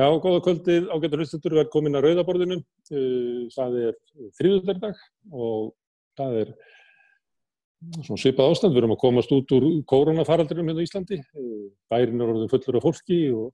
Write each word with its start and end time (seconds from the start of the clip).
Já, 0.00 0.06
góða 0.16 0.40
kvöldið 0.46 0.86
ágættur 0.94 1.20
hlustutur 1.20 1.54
verð 1.58 1.72
komin 1.74 1.98
að 1.98 2.06
rauðaborðinu. 2.06 2.56
Uh, 2.88 3.48
það 3.52 3.74
er 3.82 3.96
þrjúðardag 4.38 5.02
og 5.28 5.66
það 6.16 6.36
er 6.40 6.52
svona 8.06 8.22
svipað 8.22 8.54
ástand. 8.54 8.72
Við 8.72 8.80
erum 8.80 8.94
að 8.94 9.02
komast 9.02 9.34
út 9.36 9.52
úr 9.56 9.66
koronafaraldrinum 9.90 10.70
hérna 10.72 10.86
í 10.86 10.88
Íslandi. 10.88 11.20
Uh, 11.36 11.66
bærin 11.92 12.22
er 12.22 12.32
orðin 12.32 12.52
fullur 12.52 12.80
af 12.80 12.86
fólki 12.86 13.20
og 13.34 13.52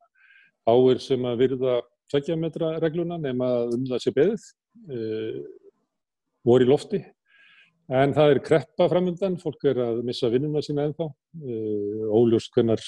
áir 0.70 1.02
sem 1.02 1.26
að 1.26 1.42
virða 1.42 1.80
tveggjametra 2.12 2.76
regluna 2.84 3.18
nema 3.18 3.50
um 3.66 3.90
það 3.90 4.04
sé 4.04 4.14
beðið. 4.14 4.48
Uh, 4.86 5.42
voru 6.46 6.68
í 6.68 6.70
lofti 6.70 7.02
En 7.86 8.10
það 8.10 8.32
er 8.32 8.40
kreppa 8.42 8.88
framöndan, 8.90 9.36
fólk 9.38 9.62
er 9.70 9.78
að 9.78 10.00
missa 10.06 10.26
vinnuna 10.32 10.58
sína 10.64 10.88
ennþá, 10.88 11.06
uh, 11.06 12.06
óljóst 12.18 12.50
hvernar 12.56 12.80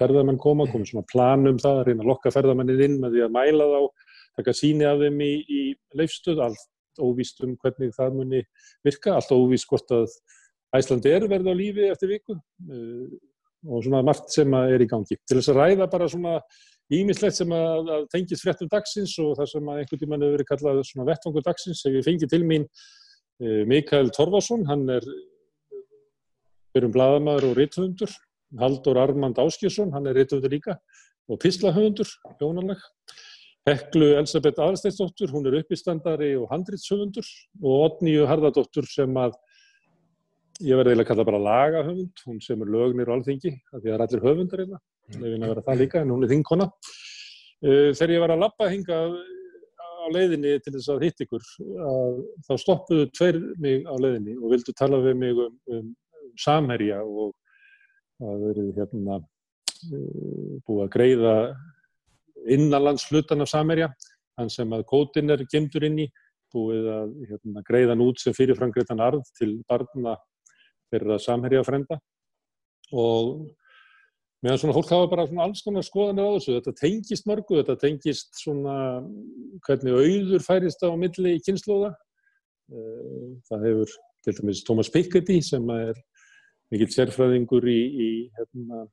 ferðarmenn 0.00 0.38
koma, 0.40 0.64
komið 0.70 0.94
svona 0.94 1.08
planum 1.10 1.58
það, 1.60 1.80
að 1.80 1.90
reyna 1.90 2.04
að 2.06 2.08
lokka 2.08 2.32
ferðarmennið 2.32 2.84
inn 2.86 2.96
með 3.02 3.18
því 3.18 3.24
að 3.26 3.34
mæla 3.34 3.66
þá, 3.68 4.06
taka 4.40 4.54
síni 4.56 4.86
af 4.88 5.02
þeim 5.02 5.20
í, 5.26 5.32
í 5.44 5.60
leifstöð, 6.00 6.40
allt 6.46 7.02
óvíst 7.04 7.44
um 7.44 7.52
hvernig 7.60 7.92
það 7.96 8.16
muni 8.16 8.40
virka, 8.86 9.18
allt 9.18 9.34
óvíst 9.36 9.68
hvort 9.68 9.92
að 9.96 10.16
Æslandi 10.78 11.12
er 11.12 11.26
verið 11.28 11.50
á 11.50 11.54
lífi 11.60 11.90
eftir 11.90 12.12
viku. 12.14 12.38
Uh, 12.64 13.12
og 13.68 13.84
svona 13.84 14.00
margt 14.06 14.32
sem 14.32 14.54
er 14.56 14.80
í 14.80 14.86
gangi. 14.88 15.18
Til 15.28 15.36
þess 15.36 15.50
að 15.52 15.58
ræða 15.60 15.90
bara 15.92 16.06
svona 16.08 16.38
ímislegt 16.96 17.36
sem 17.36 17.50
að, 17.52 17.90
að 17.92 18.06
tengist 18.14 18.46
fréttum 18.46 18.70
dagsins 18.72 19.12
og 19.20 19.34
það 19.36 19.50
sem 19.52 19.68
einhvern 19.74 20.00
tíman 20.00 20.24
hefur 20.24 20.38
verið 20.38 20.48
kallað 20.48 20.80
svona 20.88 21.08
vettvangur 21.10 21.44
dagsins, 21.44 21.82
hef 21.84 21.98
ég 21.98 22.06
fengið 22.06 22.32
til 22.32 22.40
mín 22.48 22.64
Eh, 22.64 22.99
Mikael 23.40 24.10
Torfarsson, 24.12 24.66
hann 24.68 24.88
er 24.92 25.06
byrjum 26.74 26.92
bladamæður 26.92 27.50
og 27.50 27.56
rítvöndur. 27.58 28.12
Haldur 28.60 28.98
Armand 29.00 29.38
Áskjesson, 29.40 29.92
hann 29.94 30.08
er 30.10 30.18
rítvöndur 30.18 30.52
líka 30.52 30.76
og 31.30 31.38
pislahöfundur, 31.40 32.08
hjónanleg. 32.40 32.80
Heklu 33.68 34.14
Elisabeth 34.16 34.58
Aðarsteinsdóttur, 34.58 35.30
hún 35.32 35.46
er 35.46 35.58
uppistandari 35.60 36.32
og 36.36 36.48
handrýtshöfundur 36.50 37.26
og 37.62 37.84
Otníu 37.86 38.24
Harðardóttur 38.28 38.88
sem 38.88 39.16
að 39.20 39.36
ég 40.64 40.76
verði 40.76 40.94
eiginlega 40.94 41.06
að 41.06 41.10
kalla 41.10 41.26
bara 41.28 41.42
lagahöfund, 41.44 42.24
hún 42.26 42.40
sem 42.44 42.60
er 42.64 42.72
lögnir 42.72 43.08
og 43.08 43.18
alþingi, 43.20 43.52
því 43.70 43.82
það 43.84 43.92
er 43.94 44.04
allir 44.04 44.24
höfundar 44.24 44.64
einna, 44.64 44.80
það 45.12 45.26
er 45.28 45.36
að 45.36 45.52
vera 45.52 45.66
það 45.68 45.82
líka 45.84 46.00
en 46.00 46.14
hún 46.14 46.24
er 46.24 46.32
þingkona. 46.32 46.66
Eh, 47.60 47.90
þegar 47.92 48.14
ég 48.16 48.24
var 48.24 48.34
að 48.34 48.42
lappa 48.44 48.70
hinga 48.72 48.98
á 50.00 50.06
leiðinni 50.12 50.54
til 50.64 50.74
þess 50.76 50.92
að 50.92 51.04
hitt 51.06 51.24
ykkur 51.24 51.44
að 51.86 52.20
þá 52.46 52.52
stoppuðu 52.62 53.08
tveir 53.16 53.40
mig 53.60 53.84
á 53.84 53.94
leiðinni 54.00 54.36
og 54.38 54.54
vildu 54.54 54.74
tala 54.76 55.00
við 55.04 55.18
mig 55.20 55.42
um, 55.44 55.58
um 55.76 55.90
samherja 56.40 57.02
og 57.04 57.34
það 58.20 58.46
verið 58.46 58.80
hérna 58.80 59.18
uh, 59.20 60.56
búið 60.66 60.82
að 60.86 60.92
greiða 60.96 61.34
innanlandsflutan 62.56 63.44
af 63.44 63.52
samherja 63.52 63.90
þann 64.38 64.52
sem 64.52 64.72
að 64.76 64.86
kótin 64.88 65.32
er 65.32 65.44
gemdur 65.52 65.86
inn 65.88 66.04
í 66.06 66.08
búið 66.50 66.88
að 66.90 67.10
hérna, 67.30 67.62
greiða 67.66 67.94
hann 67.94 68.04
út 68.04 68.22
sem 68.22 68.34
fyrirframgreitan 68.34 69.02
arð 69.04 69.28
til 69.38 69.52
barna 69.68 70.16
þeirra 70.90 71.20
samherja 71.22 71.62
frenda 71.66 72.00
og 72.90 73.50
meðan 74.44 74.60
svona 74.62 74.76
fólk 74.76 74.92
hafa 74.94 75.08
bara 75.10 75.26
svona 75.28 75.46
alls 75.46 75.64
konar 75.64 75.84
skoðanir 75.84 76.28
á 76.28 76.34
þessu, 76.36 76.54
þetta 76.58 76.76
tengist 76.78 77.26
mörgu, 77.28 77.58
þetta 77.60 77.76
tengist 77.82 78.30
svona 78.40 78.76
hvernig 79.66 79.98
auður 79.98 80.46
færist 80.46 80.84
á 80.84 80.88
milli 80.96 81.34
í 81.36 81.42
kynnslóða. 81.44 81.90
Eh, 82.70 83.26
það 83.50 83.66
hefur 83.68 83.98
til 84.24 84.36
dæmis 84.38 84.64
Thomas 84.64 84.90
Piketty 84.92 85.40
sem 85.44 85.68
er 85.74 86.00
mikill 86.72 86.92
sérfræðingur 86.94 87.66
í, 87.68 87.78
í 87.90 88.10
hérna, 88.38 88.84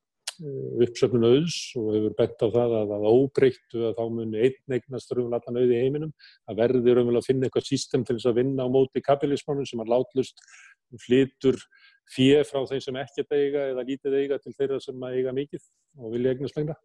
eh, 0.41 0.69
uppsöfnun 0.83 1.27
auðs 1.29 1.57
og 1.79 1.91
hefur 1.95 2.15
bent 2.17 2.43
á 2.43 2.47
það 2.51 2.77
að 2.81 2.93
það 2.93 3.09
óbreyttu 3.13 3.83
að 3.87 3.99
þá 3.99 4.05
muni 4.17 4.45
einn 4.49 4.77
eignast 4.79 5.13
röfum 5.13 5.37
allan 5.37 5.61
auði 5.61 5.77
í 5.77 5.83
heiminum. 5.85 6.15
Það 6.49 6.63
verður 6.63 7.03
um 7.03 7.13
að 7.13 7.27
finna 7.29 7.47
eitthvað 7.47 7.69
sístem 7.69 8.03
til 8.03 8.17
þess 8.17 8.31
að 8.33 8.41
vinna 8.41 8.67
á 8.67 8.73
móti 8.73 9.03
kapitalismannum 9.05 9.69
sem 9.69 9.83
að 9.85 9.93
látlust 9.95 10.43
flytur 11.05 11.61
fjö 12.13 12.43
frá 12.47 12.61
þeim 12.69 12.83
sem 12.83 12.99
ekkert 13.01 13.33
eiga 13.35 13.65
eða 13.71 13.85
lítið 13.87 14.17
eiga 14.21 14.37
til 14.41 14.53
þeirra 14.55 14.79
sem 14.83 15.07
eiga 15.09 15.33
mikið 15.35 15.63
og 15.99 16.13
vilja 16.13 16.33
eignast 16.35 16.59
lengra. 16.59 16.77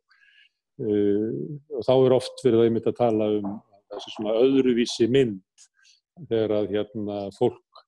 Uh, 0.82 1.58
og 1.76 1.84
þá 1.86 1.92
er 1.94 2.16
oft 2.16 2.42
verið 2.44 2.62
að 2.62 2.68
einmitt 2.68 2.88
að 2.88 2.98
tala 2.98 3.28
um 3.36 3.50
þessi 3.92 4.14
svona 4.14 4.38
öðruvísi 4.40 5.08
mynd 5.12 5.66
þegar 6.30 6.54
að 6.56 6.70
hérna 6.72 7.18
fólk 7.36 7.82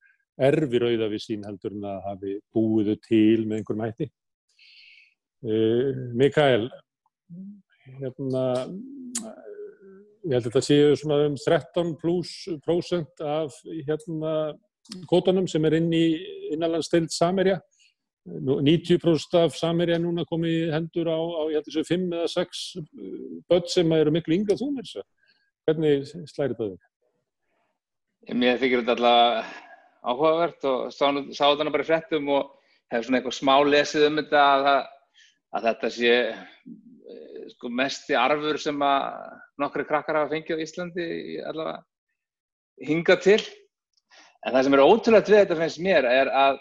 erfir 0.44 0.84
auða 0.91 1.09
við 1.12 1.23
sín 1.23 1.47
heldur 1.47 1.75
en 1.77 1.89
að 1.89 2.05
hafi 2.09 2.34
búiðu 2.55 2.99
til 3.06 3.47
með 3.47 3.61
einhverjum 3.61 3.84
hætti. 3.87 4.11
Uh, 5.44 6.05
Mikael, 6.17 6.69
hérna, 7.99 8.44
ég 10.25 10.37
held 10.37 10.47
að 10.47 10.47
þetta 10.49 10.65
séu 10.65 10.94
svona 10.99 11.19
um 11.28 11.37
13 11.41 11.97
pluss 12.00 12.47
prósent 12.65 13.25
af 13.25 13.56
hérna 13.89 14.55
kvotanum 15.09 15.47
sem 15.50 15.65
er 15.65 15.78
inn 15.78 15.93
í 15.95 16.05
innanlandstild 16.55 17.12
Samerja. 17.15 17.61
90% 18.25 19.37
af 19.37 19.56
Samerja 19.59 19.99
er 19.99 20.03
núna 20.05 20.25
komið 20.28 20.72
hendur 20.72 21.11
á, 21.12 21.19
á 21.21 21.43
ég 21.53 21.59
held 21.59 21.69
þessu 21.69 21.84
5 21.91 22.06
eða 22.17 22.31
6 22.33 22.62
börn 23.50 23.69
sem 23.69 23.93
eru 23.99 24.15
miklu 24.15 24.39
yngra 24.39 24.56
þú 24.61 24.71
með 24.73 24.89
þessu. 24.89 25.05
Hvernig 25.65 26.09
slæri 26.33 26.56
það 26.56 26.75
þig? 26.75 26.91
Mér 28.41 28.61
þykir 28.61 28.84
þetta 28.84 28.94
alltaf 28.97 29.61
áhugavert 30.05 30.67
og 30.69 30.93
sá 30.93 31.05
þetta 31.12 31.73
bara 31.73 31.84
í 31.84 31.89
frettum 31.89 32.31
og 32.33 32.53
hef 32.93 33.05
svona 33.05 33.21
eitthvað 33.21 33.37
smá 33.39 33.55
lesið 33.65 34.06
um 34.09 34.21
þetta 34.21 34.44
að, 34.55 34.69
að 35.56 35.67
þetta 35.69 35.91
sé 35.97 36.15
eh, 36.15 37.43
sko, 37.55 37.73
mesti 37.73 38.17
arfur 38.19 38.61
sem 38.61 38.84
að 38.84 39.05
nokkru 39.61 39.87
krakkar 39.89 40.21
hafa 40.21 40.33
fengið 40.33 40.61
á 40.61 40.65
Íslandi 40.65 41.09
allavega 41.44 42.89
hinga 42.89 43.17
til 43.23 43.41
En 44.44 44.53
það 44.53 44.66
sem 44.66 44.77
er 44.77 44.84
ótrúlegt 44.84 45.31
við 45.32 45.41
þetta 45.41 45.56
finnst 45.60 45.81
mér 45.84 46.06
er 46.09 46.31
að 46.37 46.60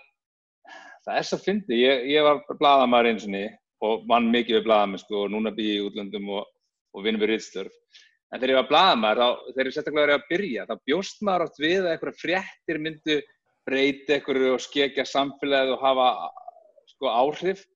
það 1.03 1.17
er 1.19 1.27
svo 1.27 1.39
fyndi. 1.41 1.79
Ég, 1.81 2.05
ég 2.13 2.23
var 2.23 2.39
bladamæður 2.59 3.09
eins 3.11 3.27
og 3.27 3.33
niður 3.33 3.59
og 3.83 4.05
vann 4.07 4.29
mikið 4.31 4.59
við 4.59 4.65
bladamennsku 4.69 5.17
og 5.19 5.31
núna 5.33 5.51
býð 5.51 5.73
í 5.73 5.83
útlöndum 5.83 6.29
og, 6.37 6.45
og 6.95 7.03
vinnum 7.03 7.23
við 7.25 7.33
rittstörf. 7.33 7.73
En 8.31 8.39
þegar 8.39 8.53
ég 8.53 8.59
var 8.61 8.69
bladamæður, 8.69 9.41
þegar 9.51 9.69
ég 9.69 9.75
sérstaklega 9.75 10.05
verið 10.05 10.15
að 10.15 10.29
byrja, 10.29 10.65
þá 10.69 10.75
bjóst 10.87 11.25
maður 11.27 11.45
átt 11.45 11.59
við 11.59 11.81
að 11.81 11.89
einhverja 11.91 12.21
fréttir 12.21 12.79
myndu 12.85 13.19
breyti 13.67 14.15
einhverju 14.15 14.55
og 14.55 14.63
skekja 14.63 15.05
samfélagið 15.07 15.75
og 15.75 15.83
hafa 15.83 16.07
sko, 16.93 17.11
áhrif. 17.11 17.67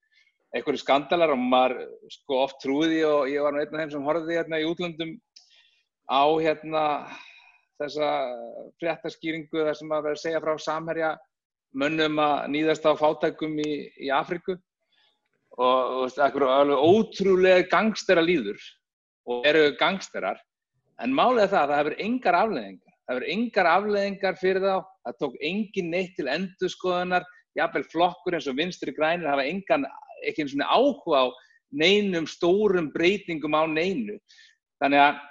Einhverju 0.55 0.79
skandalar 0.79 1.35
og 1.35 1.43
maður 1.43 1.83
sko, 2.15 2.39
oft 2.45 2.61
trúði 2.63 3.03
og 3.05 3.27
ég 3.27 3.43
var 3.43 3.59
einn 3.59 3.67
af 3.67 3.81
þeim 3.83 3.93
sem 3.97 4.07
horfiði 4.07 4.39
hérna 4.39 4.61
í 4.63 4.67
útlöndum 4.71 5.17
á 6.07 6.23
hérna 6.39 6.83
þessa 7.81 8.11
fréttaskýringu 8.81 9.65
þar 9.67 9.77
sem 9.77 9.91
að 9.93 10.07
vera 10.07 10.17
að 10.17 10.23
segja 10.23 10.41
frá 10.43 10.53
samherja 10.61 11.11
mönnum 11.77 12.19
að 12.23 12.49
nýðast 12.55 12.87
á 12.89 12.93
fátækum 12.97 13.57
í, 13.61 13.71
í 14.01 14.09
Afriku 14.13 14.57
og 15.57 16.19
alveg 16.21 16.77
ótrúlega 16.77 17.67
gangstera 17.71 18.21
líður 18.21 18.59
og 19.27 19.45
eru 19.47 19.71
gangsterar. 19.79 20.37
En 21.01 21.13
er 21.13 21.49
það 21.49 21.61
að 21.61 21.71
það 21.71 21.79
hefur 21.79 21.95
engar 22.05 22.37
afleðingar 22.37 22.87
það 23.07 23.15
hefur 23.15 23.27
engar 23.31 23.69
afleðingar 23.71 24.37
fyrir 24.41 24.63
þá. 24.63 24.75
Það 25.07 25.19
tók 25.21 25.35
engin 25.49 25.91
neitt 25.93 26.15
til 26.17 26.27
endurskoðunar. 26.31 27.25
Jafnvel 27.57 27.85
flokkur 27.89 28.37
eins 28.37 28.49
og 28.51 28.57
vinstri 28.59 28.93
grænir 28.93 29.31
hafa 29.31 29.47
engan, 29.47 29.87
ekki 30.27 30.43
eins 30.43 30.53
og 30.57 30.67
áhuga 30.67 31.23
á 31.23 31.25
neinum 31.71 32.27
stórum 32.29 32.91
breytingum 32.93 33.55
á 33.55 33.63
neinu. 33.65 34.17
Þannig 34.83 35.03
að 35.07 35.21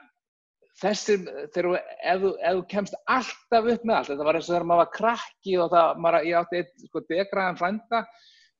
þessir, 0.80 1.24
þegar 1.54 1.78
ef 2.04 2.22
þú 2.22 2.62
kemst 2.70 2.96
alltaf 3.08 3.68
upp 3.72 3.84
með 3.84 3.98
allt, 3.98 4.10
þetta 4.12 4.28
var 4.28 4.38
eins 4.38 4.48
og 4.48 4.54
þegar 4.54 4.68
maður 4.70 4.82
var 4.82 4.94
krakki 4.96 5.58
og 5.62 5.70
það, 5.72 6.00
maður, 6.04 6.26
ég 6.28 6.40
átti 6.40 6.60
eitt 6.60 6.86
sko 6.88 7.02
degraðan 7.08 7.60
frænda 7.60 8.02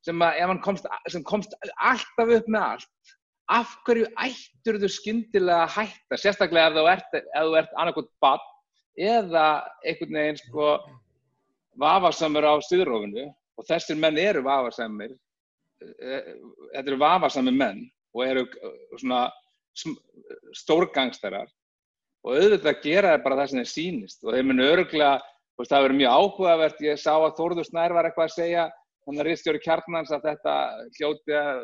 sem 0.07 0.61
komst, 0.65 0.87
sem 1.13 1.25
komst 1.27 1.57
alltaf 1.77 2.33
upp 2.39 2.49
með 2.53 2.69
allt, 2.71 3.15
af 3.53 3.75
hverju 3.87 4.07
ættur 4.23 4.79
þú 4.83 4.91
skyndilega 4.91 5.65
að 5.67 5.75
hætta, 5.77 6.19
sérstaklega 6.19 6.71
ef 6.71 6.79
þú 6.79 6.87
ert, 6.91 7.19
ert 7.61 7.77
annarkot 7.77 8.09
bann 8.23 8.47
eða 8.97 9.47
einhvern 9.85 10.19
veginn 10.19 10.41
sko 10.41 10.71
vafarsamur 11.77 12.49
á 12.49 12.55
stuðrófinu 12.65 13.27
og 13.29 13.69
þessir 13.69 13.99
menn 14.01 14.19
eru 14.19 14.43
vafarsamir, 14.47 15.13
eh, 15.85 16.33
þetta 16.73 16.87
eru 16.87 17.01
vafarsamir 17.03 17.57
menn 17.57 17.85
og 18.17 18.25
eru 18.25 18.47
svona 18.97 19.27
stórgangsterar 20.57 21.51
og 22.27 22.35
auðvitað 22.35 22.83
gera 22.83 23.15
það 23.15 23.25
bara 23.25 23.39
það 23.41 23.51
sem 23.51 23.61
þeir 23.61 23.73
sýnist. 23.73 24.25
Og 24.25 24.35
þeir 24.35 24.49
munu 24.49 24.67
öruglega, 24.67 25.13
það 25.63 25.85
verður 25.87 25.99
mjög 26.01 26.17
áhugavert, 26.21 26.83
ég 26.85 27.01
sá 27.01 27.13
að 27.15 27.37
Þórður 27.39 27.69
Snær 27.69 27.95
var 27.97 28.09
eitthvað 28.09 28.27
að 28.27 28.35
segja, 28.35 28.65
hann 29.07 29.21
er 29.23 29.31
riðstjóri 29.31 29.63
kjarnans 29.63 30.13
að 30.15 30.27
þetta 30.27 30.57
hljóti 30.99 31.37
að, 31.39 31.61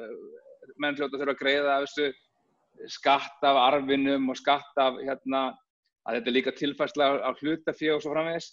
menn 0.78 0.98
hljóti 0.98 1.16
að 1.16 1.24
þurfa 1.24 1.34
að 1.34 1.42
greiða 1.42 1.74
af 1.74 1.86
þessu 1.88 2.92
skatt 2.92 3.46
af 3.46 3.58
arfinum 3.66 4.30
og 4.32 4.38
skatt 4.38 4.80
af 4.80 4.98
hérna, 5.02 5.42
að 6.06 6.18
þetta 6.18 6.30
er 6.30 6.36
líka 6.38 6.54
tilfærslega 6.56 7.26
á 7.26 7.30
hlutafíu 7.40 7.96
og 7.96 8.04
svo 8.04 8.14
framvegis, 8.14 8.48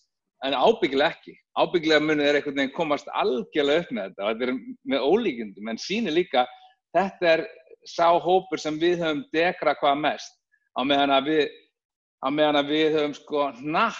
en 0.46 0.56
ábyggilega 0.56 1.14
ekki. 1.14 1.36
Ábyggilega 1.60 2.06
munu 2.06 2.26
þeir 2.26 2.40
einhvern 2.40 2.60
veginn 2.62 2.76
komast 2.76 3.10
algjörlega 3.22 3.84
upp 3.86 3.96
með 3.96 4.10
þetta. 4.10 4.26
Og 4.26 4.30
þetta 4.30 4.46
er 4.48 4.60
með 4.94 5.08
ólíkjundum, 5.14 5.72
en 5.72 5.82
sýnir 5.82 6.16
líka, 6.16 6.46
þetta 6.98 7.34
er 7.36 7.48
sá 7.88 8.08
hópur 8.20 8.62
sem 8.62 8.78
við 8.80 9.04
höfum 9.04 9.26
dekra 9.36 9.76
hvað 9.80 10.04
mest. 10.04 10.38
Á 10.78 10.82
meðan 10.88 11.16
að 11.16 11.32
við, 11.32 11.42
á 12.20 12.28
meðan 12.34 12.60
að 12.62 12.74
við 12.74 12.98
höfum 12.98 13.16
sko 13.18 13.46
hnapp, 13.62 14.00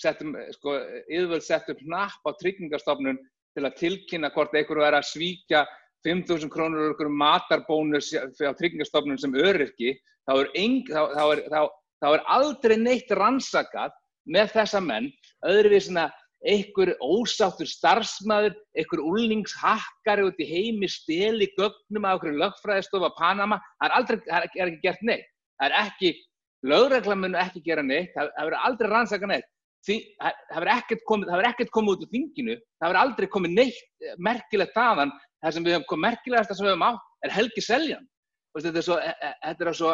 settum, 0.00 0.34
sko, 0.56 0.74
yfirvöld 1.06 1.46
settum 1.46 1.78
hnapp 1.84 2.26
á 2.26 2.30
tryggingarstofnun 2.40 3.20
til 3.54 3.64
að 3.64 3.78
tilkynna 3.78 4.32
hvort 4.34 4.54
einhverju 4.56 4.86
er 4.86 4.98
að 4.98 5.10
svíkja 5.12 5.62
5.000 6.04 6.50
krónur 6.52 6.82
og 6.82 6.90
einhverju 6.92 7.14
matarbónus 7.20 8.10
á 8.14 8.52
tryggingarstofnun 8.58 9.20
sem 9.20 9.36
öryrki, 9.38 9.94
þá 10.26 10.34
er, 10.34 10.50
eng, 10.58 10.82
þá, 10.90 11.00
þá, 11.14 11.24
er, 11.36 11.44
þá, 12.02 12.08
er 12.10 12.26
aldrei 12.36 12.76
neitt 12.80 13.14
rannsakað 13.14 13.94
með 14.34 14.52
þessa 14.56 14.82
menn, 14.84 15.08
öðruvís 15.46 15.88
en 15.92 16.02
að 16.04 16.20
einhver 16.44 16.92
ósáttur 17.00 17.68
starfsmæður, 17.68 18.56
einhver 18.76 19.00
úlningshakkari 19.00 20.26
út 20.28 20.40
í 20.42 20.48
heimi 20.48 20.88
steli 20.92 21.48
gögnum 21.56 22.04
af 22.04 22.18
einhverju 22.18 22.40
lögfræðistofa 22.42 23.14
Panama, 23.16 23.60
það 23.78 23.88
er, 23.88 23.96
aldrei, 23.98 24.18
það 24.26 24.36
er 24.42 24.66
ekki 24.66 24.82
gert 24.82 25.06
neitt. 25.08 25.30
Það 25.54 25.70
er 25.70 25.76
ekki, 25.80 26.10
lögregla 26.64 27.16
mun 27.18 27.36
ekki 27.38 27.62
gera 27.64 27.84
neitt, 27.84 28.14
það 28.14 28.30
verður 28.38 28.64
aldrei 28.68 28.90
rannsaka 28.90 29.28
neitt. 29.30 29.50
Því, 29.84 29.98
það 30.16 30.54
verður 30.54 30.72
ekkert 30.78 31.04
komið, 31.10 31.68
komið 31.76 31.92
út 31.92 32.04
úr 32.06 32.12
þinginu, 32.14 32.56
það 32.80 32.88
verður 32.88 33.00
aldrei 33.02 33.28
komið 33.34 33.56
neitt 33.58 34.16
merkilegt 34.16 34.76
þaðan. 34.76 35.12
Það 35.44 35.56
sem 35.56 35.66
við 35.66 35.76
hefum 35.76 35.88
komið 35.90 36.06
merkilegast 36.06 36.52
að 36.52 36.58
sem 36.58 36.66
við 36.66 36.72
hefum 36.72 36.86
átt 36.88 37.26
er 37.26 37.34
Helgi 37.34 37.64
Seljan. 37.64 38.06
Þetta 38.54 38.80
er 38.80 38.86
svo, 38.86 38.96
e, 38.96 39.12
e, 39.12 39.30
þetta 39.44 39.66
er 39.66 39.76
svo 39.76 39.92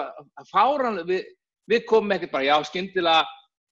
fáran, 0.53 1.01
við, 1.09 1.25
við 1.73 1.87
komum 1.91 2.15
ekkert 2.15 2.35
bara, 2.37 2.47
já, 2.47 2.57
skyndilega 2.69 3.25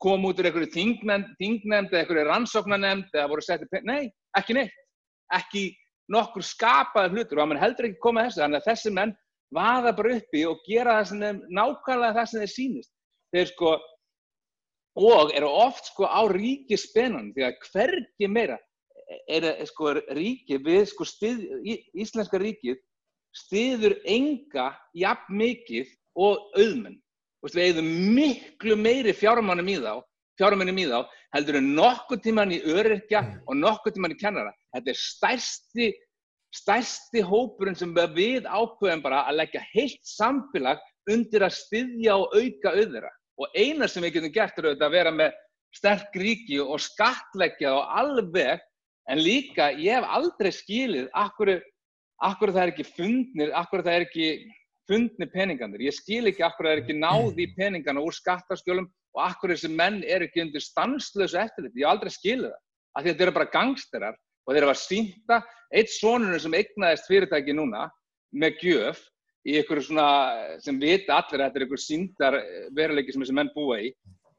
kom 0.02 0.24
út 0.26 0.40
úr 0.40 0.48
einhverju 0.48 0.70
þingnefnd 0.74 1.92
eða 1.92 2.02
einhverju 2.02 2.24
rannsóknarnemnd 2.28 3.14
eða 3.14 3.30
voru 3.30 3.44
settið, 3.44 3.80
nei, 3.86 4.08
ekki 4.38 4.56
neitt, 4.56 4.74
ekki 5.34 5.64
nokkur 6.12 6.46
skapaði 6.46 7.16
hlutur 7.16 7.38
og 7.38 7.42
það 7.42 7.50
mann 7.50 7.62
heldur 7.62 7.88
ekki 7.88 8.02
koma 8.02 8.24
þessu, 8.26 8.42
þannig 8.44 8.62
að 8.62 8.68
þessi 8.70 8.92
menn 8.94 9.14
vaða 9.54 9.94
bara 9.96 10.16
uppi 10.18 10.44
og 10.48 10.64
gera 10.68 10.98
það 10.98 11.10
sem 11.10 11.42
nákvæmlega 11.58 12.16
það 12.18 12.30
sem 12.30 12.42
þeir 12.44 12.52
sínist. 12.54 12.92
Þeir 13.34 13.50
sko, 13.52 13.74
og 14.98 15.34
eru 15.36 15.50
oft 15.66 15.92
sko 15.92 16.08
á 16.08 16.20
ríki 16.32 16.78
spennan, 16.80 17.32
því 17.36 17.48
að 17.48 17.60
hvergi 17.70 18.30
meira 18.30 18.58
er 19.28 19.48
sko 19.68 19.94
ríki 20.12 20.58
við 20.60 20.84
sko 20.90 21.06
stið, 21.08 21.44
íslenska 21.96 22.40
ríkið 22.40 22.80
stiður 23.36 23.96
enga 24.08 24.72
jafn 24.96 25.36
mikið 25.40 25.92
og 26.18 26.48
auðmenn 26.58 26.98
við 27.46 27.62
eigðum 27.68 27.88
miklu 28.16 28.76
meiri 28.76 29.14
fjármannum 29.14 29.68
í 29.70 29.76
þá, 29.78 30.00
fjármannum 30.40 30.80
í 30.82 30.86
þá 30.90 30.98
heldur 31.36 31.58
en 31.60 31.70
nokkur 31.76 32.20
tíman 32.24 32.52
í 32.52 32.58
öryrkja 32.66 33.22
og 33.46 33.56
nokkur 33.56 33.94
tíman 33.94 34.14
í 34.14 34.18
kennara. 34.18 34.52
Þetta 34.74 34.92
er 34.92 34.98
stærsti, 34.98 35.88
stærsti 36.54 37.22
hópurinn 37.24 37.76
sem 37.76 37.92
við 38.14 38.46
ákveðum 38.46 39.02
bara 39.04 39.24
að 39.28 39.42
leggja 39.42 39.64
heilt 39.72 40.04
samfélag 40.08 40.80
undir 41.10 41.44
að 41.44 41.56
styðja 41.56 42.16
og 42.16 42.34
auka 42.36 42.72
auðvera. 42.74 43.10
Og 43.38 43.54
eina 43.54 43.88
sem 43.88 44.02
við 44.02 44.18
getum 44.18 44.34
gert 44.34 44.58
er 44.58 44.70
auðvitað 44.70 44.88
að 44.88 44.96
vera 44.96 45.12
með 45.14 45.36
sterk 45.76 46.16
ríki 46.16 46.58
og 46.62 46.80
skattleggja 46.82 47.74
og 47.76 47.92
alveg, 48.00 48.62
en 49.08 49.20
líka 49.22 49.70
ég 49.76 49.98
hef 49.98 50.08
aldrei 50.18 50.50
skilið 50.52 51.08
akkur, 51.16 51.54
akkur 52.24 52.52
það 52.52 52.62
er 52.62 52.72
ekki 52.72 52.88
fundnir, 52.96 53.52
akkur 53.56 53.84
það 53.84 53.98
er 53.98 54.06
ekki 54.08 54.28
fundni 54.88 55.28
peningandir. 55.32 55.84
Ég 55.84 55.96
skil 55.96 56.26
ekki 56.30 56.44
akkur 56.44 56.66
að 56.66 56.72
það 56.72 56.76
er 56.76 56.82
ekki 56.82 56.96
náð 56.98 57.42
í 57.44 57.46
peningana 57.56 58.04
úr 58.04 58.16
skattaskjölum 58.16 58.88
og 59.16 59.22
akkur 59.24 59.52
þessi 59.52 59.70
menn 59.72 60.00
er 60.04 60.24
ekki 60.26 60.42
undir 60.44 60.64
stanslösu 60.64 61.38
eftirliti. 61.40 61.82
Ég 61.82 61.86
hef 61.86 61.94
aldrei 61.94 62.12
skilið 62.14 62.50
það. 62.50 62.64
Af 62.96 63.04
því 63.04 63.12
að 63.12 63.18
þeir 63.18 63.26
eru 63.28 63.36
bara 63.36 63.52
gangsterar 63.52 64.16
og 64.18 64.54
þeir 64.54 64.62
eru 64.62 64.72
að 64.72 64.80
sýnta 64.82 65.40
eitt 65.74 65.92
sonunum 65.92 66.40
sem 66.40 66.54
eignaðist 66.56 67.08
fyrirtæki 67.10 67.54
núna 67.56 67.86
með 68.32 68.60
gjöf 68.62 69.02
í 69.48 69.56
ykkur 69.60 69.80
svona 69.84 70.06
sem 70.62 70.78
vita 70.80 71.18
allir 71.18 71.42
að 71.42 71.48
þetta 71.48 71.60
er 71.60 71.66
ykkur 71.66 71.82
síndar 71.82 72.38
veruleiki 72.76 73.14
sem 73.14 73.24
þessi 73.24 73.36
menn 73.38 73.52
búa 73.54 73.80
í. 73.84 73.92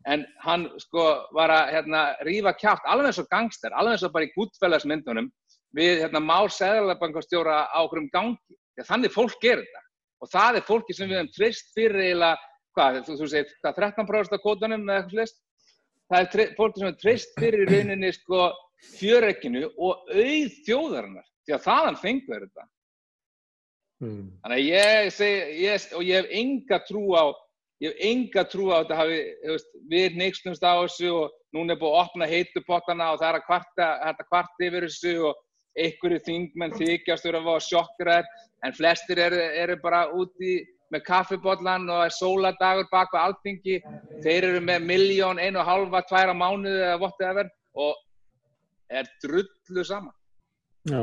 En 0.08 0.24
hann 0.46 0.66
sko 0.80 1.06
var 1.36 1.52
að 1.54 1.74
hérna, 1.76 2.04
rífa 2.26 2.54
kjátt 2.58 2.88
alveg 2.88 3.12
eins 3.12 3.22
og 3.22 3.28
gangster, 3.32 3.74
alveg 3.76 3.98
eins 3.98 4.06
og 4.08 4.14
bara 4.16 4.30
í 4.30 4.34
gútfællarsmyndunum 4.36 5.28
við 5.76 6.06
hérna, 6.06 6.22
má 6.24 6.40
segðalabankastjóra 6.54 7.66
á 7.70 7.78
okkur 7.84 8.04
um 8.04 8.10
gangi. 8.14 8.58
Þannig 8.80 9.14
fólk 9.14 9.36
gerir 9.44 9.66
þetta 9.66 9.86
og 10.20 10.32
það 10.32 10.60
er 10.60 10.66
fólki 10.68 10.96
sem 10.96 11.10
við 11.10 11.20
hefum 11.20 11.34
trist 11.36 11.70
fyrir 11.76 12.02
eiginlega, 12.04 12.48
hvað, 12.76 12.98
þú, 13.08 13.18
þú 13.20 13.28
segir, 13.32 13.54
hvað, 13.64 13.78
13% 13.84 14.36
af 14.36 14.42
kótanum 14.44 14.82
eða 14.84 14.98
eitthvað 14.98 15.14
slist, 15.16 15.38
það 16.10 16.26
er 16.26 16.52
fólki 16.58 16.80
sem 16.80 16.88
við 16.88 16.90
hefum 16.90 17.04
trist 17.04 17.38
fyrir 17.40 17.64
í 17.64 17.70
rauninni, 17.70 18.12
sko, 18.18 18.42
fjörekkinu 19.00 19.66
og 19.78 20.10
auð 20.14 20.58
þjóðarinnar, 20.68 21.28
því 21.46 21.56
að 21.56 21.66
þaðan 21.66 22.00
fengur 22.04 22.46
þetta. 22.46 22.68
Mm. 24.00 24.26
Þannig 24.44 24.58
að 24.58 24.66
ég 24.70 25.12
segi, 25.12 25.40
ég, 25.66 25.88
og 25.98 26.08
ég 26.08 26.22
hef 26.22 26.34
enga 26.42 26.80
trú 26.88 27.04
á, 27.20 27.26
ég 27.84 27.92
hef 27.92 28.06
enga 28.10 28.46
trú 28.48 28.70
á 28.72 28.78
að 28.78 28.86
þetta 28.86 29.00
hafi, 29.02 29.20
veist, 29.50 29.70
við 29.92 30.18
neykstumst 30.22 30.64
á 30.64 30.74
þessu 30.80 31.12
og 31.18 31.38
núna 31.56 31.76
er 31.76 31.82
búið 31.82 31.98
að 31.98 32.02
opna 32.06 32.30
heitupottana 32.30 33.12
og 33.14 33.22
það 33.22 33.30
er 33.30 33.40
að 33.40 33.48
kvarta, 33.50 33.90
kvarta 34.30 34.68
yfir 34.70 34.88
þessu 34.88 35.16
og 35.30 35.46
einhverju 35.80 36.20
þingmenn 36.26 36.76
þykjast 36.80 37.30
að 37.30 37.50
sjokkra 37.68 38.20
þér 38.20 38.30
en 38.68 38.76
flestir 38.76 39.22
eru, 39.24 39.40
eru 39.64 39.78
bara 39.84 40.08
úti 40.16 40.60
með 40.90 41.04
kaffibotlan 41.06 41.88
og 41.92 42.06
er 42.08 42.14
sóladagur 42.16 42.88
bak 42.92 43.14
á 43.14 43.28
alþingi, 43.28 43.78
þeir 44.24 44.48
eru 44.48 44.62
með 44.66 44.88
miljón, 44.90 45.42
einu 45.42 45.62
og 45.62 45.68
halva, 45.68 46.02
tværa 46.10 46.34
mánuði 46.34 46.82
eða 46.82 47.02
whatever 47.04 47.52
og 47.78 48.00
er 48.90 49.10
drullu 49.24 49.86
saman. 49.88 50.16
Já, 50.88 51.02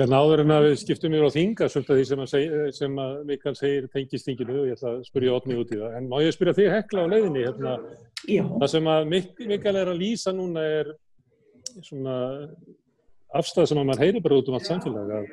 hérna 0.00 0.18
áður 0.24 0.42
en 0.42 0.52
að 0.54 0.66
við 0.66 0.78
skiptum 0.80 1.14
yfir 1.14 1.28
á 1.28 1.36
þinga 1.36 1.66
svolítið 1.70 1.98
því 1.98 2.04
sem 2.08 2.22
að, 2.22 2.28
seg, 2.30 2.54
sem 2.72 2.94
að 3.02 3.18
Mikael 3.28 3.52
segir 3.58 3.88
tengist 3.92 4.28
þinginu 4.30 4.56
og 4.62 4.70
ég 4.70 4.78
ætla 4.78 4.92
að 4.94 5.02
spyrja 5.10 5.34
ótni 5.36 5.58
út 5.60 5.74
í 5.74 5.80
það, 5.80 5.98
en 5.98 6.08
má 6.08 6.16
ég 6.24 6.34
spyrja 6.34 6.54
þig 6.56 6.70
hekla 6.72 7.04
á 7.04 7.12
leiðinni, 7.12 7.42
hérna, 7.44 7.74
það 8.54 8.70
sem 8.72 8.88
að 8.94 9.10
Mikael 9.12 9.76
er 9.76 9.92
að 9.92 10.00
lýsa 10.00 10.32
núna 10.34 10.64
er 10.80 10.90
svona 11.84 12.16
afstæð 13.34 13.70
sem 13.70 13.80
að 13.80 13.88
mann 13.88 14.00
heyri 14.00 14.24
bara 14.24 14.40
út 14.40 14.50
um 14.50 14.56
allt 14.58 14.68
samfélag 14.68 15.12
að, 15.18 15.30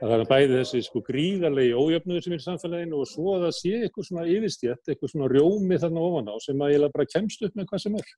að 0.00 0.12
það 0.12 0.14
er 0.18 0.28
bæði 0.30 0.54
þessi 0.58 0.84
sko 0.86 1.02
gríðarlegi 1.06 1.74
ójöfnuður 1.76 2.24
sem 2.24 2.34
er 2.34 2.40
í 2.40 2.46
samfélaginu 2.46 3.00
og 3.02 3.10
svo 3.10 3.34
að 3.36 3.44
það 3.46 3.56
sé 3.58 3.72
eitthvað 3.78 4.08
svona 4.08 4.28
yfirstjætt, 4.34 4.84
eitthvað 4.86 5.12
svona 5.12 5.28
rjómi 5.32 5.80
þarna 5.82 6.06
ofan 6.06 6.30
á 6.32 6.36
sem 6.42 6.64
að 6.64 6.72
ég 6.74 6.86
bara 6.94 7.10
kemst 7.12 7.44
upp 7.46 7.58
með 7.58 7.68
hvað 7.70 7.84
sem 7.84 7.98
er. 8.00 8.14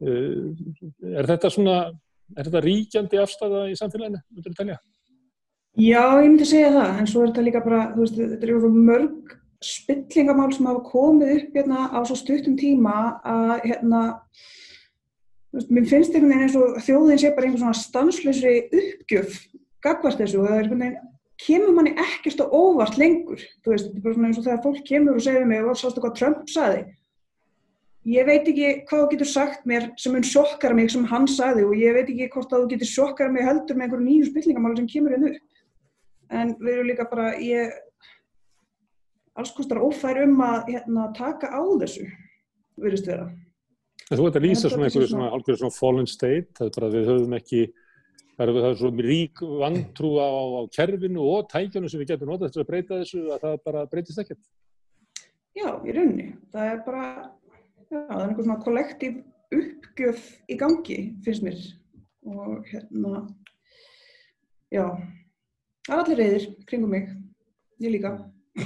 Uh, 0.00 1.10
er 1.12 1.28
þetta 1.28 1.50
svona, 1.52 1.74
er 2.36 2.46
þetta 2.46 2.64
ríkjandi 2.64 3.20
afstæða 3.22 3.66
í 3.70 3.76
samfélaginu, 3.78 4.22
myndur 4.30 4.54
þú 4.54 4.60
telja? 4.62 4.78
Já, 5.78 6.02
ég 6.20 6.26
myndi 6.26 6.48
segja 6.48 6.72
það, 6.74 6.96
en 7.00 7.10
svo 7.10 7.22
er 7.22 7.30
þetta 7.30 7.46
líka 7.46 7.62
bara, 7.64 7.82
þú 7.94 8.04
veist, 8.04 8.18
þetta 8.20 8.48
eru 8.48 8.72
mörg 8.74 9.36
spillingamál 9.60 10.48
sem 10.54 10.66
hafa 10.70 10.82
komið 10.88 11.34
upp 11.36 11.58
hérna 11.58 11.84
á 11.92 11.98
svo 12.08 12.16
stuttum 12.16 12.56
tíma 12.58 12.96
að 13.28 13.52
hérna 13.68 14.02
Mér 15.50 15.86
finnst 15.90 16.14
einhvern 16.14 16.30
veginn 16.30 16.44
eins 16.46 16.54
og 16.54 16.76
þjóðin 16.86 17.18
sé 17.18 17.30
bara 17.34 17.48
einhvern 17.48 17.64
svona 17.64 17.74
stanslösri 17.78 18.52
uppgjöf 18.70 19.40
gagvart 19.82 20.20
þessu 20.20 20.38
og 20.38 20.46
það 20.46 20.52
er 20.54 20.60
einhvern 20.62 20.84
veginn, 20.84 21.08
kemur 21.42 21.72
manni 21.74 21.92
ekkert 21.98 22.42
á 22.44 22.46
óvart 22.46 22.98
lengur. 23.00 23.42
Þú 23.64 23.72
veist, 23.72 23.88
þetta 23.88 23.98
er 23.98 24.04
bara 24.04 24.16
svona 24.16 24.30
eins 24.30 24.38
og 24.38 24.46
þegar 24.46 24.62
fólk 24.66 24.84
kemur 24.86 25.18
og 25.18 25.24
segir 25.24 25.48
mig, 25.50 25.66
sástu 25.80 26.04
hvað 26.04 26.14
Trump 26.20 26.52
saði. 26.52 26.84
Ég 28.10 28.26
veit 28.26 28.48
ekki 28.48 28.70
hvað 28.88 29.02
þú 29.04 29.08
getur 29.12 29.28
sagt 29.28 29.66
mér 29.68 29.90
sem 30.00 30.14
mun 30.14 30.24
sjokkara 30.26 30.74
mig 30.74 30.88
sem 30.90 31.04
hann 31.06 31.28
saði 31.30 31.62
og 31.66 31.76
ég 31.78 31.94
veit 31.94 32.08
ekki 32.08 32.30
hvort 32.32 32.50
að 32.50 32.64
þú 32.64 32.70
getur 32.72 32.88
sjokkara 32.90 33.30
mig 33.30 33.44
heldur 33.46 33.76
með 33.78 33.86
einhverju 33.86 34.06
nýju 34.06 34.30
spillingamáli 34.30 34.80
sem 34.80 34.88
kemur 34.90 35.14
inn 35.14 35.28
upp. 35.28 35.60
En 36.30 36.54
við 36.58 36.72
erum 36.72 36.88
líka 36.88 37.06
bara, 37.10 37.28
ég, 37.42 37.76
alls 39.38 39.52
kostar 39.54 39.82
ófær 39.82 40.22
um 40.24 40.42
að 40.46 40.72
hérna, 40.72 41.06
taka 41.14 41.52
á 41.54 41.62
þessu, 41.82 42.06
verðist 42.80 43.10
vera. 43.10 43.28
En 44.08 44.18
þú 44.18 44.26
ert 44.26 44.38
að 44.40 44.46
lýsa 44.48 44.70
svona 44.72 44.88
einhverju 44.88 45.10
svona, 45.12 45.30
svona, 45.30 45.58
svona 45.62 45.76
fallen 45.76 46.10
state, 46.10 46.50
það 46.58 46.66
er 46.66 46.74
bara 46.76 46.88
að 46.88 46.96
við 46.96 47.10
höfum 47.12 47.36
ekki, 47.38 47.60
það 48.38 48.54
er 48.62 48.80
svona 48.80 49.06
rík 49.06 49.44
vantrú 49.60 50.14
á, 50.18 50.28
á 50.30 50.62
kerfinu 50.74 51.28
og 51.34 51.50
tækjanu 51.52 51.90
sem 51.92 52.02
við 52.02 52.14
getum 52.14 52.32
notað 52.32 52.56
til 52.56 52.64
að 52.64 52.70
breyta 52.72 53.02
þessu 53.04 53.26
að 53.28 53.44
það 53.44 53.60
bara 53.68 53.84
breytist 53.92 54.22
ekkert. 54.24 54.42
Já, 55.54 55.68
í 55.82 55.94
rauninni. 55.94 56.30
Það 56.50 56.72
er 56.72 56.82
bara, 56.86 57.04
það 57.90 58.16
er 58.16 58.28
einhver 58.28 58.46
svona 58.46 58.62
kollektív 58.64 59.20
uppgjöf 59.54 60.26
í 60.50 60.56
gangi, 60.60 60.98
finnst 61.24 61.44
mér. 61.44 61.60
Og 62.30 62.66
hérna, 62.68 63.22
já, 64.70 64.84
það 65.88 65.94
er 65.94 66.02
allir 66.02 66.20
reyðir 66.20 66.44
kringum 66.68 66.92
mig, 66.94 67.08
ég 67.82 67.94
líka. 67.96 68.12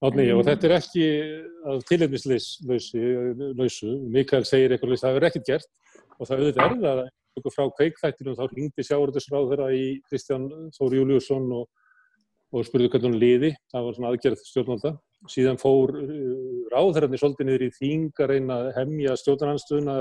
Átni, 0.00 0.30
og 0.32 0.46
þetta 0.46 0.68
er 0.68 0.74
ekki 0.78 1.06
að 1.68 1.82
tilhefnislausu, 1.90 3.90
Mikael 4.08 4.46
segir 4.48 4.72
eitthvað, 4.72 4.96
það 5.02 5.16
verður 5.18 5.28
ekkert 5.28 5.50
gert 5.50 5.68
og 6.16 6.28
það 6.28 6.38
auðvitað 6.38 6.70
er 6.70 6.78
það 6.86 7.00
eitthvað 7.04 7.56
frá 7.56 7.64
kveikþættinu 7.76 8.32
og 8.32 8.38
þá 8.38 8.54
ringdi 8.54 8.86
sjáurðisráð 8.86 9.50
þeirra 9.50 9.68
í 9.76 9.84
Kristján 10.08 10.46
Þóri 10.76 11.02
Júliusson 11.02 11.46
og, 11.58 11.66
og 12.54 12.64
spurði 12.64 12.88
hvernig 12.94 13.10
hún 13.10 13.20
liði, 13.20 13.50
það 13.72 13.86
var 13.86 13.98
svona 13.98 14.12
aðgerð 14.14 14.46
stjórnvalda. 14.48 14.94
Síðan 15.28 15.58
fór 15.60 15.90
uh, 16.00 16.68
ráðherrarnir 16.72 17.20
svolítið 17.20 17.48
niður 17.48 17.66
í 17.66 17.74
þinga 17.76 18.28
reyna 18.30 18.54
að 18.62 18.70
hemja 18.78 19.16
stjórnarhansstuðuna, 19.20 19.96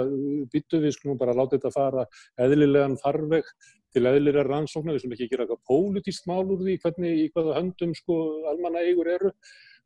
byttu 0.53 0.79
við 0.79 0.95
skulum 0.95 1.19
bara 1.19 1.35
láta 1.35 1.57
þetta 1.57 1.73
fara 1.75 2.05
eðlilegan 2.39 2.95
farveg 3.01 3.49
til 3.93 4.05
eðlilega 4.05 4.45
rannsóknar, 4.47 4.95
við 4.95 5.03
sem 5.03 5.15
ekki 5.15 5.27
gera 5.31 5.43
eitthvað 5.43 5.65
pólitíst 5.67 6.29
mál 6.29 6.45
úr 6.45 6.61
því 6.61 6.77
hvernig 6.83 7.23
í 7.23 7.25
hvaða 7.33 7.57
höndum 7.57 7.95
sko 7.97 8.19
almanna 8.51 8.85
eigur 8.85 9.09
eru. 9.11 9.33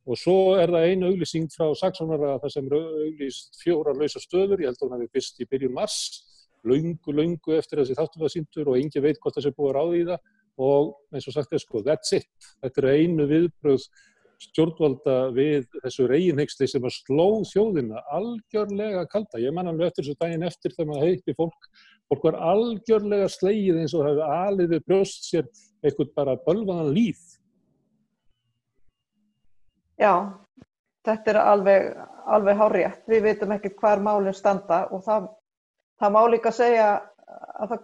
Og 0.04 0.20
svo 0.20 0.38
er 0.60 0.72
það 0.74 0.90
einu 0.92 1.10
auglýsing 1.10 1.50
frá 1.54 1.70
saksónara 1.80 2.36
það 2.44 2.54
sem 2.58 2.68
er 2.68 2.78
auglýst 2.78 3.60
fjóra 3.62 3.96
lausa 3.96 4.20
stöður, 4.20 4.62
ég 4.62 4.70
held 4.70 4.82
að 4.82 4.86
hún 4.86 4.96
hefði 4.98 5.12
fyrst 5.16 5.40
í 5.40 5.48
byrjun 5.48 5.76
mars, 5.78 6.00
laungu, 6.68 7.16
laungu 7.16 7.56
eftir 7.56 7.80
þessi 7.80 7.96
þáttum 7.96 8.26
það 8.26 8.34
síndur 8.36 8.72
og 8.74 8.80
engin 8.80 9.06
veit 9.06 9.22
hvort 9.24 9.38
það 9.38 9.48
sé 9.48 9.54
búið 9.56 9.78
ráði 9.78 10.02
í 10.02 10.08
það. 10.12 10.32
Og 10.64 10.92
eins 11.16 11.30
og 11.32 11.34
sagt 11.34 11.56
er 11.56 11.64
sko, 11.64 11.80
that's 11.82 12.14
it, 12.14 12.50
þetta 12.62 12.84
er 12.84 12.90
einu 13.00 13.26
viðbröð 13.32 13.88
stjórnvalda 14.48 15.18
við 15.36 15.68
þessu 15.84 16.08
reginhegsli 16.12 16.68
sem 16.70 16.86
að 16.86 16.98
sló 16.98 17.28
þjóðina 17.50 18.04
algjörlega 18.14 19.06
kalda. 19.12 19.42
Ég 19.42 19.56
man 19.56 19.72
alveg 19.72 19.92
eftir 19.92 20.08
þessu 20.08 20.20
daginn 20.22 20.48
eftir 20.48 20.76
þegar 20.76 20.90
maður 20.92 21.08
heitti 21.10 21.38
fólk, 21.38 21.70
fólk 22.12 22.28
var 22.30 22.42
algjörlega 22.54 23.30
sleið 23.32 23.84
eins 23.84 23.96
og 23.96 24.04
það 24.04 24.12
hefði 24.12 24.42
aliðið 24.48 24.84
brjóst 24.90 25.30
sér 25.30 25.48
eitthvað 25.84 26.14
bara 26.18 26.42
bölvaðan 26.48 26.94
líf 26.96 27.24
Já, 30.00 30.34
þetta 31.06 31.32
er 31.32 31.40
alveg, 31.40 31.90
alveg 32.26 32.60
hárétt. 32.60 33.04
Við 33.08 33.26
veitum 33.28 33.54
ekki 33.56 33.74
hver 33.78 34.02
málinn 34.04 34.36
standa 34.36 34.84
og 34.92 35.04
það, 35.06 35.30
það 36.02 36.16
má 36.16 36.22
líka 36.34 36.54
segja 36.56 36.88
að, 37.62 37.78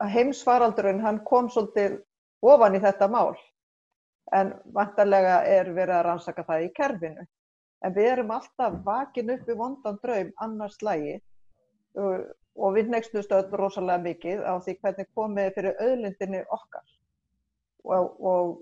að 0.00 0.12
heimsfaraldurinn 0.14 1.02
hann 1.04 1.22
kom 1.26 1.50
svolítið 1.52 1.98
ofan 2.46 2.78
í 2.78 2.82
þetta 2.84 3.10
mál 3.10 3.34
en 4.34 4.52
vantarlega 4.74 5.36
er 5.46 5.70
verið 5.74 5.98
að 5.98 6.04
rannsaka 6.08 6.44
það 6.46 6.64
í 6.66 6.72
kerfinu. 6.76 7.26
En 7.84 7.94
við 7.94 8.10
erum 8.10 8.32
alltaf 8.34 8.80
vakin 8.84 9.30
upp 9.36 9.48
í 9.48 9.56
vondan 9.58 9.98
draum 10.02 10.32
annars 10.42 10.78
lægi 10.82 11.20
og 11.96 12.72
við 12.76 12.90
nextumst 12.92 13.32
öll 13.32 13.46
rosalega 13.60 14.02
mikið 14.02 14.42
á 14.44 14.56
því 14.64 14.74
hvernig 14.80 15.10
komið 15.16 15.52
fyrir 15.56 15.82
auðlindinni 15.84 16.40
okkar 16.56 16.86
og, 17.84 18.16
og, 18.20 18.56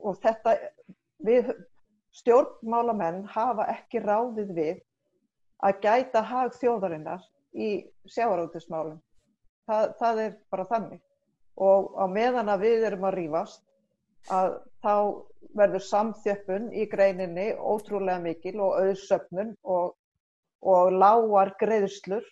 og 0.00 0.18
þetta 0.22 0.54
við 1.26 1.50
stjórnmálamenn 2.16 3.24
hafa 3.30 3.66
ekki 3.74 4.02
ráðið 4.02 4.54
við 4.56 4.80
að 5.66 5.82
gæta 5.84 6.22
hag 6.24 6.54
þjóðarinnar 6.56 7.22
í 7.52 7.70
sjáarútismálum. 8.08 8.98
Það, 9.68 9.94
það 10.00 10.22
er 10.24 10.36
bara 10.50 10.66
þannig. 10.70 11.02
Og 11.60 11.90
á 12.00 12.04
meðan 12.10 12.50
að 12.50 12.64
við 12.64 12.86
erum 12.88 13.06
að 13.06 13.16
rýfast, 13.18 13.62
að 14.32 14.56
þá 14.84 14.94
verður 15.56 15.84
samþjöppun 15.86 16.70
í 16.76 16.86
greininni 16.90 17.50
ótrúlega 17.56 18.20
mikil 18.22 18.58
og 18.62 18.78
auðsöfnun 18.82 19.54
og, 19.64 19.96
og 20.62 20.94
lágar 20.94 21.54
greiðslur 21.60 22.24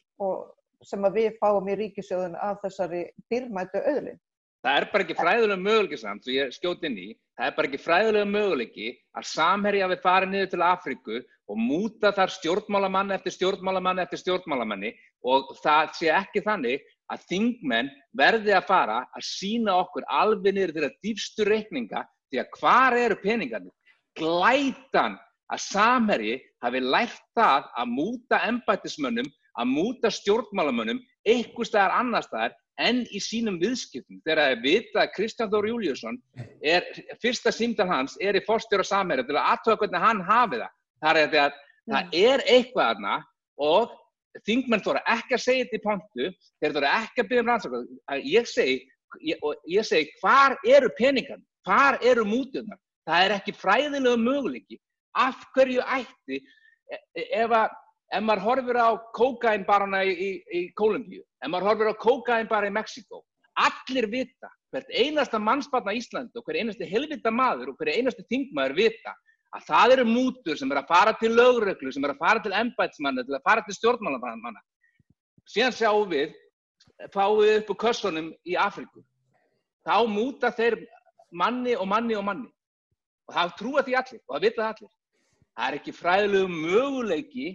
sem 0.87 1.07
við 1.15 1.37
fáum 1.41 1.69
í 1.69 1.77
ríkisjóðun 1.79 2.39
af 2.39 2.61
þessari 2.63 3.09
dýrmætu 3.33 3.83
auðlinn. 3.83 4.21
Það 4.67 4.77
er 4.77 4.87
bara 4.93 5.05
ekki 5.05 5.15
fræðulega 5.15 5.63
möguleiki 5.63 5.99
samt, 6.01 6.25
svo 6.25 6.35
ég 6.35 6.55
skjóti 6.55 6.89
inn 6.89 6.99
í, 6.99 7.09
það 7.39 7.47
er 7.47 7.57
bara 7.57 7.69
ekki 7.69 7.81
fræðulega 7.83 8.29
möguleiki 8.33 8.89
að 9.15 9.29
samherja 9.31 9.91
við 9.93 10.01
farið 10.03 10.33
niður 10.33 10.49
til 10.53 10.65
Afríku 10.67 11.19
og 11.49 11.61
múta 11.63 12.11
þar 12.17 12.35
stjórnmálamann 12.35 13.15
eftir 13.15 13.37
stjórnmálamann 13.37 14.03
eftir 14.03 14.23
stjórnmálamanni 14.25 14.91
og 15.31 15.55
það 15.63 15.95
sé 16.01 16.11
ekki 16.13 16.43
þannig 16.45 16.83
að 17.09 17.25
þingmenn 17.31 17.93
verði 18.19 18.57
að 18.59 18.67
fara 18.69 18.99
að 19.07 19.27
sína 19.31 19.79
okkur 19.85 20.07
alveg 20.11 20.57
niður 20.57 20.75
til 20.75 20.87
að 20.89 20.99
dýfstu 21.07 21.47
reikninga 21.49 22.03
því 22.31 22.43
að 22.43 22.61
hvar 22.61 22.97
eru 22.99 23.19
peningarnir? 23.23 23.75
Glætan 24.19 25.19
að 25.49 25.65
samherji 25.65 26.39
hafi 26.65 26.81
lært 26.85 27.21
það 27.39 27.69
að 27.81 27.93
múta 27.93 28.41
embættismönnum, 28.49 29.29
að 29.59 29.71
múta 29.73 30.11
stjórnmálamönnum, 30.13 31.01
eitthvað 31.27 31.71
staðar 31.71 31.97
annar 31.99 32.27
staðar 32.27 32.57
en 32.79 33.01
í 33.11 33.21
sínum 33.23 33.59
viðskiptum 33.59 34.21
þegar 34.23 34.41
það 34.43 34.53
er 34.53 34.61
vita 34.63 35.01
að 35.03 35.15
Kristján 35.17 35.51
Þór 35.51 35.69
Júliusson 35.73 36.19
er, 36.63 36.85
fyrsta 37.23 37.53
símdal 37.55 37.89
hans 37.91 38.15
er 38.23 38.39
í 38.39 38.45
fórstjóra 38.47 38.87
samhæri 38.87 39.25
til 39.27 39.35
að 39.35 39.49
aðtöða 39.55 39.81
hvernig 39.81 40.05
hann 40.05 40.21
hafi 40.29 40.61
það. 40.61 40.77
Það 41.03 41.21
er, 41.23 41.35
að, 41.43 41.59
það 41.89 42.05
mm. 42.05 42.15
er 42.21 42.45
eitthvað 42.55 42.93
aðna 42.93 43.17
og 43.69 43.97
þingmenn 44.47 44.85
þóra 44.85 45.03
ekki 45.15 45.35
að 45.35 45.43
segja 45.43 45.67
þetta 45.67 45.79
í 45.79 45.85
pontu, 45.89 46.31
þeir 46.63 46.77
þóra 46.77 46.95
ekki 47.03 47.23
að 47.23 47.29
byggja 47.33 47.43
um 47.45 47.53
rannsakað. 47.53 47.91
Ég 48.29 48.49
segi, 48.51 48.79
ég, 49.27 49.47
ég 49.75 49.89
segi, 49.89 50.11
hvar 50.23 50.59
eru 50.67 50.91
peningarna? 50.99 51.45
Hvar 51.69 51.99
eru 52.01 52.25
mútunar? 52.25 52.79
Það 53.09 53.25
er 53.25 53.35
ekki 53.37 53.55
fræðilega 53.57 54.17
möguleiki. 54.21 54.79
Af 55.19 55.43
hverju 55.53 55.85
ætti, 55.85 56.41
e, 56.41 56.97
e, 57.17 57.25
ef 57.43 57.53
að 57.53 57.77
ef 58.09 58.25
maður 58.25 58.45
horfir 58.47 58.79
á 58.81 58.89
kókain 59.17 59.65
barana 59.69 60.01
í, 60.07 60.13
í, 60.13 60.29
í 60.49 60.61
Kólumbíu, 60.79 61.21
ef 61.21 61.51
maður 61.53 61.69
horfir 61.69 61.91
á 61.93 61.95
kókain 62.01 62.49
bara 62.49 62.71
í 62.71 62.73
Mexiko, 62.73 63.21
allir 63.59 64.09
vita, 64.09 64.49
hvert 64.73 64.89
einasta 64.95 65.41
mannsbarn 65.43 65.91
á 65.91 65.99
Íslandi 65.99 66.39
og 66.39 66.47
hver 66.47 66.61
einasti 66.63 66.89
helvita 66.89 67.33
maður 67.35 67.73
og 67.73 67.81
hver 67.81 67.93
einasti 67.97 68.25
þingmaður 68.31 68.77
vita 68.79 69.15
að 69.57 69.65
það 69.69 69.95
eru 69.97 70.07
mútur 70.09 70.59
sem 70.61 70.73
er 70.73 70.83
að 70.83 70.91
fara 70.93 71.15
til 71.21 71.33
lögreglu, 71.37 71.93
sem 71.93 72.05
er 72.05 72.15
að 72.15 72.21
fara 72.25 72.45
til 72.45 72.57
ennbætsmanna, 72.57 73.25
til 73.25 73.37
að 73.37 73.47
fara 73.49 73.65
til 73.65 73.77
stjórnmálamanna. 73.79 74.61
Síðan 75.49 75.77
sjáum 75.77 76.11
við, 76.13 76.35
fáum 77.15 77.41
við 77.41 77.55
upp 77.63 77.73
á 77.73 77.77
kössunum 77.85 78.29
í 78.45 78.59
Afriku. 78.61 79.01
Þá 79.89 79.97
múta 80.13 80.53
þeir 80.53 80.83
manni 81.31 81.75
og 81.77 81.89
manni 81.89 82.17
og 82.19 82.25
manni. 82.25 82.49
Og 83.29 83.35
það 83.37 83.57
trúa 83.59 83.85
því 83.85 83.97
allir 84.01 84.21
og 84.25 84.35
það 84.35 84.47
vita 84.47 84.63
það 84.63 84.71
allir. 84.73 84.93
Það 85.59 85.69
er 85.69 85.77
ekki 85.79 85.95
fræðilegu 85.97 86.49
möguleiki 86.55 87.49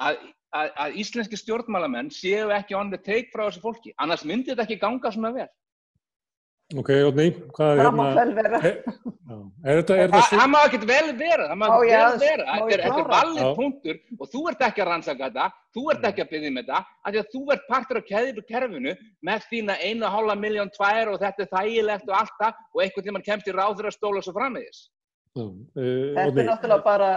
að, 0.00 0.20
að, 0.54 0.70
að 0.84 0.98
íslenski 1.02 1.38
stjórnmálamenn 1.40 2.12
séu 2.14 2.52
ekki 2.54 2.76
on 2.78 2.92
the 2.92 3.00
take 3.00 3.32
frá 3.34 3.46
þessu 3.48 3.62
fólki, 3.64 3.94
annars 3.98 4.24
myndir 4.24 4.54
þetta 4.54 4.68
ekki 4.68 4.80
ganga 4.82 5.12
svona 5.12 5.34
vel. 5.34 5.48
Ok, 6.74 6.88
Ótni, 7.06 7.26
hvað 7.54 7.70
er 7.70 7.80
hérna? 7.80 7.90
Það 7.90 7.98
má 7.98 8.06
vel 8.16 8.32
vera. 8.34 8.58
Er 8.64 9.78
þetta, 9.78 9.96
er 9.96 10.08
þetta... 10.10 10.22
Það 10.32 10.48
má 10.50 10.56
ekki 10.60 10.80
vel 10.88 11.10
vera, 11.20 11.44
það 11.50 11.58
má 11.60 11.64
ekki 11.68 11.90
vel 11.92 12.16
vera. 12.22 12.56
Þetta 12.72 12.88
er 13.02 13.10
valið 13.12 13.50
punktur 13.58 14.00
og 14.18 14.30
þú 14.32 14.42
ert 14.50 14.64
ekki 14.68 14.82
að 14.82 14.90
rannsaka 14.90 15.28
þetta, 15.28 15.46
þú 15.76 15.84
ert 15.94 16.08
ekki 16.10 16.24
að 16.24 16.32
byggja 16.32 16.50
um 16.50 16.58
þetta, 16.60 16.80
af 17.04 17.14
því 17.14 17.22
að 17.22 17.30
þú 17.34 17.42
ert 17.54 17.68
partur 17.70 18.00
á 18.00 18.02
kerfinu 18.08 18.96
með 19.28 19.46
þína 19.52 19.78
einu 19.84 20.10
hálfa 20.16 20.36
miljón 20.40 20.74
tvær 20.74 21.12
og 21.12 21.22
þetta 21.22 21.46
er 21.46 21.52
þægilegt 21.54 22.10
og 22.10 22.18
allt 22.18 22.36
það 22.42 22.52
og 22.74 22.84
einhvern 22.84 23.08
tíma 23.08 23.24
kemst 23.30 23.50
í 23.50 23.54
ráður 23.54 23.90
að 23.92 23.96
stóla 23.98 24.24
svo 24.24 24.34
framvegis. 24.34 24.78
Uh, 24.84 25.03
þetta 25.34 26.40
er 26.40 26.46
náttúrulega 26.46 26.84
bara, 26.84 27.08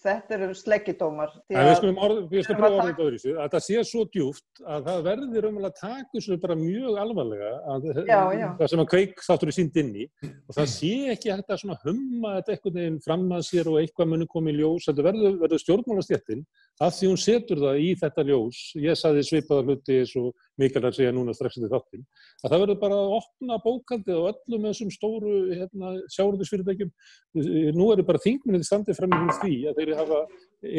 þetta 0.00 0.34
eru 0.38 0.54
sleggjidómar. 0.56 1.34
Við 1.52 1.72
skulum 1.76 1.98
pröfa 1.98 2.06
orðið 2.08 2.46
þetta 2.46 3.04
öðru 3.04 3.18
í 3.18 3.20
sig, 3.20 3.34
að 3.36 3.50
það 3.52 3.64
sé 3.66 3.82
svo 3.90 4.04
djúft 4.08 4.62
að 4.64 4.88
það 4.88 5.02
verður 5.08 5.48
umvel 5.50 5.68
að 5.68 5.74
taka 5.80 6.08
þessu 6.14 6.38
bara 6.40 6.56
mjög 6.56 7.00
alvarlega, 7.02 7.52
að, 7.74 7.88
það 8.00 8.72
sem 8.72 8.84
að 8.84 8.88
kveik 8.94 9.24
þáttur 9.26 9.52
í 9.52 9.56
sínd 9.58 9.78
inn 9.82 9.92
í 9.92 10.08
og 10.30 10.56
það 10.56 10.70
sé 10.72 10.92
ekki 11.12 11.34
hægt 11.34 11.52
að 11.52 11.76
humma 11.84 12.36
þetta 12.38 12.56
einhvern 12.56 12.78
veginn 12.80 13.00
fram 13.04 13.28
að 13.36 13.46
sér 13.50 13.68
og 13.68 13.80
eitthvað 13.82 14.12
muni 14.14 14.28
komið 14.32 14.56
í 14.56 14.62
ljós, 14.62 14.88
þetta 14.88 15.06
verður, 15.10 15.38
verður 15.44 15.64
stjórnmálastjættin 15.66 16.46
að 16.80 16.94
því 16.96 17.08
hún 17.10 17.20
setur 17.20 17.60
það 17.60 17.80
í 17.82 17.88
þetta 18.00 18.24
ljós, 18.26 18.60
ég 18.80 18.98
saði 18.98 19.22
svipaða 19.26 19.64
hluti 19.66 19.98
eins 20.00 20.12
og 20.18 20.30
Mikael 20.60 20.86
að 20.88 20.96
segja 20.96 21.12
núna 21.14 21.34
strax 21.36 21.58
til 21.58 21.70
þáttin, 21.70 22.04
að 22.42 22.54
það 22.54 22.62
verður 22.64 22.78
bara 22.80 22.98
að 22.98 23.14
opna 23.18 23.58
bókaldið 23.62 24.18
á 24.18 24.28
öllum 24.30 24.66
þessum 24.68 24.92
stóru 24.94 25.36
hérna, 25.52 25.92
sjáurðisfyrirtækjum. 26.16 26.92
Nú 27.76 27.88
eru 27.94 28.06
bara 28.08 28.22
þingminnið 28.24 28.66
standið 28.68 28.98
fram 28.98 29.16
í 29.16 29.36
því 29.38 29.54
að 29.70 29.80
þeir 29.80 29.94
hafa, 30.00 30.20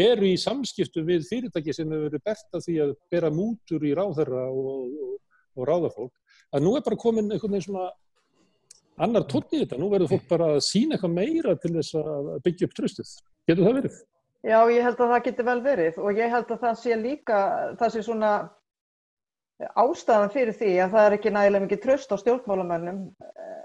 eru 0.07 0.29
í 0.29 0.37
samskiptu 0.41 1.05
við 1.07 1.27
fyrirtæki 1.29 1.75
sem 1.75 1.89
hefur 1.89 2.09
verið 2.09 2.25
bert 2.27 2.57
að 2.57 2.67
því 2.67 2.79
að 2.87 2.95
bera 3.13 3.33
mútur 3.33 3.85
í 3.85 3.95
ráðherra 3.97 4.47
og, 4.49 4.71
og, 5.07 5.19
og 5.57 5.69
ráðafólk. 5.69 6.15
Að 6.53 6.65
nú 6.65 6.77
er 6.77 6.85
bara 6.85 6.99
komin 6.99 7.31
einhvern 7.31 7.55
veginn 7.55 7.67
svona 7.69 7.91
annar 9.01 9.25
tótt 9.29 9.53
í 9.55 9.63
þetta. 9.63 9.79
Nú 9.81 9.89
verður 9.93 10.13
fólk 10.13 10.25
bara 10.29 10.53
að 10.55 10.65
sína 10.67 10.97
eitthvað 10.97 11.15
meira 11.15 11.55
til 11.57 11.73
þess 11.77 11.95
að 11.97 12.33
byggja 12.45 12.69
upp 12.69 12.75
tröstuð. 12.77 13.13
Getur 13.49 13.65
það 13.65 13.79
verið? 13.81 14.01
Já, 14.43 14.59
ég 14.67 14.83
held 14.83 14.99
að 14.99 15.13
það 15.13 15.23
getur 15.27 15.47
vel 15.47 15.61
verið 15.63 15.99
og 16.03 16.17
ég 16.19 16.33
held 16.33 16.49
að 16.51 16.65
það 16.65 16.79
sé 16.81 16.95
líka, 16.99 17.37
það 17.79 17.93
sé 17.93 18.01
svona 18.03 18.31
ástæðan 19.79 20.33
fyrir 20.33 20.57
því 20.57 20.71
að 20.83 20.97
það 20.97 21.05
er 21.07 21.15
ekki 21.17 21.31
nægilega 21.31 21.65
mikið 21.67 21.81
tröst 21.85 22.11
á 22.11 22.15
stjórnmálamönnum 22.19 22.99
eh, 23.23 23.61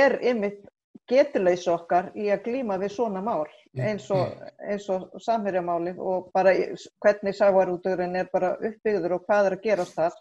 er 0.00 0.16
ymitt 0.26 0.64
geturleysi 1.08 1.70
okkar 1.72 2.10
í 2.18 2.28
að 2.32 2.44
glýma 2.48 2.76
við 2.82 2.92
svona 2.96 3.22
mál 3.24 3.46
eins 3.78 4.08
og, 4.12 4.34
og 5.14 5.22
samhörjamálið 5.22 6.00
og 6.02 6.30
bara 6.34 6.52
hvernig 7.04 7.36
sávarúturinn 7.36 8.18
er 8.18 8.28
bara 8.32 8.56
uppbyggður 8.58 9.16
og 9.16 9.24
hvað 9.28 9.48
er 9.48 9.56
að 9.56 9.64
gerast 9.64 9.96
þar. 9.96 10.16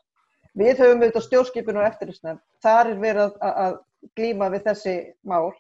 Við 0.58 0.82
höfum 0.82 1.02
auðvitað 1.04 1.26
stjórnskipinu 1.26 1.82
og 1.82 1.88
eftirlýsnefn. 1.90 2.40
Þar 2.66 2.92
er 2.92 3.02
verið 3.02 3.36
að, 3.42 3.58
að 3.66 3.76
glýma 4.18 4.50
við 4.54 4.70
þessi 4.70 4.96
mál 5.28 5.52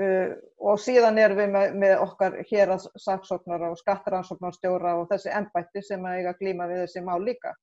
uh, 0.00 0.32
og 0.58 0.80
síðan 0.80 1.20
erum 1.20 1.40
við 1.42 1.52
með, 1.54 1.76
með 1.82 1.94
okkar 2.06 2.40
hér 2.50 2.74
að 2.76 2.88
saksóknar 3.02 3.68
og 3.70 3.78
skattaransóknarstjóra 3.82 4.96
og 5.00 5.08
þessi 5.12 5.32
ennbætti 5.34 5.84
sem 5.84 6.04
að 6.04 6.18
eiga 6.18 6.34
að 6.34 6.42
glýma 6.42 6.68
við 6.70 6.84
þessi 6.84 7.04
mál 7.06 7.20
líka. 7.24 7.54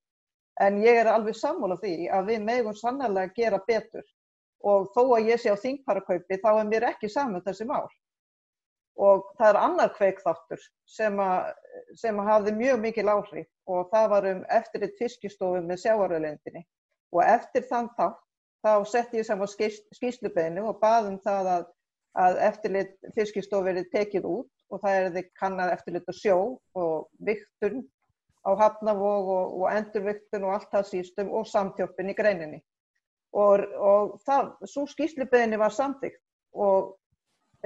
En 0.61 0.81
ég 0.83 0.99
er 1.01 1.09
alveg 1.09 1.37
sammála 1.37 1.79
því 1.81 1.95
að 2.13 2.33
við 2.33 2.43
megum 2.45 2.75
sannlega 2.77 3.33
gera 3.35 3.61
betur 3.67 4.05
og 4.67 4.91
þó 4.95 5.01
að 5.15 5.31
ég 5.31 5.41
sé 5.41 5.53
á 5.53 5.57
þingparakaupi 5.57 6.37
þá 6.41 6.51
er 6.53 6.69
mér 6.69 6.87
ekki 6.91 7.09
saman 7.09 7.43
þessi 7.45 7.65
mál. 7.69 7.87
Og 9.01 9.23
það 9.39 9.47
er 9.47 9.59
annar 9.61 9.93
kveikþáttur 9.95 10.63
sem 10.85 11.19
að, 11.23 11.53
sem 11.97 12.19
að 12.19 12.27
hafði 12.29 12.53
mjög 12.57 12.81
mikil 12.83 13.07
áhrif 13.09 13.47
og 13.71 13.87
það 13.93 14.09
var 14.13 14.27
um 14.33 14.41
eftirlit 14.57 14.97
fiskistofu 14.99 15.61
með 15.65 15.81
sjáaröðlendinni. 15.85 16.65
Og 17.15 17.23
eftir 17.25 17.65
þann 17.69 17.89
þátt 17.97 18.19
þá 18.61 18.73
sett 18.85 19.15
ég 19.17 19.25
saman 19.25 19.49
skýslubeinu 19.49 20.67
og 20.69 20.81
baðum 20.83 21.17
það 21.23 21.49
að, 21.55 21.63
að 22.19 22.39
eftirlit 22.47 22.95
fiskistofu 23.15 23.69
verið 23.69 23.89
tekið 23.93 24.27
út 24.27 24.49
og 24.71 24.81
það 24.83 24.97
er 24.97 25.09
því 25.15 25.23
kannad 25.39 25.73
eftirlit 25.73 26.09
og 26.11 26.17
sjó 26.17 26.37
og 26.79 26.95
viktun 27.27 27.83
á 28.47 28.51
hafnavog 28.57 29.29
og, 29.29 29.53
og 29.61 29.67
endurviktun 29.71 30.47
og 30.47 30.55
allt 30.55 30.71
það 30.73 30.87
sístum 30.89 31.31
og 31.37 31.47
samtjóppin 31.47 32.11
í 32.11 32.17
greininni. 32.17 32.61
Og, 33.31 33.63
og 33.77 34.17
það, 34.25 34.49
svo 34.67 34.87
skýrslubeginni 34.91 35.59
var 35.61 35.71
samtíkt 35.71 36.19
og 36.51 36.97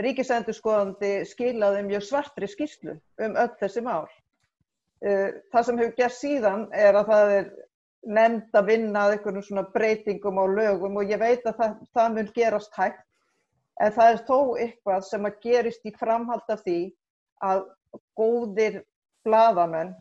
ríkisendurskoðandi 0.02 1.24
skilaði 1.30 1.86
mjög 1.88 2.04
svartri 2.10 2.50
skýrslu 2.52 2.98
um 3.26 3.40
öll 3.40 3.54
þessi 3.62 3.82
mál. 3.86 4.06
Uh, 5.06 5.32
það 5.54 5.66
sem 5.68 5.80
hefur 5.82 5.96
gert 5.98 6.18
síðan 6.18 6.68
er 6.76 7.00
að 7.00 7.10
það 7.12 7.34
er 7.40 7.50
nefnd 8.06 8.60
að 8.60 8.70
vinna 8.70 9.06
að 9.06 9.16
einhvern 9.16 9.44
svona 9.44 9.66
breytingum 9.74 10.38
á 10.38 10.46
lögum 10.46 11.00
og 11.00 11.10
ég 11.10 11.22
veit 11.22 11.46
að 11.48 11.58
það, 11.62 11.76
það 11.98 12.16
mun 12.16 12.32
gerast 12.36 12.78
hægt 12.78 13.02
en 13.82 13.96
það 13.96 14.12
er 14.12 14.22
þó 14.28 14.40
eitthvað 14.64 15.06
sem 15.10 15.28
að 15.28 15.40
gerist 15.44 15.86
í 15.88 15.94
framhald 16.00 16.54
af 16.54 16.64
því 16.64 16.80
að 17.44 17.66
góðir 18.18 18.82
bladamenn 19.26 19.94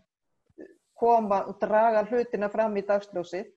koma 0.98 1.42
og 1.48 1.58
draga 1.62 2.04
hlutina 2.08 2.50
fram 2.52 2.76
í 2.78 2.84
dagsljósið 2.86 3.50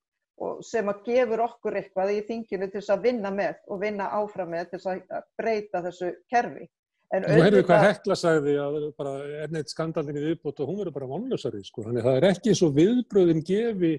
og 0.43 0.63
sem 0.65 0.89
að 0.89 1.03
gefur 1.07 1.43
okkur 1.47 1.77
eitthvað 1.79 2.13
í 2.13 2.23
þinginu 2.27 2.69
til 2.69 2.79
þess 2.79 2.93
að 2.93 3.05
vinna 3.07 3.31
með 3.33 3.61
og 3.67 3.81
vinna 3.81 4.09
áfram 4.19 4.51
með 4.53 4.71
til 4.71 4.81
þess 4.81 5.13
að 5.17 5.29
breyta 5.39 5.81
þessu 5.85 6.11
kerfi. 6.29 6.67
En 7.15 7.23
Þú 7.23 7.39
heyrðu 7.39 7.63
hvað 7.69 7.83
Hekla 7.85 8.15
sagði 8.19 8.53
að 8.59 8.77
bara 8.99 9.13
er 9.45 9.53
neitt 9.53 9.71
skandaldinni 9.71 10.25
viðbútt 10.25 10.57
og 10.59 10.69
hún 10.69 10.79
verður 10.81 10.95
bara 10.97 11.09
vonlösari 11.13 11.61
sko, 11.63 11.85
þannig 11.85 12.03
að 12.03 12.09
það 12.09 12.17
er 12.19 12.27
ekki 12.33 12.55
svo 12.59 12.67
viðbröðum 12.75 13.43
gefi 13.47 13.93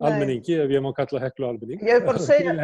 almenningi 0.00 0.56
ef 0.64 0.74
ég 0.74 0.82
má 0.82 0.90
kalla 0.96 1.22
Hekla 1.22 1.52
almenning. 1.52 1.84
Ég 1.86 2.00
er 2.00 2.06
bara 2.08 2.20
að 2.20 2.26
segja, 2.26 2.56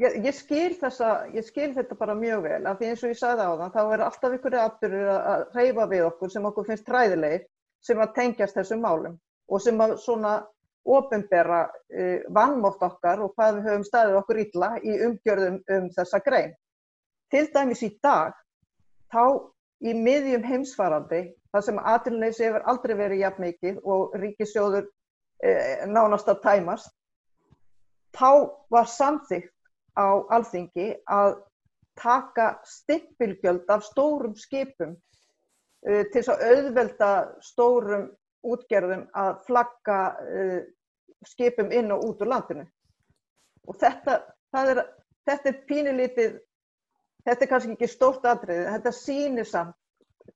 ég, 0.00 0.16
ég, 0.24 0.34
skil 0.36 0.72
þessa, 0.80 1.10
ég 1.34 1.44
skil 1.46 1.72
þetta 1.76 1.98
bara 1.98 2.16
mjög 2.16 2.46
vel 2.46 2.62
af 2.68 2.78
því 2.78 2.92
eins 2.92 3.04
og 3.04 3.12
ég 3.12 3.20
sagði 3.20 3.44
á 3.48 3.52
það, 3.52 3.74
þá 3.74 3.82
er 3.82 4.04
alltaf 4.06 4.36
ykkur 4.38 4.56
aðbyrður 4.62 5.12
að 5.16 5.44
reyfa 5.56 5.86
við 5.90 6.06
okkur 6.08 6.32
sem 6.32 6.48
okkur 6.48 6.68
finnst 6.70 6.88
træðilegir 6.88 7.46
sem 7.82 8.02
að 8.02 8.16
tengjast 8.16 8.58
þessum 8.58 8.82
málum 8.84 9.18
og 9.52 9.62
sem 9.62 9.84
að 9.84 9.96
svona 10.00 10.34
ofinbera 10.82 11.62
uh, 11.68 12.22
vannmótt 12.34 12.82
okkar 12.82 13.22
og 13.22 13.34
hvað 13.36 13.58
við 13.58 13.68
höfum 13.68 13.86
staðið 13.86 14.18
okkur 14.22 14.40
illa 14.42 14.70
í 14.82 14.96
umgjörðum 15.06 15.60
um 15.76 15.90
þessa 15.94 16.18
grein. 16.24 16.54
Til 17.30 17.46
dæmis 17.54 17.84
í 17.86 17.92
dag, 18.02 18.34
þá 19.12 19.22
í 19.82 19.94
miðjum 19.94 20.42
heimsfarandi, 20.46 21.22
þar 21.52 21.66
sem 21.68 21.78
aðlunleysi 21.78 22.48
hefur 22.48 22.66
aldrei 22.70 22.96
verið 22.98 23.22
jafn 23.22 23.46
mikið 23.46 23.78
og 23.84 24.16
ríkisjóður 24.18 24.88
uh, 24.88 25.86
nánast 25.86 26.32
að 26.32 26.42
tæmast, 26.48 26.90
þá 28.16 28.50
var 28.72 28.90
samþygt 28.90 29.52
á 29.98 30.08
alþingi 30.34 30.88
að 31.10 31.36
taka 31.98 32.48
stippilgjöld 32.64 33.68
af 33.70 33.84
stórum 33.84 34.34
skipum 34.38 34.94
uh, 34.96 36.04
til 36.12 36.24
að 36.32 36.44
auðvelda 36.48 37.10
stórum 37.44 38.08
útgerðum 38.42 39.04
að 39.14 39.34
flagga 39.46 39.98
uh, 40.22 40.62
skipum 41.28 41.70
inn 41.72 41.92
og 41.94 42.06
út 42.08 42.24
úr 42.24 42.32
landinu. 42.32 42.64
Og 43.68 43.78
þetta, 43.78 44.18
er, 44.58 44.82
þetta 45.28 45.52
er 45.52 45.60
pínulítið, 45.68 46.34
þetta 47.22 47.44
er 47.44 47.50
kannski 47.52 47.76
ekki 47.76 47.90
stórt 47.90 48.26
aðriðið, 48.26 48.72
þetta 48.74 48.94
sýnir 48.96 49.48
samt 49.48 49.78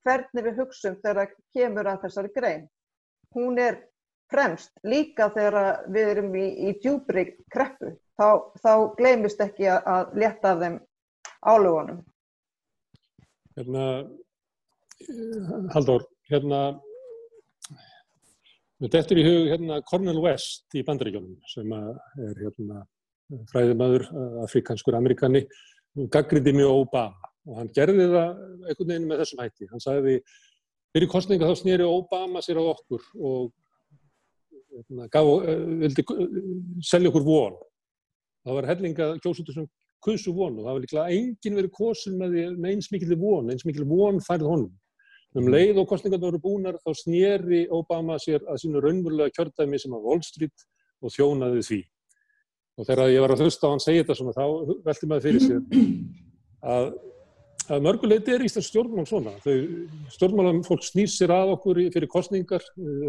hvernig 0.07 0.47
við 0.47 0.63
hugsum 0.63 0.97
þegar 1.03 1.35
kemur 1.55 1.91
að 1.91 2.07
þessari 2.07 2.33
grein. 2.35 2.65
Hún 3.35 3.59
er 3.59 3.81
fremst 4.31 4.73
líka 4.87 5.29
þegar 5.35 5.87
við 5.93 6.13
erum 6.13 6.35
í, 6.39 6.47
í 6.69 6.75
djúbri 6.83 7.29
kreppu, 7.53 7.93
þá, 8.17 8.29
þá 8.63 8.73
gleymist 8.99 9.41
ekki 9.45 9.69
að, 9.71 9.81
að 9.95 10.19
leta 10.25 10.55
þeim 10.61 10.81
álugunum. 11.47 12.03
Hérna, 13.57 13.87
Haldur, 15.73 16.05
hérna, 16.31 16.61
Þetta 18.77 19.15
er 19.15 19.21
í 19.21 19.25
hug 19.25 19.47
hérna, 19.49 19.79
Cornel 19.89 20.19
West 20.21 20.75
í 20.77 20.83
bandaríkjónum 20.85 21.39
sem 21.49 21.71
er 21.73 22.41
hérna, 22.43 22.83
fræðimaður, 23.49 24.05
afrikanskur 24.45 24.99
amerikani, 24.99 25.47
gaggrindi 26.13 26.53
mjög 26.59 26.83
Obama 26.83 27.31
og 27.47 27.61
hann 27.61 27.71
gerði 27.73 28.09
það 28.11 28.43
einhvern 28.67 28.91
veginn 28.91 29.07
með 29.09 29.23
þessum 29.23 29.41
hætti. 29.45 29.69
Hann 29.71 29.83
sagði 29.83 30.17
fyrir 30.93 31.09
kostninga 31.09 31.49
þá 31.49 31.61
snýri 31.63 31.87
Obama 31.89 32.43
sér 32.45 32.61
á 32.61 32.65
okkur 32.75 33.07
og 33.17 33.49
hérna, 34.75 35.09
gaf, 35.15 35.31
vildi 35.81 36.05
selja 36.85 37.13
okkur 37.13 37.25
von. 37.25 37.57
Það 38.47 38.59
var 38.61 38.69
hellinga 38.71 39.07
kjósutur 39.25 39.57
sem 39.57 39.69
kusu 40.07 40.33
von 40.37 40.55
og 40.55 40.67
það 40.67 40.75
var 40.77 40.83
líklega 40.85 41.15
enginn 41.17 41.57
verið 41.59 41.73
kosin 41.75 42.19
með, 42.21 42.37
með 42.55 42.77
eins 42.77 42.91
mikil 42.95 43.17
von, 43.19 43.49
eins 43.51 43.67
mikil 43.67 43.87
von 43.91 44.21
færð 44.23 44.47
honum. 44.47 44.75
Um 45.37 45.51
leið 45.53 45.83
og 45.83 45.89
kostningarna 45.91 46.31
voru 46.31 46.41
búnar 46.41 46.79
þá 46.81 46.93
snýri 46.97 47.65
Obama 47.75 48.17
sér 48.23 48.45
að 48.47 48.63
sínu 48.63 48.81
raunverulega 48.81 49.35
kjördæmi 49.35 49.81
sem 49.83 49.97
að 49.97 50.07
Wall 50.07 50.23
Street 50.25 50.65
og 51.03 51.13
þjónaði 51.13 51.65
því. 51.67 51.81
Og 52.77 52.87
þegar 52.89 53.11
ég 53.13 53.25
var 53.25 53.35
að 53.35 53.43
hlusta 53.45 53.69
á 53.69 53.73
hann 53.73 53.83
segja 53.83 54.05
þetta 54.05 54.17
svona 54.21 54.37
þá 54.37 54.47
velti 54.87 55.11
maður 55.11 55.27
fyrir 55.27 55.45
sér 55.45 55.61
að, 56.77 56.89
að 57.73 57.83
mörguleiti 57.87 58.35
er 58.35 58.45
Íslands 58.47 58.69
stjórnmál 58.71 59.07
svona. 59.09 59.33
Þau 59.43 59.55
stjórnmálam 60.15 60.63
fólk 60.67 60.85
snýr 60.87 61.11
sér 61.11 61.33
að 61.35 61.53
okkur 61.57 61.81
fyrir 61.95 62.11
kostningar, 62.11 62.65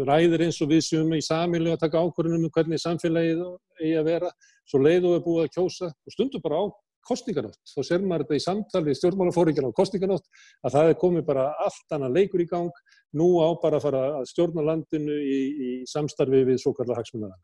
ræðir 0.08 0.44
eins 0.48 0.58
og 0.64 0.72
við 0.72 0.84
séum 0.88 1.14
í 1.14 1.22
samilu 1.24 1.72
að 1.74 1.82
taka 1.84 2.02
ákvörðunum 2.02 2.48
um 2.48 2.54
hvernig 2.54 2.82
samfélagið 2.82 3.44
eigi 3.78 3.94
að 4.00 4.10
vera, 4.10 4.30
svo 4.68 4.82
leið 4.82 5.08
og 5.08 5.16
er 5.16 5.24
búið 5.26 5.46
að 5.46 5.52
kjósa 5.56 5.90
og 5.90 6.14
stundur 6.14 6.44
bara 6.44 6.62
á 6.62 6.64
kostninganótt. 7.08 7.60
Þá 7.72 7.80
ser 7.86 8.04
maður 8.04 8.26
þetta 8.26 8.38
í 8.38 8.44
samtali 8.44 8.94
stjórnmálafóringin 8.98 9.68
á 9.70 9.78
kostninganótt 9.78 10.26
að 10.66 10.74
það 10.76 10.90
er 10.92 10.98
komið 11.02 11.28
bara 11.28 11.46
allt 11.64 11.94
annað 11.96 12.18
leikur 12.18 12.44
í 12.44 12.48
gang 12.50 12.82
nú 13.16 13.28
á 13.40 13.48
bara 13.62 13.78
að 13.78 13.86
fara 13.86 14.02
að 14.18 14.26
stjórna 14.32 14.64
landinu 14.66 15.16
í, 15.16 15.38
í 15.68 15.70
samstarfi 15.88 16.42
við 16.50 16.60
svo 16.64 16.74
kallar 16.76 17.00
hagsmunnaðan. 17.00 17.40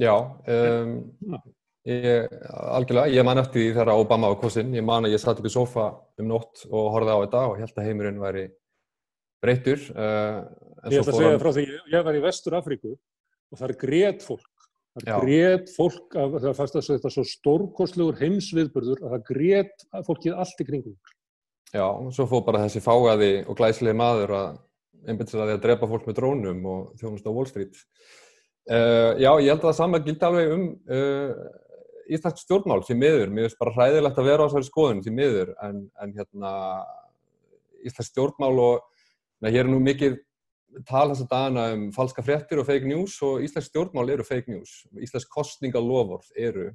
Já, 0.00 0.14
um, 0.48 1.42
ég, 1.88 2.34
algjörlega, 2.50 3.12
ég 3.16 3.26
man 3.26 3.42
eftir 3.42 3.62
því 3.62 3.76
þegar 3.76 3.92
Obama 3.96 4.32
var 4.32 4.40
kostinn, 4.42 4.74
ég 4.76 4.86
man 4.86 5.08
að 5.08 5.16
ég 5.16 5.22
satt 5.22 5.40
upp 5.40 5.48
í 5.48 5.52
sofa 5.52 5.88
um 6.20 6.28
nótt 6.30 6.66
og 6.70 6.90
horfið 6.94 7.14
á 7.14 7.22
þetta 7.24 7.44
og 7.50 7.60
held 7.62 7.78
að 7.78 7.88
heimurinn 7.88 8.22
væri 8.22 8.46
breytur. 9.42 9.86
Uh, 9.96 10.42
ég 10.88 11.00
ætla 11.02 11.16
að 11.16 11.20
segja 11.20 11.42
frá 11.42 11.52
því, 11.56 11.68
ég 11.94 12.08
var 12.08 12.18
í 12.18 12.24
Vestur 12.24 12.58
Afríku 12.58 12.94
og 12.94 13.60
það 13.60 13.68
er 13.68 13.78
greitt 13.82 14.26
fólk 14.26 14.52
Það 14.92 15.22
grét 15.24 15.70
fólk, 15.72 16.16
af, 16.20 16.34
það 16.42 16.56
fannst 16.58 16.74
að 16.76 16.88
þetta 16.90 17.08
er 17.08 17.14
svo 17.14 17.22
stórkostlegur 17.24 18.18
heimsviðburður 18.18 18.98
að 19.00 19.14
það 19.14 19.22
grét 19.30 19.84
fólkið 20.08 20.34
allt 20.42 20.60
í 20.60 20.66
kringum. 20.68 20.96
Já, 21.72 21.86
svo 22.12 22.26
fóð 22.28 22.42
bara 22.50 22.66
þessi 22.66 22.82
fáaði 22.84 23.30
og 23.46 23.56
glæslegi 23.56 23.96
maður 23.96 24.34
að 24.36 24.58
einbindst 25.08 25.38
að 25.38 25.46
því 25.46 25.54
að 25.54 25.62
drepa 25.64 25.88
fólk 25.88 26.04
með 26.10 26.18
drónum 26.18 26.68
og 26.68 26.82
þjónust 27.00 27.24
á 27.24 27.32
Wall 27.32 27.48
Street. 27.48 27.80
Uh, 28.68 29.16
já, 29.16 29.30
ég 29.40 29.48
held 29.48 29.62
að 29.62 29.68
það 29.70 29.78
saman 29.80 30.04
gildi 30.04 30.28
alveg 30.28 30.52
um 30.58 30.66
uh, 30.68 31.32
Íslands 32.10 32.42
stjórnmál 32.44 32.82
því 32.86 32.98
miður. 32.98 33.32
Mér 33.32 33.48
finnst 33.48 33.60
bara 33.60 33.74
hræðilegt 33.76 34.18
að 34.18 34.28
vera 34.28 34.44
á 34.44 34.48
þessari 34.48 34.68
skoðun 34.68 35.02
því 35.04 35.14
miður 35.16 35.54
en, 35.62 35.80
en 36.02 36.14
hérna 36.18 36.52
Íslands 37.82 38.10
stjórnmál 38.12 38.54
og 38.62 38.84
na, 39.42 39.50
hér 39.50 39.66
er 39.66 39.72
nú 39.72 39.80
mikið 39.82 40.20
tala 40.88 41.12
þess 41.12 41.26
að 41.26 41.32
dana 41.32 41.66
um 41.74 41.88
falska 41.92 42.24
fréttir 42.24 42.60
og 42.62 42.68
fake 42.68 42.88
news 42.88 43.18
og 43.26 43.42
Íslands 43.44 43.68
stjórnmál 43.70 44.12
eru 44.14 44.26
fake 44.26 44.52
news. 44.52 44.82
Íslands 44.96 45.28
kostningalofórð 45.30 46.30
eru 46.38 46.70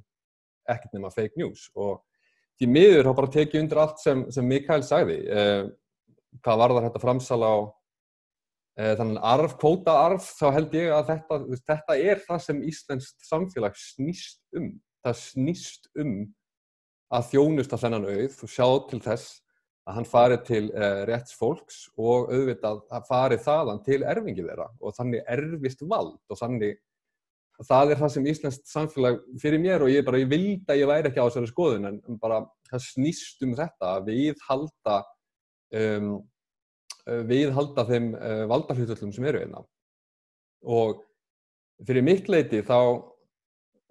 ekkert 0.68 0.94
nema 0.94 1.10
fake 1.12 1.40
news 1.40 1.66
og 1.74 2.02
því 2.58 2.68
miður 2.74 3.08
þá 3.08 3.12
bara 3.20 3.32
tekið 3.34 3.62
undir 3.62 3.82
allt 3.82 4.02
sem, 4.02 4.24
sem 4.34 4.46
Mikael 4.46 4.84
sagði. 4.86 5.18
Eh, 5.26 5.64
hvað 6.44 6.62
var 6.62 6.74
það 6.76 6.86
þetta 6.88 7.02
framsala 7.02 7.50
á 7.50 7.58
eh, 8.78 8.92
þannig 8.98 9.22
arf, 9.32 9.56
kvóta 9.60 9.96
arf, 10.06 10.28
þá 10.38 10.46
held 10.58 10.76
ég 10.78 10.92
að 10.94 11.12
þetta, 11.12 11.40
þetta 11.70 11.98
er 12.12 12.22
það 12.26 12.44
sem 12.46 12.62
Íslands 12.72 13.10
samfélag 13.30 13.78
snýst 13.78 14.42
um. 14.58 14.76
Það 15.08 15.20
snýst 15.24 15.88
um 16.02 16.16
að 17.16 17.30
þjónust 17.30 17.72
að 17.72 17.84
þennan 17.84 18.08
auð 18.12 18.42
og 18.44 18.50
sjá 18.52 18.66
til 18.90 19.00
þess 19.04 19.38
að 19.88 19.96
hann 19.96 20.08
farið 20.08 20.42
til 20.44 20.64
uh, 20.68 21.02
rétts 21.08 21.36
fólks 21.38 21.78
og 21.96 22.28
auðvitað 22.28 22.82
að 22.92 23.06
farið 23.08 23.46
þaðan 23.46 23.80
til 23.86 24.02
erfingi 24.04 24.44
þeirra 24.44 24.68
og 24.84 24.96
þannig 24.98 25.30
erfist 25.32 25.84
vald 25.88 26.20
og 26.28 26.40
þannig 26.40 26.76
það 27.66 27.92
er 27.92 28.00
það 28.02 28.12
sem 28.14 28.28
Íslands 28.30 28.58
samfélag 28.68 29.22
fyrir 29.42 29.62
mér 29.62 29.82
og 29.82 29.90
ég, 29.90 30.04
bara, 30.06 30.20
ég 30.20 30.30
vildi 30.30 30.68
að 30.68 30.82
ég 30.82 30.90
væri 30.90 31.10
ekki 31.10 31.22
á 31.24 31.26
þessari 31.26 31.50
skoðun 31.50 31.88
en 31.90 32.20
bara 32.20 32.42
það 32.68 32.84
snýst 32.84 33.42
um 33.46 33.56
þetta 33.58 33.94
við 34.06 34.44
halda 34.46 34.98
um, 35.80 36.12
við 37.32 37.54
halda 37.56 37.86
þeim 37.88 38.12
uh, 38.14 38.44
valdarhlutullum 38.52 39.14
sem 39.16 39.26
eru 39.30 39.42
einna 39.42 39.62
hérna. 39.62 39.68
og 40.68 41.02
fyrir 41.88 42.04
mitt 42.04 42.28
leiti 42.28 42.60
þá 42.66 42.78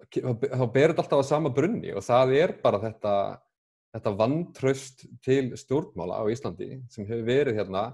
þá 0.06 0.64
ber 0.72 0.92
þetta 0.92 1.02
alltaf 1.04 1.20
að 1.20 1.28
sama 1.28 1.52
brunni 1.54 1.92
og 1.94 2.04
það 2.06 2.34
er 2.38 2.56
bara 2.62 2.80
þetta 2.82 3.14
þetta 3.94 4.14
vantraust 4.18 5.06
til 5.24 5.54
stjórnmála 5.58 6.20
á 6.20 6.24
Íslandi 6.30 6.76
sem 6.92 7.06
hefur 7.08 7.24
verið 7.26 7.58
hérna 7.58 7.88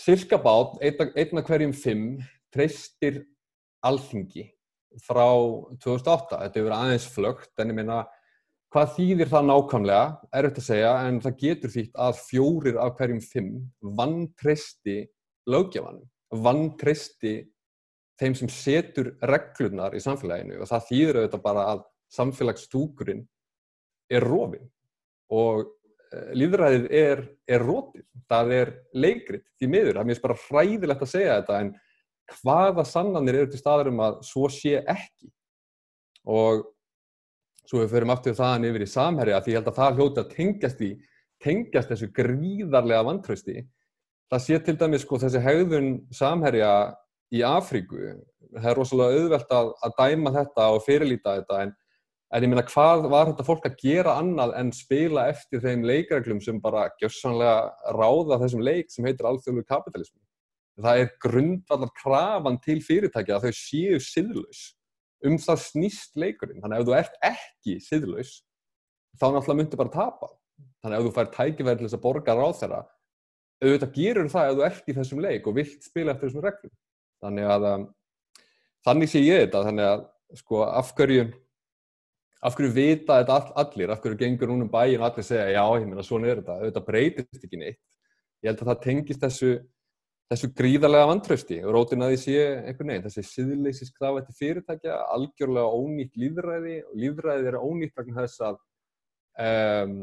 cirka 0.00 0.38
bát, 0.40 0.78
einna 0.80 1.42
hverjum 1.44 1.74
fimm 1.76 2.06
treystir 2.54 3.24
alþingi 3.84 4.46
frá 5.04 5.28
2008. 5.82 6.40
Þetta 6.40 6.60
hefur 6.60 6.76
aðeins 6.76 7.06
flögt 7.12 7.62
en 7.62 7.72
ég 7.72 7.78
meina 7.78 8.00
hvað 8.70 8.94
þýðir 8.96 9.30
það 9.32 9.48
nákvæmlega, 9.50 10.02
er 10.30 10.46
þetta 10.48 10.62
að 10.62 10.68
segja, 10.68 10.90
en 11.08 11.20
það 11.24 11.38
getur 11.42 11.74
þýtt 11.74 12.02
að 12.06 12.20
fjórir 12.22 12.80
af 12.80 12.92
hverjum 12.98 13.22
fimm 13.24 13.54
vantreysti 13.98 14.98
löggefanum, 15.50 16.06
vantreysti 16.30 17.34
þeim 18.20 18.36
sem 18.36 18.52
setur 18.52 19.14
reglunar 19.30 19.96
í 19.96 20.02
samfélaginu 20.04 20.60
og 20.60 20.70
það 20.70 20.86
þýðir 20.90 21.20
auðvitað 21.20 21.44
bara 21.44 21.66
að 21.74 21.84
samfélagsstúkurinn 22.16 23.22
er 24.10 24.26
rofin 24.26 24.66
og 25.30 25.62
uh, 25.64 26.32
líðræðið 26.36 26.88
er, 27.00 27.22
er 27.48 27.64
rótið, 27.64 28.06
það 28.30 28.56
er 28.56 28.72
leikrit 28.94 29.46
því 29.58 29.70
miður, 29.70 29.94
það 29.94 30.02
er 30.02 30.10
mér 30.10 30.24
bara 30.24 30.40
hræðilegt 30.46 31.06
að 31.06 31.12
segja 31.14 31.38
þetta 31.40 31.60
en 31.64 31.72
hvaða 32.40 32.86
sannanir 32.86 33.40
eru 33.40 33.50
til 33.52 33.60
staður 33.60 33.90
um 33.92 34.02
að 34.04 34.20
svo 34.26 34.50
sé 34.52 34.80
ekki? 34.80 35.30
Og 36.30 36.66
svo 37.66 37.82
við 37.82 37.92
förum 37.94 38.12
aftur 38.14 38.36
þaðan 38.38 38.68
yfir 38.70 38.84
í 38.84 38.90
samherja 38.90 39.40
því 39.42 39.52
ég 39.52 39.60
held 39.60 39.70
að 39.70 39.78
það 39.80 39.98
hljóti 39.98 40.22
að 40.22 40.32
tengjast 40.34 40.82
í 40.84 40.90
tengjast 41.40 41.92
þessu 41.92 42.10
gríðarlega 42.14 43.06
vantrausti. 43.06 43.62
Það 44.30 44.42
sé 44.44 44.58
til 44.64 44.76
dæmis 44.78 45.04
sko 45.06 45.18
þessi 45.22 45.42
hegðun 45.42 45.92
samherja 46.14 46.72
í 47.34 47.42
Afríku. 47.46 48.00
Það 48.50 48.70
er 48.70 48.78
rosalega 48.78 49.20
auðvelt 49.20 49.54
að, 49.54 49.70
að 49.86 49.94
dæma 50.00 50.32
þetta 50.34 50.66
og 50.74 50.82
fyrirlýta 50.86 51.36
þetta 51.38 51.60
en, 51.64 51.74
en 52.34 52.46
ég 52.46 52.50
minna 52.50 52.66
hvað 52.66 53.06
var 53.12 53.30
þetta 53.30 53.46
fólk 53.46 53.68
að 53.68 53.78
gera 53.82 54.16
annað 54.18 54.56
en 54.58 54.72
spila 54.74 55.28
eftir 55.30 55.62
þeim 55.62 55.86
leikreglum 55.86 56.42
sem 56.42 56.58
bara 56.62 56.88
gjössanlega 57.02 57.94
ráða 57.94 58.40
þessum 58.42 58.64
leik 58.66 58.90
sem 58.90 59.06
heitir 59.06 59.28
alþjóðlu 59.30 59.64
kapitalismi 59.68 60.22
það 60.80 61.02
er 61.02 61.10
grundvallar 61.20 61.90
krafan 61.96 62.58
til 62.64 62.78
fyrirtækja 62.84 63.36
að 63.36 63.48
þau 63.48 63.58
séu 63.58 63.98
siðlaus. 64.02 64.60
Um 65.26 65.36
það 65.40 65.64
snýst 65.66 66.14
leikurinn. 66.16 66.62
Þannig 66.62 66.78
að 66.78 66.80
ef 66.80 66.88
þú 66.88 66.94
ert 66.96 67.18
ekki 67.28 67.74
siðlaus 67.84 68.30
þá 69.20 69.26
náttúrulega 69.26 69.58
myndir 69.58 69.80
bara 69.80 69.92
tapa. 69.92 70.30
Þannig 70.80 70.96
að 70.96 71.00
ef 71.00 71.08
þú 71.08 71.14
fær 71.18 71.82
þess 71.82 71.96
að 71.98 72.04
borga 72.06 72.36
ráð 72.38 72.56
þeirra 72.62 72.80
auðvitað 73.60 73.96
gerur 73.96 74.30
það 74.32 74.50
ef 74.50 74.56
þú 74.56 74.64
ert 74.66 74.86
í 74.88 74.94
þessum 74.96 75.20
leik 75.20 75.48
og 75.48 75.56
vilt 75.58 75.84
spila 75.84 76.14
eftir 76.14 76.30
þessum 76.30 76.44
reglum 76.46 76.72
þannig 77.24 77.52
að 77.54 77.68
um, 77.70 77.86
þannig 78.86 79.12
sé 79.12 79.22
ég 79.24 79.44
þetta 79.44 79.64
þannig 79.68 79.88
að 79.90 80.04
sko 80.40 80.64
af 80.66 80.92
hverju 80.98 81.28
af 82.40 82.56
hverju 82.56 82.72
vita 82.72 83.18
þetta 83.20 83.36
all, 83.36 83.50
allir? 83.64 83.92
Af 83.92 84.00
hverju 84.00 84.20
gengur 84.22 84.48
núna 84.48 84.64
um 84.64 84.72
bæin 84.72 85.00
og 85.00 85.10
allir 85.10 85.26
segja 85.26 85.50
já, 85.52 85.64
ég 85.76 85.88
meina 85.88 86.04
svona 86.06 86.30
er 86.30 86.40
þetta. 86.40 86.56
Auðvitað 86.56 86.86
breytist 86.86 87.44
ekki 87.44 87.60
neitt. 87.60 87.82
Ég 88.40 88.48
held 88.48 88.62
að 88.62 88.70
það 88.70 88.82
tengist 88.86 89.24
þessu 89.26 89.50
þessu 90.30 90.50
gríðarlega 90.54 91.08
vantrausti 91.10 91.58
og 91.64 91.74
rótin 91.74 92.04
að 92.06 92.12
því 92.12 92.18
sé 92.22 92.34
einhvern 92.70 92.92
veginn, 92.92 93.06
þessi 93.08 93.24
siðleysis 93.26 93.90
krafa 93.96 94.20
eftir 94.22 94.36
fyrirtækja, 94.38 94.98
algjörlega 95.16 95.78
ónýtt 95.80 96.18
líðræði 96.22 96.76
og 96.86 96.98
líðræði 97.02 97.50
er 97.50 97.58
ónýtt 97.58 97.96
vegna 97.98 98.22
þess 98.22 98.44
að, 98.46 98.60
um, 99.46 99.96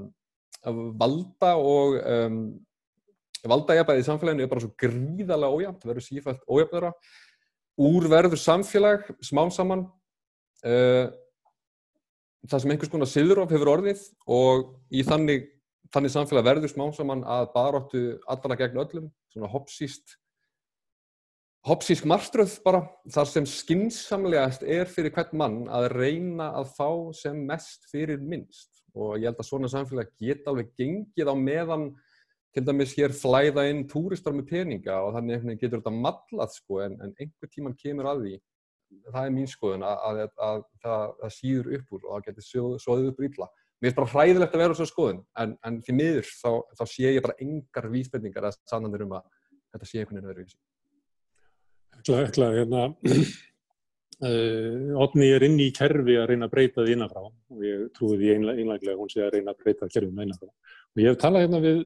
valda 1.00 1.54
og 1.62 1.96
um, 2.02 2.42
valdajabæði 3.46 4.04
í 4.04 4.08
samfélaginu 4.08 4.46
er 4.46 4.52
bara 4.52 4.64
svo 4.64 4.74
gríðarlega 4.82 5.58
ójæmt, 5.60 5.86
verður 5.86 6.06
sífælt 6.06 6.44
ójæmnara 6.50 6.92
úr 7.78 8.08
verður 8.10 8.42
samfélag 8.42 9.06
smán 9.22 9.54
saman 9.54 9.86
uh, 10.66 11.06
það 12.48 12.64
sem 12.64 12.74
einhvers 12.74 12.94
konar 12.94 13.12
siðurof 13.12 13.54
hefur 13.54 13.74
orðið 13.76 14.06
og 14.26 14.72
í 14.90 15.04
þannig 15.06 15.52
þannig 15.94 16.14
samfélag 16.14 16.48
verður 16.48 16.72
smán 16.74 16.96
saman 16.96 17.22
að 17.24 17.52
baróttu 17.54 18.02
allra 18.28 18.58
gegn 18.60 18.82
öllum, 18.82 19.12
svona 19.32 19.52
hoppsíst 19.52 20.18
hoppsísk 21.68 22.06
marströð 22.08 22.58
bara, 22.64 22.82
þar 23.12 23.30
sem 23.30 23.48
skinsamlegast 23.50 24.64
er 24.64 24.88
fyrir 24.92 25.12
hvern 25.16 25.40
mann 25.40 25.58
að 25.72 25.90
reyna 25.96 26.52
að 26.60 26.74
fá 26.78 26.90
sem 27.18 27.40
mest 27.48 27.88
fyrir 27.92 28.22
minnst. 28.24 28.70
Og 28.96 29.18
ég 29.20 29.28
held 29.28 29.42
að 29.42 29.50
svona 29.50 29.72
samfélag 29.72 30.14
geta 30.20 30.52
alveg 30.52 30.72
gengið 30.80 31.28
á 31.28 31.36
meðan 31.36 31.90
til 32.56 32.64
dæmis 32.66 32.96
hér 32.98 33.14
flæða 33.16 33.68
inn 33.72 33.86
túristar 33.92 34.36
með 34.36 34.50
peninga 34.52 35.02
og 35.06 35.16
þannig 35.18 35.60
getur 35.62 35.82
þetta 35.82 35.94
mallað 35.94 36.54
sko 36.56 36.82
en, 36.86 36.98
en 37.04 37.14
einhver 37.20 37.52
tíman 37.52 37.78
kemur 37.78 38.10
að 38.12 38.24
því 38.26 38.36
það 39.12 39.24
er 39.24 39.34
mín 39.36 39.50
skoðun 39.52 39.86
að, 39.86 40.04
að, 40.08 40.20
að, 40.48 40.62
að 40.88 41.16
það 41.22 41.34
síður 41.36 41.72
upp 41.78 41.96
úr 41.98 42.06
og 42.06 42.14
það 42.14 42.28
getur 42.30 42.78
svoðið 42.86 43.10
upp 43.12 43.26
ítla 43.28 43.50
mér 43.78 43.92
finnst 43.92 44.00
bara 44.00 44.12
hræðilegt 44.14 44.56
að 44.56 44.62
vera 44.64 44.74
á 44.74 44.78
þessu 44.78 44.94
skoðun 44.94 45.20
en, 45.42 45.52
en 45.68 45.82
því 45.86 45.98
miður 45.98 46.30
þá, 46.32 46.52
þá 46.80 46.84
sé 46.90 47.12
ég 47.12 47.26
bara 47.26 47.38
engar 47.44 47.90
vísbendingar 47.94 48.48
að 48.50 48.58
sannandir 48.70 49.04
um 49.06 49.14
að 49.20 49.28
þetta 49.74 49.90
sé 49.90 50.02
einhvern 50.02 50.18
veginn 50.18 50.32
verið 50.32 50.48
vísi. 50.48 50.58
Ætla, 52.18 52.50
hérna, 52.56 52.82
uh, 54.28 55.04
Otni 55.04 55.30
er 55.34 55.46
inn 55.46 55.60
í 55.62 55.70
kerfi 55.76 56.18
að 56.18 56.30
reyna 56.32 56.50
að 56.50 56.56
breyta 56.56 56.86
því 56.86 56.98
innanfrá 56.98 57.24
og 57.28 57.64
ég 57.66 57.86
trúi 57.98 58.18
því 58.18 58.34
einlæglega 58.38 58.96
að 58.96 59.02
hún 59.04 59.14
sé 59.14 59.24
að 59.26 59.34
reyna 59.38 59.54
að 59.54 59.64
breyta 59.64 59.92
kerfum 59.94 60.26
innanfrá. 60.26 60.52
Og 60.96 61.04
ég 61.04 61.12
hef 61.12 61.20
talað 61.22 61.46
hérna 61.46 61.64
við 61.64 61.82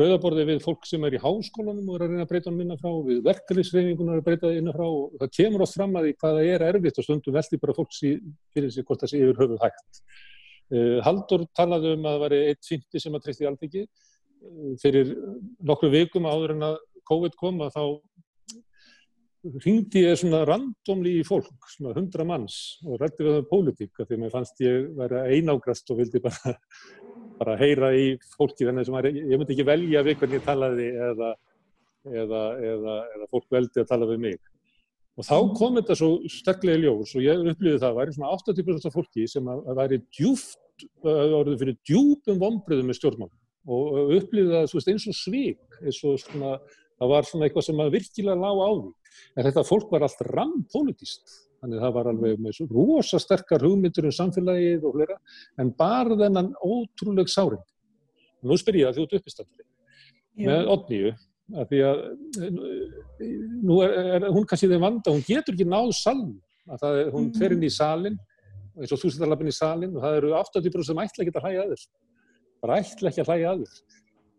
rauðaborði 0.00 0.44
við 0.48 0.60
fólk 0.64 0.86
sem 0.88 1.02
er 1.04 1.16
í 1.18 1.20
háskólanum 1.20 1.88
og 1.90 1.96
er 1.98 2.04
að 2.06 2.12
reyna 2.12 2.24
að 2.24 2.30
breyta 2.30 2.48
hann 2.48 2.60
innanfrá, 2.64 2.92
við 3.04 3.18
verkefliðsreyningunar 3.26 4.16
er 4.16 4.22
að 4.22 4.28
breyta 4.28 4.46
það 4.46 4.60
innanfrá 4.60 4.84
og 4.88 5.16
það 5.20 5.32
kemur 5.36 5.64
oft 5.66 5.76
fram 5.76 5.98
að 5.98 6.06
því 6.06 6.12
hvaða 6.22 6.44
er 6.48 6.64
erfitt 6.70 7.00
og 7.00 7.06
stundum 7.06 7.36
veldi 7.36 7.58
bara 7.60 7.74
fólks 7.76 7.98
í, 8.08 8.12
fyrir 8.56 8.72
sig 8.72 8.86
hvort 8.88 9.04
það 9.04 9.12
sé 9.12 9.20
yfir 9.20 9.42
höfuð 9.42 9.66
hægt. 9.66 10.00
Uh, 10.72 10.96
Haldur 11.04 11.44
talaði 11.52 11.92
um 11.92 12.06
að 12.08 12.16
það 12.16 12.24
var 12.24 12.36
eitt 12.38 12.70
fymti 12.70 13.02
sem 13.02 13.18
að 13.18 13.26
treysti 13.26 13.48
aldrei 13.50 13.82
uh, 13.82 14.72
fyrir 14.80 15.12
nokkru 15.60 15.92
vikum 15.92 16.30
áður 16.30 16.56
en 16.56 16.66
að 16.70 16.80
COVID 17.12 17.36
kom 17.36 17.60
að 17.66 17.76
þá 17.76 17.84
ringdi 19.42 20.04
ég 20.04 20.18
svona 20.20 20.44
randomli 20.46 21.16
í 21.18 21.22
fólk, 21.26 21.66
svona 21.74 21.94
hundra 21.96 22.24
manns 22.26 22.78
og 22.86 23.00
rætti 23.00 23.24
við 23.24 23.32
það 23.32 23.40
um 23.40 23.48
pólitík 23.50 23.96
því 23.98 24.06
að 24.06 24.20
mér 24.22 24.34
fannst 24.34 24.62
ég 24.62 24.84
vera 24.98 25.24
einágrast 25.26 25.90
og 25.90 25.98
vildi 25.98 26.22
bara, 26.22 26.54
bara 27.38 27.56
heyra 27.60 27.92
í 27.96 28.06
fólki 28.36 28.68
þannig 28.68 28.88
sem 28.88 28.98
ég 29.08 29.36
myndi 29.36 29.56
ekki 29.56 29.68
velja 29.68 30.04
við 30.06 30.18
hvernig 30.20 30.40
ég 30.40 30.46
talaði 30.46 30.88
eða, 31.08 31.30
eða, 32.08 32.42
eða, 32.72 32.96
eða 33.16 33.28
fólk 33.30 33.46
veldi 33.56 33.82
að 33.82 33.92
tala 33.92 34.08
við 34.10 34.24
mig. 34.26 34.40
Og 35.20 35.28
þá 35.28 35.36
kom 35.58 35.76
þetta 35.76 35.96
svo 35.98 36.10
sterklega 36.32 36.80
í 36.80 36.84
ljós 36.86 37.14
og 37.18 37.24
ég 37.24 37.46
upplýði 37.52 37.80
það 37.82 37.90
að 37.90 37.98
væri 38.00 38.16
svona 38.16 38.34
80% 38.38 38.88
af 38.88 38.96
fólki 38.96 39.26
sem 39.28 39.48
að, 39.52 39.64
að 39.68 39.80
væri 39.82 40.02
djúft, 40.08 40.86
orðið 41.04 41.58
fyrir 41.60 41.80
djúpum 41.86 42.40
vonbröðum 42.40 42.88
með 42.88 42.98
stjórnmál 42.98 43.32
og 43.72 44.14
upplýði 44.16 44.54
það 44.54 44.88
eins 44.90 45.04
og 45.06 45.14
svík, 45.14 45.76
eins 45.84 46.00
og 46.08 46.16
svona 46.18 46.56
það 47.02 47.12
var 47.12 47.26
svona 47.26 47.46
eitthvað 47.48 47.66
sem 47.66 47.82
að 47.82 47.94
virkilega 47.96 48.38
lág 48.38 48.60
á 48.62 48.70
því. 48.70 48.90
En 49.36 49.46
þetta 49.48 49.64
fólk 49.66 49.92
var 49.92 50.04
allt 50.06 50.22
rampolítist, 50.28 51.34
þannig 51.62 51.78
að 51.78 51.84
það 51.84 51.92
var 51.96 52.08
alveg 52.10 52.40
með 52.42 52.56
svo 52.56 52.66
rosa 52.72 53.20
sterkar 53.22 53.62
hugmyndur 53.62 54.08
um 54.08 54.14
samfélagið 54.16 54.86
og 54.88 54.96
hlera, 54.98 55.18
en 55.62 55.70
bara 55.78 56.16
þennan 56.18 56.50
ótrúleg 56.58 57.30
sáring. 57.30 57.62
Nú 58.42 58.58
spyr 58.58 58.80
ég 58.80 58.88
að 58.90 58.98
þú 58.98 59.04
ert 59.06 59.20
uppistandri 59.20 59.68
með 60.42 60.70
Odníu, 60.72 61.12
að 61.52 61.70
því 61.70 61.80
að 61.86 62.02
nú 63.62 63.78
er, 63.84 63.94
er 64.16 64.26
hún 64.32 64.46
kannski 64.48 64.70
þeim 64.70 64.86
vanda, 64.86 65.12
hún 65.14 65.24
getur 65.26 65.54
ekki 65.54 65.68
náð 65.68 65.92
salm, 65.98 66.34
að 66.66 66.82
það, 66.82 67.00
hún 67.14 67.26
mm. 67.28 67.34
fer 67.38 67.54
inn 67.54 67.66
í 67.66 67.72
salin, 67.72 68.18
eins 68.78 68.94
og 68.94 69.02
þú 69.02 69.12
setur 69.12 69.28
alveg 69.28 69.44
inn 69.44 69.52
í 69.52 69.56
salin 69.56 69.94
og 69.94 70.02
það 70.02 70.18
eru 70.18 70.34
80% 70.38 70.88
sem 70.88 71.02
ætla 71.02 71.24
ekki 71.26 71.34
að 71.36 71.46
hlæja 71.46 71.62
að 71.62 71.74
þér, 71.74 71.86
bara 72.64 72.78
ætla 72.82 73.12
ekki 73.12 73.22
að 73.22 73.30
hlæja 73.30 73.52
að 73.52 73.62
þér. 73.62 73.82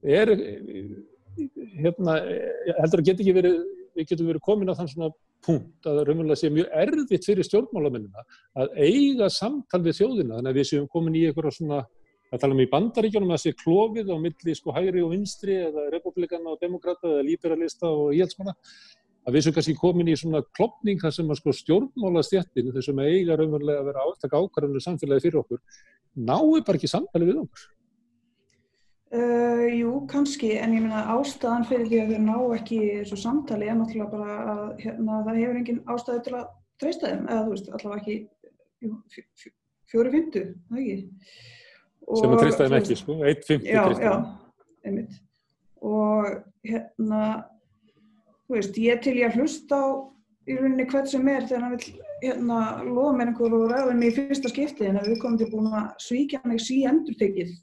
Er, 0.03 0.31
hérna, 1.79 2.17
heldur 2.81 3.03
að 3.03 3.07
geta 3.07 3.23
ekki 3.23 3.35
verið, 3.37 3.59
við 3.97 4.09
getum 4.09 4.29
verið 4.29 4.45
komin 4.45 4.71
á 4.71 4.77
þann 4.77 4.91
svona 4.91 5.09
punkt 5.43 5.87
að 5.87 5.97
það 5.97 6.07
raunverulega 6.07 6.39
sé 6.39 6.51
mjög 6.53 6.77
erfitt 6.83 7.27
fyrir 7.27 7.47
stjórnmálamennina 7.47 8.23
að 8.63 8.77
eiga 8.79 9.29
samtal 9.33 9.81
við 9.83 9.99
þjóðina, 9.99 10.37
þannig 10.37 10.51
að 10.53 10.59
við 10.59 10.69
séum 10.69 10.87
komin 10.93 11.19
í 11.19 11.25
eitthvað 11.27 11.57
svona, 11.57 11.83
að 12.31 12.43
tala 12.43 12.55
um 12.55 12.63
í 12.63 12.69
bandaríkjónum 12.71 13.35
að 13.35 13.43
sé 13.43 13.53
klófið 13.59 14.11
á 14.13 14.17
milli 14.23 14.57
sko 14.57 14.75
hægri 14.77 15.03
og 15.03 15.13
vinstri 15.13 15.59
eða 15.67 15.85
republikana 15.93 16.55
og 16.55 16.61
demokrata 16.63 17.11
eða 17.11 17.27
líberalista 17.27 17.91
og 17.91 18.15
íhaldsmanna, 18.15 18.55
að 19.23 19.37
við 19.37 19.45
séum 19.45 19.57
kannski 19.57 19.77
komin 19.79 20.11
í 20.11 20.17
svona 20.19 20.43
klopning 20.55 21.03
þar 21.03 21.15
sem 21.17 21.29
að 21.31 21.41
sko 21.41 21.55
stjórnmálastjættin, 21.59 22.73
þessum 22.75 23.03
eiga 23.03 23.37
raunverulega 23.39 23.83
að 23.83 23.91
vera 23.91 24.07
áttak 24.07 24.35
ákvarðanlega 24.39 24.87
samfélagi 24.87 25.27
fyrir 25.27 25.43
okkur, 25.43 25.63
náu 26.15 26.59
bara 26.63 26.79
ekki 26.79 26.91
samtali 26.91 27.29
við 27.29 27.43
okkur. 27.45 27.69
Uh, 29.13 29.67
jú, 29.69 29.89
kannski, 30.09 30.55
en 30.57 30.71
ég 30.73 30.81
meina 30.81 31.03
ástæðan 31.13 31.67
fyrir 31.69 31.85
því 31.85 31.97
að 32.01 32.11
þau 32.13 32.21
ná 32.25 32.37
ekki 32.55 32.77
þessu 33.03 33.17
samtali 33.21 33.67
er 33.69 33.75
náttúrulega 33.77 34.09
bara 34.09 34.37
að 34.53 34.61
hérna, 34.81 35.17
það 35.27 35.35
hefur 35.37 35.57
engin 35.59 35.81
ástæði 35.93 36.21
til 36.25 36.31
að 36.39 36.47
treysta 36.81 37.11
þeim, 37.11 37.27
eða 37.27 37.43
þú 37.43 37.51
veist, 37.51 37.67
allavega 37.77 37.99
ekki 38.01 39.51
fjóri 39.93 40.13
fymtu, 40.15 40.41
það 40.71 40.79
ekki. 40.81 40.95
Og, 42.07 42.17
Sem 42.23 42.33
að 42.33 42.41
treysta 42.41 42.65
þeim 42.65 42.77
ekki, 42.79 42.97
sko, 43.03 43.17
eitt 43.29 43.45
fymtu 43.51 43.67
treysta 43.67 43.99
þeim. 43.99 44.07
Já, 44.07 44.09
já, 44.09 44.71
einmitt. 44.89 45.19
Og 45.91 46.31
hérna, 46.71 47.21
þú 48.47 48.57
veist, 48.57 48.79
ég 48.81 49.03
til 49.05 49.13
ég 49.19 49.29
að 49.29 49.37
hlusta 49.43 49.77
á 49.77 49.85
í 50.49 50.57
rauninni 50.57 50.87
hvert 50.89 51.11
sem 51.11 51.29
er 51.31 51.45
þegar 51.45 51.67
hann 51.67 51.75
vil 51.77 51.91
hérna 52.23 52.63
loða 52.87 53.13
mér 53.19 53.31
einhverju 53.31 53.61
og 53.61 53.75
ræða 53.75 53.93
mér 53.99 54.09
í 54.09 54.17
fyrsta 54.17 54.51
skipti 54.51 54.89
en 54.89 54.99
að 54.99 55.13
við 55.13 55.21
komum 55.21 55.37
til 55.39 55.51
búin 55.53 55.69
að 55.69 55.93
svíkja 56.03 56.41
mig 56.49 56.65
sí 56.65 56.81
endur 56.89 57.15
tekið 57.21 57.53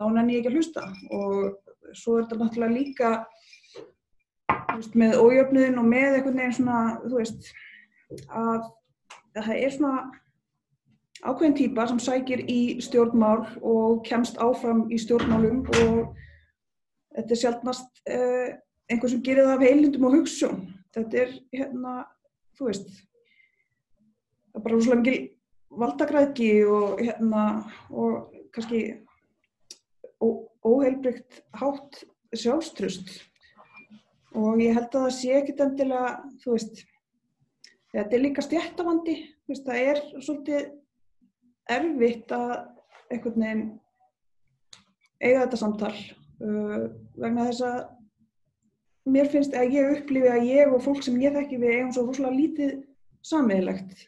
þá 0.00 0.06
nenni 0.14 0.38
ég 0.38 0.40
ekki 0.40 0.50
að 0.50 0.56
hlusta 0.56 0.86
og 1.12 1.96
svo 1.96 2.16
er 2.16 2.24
þetta 2.24 2.38
náttúrulega 2.40 2.76
líka 2.76 3.10
veist, 4.76 4.96
með 4.96 5.18
ójöfnuðin 5.20 5.80
og 5.80 5.88
með 5.90 6.16
einhvern 6.16 6.40
veginn 6.40 6.56
svona, 6.56 6.80
þú 7.04 7.18
veist, 7.18 7.50
að 8.28 8.70
það 9.36 9.52
er 9.56 9.74
svona, 9.74 9.92
ákveðin 11.20 11.58
típa 11.58 11.86
sem 11.90 12.00
sækir 12.00 12.44
í 12.48 12.60
stjórnmál 12.84 13.44
og 13.60 14.00
kemst 14.08 14.40
áfram 14.40 14.86
í 14.88 14.98
stjórnmálum 15.00 15.66
og 15.82 16.14
þetta 17.16 17.34
er 17.34 17.40
sjálfnast 17.42 18.00
uh, 18.08 18.48
einhver 18.90 19.12
sem 19.12 19.22
gerir 19.26 19.44
það 19.44 19.58
af 19.58 19.66
heilindum 19.66 20.08
og 20.08 20.16
hugssjón. 20.16 20.62
Þetta 20.96 21.20
er 21.20 21.34
hérna, 21.52 21.92
þú 22.58 22.70
veist, 22.70 22.88
það 24.48 24.62
er 24.62 24.64
bara 24.64 24.80
úrslega 24.80 25.02
mikil 25.02 25.18
valdagræðki 25.80 26.50
og 26.66 27.04
hérna 27.04 27.44
og 27.92 28.32
kannski 28.54 28.80
óheilbrygt 30.20 31.42
hátt 31.56 32.02
sjálfstrust 32.36 33.12
og 34.38 34.60
ég 34.62 34.76
held 34.76 34.92
að 34.92 35.06
það 35.06 35.14
sé 35.16 35.32
ekkit 35.34 35.62
endilega, 35.64 36.10
þú 36.42 36.54
veist, 36.54 36.82
þetta 37.90 38.16
er 38.16 38.22
líka 38.22 38.44
stjættavandi, 38.46 39.16
það 39.50 39.80
er 39.80 40.02
svolítið 40.20 40.68
erfitt 41.70 42.34
að 42.34 42.52
einhvern 43.10 43.42
veginn 43.44 43.64
eiga 45.20 45.42
þetta 45.44 45.58
samtal 45.60 45.94
uh, 45.94 46.86
vegna 47.18 47.48
þess 47.50 47.64
að 47.66 47.80
mér 49.10 49.32
finnst 49.32 49.56
að 49.56 49.74
ég 49.74 49.96
upplifi 49.96 50.30
að 50.30 50.46
ég 50.48 50.72
og 50.72 50.84
fólk 50.84 51.02
sem 51.04 51.18
ég 51.22 51.34
þekki 51.34 51.58
við 51.60 51.74
eigum 51.74 51.92
svo 51.96 52.06
rosalega 52.06 52.38
lítið 52.38 52.72
samiðilegt 53.26 54.06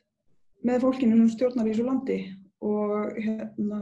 með 0.63 0.85
fólkinu 0.85 1.19
sem 1.19 1.31
stjórnar 1.35 1.69
í 1.69 1.73
þessu 1.73 1.87
landi. 1.89 2.19
Og 2.63 3.17
hérna, 3.19 3.81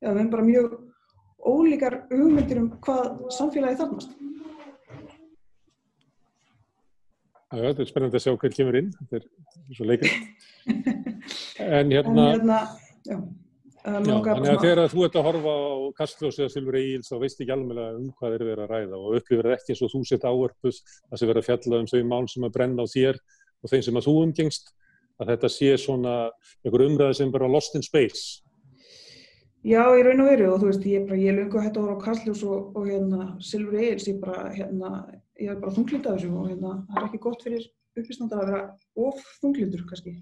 já, 0.00 0.08
við 0.08 0.20
erum 0.22 0.30
bara 0.32 0.46
mjög 0.46 0.76
ólíkar 1.46 2.00
hugmyndir 2.10 2.60
um 2.62 2.68
hvað 2.84 3.30
samfélagi 3.36 3.80
þarnast. 3.80 4.14
Já, 7.46 7.62
þetta 7.62 7.82
er 7.82 7.88
spennandi 7.88 8.18
að 8.18 8.24
sjá 8.26 8.32
hvern 8.34 8.54
kemur 8.58 8.78
inn, 8.82 8.92
þetta 9.00 9.22
er 9.22 9.78
svo 9.78 9.88
leikast. 9.88 10.22
En 11.56 11.88
hérna, 11.88 12.22
en 12.22 12.26
hérna 12.36 12.56
já, 13.06 13.14
já 13.14 13.18
að 13.86 14.58
þegar 14.58 14.80
þú 14.90 15.04
ert 15.06 15.16
að 15.18 15.26
horfa 15.28 15.52
á 15.54 15.66
Kastlós 15.94 16.38
eða 16.40 16.50
Silfur 16.50 16.78
Egil's 16.80 17.10
þá 17.10 17.18
veist 17.22 17.42
ekki 17.42 17.54
alveg 17.54 17.98
um 18.00 18.08
hvað 18.18 18.32
þeir 18.34 18.44
eru 18.46 18.64
að 18.64 18.72
ræða 18.72 18.98
og 18.98 19.18
upplifir 19.20 19.48
ekki 19.54 19.72
eins 19.72 19.82
og 19.86 19.92
þú 19.92 20.00
sett 20.08 20.26
áörpus 20.26 20.80
að 21.06 21.20
sem 21.20 21.30
verður 21.30 21.42
að 21.42 21.46
fjalla 21.46 21.80
um 21.82 21.90
þau 21.92 22.00
mál 22.10 22.26
sem 22.32 22.46
að 22.46 22.56
brenna 22.56 22.82
á 22.82 22.86
þér 22.90 23.20
og 23.62 23.70
þeim 23.70 23.84
sem 23.86 24.00
að 24.00 24.08
þú 24.08 24.14
umgengst, 24.24 24.72
að 25.22 25.30
þetta 25.32 25.52
sé 25.54 25.70
svona 25.78 26.16
einhver 26.64 26.86
umræði 26.88 27.18
sem 27.20 27.32
bara 27.34 27.50
lost 27.50 27.78
in 27.78 27.86
space 27.86 28.42
Já, 29.66 29.80
ég 29.98 30.04
raun 30.06 30.20
og 30.22 30.28
veru 30.30 30.44
og 30.52 30.60
þú 30.62 30.68
veist, 30.68 30.84
ég 30.86 31.08
er 31.10 31.34
lunga 31.34 31.62
hægt 31.64 31.74
að 31.74 31.88
horfa 31.88 31.98
á 31.98 32.04
Kastljós 32.04 32.42
og, 32.46 32.68
og 32.78 32.84
hérna 32.86 33.24
Silfur 33.42 33.74
Egil's, 33.74 34.04
ég 34.06 34.26
hérna, 34.54 34.90
ég 35.42 35.50
er 35.50 35.56
bara 35.58 35.74
þunglind 35.74 36.04
af 36.06 36.20
þessu 36.20 36.28
og 36.38 36.44
hérna, 36.52 36.74
það 36.86 37.00
er 37.00 37.06
ekki 37.08 37.18
gott 37.24 37.42
fyrir 37.42 37.64
upplýstandar 37.98 38.42
að 38.44 38.52
vera 38.52 38.60
of 39.08 39.24
þunglindur 39.40 39.82
kannski. 39.88 40.12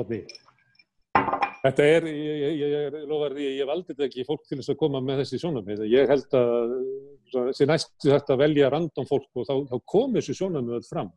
Ótni, 0.00 0.22
þetta 1.66 1.88
er, 1.98 2.08
ég, 2.08 2.40
ég, 2.62 2.72
ég 2.72 2.96
lofar 3.10 3.36
því, 3.36 3.48
ég 3.58 3.68
valdi 3.68 3.92
þetta 3.92 4.06
ekki 4.08 4.24
fólk 4.30 4.46
til 4.48 4.62
þess 4.62 4.72
að 4.72 4.78
koma 4.80 5.02
með 5.04 5.20
þessi 5.26 5.42
sjónamið. 5.42 5.82
Ég 5.92 6.14
held 6.14 6.38
að 6.40 6.72
þessi 7.34 7.68
næstu 7.68 8.14
þetta 8.14 8.38
velja 8.40 8.72
random 8.72 9.10
fólk 9.12 9.42
og 9.42 9.44
þá, 9.50 9.54
þá 9.74 9.76
komir 9.92 10.24
þessi 10.24 10.38
sjónamið 10.40 10.88
fram. 10.88 11.12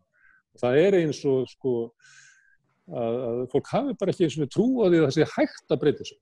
Það 0.59 0.81
er 0.81 0.99
eins 0.99 1.23
og 1.31 1.47
sko, 1.53 1.77
að, 2.91 3.17
að 3.29 3.41
fólk 3.53 3.71
hafi 3.71 3.97
bara 3.99 4.13
ekki 4.13 4.27
eins 4.27 4.37
og 4.43 4.51
trú 4.51 4.67
á 4.83 4.85
því 4.87 4.99
að 4.99 5.05
það 5.07 5.15
sé 5.17 5.27
hægt 5.37 5.75
að 5.75 5.81
breyta 5.83 6.03
þessu. 6.03 6.19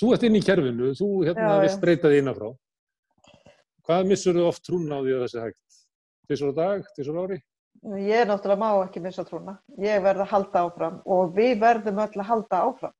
Þú 0.00 0.12
ert 0.14 0.26
inn 0.26 0.38
í 0.38 0.42
kerfinu, 0.42 0.92
þú 0.98 1.08
hérna 1.26 1.54
vist 1.62 1.82
breytaði 1.82 2.22
innafrá. 2.22 2.50
Hvað 3.86 4.08
missur 4.08 4.38
þú 4.38 4.46
oft 4.48 4.64
trún 4.66 4.88
á 4.94 4.98
því 5.02 5.16
að 5.16 5.24
það 5.24 5.32
sé 5.32 5.44
hægt? 5.46 5.80
Tísur 6.30 6.54
á 6.54 6.54
dag, 6.56 6.88
tísur 6.96 7.18
ári? 7.18 7.38
Ég 7.82 8.26
náttúrulega 8.30 8.62
má 8.62 8.84
ekki 8.84 9.02
missa 9.02 9.24
trúna. 9.26 9.56
Ég 9.82 10.02
verði 10.04 10.22
að 10.22 10.32
halda 10.32 10.64
áfram 10.66 10.98
og 11.10 11.32
við 11.34 11.56
verðum 11.60 11.98
öll 12.04 12.20
að 12.22 12.28
halda 12.28 12.60
áfram. 12.68 12.94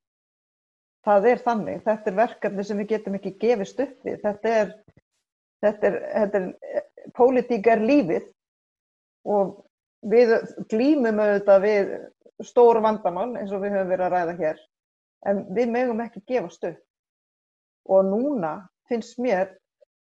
Það 1.07 1.27
er 1.31 1.43
þannig. 1.45 1.83
Þetta 1.85 2.11
er 2.11 2.17
verkefni 2.17 2.65
sem 2.67 2.81
við 2.81 2.89
getum 2.91 3.15
ekki 3.19 3.33
gefist 3.39 3.79
upp 3.83 4.07
við. 4.07 4.17
Þetta 4.23 4.55
er, 4.59 4.73
þetta 5.63 5.89
er, 5.89 5.97
þetta 6.17 6.41
er, 6.41 6.83
pólitík 7.15 7.69
er 7.71 7.83
lífið 7.83 8.27
og 9.23 9.55
við 10.11 10.35
glýmum 10.71 11.21
auðvitað 11.23 11.63
við 11.63 11.93
stóru 12.47 12.81
vandamál 12.83 13.31
eins 13.39 13.51
og 13.51 13.63
við 13.63 13.77
höfum 13.77 13.91
verið 13.93 14.07
að 14.07 14.15
ræða 14.15 14.37
hér 14.39 14.63
en 15.29 15.43
við 15.55 15.71
mögum 15.71 16.01
ekki 16.03 16.23
gefast 16.27 16.65
upp. 16.67 16.79
Og 17.89 18.05
núna 18.07 18.53
finnst 18.89 19.19
mér 19.19 19.53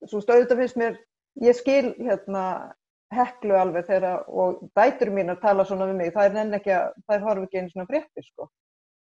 svo 0.09 0.21
stöðuð 0.21 0.57
finnst 0.59 0.79
mér 0.79 0.97
ég 1.41 1.57
skil 1.57 1.93
hérna 1.97 2.73
heklu 3.13 3.55
alveg 3.57 3.87
þegar 3.87 4.25
og 4.27 4.61
dætur 4.77 5.11
mín 5.13 5.31
að 5.33 5.41
tala 5.43 5.65
svona 5.65 5.87
við 5.89 5.99
mig, 5.99 6.13
það 6.13 6.29
er 6.29 6.39
enn 6.43 6.57
ekki 6.57 6.73
að 6.73 6.87
það 7.05 7.15
er 7.15 7.25
horfið 7.27 7.47
ekki 7.47 7.59
einu 7.59 7.73
svona 7.73 7.89
fréttir 7.89 8.27
sko. 8.27 8.49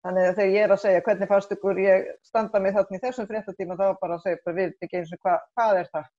Þannig 0.05 0.27
að 0.27 0.35
þegar 0.37 0.53
ég 0.53 0.63
er 0.63 0.73
að 0.75 0.81
segja 0.83 1.05
hvernig 1.07 1.29
fannst 1.31 1.55
ykkur 1.55 1.79
ég 1.81 2.09
standa 2.27 2.61
mig 2.61 2.75
þarna 2.75 2.97
í 2.97 3.01
þessum 3.01 3.29
fréttatíma? 3.29 3.77
þá 3.79 3.85
bara 4.01 4.19
segja 4.21 4.41
bara 4.45 4.57
við 4.59 4.75
ekki 4.85 4.99
eins 4.99 5.13
og 5.15 5.25
hva, 5.25 5.39
hvað 5.57 5.79
er 5.79 5.89
það. 5.95 6.11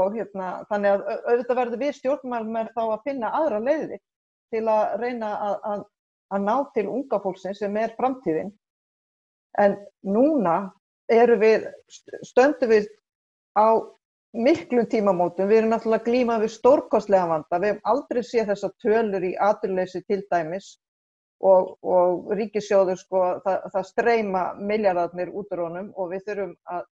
Og 0.00 0.18
hérna 0.18 0.50
þannig 0.68 0.90
að 0.90 1.06
auðvitað 1.30 1.60
verður 1.60 1.80
við 1.80 1.94
stjórnmálum 1.96 2.58
er 2.60 2.68
þá 2.74 2.82
að 2.84 3.06
finna 3.08 3.32
aðra 3.40 3.62
leiði 3.64 3.98
til 4.52 4.66
að 4.68 4.84
reyna 5.00 5.30
að, 5.46 5.56
að 5.70 5.86
að 6.30 6.44
ná 6.46 6.56
til 6.74 6.86
unga 6.88 7.20
fólksins 7.22 7.62
sem 7.62 7.76
er 7.76 7.94
framtíðin. 7.98 8.52
En 9.58 9.76
núna 10.06 10.72
við, 11.10 11.66
stöndum 12.26 12.70
við 12.70 12.86
á 13.58 13.82
miklum 14.32 14.86
tímamótum. 14.86 15.48
Við 15.50 15.62
erum 15.62 15.74
náttúrulega 15.74 16.06
glímað 16.06 16.44
við 16.44 16.54
stórkostlega 16.54 17.26
vanda. 17.26 17.58
Við 17.58 17.72
hefum 17.72 17.90
aldrei 17.92 18.22
séð 18.22 18.52
þessa 18.52 18.70
tölur 18.82 19.26
í 19.26 19.34
aturleysi 19.34 20.04
til 20.06 20.22
dæmis 20.30 20.76
og, 21.40 21.76
og 21.82 22.30
ríkisjóður 22.36 23.00
sko, 23.00 23.24
það, 23.44 23.66
það 23.74 23.88
streyma 23.88 24.44
miljardarnir 24.60 25.32
út 25.34 25.52
úr 25.54 25.64
honum 25.66 25.92
og 25.96 26.12
við 26.12 26.26
þurfum 26.28 26.54
að, 26.70 26.84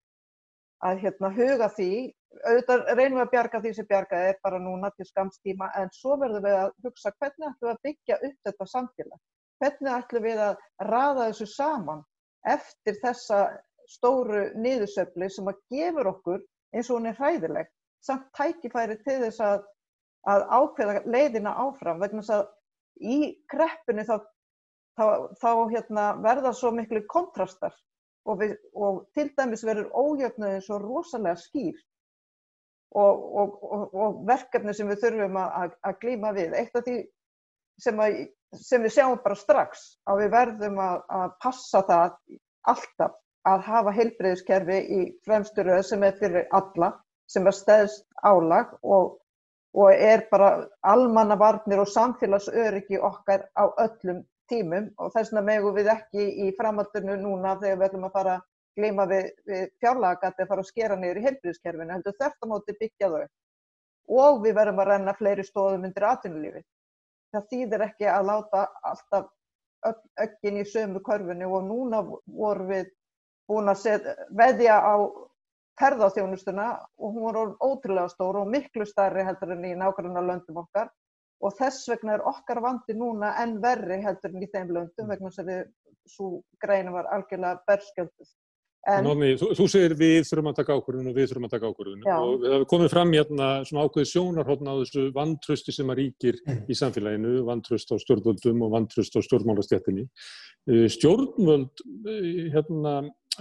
að 0.85 1.03
hérna, 1.03 1.31
huga 1.33 1.69
því. 1.73 1.91
Auðvitað 2.37 2.83
reynum 2.93 3.17
við 3.17 3.23
að 3.23 3.31
bjarga 3.33 3.61
því 3.63 3.71
sem 3.73 3.87
bjargaði 3.89 4.31
er 4.31 4.41
bara 4.43 4.59
núna 4.61 4.91
til 4.93 5.07
skamstíma 5.07 5.69
en 5.79 5.89
svo 5.95 6.17
verðum 6.21 6.43
við 6.45 6.57
að 6.57 6.73
hugsa 6.85 7.13
hvernig 7.15 7.47
ætlum 7.47 7.69
við 7.69 7.71
að 7.73 7.85
byggja 7.87 8.17
upp 8.27 8.49
þetta 8.49 8.67
samfélag? 8.73 9.21
Hvernig 9.57 9.93
ætlum 9.95 10.27
við 10.27 10.41
að 10.45 10.59
raða 10.91 11.29
þessu 11.31 11.47
saman 11.53 12.03
eftir 12.47 12.99
þessa 13.01 13.39
stóru 13.89 14.43
niðursöfli 14.59 15.31
sem 15.33 15.49
að 15.49 15.63
gefur 15.73 16.11
okkur 16.11 16.45
eins 16.75 16.91
og 16.91 16.99
hún 16.99 17.09
er 17.09 17.17
hræðileg 17.17 17.71
samt 18.05 18.27
tækifæri 18.37 18.99
til 19.01 19.17
þess 19.23 19.41
að, 19.41 19.65
að 20.29 20.45
ákveða 20.59 21.01
leiðina 21.07 21.55
áfram? 21.63 22.03
Vegna 22.03 22.21
þess 22.21 22.35
að 22.37 22.45
í 23.01 23.19
kreppinu 23.49 24.05
þá, 24.05 24.17
þá, 24.99 25.05
þá 25.41 25.51
hérna, 25.73 26.07
verða 26.21 26.53
svo 26.53 26.73
miklu 26.75 27.01
kontrastar 27.09 27.73
og, 28.27 28.39
við, 28.41 28.55
og 28.75 29.03
til 29.15 29.29
dæmis 29.37 29.63
verður 29.65 29.91
ójöfnuðin 29.95 30.63
svo 30.65 30.79
rosalega 30.83 31.39
skýr 31.39 31.77
og, 32.95 33.21
og, 33.41 33.93
og 33.93 34.17
verkefni 34.27 34.73
sem 34.75 34.89
við 34.91 35.03
þurfum 35.03 35.39
að 35.43 36.01
glýma 36.01 36.33
við. 36.35 36.55
Eitt 36.59 36.75
af 36.75 36.85
því 36.87 36.97
sem, 37.83 38.01
að, 38.03 38.19
sem 38.55 38.83
við 38.83 38.95
sjáum 38.97 39.21
bara 39.23 39.39
strax 39.39 39.87
að 40.09 40.23
við 40.23 40.33
verðum 40.35 40.81
að, 40.83 40.99
að 41.19 41.33
passa 41.43 41.83
það 41.87 42.17
alltaf 42.67 43.17
að 43.47 43.63
hafa 43.63 43.93
heilbreyðiskerfi 43.95 44.79
í 44.91 45.03
fremsturöð 45.23 45.83
sem 45.87 46.03
er 46.03 46.17
fyrir 46.19 46.47
alla, 46.55 46.91
sem 47.31 47.47
er 47.47 47.55
stæðst 47.55 48.03
álag 48.27 48.73
og, 48.83 49.13
og 49.77 49.93
er 49.93 50.25
bara 50.31 50.67
almannavarnir 50.83 51.79
og 51.83 51.91
samfélagsöryggi 51.93 52.99
okkar 52.99 53.47
á 53.55 53.71
öllum 53.85 54.25
tímum 54.51 54.89
og 54.97 55.11
þess 55.13 55.31
vegna 55.31 55.43
megum 55.49 55.75
við 55.75 55.89
ekki 55.93 56.27
í 56.45 56.51
framhaldinu 56.57 57.17
núna 57.21 57.55
þegar 57.61 57.79
við 57.79 57.87
ætlum 57.89 58.07
að 58.07 58.15
fara 58.17 58.37
gleyma 58.77 59.05
við, 59.09 59.29
við 59.49 59.63
fjárlagagatti 59.81 60.43
að 60.43 60.51
fara 60.51 60.63
að 60.63 60.71
skera 60.71 60.97
niður 60.99 61.19
í 61.19 61.25
heilbríðskerfinu, 61.27 61.93
heldur 61.95 62.17
þetta 62.21 62.49
móti 62.49 62.75
byggja 62.79 63.09
þau. 63.13 63.23
Og 64.17 64.43
við 64.43 64.53
verðum 64.55 64.81
að 64.83 64.91
renna 64.91 65.15
fleiri 65.17 65.43
stóðum 65.43 65.87
undir 65.89 66.05
atvinnulífi. 66.07 66.61
Það 67.33 67.47
þýðir 67.51 67.85
ekki 67.87 68.07
að 68.11 68.27
láta 68.29 68.67
alltaf 68.87 69.31
öggin 70.23 70.61
í 70.61 70.67
sömu 70.67 71.01
körfunni 71.05 71.47
og 71.47 71.65
núna 71.67 72.03
vorum 72.05 72.69
við 72.71 72.91
búin 73.47 73.71
að 73.71 73.81
set, 73.81 74.07
veðja 74.35 74.77
á 74.79 74.95
ferðarþjónustuna 75.77 76.67
og 76.97 77.13
hún 77.13 77.27
var 77.27 77.51
ótrúlega 77.61 78.09
stór 78.11 78.41
og 78.41 78.49
miklu 78.51 78.85
starri 78.87 79.25
heldur 79.27 79.53
en 79.53 79.67
í 79.67 79.75
nákvæmlega 79.77 80.25
löndum 80.25 80.63
okkar 80.63 80.89
og 81.43 81.53
þess 81.57 81.89
vegna 81.91 82.17
er 82.17 82.25
okkar 82.29 82.61
vandi 82.63 82.95
núna 82.97 83.35
enn 83.43 83.59
verri 83.61 84.01
heldur 84.03 84.33
en 84.33 84.43
í 84.43 84.49
þeim 84.53 84.73
löndum 84.73 85.11
vegna 85.11 85.31
sem 85.33 85.47
við 85.47 85.63
svo 86.07 86.41
greinu 86.63 86.93
var 86.95 87.09
algjörlega 87.13 87.61
berskjölduð. 87.67 88.29
Nómi, 89.03 89.33
þú, 89.35 89.49
þú 89.57 89.65
segir 89.67 89.93
við 89.99 90.21
þurfum 90.29 90.47
að 90.53 90.59
taka 90.61 90.75
ákvörðun 90.77 91.09
og 91.09 91.17
við 91.17 91.25
þurfum 91.27 91.47
að 91.47 91.53
taka 91.57 91.71
ákvörðun 91.73 92.05
og 92.07 92.29
við 92.39 92.53
hefum 92.53 92.67
komið 92.71 92.93
fram 92.93 93.09
hérna 93.11 93.47
svona 93.67 93.83
ákveði 93.83 94.09
sjónarhóttna 94.13 94.75
á 94.75 94.79
þessu 94.79 95.03
vantrösti 95.17 95.75
sem 95.75 95.91
að 95.91 95.99
ríkir 95.99 96.37
í 96.47 96.77
samfélaginu, 96.79 97.33
vantröst 97.49 97.91
á 97.91 97.95
stjórnvöldum 97.99 98.63
og 98.63 98.71
vantröst 98.77 99.19
á 99.19 99.21
stjórnmálastjættinni. 99.27 100.07
Eh, 100.71 100.87
stjórnvöld, 100.93 101.83
eh, 102.07 102.47
hérna, 102.55 102.93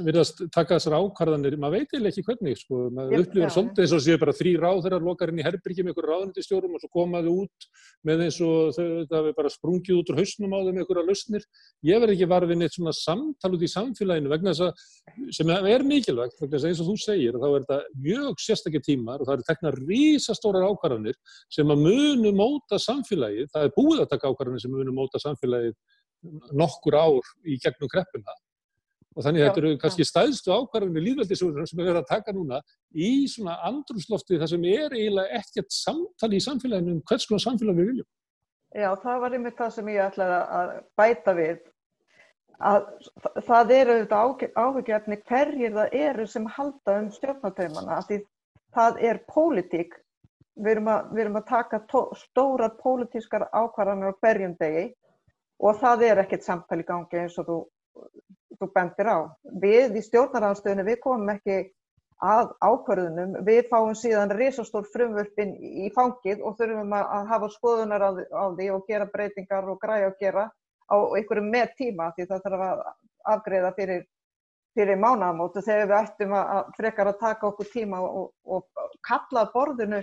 virðast 0.05 0.43
taka 0.53 0.77
þessar 0.77 0.97
ákvarðanir, 1.01 1.57
maður 1.61 1.81
veit 1.81 1.93
eiginlega 1.95 2.13
ekki 2.13 2.25
hvernig, 2.27 2.59
sko, 2.61 2.79
maður 2.95 3.23
upplifir 3.23 3.53
svolítið 3.55 3.85
eins 3.85 3.95
og 3.97 4.03
séu 4.05 4.21
bara 4.21 4.35
þrý 4.37 4.53
ráðherrar 4.61 5.05
lokar 5.07 5.33
inn 5.33 5.41
í 5.41 5.47
herbyrgi 5.47 5.85
með 5.85 5.93
einhverju 5.93 6.13
ráðnættistjórum 6.13 6.77
og 6.77 6.83
svo 6.83 6.91
komaðu 6.93 7.35
út 7.43 7.67
með 8.07 8.25
eins 8.27 8.39
og 8.45 8.77
þau 8.77 8.85
þetta 8.85 9.21
hafi 9.21 9.35
bara 9.39 9.53
sprungið 9.55 10.01
út 10.01 10.13
úr 10.13 10.21
hausnum 10.21 10.57
á 10.57 10.59
þeim 10.67 10.81
einhverja 10.83 11.07
lausnir. 11.09 11.47
Ég 11.87 12.03
verð 12.03 12.17
ekki 12.17 12.31
varfið 12.33 12.61
neitt 12.61 12.77
svona 12.77 12.95
samtal 12.97 13.53
út 13.57 13.67
í 13.67 13.73
samfélaginu 13.73 14.33
vegna 14.33 14.55
þess 14.55 14.67
að, 14.67 14.87
sem 15.39 15.53
er 15.57 15.87
mikilvægt, 15.87 16.41
vegna 16.43 16.57
þess 16.57 16.67
að 16.67 16.73
eins 16.73 16.83
og 16.85 16.91
þú 16.91 16.97
segir, 17.05 17.41
þá 17.41 17.49
er 17.51 17.67
þetta 17.67 17.81
mjög 18.07 18.47
sérstakir 18.47 18.87
tímar 18.87 19.21
og 19.21 19.31
það 19.31 19.37
eru 19.39 19.49
tekna 19.51 19.75
rísastórar 19.81 20.69
ákvarðanir 20.71 21.21
sem 21.53 21.73
að 21.73 21.85
munu 21.87 22.35
móta 22.37 22.81
samfélagið, 22.83 23.53
það 23.55 23.69
er 23.69 23.77
búið 23.77 24.03
að 24.05 24.11
taka 24.13 24.33
ákvarðanir 24.33 24.65
sem 24.67 24.77
munu 24.77 24.97
móta 24.97 25.23
samfélagið 25.23 25.77
nokkur 26.57 26.97
ár 26.99 27.33
í 27.47 27.59
gegnum 27.63 27.91
kreppuna 27.93 28.35
og 29.17 29.25
þannig 29.25 29.41
Já, 29.41 29.47
þetta 29.47 29.63
eru 29.63 29.71
já. 29.73 29.79
kannski 29.83 30.07
stæðstu 30.07 30.53
ákvarðanir 30.53 31.05
líðveldisjóður 31.07 31.71
sem 31.71 31.81
er 31.81 31.89
verið 31.89 32.03
að 32.03 32.11
taka 32.11 32.35
núna 32.37 32.61
í 32.93 33.11
svona 33.33 33.57
andrúslofti 33.65 34.41
þar 34.43 34.53
sem 34.53 34.67
er 34.69 34.97
eiginlega 34.97 35.41
ekkert 35.41 35.73
samtali 35.73 36.37
í 36.37 36.45
samfélaginu 36.45 36.99
um 36.99 37.03
hvers 37.09 37.29
konar 37.31 37.45
samfélag 37.47 37.81
við 37.81 37.91
viljum. 37.93 38.09
Já, 38.77 38.91
það 39.01 39.23
var 39.23 39.37
einmitt 39.37 39.57
það 39.57 39.73
sem 39.73 39.89
ég 39.95 40.05
ætlaði 40.05 40.39
að 40.59 40.73
bæta 41.01 41.35
við. 41.39 41.61
Að 42.57 42.87
það 43.45 43.73
eru 43.77 43.95
auðvitað 43.95 44.45
áhugjöfni 44.57 45.19
hverjir 45.29 45.77
það 45.77 45.97
eru 46.01 46.27
sem 46.33 46.51
halda 46.57 46.99
um 47.01 47.09
stjórnatöymana. 47.13 48.01
Því 48.09 48.21
það 48.77 49.01
er 49.11 49.23
pólitík. 49.33 49.97
Við 50.57 50.71
erum 50.73 50.89
að, 50.89 51.09
við 51.13 51.23
erum 51.25 51.41
að 51.41 51.49
taka 51.51 51.83
tó, 51.89 52.01
stórar 52.17 52.77
pólitískar 52.81 53.45
ákvarðanir 53.53 54.13
á 54.17 54.21
hverjum 54.23 54.55
degi 54.61 54.87
og 55.61 55.81
það 55.81 56.05
er 56.09 56.23
ekkert 56.23 56.47
samtali 56.47 56.85
í 56.85 56.89
gangi 56.89 57.21
eins 57.21 57.37
og 57.41 57.49
þú, 57.49 57.57
þú 58.61 58.69
bendir 58.75 59.11
á. 59.11 59.19
Við 59.63 59.99
í 59.99 60.03
stjórnaranstöðinu, 60.07 60.87
við 60.87 61.01
komum 61.05 61.33
ekki 61.35 61.59
að 62.25 62.53
ákvarðunum. 62.65 63.37
Við 63.45 63.69
fáum 63.71 63.95
síðan 63.95 64.33
risastór 64.33 64.87
frumvörpin 64.93 65.55
í 65.61 65.91
fangið 65.95 66.41
og 66.41 66.57
þurfum 66.59 66.95
að, 66.97 67.27
hafa 67.33 67.49
skoðunar 67.53 68.03
á, 68.03 68.11
því- 68.57 68.73
og 68.73 68.87
gera 68.89 69.09
breytingar 69.13 69.69
og 69.69 69.81
græja 69.81 70.09
og 70.09 70.19
gera 70.21 70.51
á 70.89 70.97
einhverjum 70.97 71.51
með 71.51 71.73
tíma 71.77 72.13
því 72.17 72.27
það 72.31 72.43
þarf 72.47 72.67
að 72.67 72.83
afgreiða 73.37 73.73
fyrir, 73.77 74.05
fyrir 74.75 75.01
mánaðamótu 75.03 75.63
þegar 75.67 75.89
við 75.91 75.97
ættum 76.01 76.33
að, 76.33 76.75
frekar 76.77 77.11
að 77.11 77.21
taka 77.21 77.47
okkur 77.49 77.73
tíma 77.73 78.01
og, 78.01 78.31
og 78.45 78.87
kalla 79.03 79.49
borðinu 79.53 80.03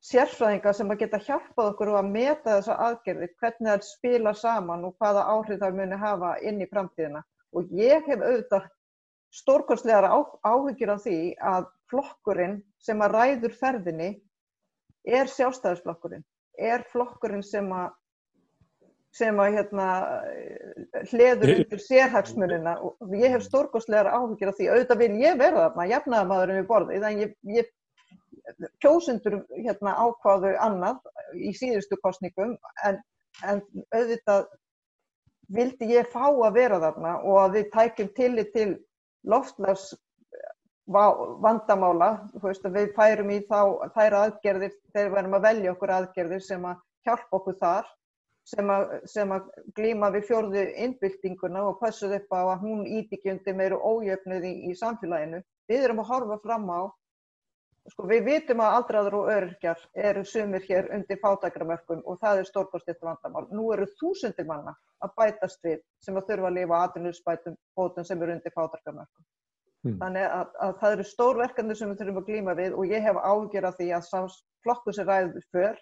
sérfræðinga 0.00 0.72
sem 0.74 0.90
að 0.90 1.02
geta 1.02 1.20
hjálpað 1.24 1.72
okkur 1.72 1.92
og 1.92 1.98
að 2.00 2.12
meta 2.12 2.56
þessa 2.56 2.76
aðgerði, 2.86 3.28
hvernig 3.40 3.68
það 3.70 3.82
spila 3.88 4.32
saman 4.34 4.86
og 4.88 4.96
hvaða 4.96 5.26
áhrif 5.28 5.60
það 5.60 5.76
muni 5.76 5.98
hafa 6.00 6.30
inn 6.40 6.60
í 6.60 6.68
framtíðina. 6.70 7.20
Og 7.56 7.70
ég 7.74 8.06
hef 8.06 8.20
auðvitað 8.22 8.68
stórkostlegar 9.34 10.06
áhyggjur 10.10 10.92
af 10.94 11.04
því 11.06 11.16
að 11.52 11.70
flokkurinn 11.90 12.58
sem 12.82 13.02
að 13.02 13.14
ræður 13.16 13.56
ferðinni 13.58 14.10
er 15.06 15.30
sjálfstæðisflokkurinn, 15.30 16.22
er 16.58 16.84
flokkurinn 16.92 17.44
sem 17.46 17.70
að 17.74 17.96
sem 19.10 19.40
að 19.42 19.56
hérna, 19.56 19.86
hleður 21.10 21.50
Ég- 21.50 21.60
undir 21.64 21.80
sérhagsmunina. 21.82 22.76
Og 22.78 23.14
ég 23.18 23.32
hef 23.34 23.42
stórkostlegar 23.42 24.06
áhyggjur 24.06 24.52
af 24.52 24.58
því. 24.58 24.68
Auðvitað 24.70 25.00
vil 25.02 25.16
ég 25.18 25.38
vera 25.40 25.64
þarna, 25.64 25.86
jafnaðamaðurinn 25.90 26.60
við 26.60 26.68
borðið 26.68 27.06
en 27.08 27.18
ég, 27.24 27.32
ég 27.56 27.72
kjósundur 28.82 29.40
hérna 29.50 29.96
ákváðu 29.98 30.54
annað 30.62 31.02
í 31.34 31.50
síðustu 31.58 31.98
kostningum 32.04 32.56
en, 32.86 33.00
en 33.42 33.62
auðvitað 33.94 34.46
vildi 35.54 35.90
ég 35.90 36.10
fá 36.12 36.28
að 36.30 36.54
vera 36.56 36.78
þarna 36.82 37.16
og 37.24 37.40
að 37.44 37.58
við 37.58 37.70
tækjum 37.74 38.12
tillit 38.16 38.52
til 38.54 38.68
loftlags 39.28 39.90
vandamála, 40.90 42.10
veist 42.42 42.64
við 42.66 42.92
færum 42.96 43.30
í 43.30 43.40
þá, 43.46 43.90
þær 43.94 44.16
aðgerðir 44.24 44.72
þegar 44.90 45.10
við 45.12 45.18
erum 45.22 45.36
að 45.38 45.46
velja 45.46 45.72
okkur 45.74 45.92
aðgerðir 45.96 46.42
sem 46.42 46.64
að 46.66 46.80
hjálpa 47.06 47.38
okkur 47.38 47.58
þar 47.60 47.90
sem 48.50 48.70
að, 48.72 48.94
sem 49.06 49.32
að 49.34 49.50
glíma 49.76 50.10
við 50.14 50.26
fjórðu 50.30 50.64
innbyltinguna 50.86 51.62
og 51.68 51.78
passuð 51.82 52.16
upp 52.18 52.34
á 52.34 52.40
að 52.40 52.64
hún 52.64 52.80
íbyggjandi 52.88 53.54
meiru 53.54 53.78
ójöfnuð 53.78 54.46
í, 54.48 54.54
í 54.70 54.74
samfélaginu. 54.78 55.42
Við 55.70 55.84
erum 55.86 56.02
að 56.02 56.10
horfa 56.10 56.38
fram 56.42 56.66
á, 56.72 56.80
sko 57.88 58.06
við 58.10 58.24
vitum 58.26 58.60
að 58.60 58.74
aldraður 58.76 59.14
og 59.20 59.28
öryrkjar 59.32 59.80
eru 59.94 60.24
sumir 60.28 60.62
hér 60.68 60.90
undir 60.94 61.18
fátækramörkum 61.22 62.02
og 62.04 62.18
það 62.20 62.42
er 62.42 62.48
stórkostitt 62.50 63.00
vandamál. 63.02 63.46
Nú 63.50 63.70
eru 63.72 63.86
þúsundir 64.00 64.46
manna 64.46 64.74
að 65.02 65.14
bætast 65.16 65.62
við 65.64 65.80
sem 66.04 66.16
að 66.20 66.28
þurfa 66.28 66.50
að 66.50 66.56
lifa 66.60 66.80
aðrunusbætum 66.84 67.56
bótum 67.76 68.04
sem 68.04 68.22
eru 68.22 68.36
undir 68.36 68.52
fátækramörkum. 68.56 69.24
Hmm. 69.80 69.96
Þannig 70.02 70.26
að, 70.28 70.48
að 70.60 70.72
það 70.82 70.92
eru 70.98 71.04
stór 71.08 71.38
verkefni 71.40 71.74
sem 71.76 71.88
við 71.88 72.02
þurfum 72.02 72.18
að 72.20 72.26
glíma 72.28 72.54
við 72.58 72.74
og 72.76 72.90
ég 72.92 73.06
hef 73.06 73.16
ágjör 73.24 73.68
af 73.70 73.78
því 73.78 73.86
að 73.96 74.08
sá 74.10 74.18
flokkur 74.60 74.92
sem 74.98 75.08
ræður 75.08 75.46
för 75.54 75.78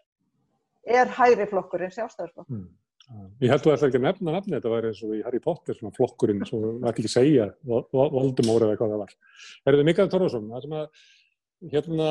er 0.86 1.10
hægri 1.18 1.48
flokkurinn 1.50 1.90
sjálfstæðarflokkur. 1.96 2.60
Mm. 2.60 2.68
Ég 3.40 3.48
held 3.50 3.62
að 3.62 3.64
þú 3.64 3.72
ætla 3.72 3.88
ekki 3.88 3.98
að 3.98 4.04
nefna 4.04 4.32
nafni, 4.36 4.52
þetta 4.54 4.70
var 4.70 4.86
eins 4.86 4.98
og 5.02 5.12
í 5.16 5.22
Harry 5.24 5.38
Potter, 5.40 5.74
svona 5.74 5.94
flokkurinn, 5.96 6.42
það 6.44 6.88
ætti 6.90 7.02
ekki 7.02 7.08
að 7.08 7.12
segja 7.14 7.46
Vo- 7.64 7.86
Vo- 7.88 8.10
Voldemort 8.12 8.66
eða 8.66 8.76
hvað 8.76 8.92
það 8.92 9.00
var. 9.02 9.14
Er 9.64 9.78
þið 9.78 9.86
Mikael 9.88 10.10
Torfason, 10.12 10.50
það 10.52 10.64
sem 10.66 10.74
að, 10.76 11.06
hérna, 11.72 12.08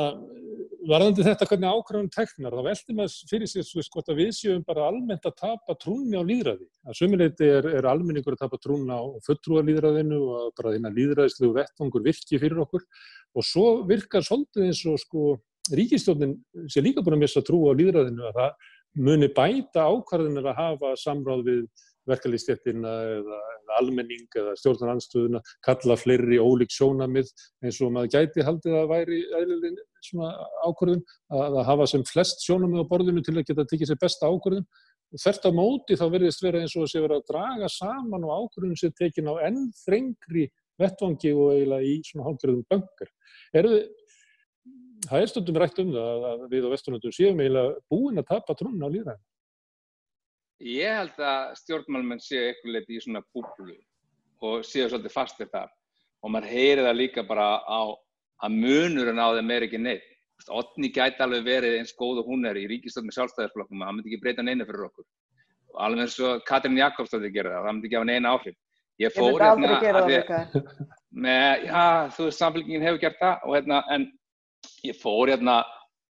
varðandi 0.88 1.26
þetta 1.26 1.48
hvernig 1.50 1.74
ákvæðan 1.74 2.10
teknar, 2.14 2.56
þá 2.56 2.68
veldi 2.68 2.96
maður 2.96 3.32
fyrir 3.32 3.52
sér 3.52 3.66
svo 3.68 3.84
sko 3.86 4.04
að 4.04 4.22
við 4.22 4.32
séum 4.38 4.64
bara 4.68 4.88
almennt 4.88 5.28
að 5.28 5.36
tapa 5.42 5.76
trúnni 5.82 6.20
á 6.20 6.24
líðræði. 6.28 6.68
Að 6.88 6.98
sömuleyti 7.00 7.50
er, 7.58 7.70
er 7.80 7.90
almenningur 7.90 8.38
að 8.38 8.44
tapa 8.46 8.60
trúnni 8.64 8.92
á 8.96 9.02
fulltrúa 9.26 9.66
líðræðinu 9.68 10.22
og 10.22 10.54
bara 10.60 10.76
þína 10.76 10.94
líðræðislegu 10.96 11.54
vettvangur 11.58 12.06
virki 12.08 12.40
fyrir 12.42 12.64
okkur 12.64 12.88
og 13.38 13.48
svo 13.48 13.68
virkar 13.88 14.26
svolítið 14.26 14.70
eins 14.70 14.84
og 14.88 15.00
sko 15.04 15.28
ríkistjónin 15.76 16.38
sé 16.72 16.84
líka 16.84 17.04
búin 17.04 17.18
að 17.18 17.26
missa 17.26 17.44
trú 17.44 17.66
á 17.68 17.76
líðræðinu 17.76 18.28
að 18.30 18.40
það 18.40 18.74
muni 19.08 19.30
bæta 19.36 19.86
ákvarðinir 19.92 20.48
að 20.48 20.60
hafa 20.62 20.94
samráð 21.00 21.44
við 21.48 21.64
verkalýstjettina 22.10 22.94
eða, 23.18 23.40
eða 23.56 23.78
almenning 23.80 24.26
eða 24.40 24.56
stjórnaranstöðuna, 24.62 25.42
kalla 25.66 25.98
fleiri 26.00 26.40
ólík 26.42 26.74
sjónamið 26.74 27.32
eins 27.64 27.80
og 27.84 27.94
maður 27.96 28.14
gæti 28.16 28.46
haldið 28.48 28.78
að 28.82 28.92
væri 28.94 29.22
eðlileg 29.40 29.82
svona 30.08 30.32
ákvarðin 30.66 31.04
að, 31.04 31.48
að 31.48 31.64
hafa 31.72 31.90
sem 31.94 32.06
flest 32.08 32.46
sjónamið 32.46 32.86
á 32.86 32.92
borðinu 32.92 33.26
til 33.26 33.36
að 33.38 33.48
geta 33.50 33.68
tekið 33.72 33.92
sér 33.92 34.02
besta 34.04 34.32
ákvarðin 34.32 34.68
og 35.08 35.24
þert 35.24 35.48
á 35.48 35.52
móti 35.56 36.00
þá 36.00 36.08
verðist 36.14 36.44
vera 36.44 36.64
eins 36.64 36.76
og 36.76 36.88
að 36.88 36.94
sé 36.94 37.04
vera 37.04 37.20
að 37.22 37.28
draga 37.32 37.70
saman 37.72 38.28
og 38.28 38.48
ákvarðin 38.48 38.80
sér 38.80 38.96
tekin 38.98 39.32
á 39.32 39.36
enn 39.48 39.70
þrengri 39.86 40.50
vettvangi 40.78 41.32
og 41.34 41.56
eiginlega 41.56 41.88
í 41.90 41.96
svona 42.06 42.28
hálfgerðum 42.28 42.66
böngar. 42.70 43.10
Eru 43.56 43.72
þið 43.72 43.88
það 45.06 45.24
er 45.24 45.32
stundum 45.32 45.60
rætt 45.62 45.82
um 45.82 45.94
það 45.94 46.28
að 46.32 46.46
við 46.52 46.68
á 46.68 46.74
Vesturlundum 46.74 47.16
séum 47.16 47.42
eiginlega 47.42 47.76
búin 47.92 48.22
að 48.22 48.30
tapa 48.32 48.56
trúnna 48.58 48.90
á 48.90 48.94
líðræðin. 48.94 49.26
Ég 50.64 50.90
held 50.90 51.20
að 51.22 51.52
stjórnmálmenn 51.60 52.22
séu 52.24 52.48
eitthvað 52.48 52.74
leiti 52.74 52.98
í 52.98 53.02
svona 53.04 53.22
búblu 53.36 53.76
og 54.42 54.64
séu 54.66 54.88
svolítið 54.90 55.14
fastir 55.14 55.50
þar 55.52 55.70
og 56.26 56.32
maður 56.34 56.50
heyri 56.50 56.86
það 56.86 56.98
líka 56.98 57.24
bara 57.28 57.46
á 57.62 57.82
að 58.42 58.56
munurinn 58.56 59.22
á 59.22 59.38
þeim 59.38 59.52
er 59.54 59.66
ekki 59.68 59.82
neitt. 59.82 60.08
Otni 60.54 60.90
gæti 60.94 61.22
alveg 61.22 61.46
verið 61.46 61.78
eins 61.80 61.94
góð 61.98 62.24
og 62.24 62.32
hún 62.32 62.46
er 62.50 62.58
í 62.58 62.66
ríkistöld 62.70 63.06
með 63.06 63.18
sjálfstæðarsflokkum 63.18 63.82
og 63.82 63.88
það 63.88 63.96
myndi 63.98 64.12
ekki 64.12 64.22
breyta 64.24 64.46
neina 64.46 64.66
fyrir 64.66 64.88
okkur. 64.88 65.06
Og 65.74 65.80
alveg 65.86 66.04
eins 66.06 66.18
og 66.26 66.44
Katrin 66.50 66.78
Jakobsdóttir 66.78 67.34
gerir 67.34 67.54
það, 67.54 67.66
það 67.66 67.74
myndi 67.78 67.90
ekki 67.90 68.00
hafa 68.00 68.10
neina 68.10 68.34
áhrif. 68.34 68.58
Ég 68.98 69.14
fór 69.14 69.42
hérna 69.42 69.72
það 69.78 70.00
því- 70.08 70.14
líka. 70.14 70.42
með, 71.14 71.66
já, 71.70 71.86
þú 72.18 72.28
veist, 72.28 72.42
samfélgingin 72.42 72.86
hefur 72.86 73.02
gert 73.02 73.20
það 73.22 73.46
og 73.46 73.56
hérna, 73.58 73.84
en 73.94 74.12
ég 74.86 74.98
fór 75.02 75.34
hérna 75.34 75.58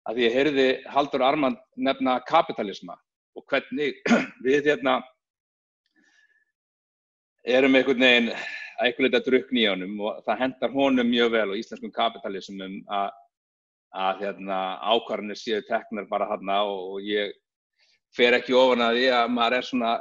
að 0.07 0.15
því 0.15 0.27
ég 0.27 0.35
heyrði 0.39 0.67
Haldur 0.95 1.23
Armand 1.27 1.57
nefna 1.75 2.19
kapitalisma 2.27 2.95
og 3.39 3.45
hvernig 3.49 3.95
við 4.45 4.69
hérna 4.69 4.99
erum 7.47 7.77
einhvern 7.79 8.03
veginn 8.03 8.31
að 8.33 8.85
einhvern 8.85 9.05
veginn 9.05 9.19
að 9.19 9.27
drukna 9.27 9.61
í 9.61 9.67
honum 9.69 10.01
og 10.05 10.21
það 10.27 10.41
hendar 10.43 10.75
honum 10.75 11.11
mjög 11.11 11.33
vel 11.35 11.47
og 11.53 11.59
íslenskum 11.59 11.93
kapitalismum 11.95 12.79
að, 12.99 13.09
að 13.95 14.25
hérna, 14.25 14.59
ákvarðanir 14.93 15.39
séu 15.39 15.63
teknar 15.67 16.09
bara 16.11 16.29
hann 16.33 16.53
og 16.59 16.99
ég 17.07 17.33
fer 18.15 18.35
ekki 18.35 18.55
ofan 18.57 18.83
að 18.83 18.99
því 18.99 19.09
að 19.15 19.33
maður 19.37 19.57
er 19.57 19.67
svona 19.67 19.95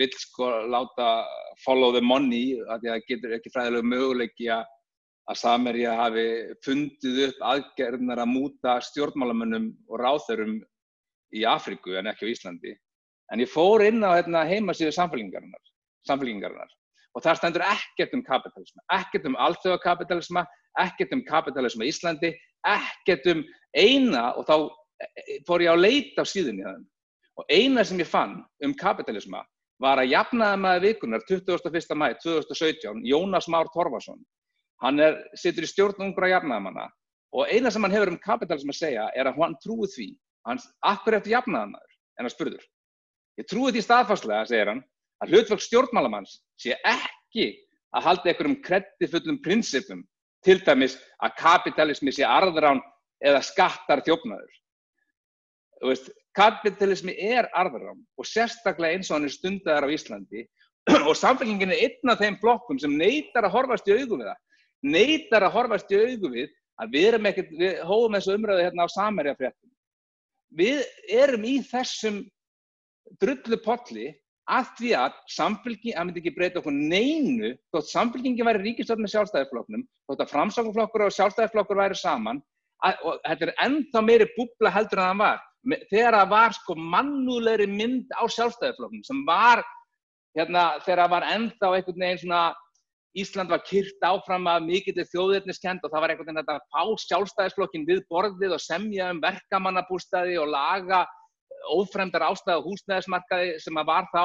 vill 0.00 0.12
sko 0.18 0.52
láta 0.72 1.08
follow 1.64 1.92
the 1.94 2.00
money 2.02 2.60
að 2.66 2.88
það 2.88 3.08
getur 3.08 3.34
ekki 3.36 3.52
fræðilegu 3.52 3.90
möguleiki 3.94 4.48
að 4.52 4.70
að 5.30 5.38
Samerja 5.38 5.92
hafi 5.94 6.24
fundið 6.64 7.18
upp 7.28 7.44
aðgerðnar 7.52 8.22
að 8.24 8.32
múta 8.32 8.72
stjórnmálamönnum 8.88 9.68
og 9.86 10.00
ráþörum 10.02 10.56
í 11.32 11.44
Afríku 11.48 11.96
en 11.98 12.10
ekki 12.12 12.28
á 12.28 12.32
Íslandi. 12.32 12.74
En 13.32 13.40
ég 13.40 13.50
fór 13.50 13.84
inn 13.86 14.04
á 14.04 14.16
hérna, 14.16 14.44
heimasíðu 14.48 14.92
samfélgingarinnar, 14.92 16.72
og 17.12 17.24
það 17.24 17.38
stendur 17.38 17.64
ekkert 17.66 18.14
um 18.16 18.24
kapitalisma, 18.24 18.84
ekkert 18.96 19.26
um 19.28 19.36
alþjóðakapitalisma, 19.46 20.44
ekkert 20.80 21.12
um 21.16 21.24
kapitalisma 21.28 21.86
í 21.86 21.92
Íslandi, 21.92 22.32
ekkert 22.68 23.28
um 23.32 23.42
eina 23.76 24.30
og 24.36 24.46
þá 24.48 24.56
eh, 24.60 25.38
fór 25.48 25.64
ég 25.64 25.72
á 25.72 25.76
leit 25.76 26.16
á 26.20 26.24
síðunni 26.24 26.64
þannig 26.66 26.88
og 27.40 27.48
eina 27.48 27.84
sem 27.84 28.00
ég 28.00 28.08
fann 28.08 28.40
um 28.64 28.74
kapitalisma 28.76 29.40
var 29.82 29.98
að 29.98 30.12
jafnaði 30.12 30.58
maður 30.62 30.84
vikunar 30.86 31.22
21. 31.28 31.96
mæ 31.98 32.08
2017, 32.22 33.00
Jónas 33.08 33.48
Már 33.50 33.70
Torfarsson. 33.72 34.20
Hann 34.82 35.00
er, 35.00 35.16
situr 35.38 35.64
í 35.64 35.70
stjórn 35.70 36.04
ungra 36.08 36.28
jafnaðamanna 36.30 36.88
og 37.32 37.48
eina 37.48 37.70
sem 37.72 37.82
hann 37.82 37.94
hefur 37.94 38.12
um 38.12 38.20
kapitalism 38.20 38.70
að 38.70 38.78
segja 38.78 39.08
er 39.16 39.30
að 39.30 39.40
hann 39.40 39.56
trúi 39.64 39.88
því, 39.90 40.08
hann, 40.48 40.62
akkur 40.86 41.18
eftir 41.18 41.36
jafnaðamaður, 41.36 41.98
en 42.18 42.26
hann 42.26 42.34
spurður. 42.34 42.64
Ég 43.40 43.48
trúi 43.48 43.72
því 43.72 43.84
staðfarslega, 43.86 44.48
segir 44.50 44.72
hann, 44.72 44.82
að 45.22 45.34
hlutverk 45.34 45.62
stjórnmálamanns 45.64 46.40
sé 46.60 46.76
ekki 46.78 47.52
að 47.92 48.06
halda 48.08 48.30
einhverjum 48.30 48.58
kreddifullum 48.64 49.38
prinsipum, 49.44 50.02
til 50.42 50.58
dæmis 50.66 50.96
að 51.22 51.36
kapitalismi 51.38 52.12
sé 52.14 52.26
arðrán 52.26 52.82
eða 53.22 53.42
skattar 53.46 54.02
þjófnaður. 54.06 54.58
Veist, 55.82 56.10
kapitalismi 56.38 57.14
er 57.18 57.48
arðrán 57.58 58.00
og 58.18 58.26
sérstaklega 58.26 58.96
eins 58.96 59.10
og 59.10 59.18
hann 59.18 59.28
er 59.28 59.34
stundar 59.34 59.86
á 59.86 59.88
Íslandi 59.90 60.44
og 61.08 61.14
samfélkingin 61.18 61.74
er 61.74 61.84
einn 61.86 62.12
af 62.12 62.22
þeim 62.22 62.38
flokkum 62.42 62.80
sem 62.82 62.94
neytar 62.98 63.46
að 63.46 63.54
horfast 63.56 63.90
í 63.90 63.96
augu 63.96 64.18
við 64.18 64.28
það. 64.30 64.40
Neytar 64.82 65.46
að 65.46 65.54
horfast 65.56 65.94
í 65.94 66.00
augu 66.00 66.32
við 66.32 66.48
að 66.82 66.94
við 66.96 67.08
erum 67.10 67.28
ekkert, 67.30 67.52
við 67.58 67.82
hóðum 67.86 68.16
þessu 68.18 68.36
umröðu 68.38 68.64
hérna 68.66 68.86
á 68.86 68.94
samerjafréttum. 68.94 69.71
Við 70.58 70.82
erum 71.08 71.44
í 71.48 71.58
þessum 71.64 72.22
drullu 73.22 73.58
potli 73.64 74.10
að 74.50 74.72
því 74.78 74.90
að 74.98 75.18
samfélking, 75.30 75.94
að 75.96 76.06
myndi 76.08 76.20
ekki 76.22 76.32
breyta 76.36 76.60
okkur 76.60 76.74
neinu, 76.74 77.52
þótt 77.72 77.90
samfélkingi 77.92 78.46
væri 78.46 78.64
ríkistöld 78.64 79.02
með 79.02 79.12
sjálfstæðisflokknum, 79.14 79.84
þótt 80.10 80.24
að 80.24 80.32
framsákuflokkur 80.32 81.06
og 81.06 81.14
sjálfstæðisflokkur 81.16 81.78
væri 81.78 81.98
saman, 81.98 82.42
að, 82.82 82.98
og 83.06 83.20
þetta 83.28 83.48
er 83.48 83.54
ennþá 83.66 84.02
meiri 84.04 84.26
búbla 84.34 84.72
heldur 84.74 85.02
en 85.02 85.08
það 85.12 85.22
var. 85.22 85.44
Þegar 85.92 86.16
það 86.18 86.32
var 86.32 86.56
sko 86.58 86.76
mannúlegri 86.96 87.68
mynd 87.70 88.16
á 88.18 88.22
sjálfstæðisflokknum 88.34 89.06
sem 89.06 89.22
var, 89.28 89.62
hérna, 90.36 90.66
þegar 90.82 91.04
það 91.04 91.14
var 91.14 91.28
ennþá 91.36 91.72
einhvern 91.76 92.04
veginn 92.06 92.22
svona, 92.24 92.42
Ísland 93.12 93.50
var 93.52 93.60
kyrt 93.68 94.04
áfram 94.08 94.46
að 94.48 94.68
mikill 94.70 95.04
þjóðirniskend 95.04 95.82
og 95.84 95.92
það 95.92 96.02
var 96.04 96.12
einhvern 96.12 96.30
veginn 96.30 96.54
að 96.54 96.62
fá 96.72 96.82
sjálfstæðisflokkin 97.02 97.84
við 97.88 98.00
borðið 98.08 98.54
og 98.56 98.62
semja 98.64 99.10
um 99.12 99.20
verkamannabústaði 99.20 100.38
og 100.40 100.48
laga 100.54 101.02
ófremdar 101.76 102.24
ástæða 102.30 102.62
húsnæðismarkaði 102.64 103.58
sem 103.60 103.80
að 103.82 103.90
var 103.90 104.08
þá 104.14 104.22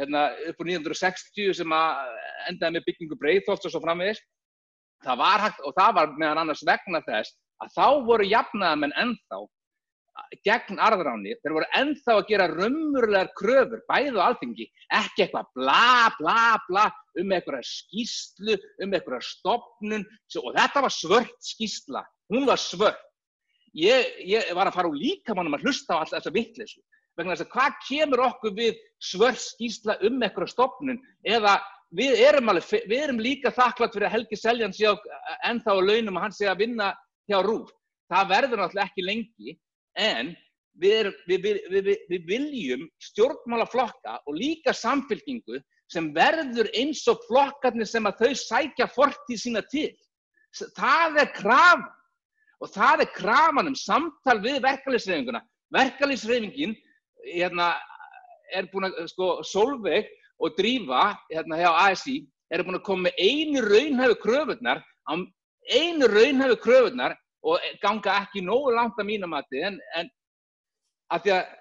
hérna, 0.00 0.24
upp 0.50 0.58
á 0.58 0.64
1960 0.66 1.54
sem 1.60 1.76
að 1.78 2.18
endaði 2.50 2.76
með 2.76 2.88
byggingu 2.88 3.20
breyðþótt 3.22 3.68
og 3.68 3.74
svo 3.74 3.82
framvegist. 3.86 4.26
Það 5.06 5.22
var 5.22 5.44
hægt 5.46 5.62
og 5.62 5.76
það 5.78 5.94
var 6.00 6.16
meðan 6.18 6.42
annars 6.42 6.64
vegna 6.66 7.02
þess 7.06 7.38
að 7.62 7.74
þá 7.76 7.86
voru 8.10 8.26
jafnaðamenn 8.26 8.98
ennþá 8.98 9.40
gegn 10.46 10.80
arðráni, 10.82 11.36
þeir 11.42 11.54
voru 11.56 11.68
ennþá 11.78 12.16
að 12.16 12.28
gera 12.30 12.48
raunmurlegar 12.52 13.32
kröfur, 13.38 13.82
bæðu 13.90 14.22
alþingi, 14.24 14.68
ekki 14.98 15.24
eitthvað 15.24 15.50
bla 15.58 16.10
bla 16.18 16.42
bla 16.68 16.86
um 17.20 17.34
eitthvað 17.34 17.66
skýslu, 17.68 18.58
um 18.84 18.94
eitthvað 18.96 19.26
stopnun 19.26 20.06
og 20.42 20.50
þetta 20.56 20.84
var 20.84 20.94
svört 20.94 21.50
skýsla, 21.52 22.04
hún 22.32 22.48
var 22.48 22.60
svört 22.62 23.04
ég, 23.76 24.14
ég 24.26 24.52
var 24.56 24.68
að 24.68 24.78
fara 24.78 24.90
úr 24.92 24.98
líkamannum 24.98 25.58
að 25.58 25.68
hlusta 25.68 25.98
á 25.98 26.00
alltaf 26.02 26.18
þessa 26.18 26.34
vittlesu 26.34 26.80
vegna 27.18 27.34
þess 27.34 27.46
að 27.46 27.54
hvað 27.54 27.80
kemur 27.88 28.22
okkur 28.28 28.54
við 28.54 28.78
svörð 29.02 29.40
skýrsla 29.42 29.98
um 30.06 30.22
eitthvað 30.22 30.52
stopnun 30.52 31.00
eða 31.26 31.58
við 31.98 32.20
erum, 32.22 32.50
alveg, 32.52 32.84
við 32.88 33.04
erum 33.06 33.22
líka 33.22 33.52
þakklátt 33.54 33.94
fyrir 33.96 34.08
að 34.08 34.14
Helgi 34.16 34.38
Seljan 34.38 34.74
sé 34.76 34.92
ennþá 35.48 35.74
á 35.74 35.78
launum 35.80 36.18
og 36.18 36.26
hann 36.26 36.36
sé 36.36 36.48
að 36.50 36.62
vinna 36.64 36.92
hjá 37.28 37.40
Rúf. 37.44 37.72
Það 38.08 38.30
verður 38.32 38.62
náttúrulega 38.62 38.88
ekki 38.88 39.04
lengi 39.04 39.56
en 39.98 40.32
við, 40.78 40.94
erum, 41.02 41.16
við, 41.28 41.48
við, 41.74 41.90
við 42.10 42.26
viljum 42.28 42.86
stjórnmálaflokka 43.02 44.20
og 44.26 44.38
líka 44.38 44.74
samfélkingu 44.76 45.60
sem 45.90 46.10
verður 46.14 46.68
eins 46.76 47.04
og 47.10 47.22
flokkarnir 47.26 47.88
sem 47.88 48.06
að 48.08 48.24
þau 48.24 48.40
sækja 48.42 48.88
fortíð 48.92 49.42
sína 49.42 49.62
til. 49.72 49.90
Það 50.76 51.22
er 51.24 51.32
krafa 51.36 51.94
og 52.58 52.72
það 52.74 53.04
er 53.04 53.12
krafan 53.14 53.70
um 53.70 53.76
samtal 53.78 54.38
við 54.42 54.60
verkefliðsreifinguna. 54.64 55.42
Verkefliðsreifingin 55.74 56.74
hérna, 57.28 57.72
er 58.54 58.68
búin 58.72 58.88
að, 58.88 59.04
sko, 59.12 59.38
Solveig 59.46 60.08
og 60.42 60.56
Drífa 60.58 61.12
hérna 61.30 61.58
hjá 61.60 61.70
ASI 61.88 62.20
er 62.52 62.64
búin 62.64 62.78
að 62.78 62.86
koma 62.86 63.08
með 63.08 63.20
einu 63.22 63.62
raunhæfu 63.66 64.18
kröfunar, 64.24 64.82
einu 65.68 66.08
raunhæfu 66.08 66.58
kröfunar 66.64 67.16
og 67.46 67.70
ganga 67.82 68.18
ekki 68.24 68.42
nógu 68.44 68.74
langt 68.74 68.98
að 68.98 69.10
mínumati 69.12 69.62
en, 69.68 69.78
en 69.96 70.10
að 71.14 71.24
því 71.24 71.34
að 71.36 71.56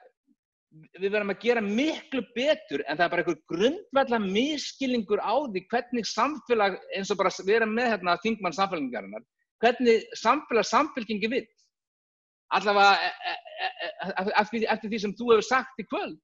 við 0.97 1.13
verðum 1.13 1.31
að 1.31 1.41
gera 1.41 1.61
miklu 1.63 2.21
betur 2.35 2.83
en 2.85 2.97
það 2.97 3.05
er 3.05 3.11
bara 3.13 3.23
einhver 3.23 3.37
grundvella 3.53 4.19
miskilningur 4.23 5.21
á 5.23 5.35
því 5.47 5.63
hvernig 5.71 6.09
samfélag 6.09 6.77
eins 6.95 7.11
og 7.13 7.19
bara 7.21 7.31
erum 7.55 7.75
með 7.77 7.91
hérna 7.93 8.17
þingmann 8.25 8.57
samfélagingarinnar 8.57 9.25
hvernig 9.61 10.05
samfélag 10.15 10.65
samfélkingi 10.65 11.29
vill. 11.31 11.47
Allavega 12.53 12.93
e, 13.03 13.33
e, 13.33 13.67
e, 14.07 14.31
eftir, 14.39 14.65
eftir 14.71 14.91
því 14.91 14.99
sem 15.03 15.13
þú 15.17 15.31
hefur 15.33 15.47
sagt 15.47 15.81
í 15.81 15.85
kvöld. 15.87 16.17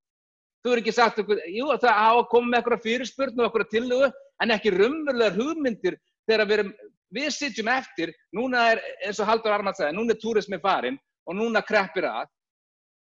Þú 0.63 0.71
hefur 0.71 0.81
ekki 0.81 0.95
sagt 0.95 1.19
jú 1.51 1.67
það 1.73 1.89
á 1.91 2.11
að 2.13 2.29
koma 2.31 2.51
með 2.51 2.59
eitthvað 2.61 2.85
fyrirspurn 2.85 3.39
og 3.39 3.47
eitthvað 3.47 3.71
tillögu 3.73 4.11
en 4.43 4.55
ekki 4.55 4.73
rumverulegar 4.77 5.39
hugmyndir 5.39 5.97
þegar 6.29 6.47
við, 6.47 6.61
erum, 6.61 6.73
við 7.13 7.29
sitjum 7.35 7.69
eftir, 7.73 8.13
núna 8.35 8.65
er 8.73 8.83
eins 9.05 9.21
og 9.21 9.29
Haldur 9.29 9.53
Armand 9.53 9.77
sagði, 9.77 9.97
núna 9.97 10.15
er 10.15 10.21
túrismi 10.21 10.59
farin 10.61 10.97
og 11.29 11.37
núna 11.37 11.63
kreppir 11.65 12.07
að 12.09 12.27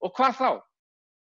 og 0.05 0.15
hvað 0.15 0.39
þá? 0.39 0.51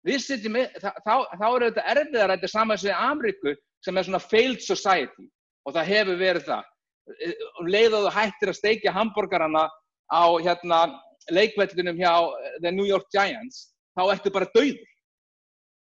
Við 0.04 0.20
sitjum, 0.20 0.58
þá, 0.82 0.90
þá, 1.04 1.14
þá 1.38 1.46
er 1.48 1.66
þetta 1.68 1.86
erfiðar 1.94 2.34
þetta 2.34 2.48
er 2.48 2.52
saman 2.52 2.80
sem 2.80 3.06
Amriku 3.08 3.54
sem 3.84 3.96
er 3.96 4.06
svona 4.08 4.20
failed 4.20 4.64
society 4.64 5.28
og 5.64 5.76
það 5.76 5.90
hefur 5.92 6.20
verið 6.20 6.48
það 6.50 6.70
um 7.60 7.68
leið 7.68 7.96
og 7.98 8.06
þú 8.06 8.12
hættir 8.16 8.50
að 8.50 8.58
steikja 8.58 8.94
hambúrgarana 8.96 9.64
á 10.08 10.24
hérna, 10.40 10.78
leikvellinum 11.32 11.98
hjá 12.00 12.12
eh, 12.12 12.56
The 12.62 12.72
New 12.72 12.86
York 12.88 13.08
Giants, 13.12 13.74
þá 13.96 14.02
ertu 14.12 14.32
bara 14.32 14.50
dauður. 14.54 14.90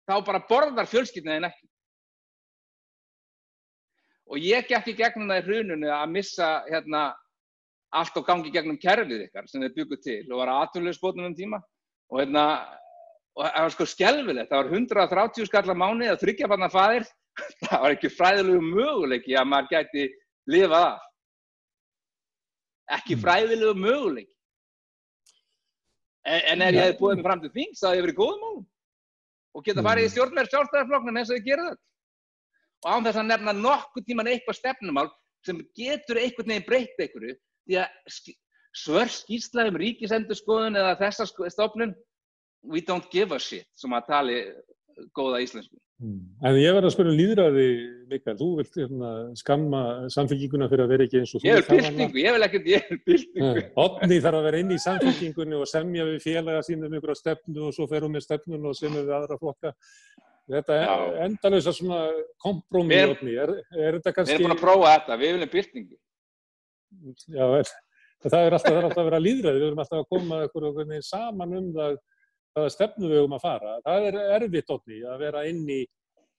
Þá 0.08 0.16
bara 0.26 0.46
borðar 0.50 0.90
fjölskyldinaðin 0.90 1.50
ekki. 1.50 1.66
Og 4.28 4.44
ég 4.44 4.68
gekk 4.68 4.92
í 4.92 4.98
gegnum 4.98 5.32
það 5.32 5.40
í 5.40 5.46
hrununu 5.48 5.90
að 5.94 6.14
missa 6.14 6.50
hérna, 6.68 7.04
allt 7.96 8.20
og 8.20 8.28
gangi 8.28 8.52
gegnum 8.52 8.80
kerfið 8.82 9.28
ykkar 9.30 9.48
sem 9.48 9.64
þið 9.64 9.76
bygguð 9.78 10.04
til 10.04 10.24
og 10.32 10.42
var 10.42 10.54
aðtunleusbótunum 10.56 11.32
um 11.32 11.38
tíma. 11.38 11.62
Og, 12.12 12.22
hérna, 12.22 12.46
og 13.38 13.46
það 13.46 13.66
var 13.68 13.76
sko 13.76 13.88
skelvilegt, 13.88 14.52
það 14.52 14.64
var 14.64 14.74
130 14.76 15.50
skallar 15.50 15.80
mánu 15.80 16.08
eða 16.08 16.22
þryggjafanna 16.24 16.72
fadir. 16.74 17.08
Það 17.68 17.82
var 17.84 17.94
ekki 17.94 18.10
fræðilegu 18.10 18.62
möguleiki 18.66 19.36
að 19.38 19.50
maður 19.52 19.68
gæti 19.76 20.06
lifað 20.50 20.86
af 20.88 21.04
ekki 22.96 23.18
mm. 23.18 23.22
fræðilegu 23.24 23.76
möguleik 23.78 24.30
en, 26.28 26.42
en 26.54 26.66
ef 26.68 26.76
ég 26.76 26.86
hef 26.86 27.02
búið 27.02 27.20
mig 27.20 27.28
fram 27.28 27.44
til 27.44 27.54
þings 27.56 27.84
hef 27.84 27.98
ég 27.98 28.06
verið 28.06 28.20
góðum 28.22 28.48
á 28.48 28.52
og 29.58 29.66
geta 29.66 29.84
farið 29.86 30.08
í 30.08 30.14
stjórnverð 30.14 30.54
sjálfstæðarflokknum 30.54 31.20
eins 31.20 31.32
og 31.32 31.40
ég 31.40 31.48
gera 31.48 31.68
þetta 31.70 31.84
og 32.86 32.92
án 32.92 33.08
þess 33.08 33.22
að 33.22 33.30
nefna 33.32 33.56
nokkuð 33.58 34.08
tíman 34.08 34.30
eitthvað 34.32 34.60
stefnumál 34.60 35.08
sem 35.46 35.62
getur 35.78 36.20
einhvern 36.22 36.54
veginn 36.54 36.68
breytt 36.68 37.02
einhverju 37.02 37.38
því 37.38 37.80
að 37.82 38.36
svör 38.78 39.12
skýrsla 39.12 39.68
um 39.72 39.80
ríkisendurskoðun 39.82 40.80
eða 40.80 40.98
þessa 41.02 41.28
stofnun 41.28 41.96
we 42.64 42.82
don't 42.82 43.10
give 43.14 43.36
a 43.36 43.40
shit 43.40 43.68
sem 43.76 43.94
að 43.96 44.10
tali 44.12 44.40
góða 45.18 45.42
íslensku 45.46 45.78
Mm. 45.98 46.18
En 46.46 46.56
ég 46.62 46.76
verði 46.76 46.92
að 46.92 46.94
spyrja 46.94 47.10
um 47.10 47.16
líðræði, 47.18 47.64
Mikael, 48.12 48.36
þú 48.38 48.48
vilt 48.60 48.76
hérna, 48.78 49.12
skamma 49.40 49.80
samfélkinguna 50.14 50.68
fyrir 50.70 50.84
að 50.84 50.92
vera 50.94 51.08
ekki 51.08 51.22
eins 51.24 51.32
og 51.34 51.42
þú. 51.42 51.48
Ég 51.48 51.58
er 51.58 51.66
byltingu, 51.72 52.22
ég 52.22 52.36
vil 52.36 52.46
ekkert, 52.46 52.68
ég 52.70 52.92
er 52.92 53.00
byltingu. 53.08 53.64
Otni 53.82 54.20
þarf 54.22 54.38
að 54.38 54.46
vera 54.46 54.60
inn 54.62 54.76
í 54.76 54.78
samfélkingunni 54.84 55.58
og 55.58 55.72
semja 55.72 56.06
við 56.06 56.20
félaga 56.22 56.62
sínum 56.68 56.94
ykkur 57.00 57.16
á 57.18 57.18
stefnu 57.18 57.66
og 57.66 57.74
svo 57.74 57.90
fer 57.90 58.06
hún 58.06 58.14
með 58.14 58.28
stefnun 58.28 58.70
og 58.70 58.78
semja 58.78 59.02
við 59.08 59.16
aðra 59.18 59.40
flokka. 59.42 59.74
Þetta 60.48 60.76
er 60.80 61.16
endalösa 61.26 61.74
svona 61.76 62.02
kompromi, 62.40 62.98
Otni. 63.12 63.34
Er, 63.36 63.52
er 63.76 63.98
þetta 63.98 64.14
kannski... 64.16 64.34
Við 64.34 64.38
erum 64.38 64.48
búin 64.48 64.56
að 64.56 64.62
prófa 64.64 64.92
þetta, 64.94 65.18
við 65.20 65.34
viljum 65.36 65.52
byltingu. 65.56 65.98
Já, 67.36 67.46
er, 67.58 67.72
það 68.24 68.38
er 68.40 68.56
alltaf, 68.56 68.78
alltaf 68.78 69.02
að 69.02 69.10
vera 69.10 69.24
líðræði, 69.24 69.60
við 69.60 69.68
erum 69.68 69.82
alltaf 69.84 70.04
að 70.04 70.08
koma 70.14 70.40
ykkur 70.48 70.94
saman 71.04 71.58
um 71.58 71.68
það 71.76 71.98
hvaða 72.58 72.74
stefnu 72.74 73.12
við 73.12 73.22
höfum 73.22 73.38
að 73.38 73.44
fara. 73.44 73.76
Það 73.86 74.08
er 74.08 74.20
erfitt 74.40 74.74
ótni 74.74 75.04
að 75.06 75.22
vera 75.26 75.44
inn 75.50 75.64
í 75.70 75.82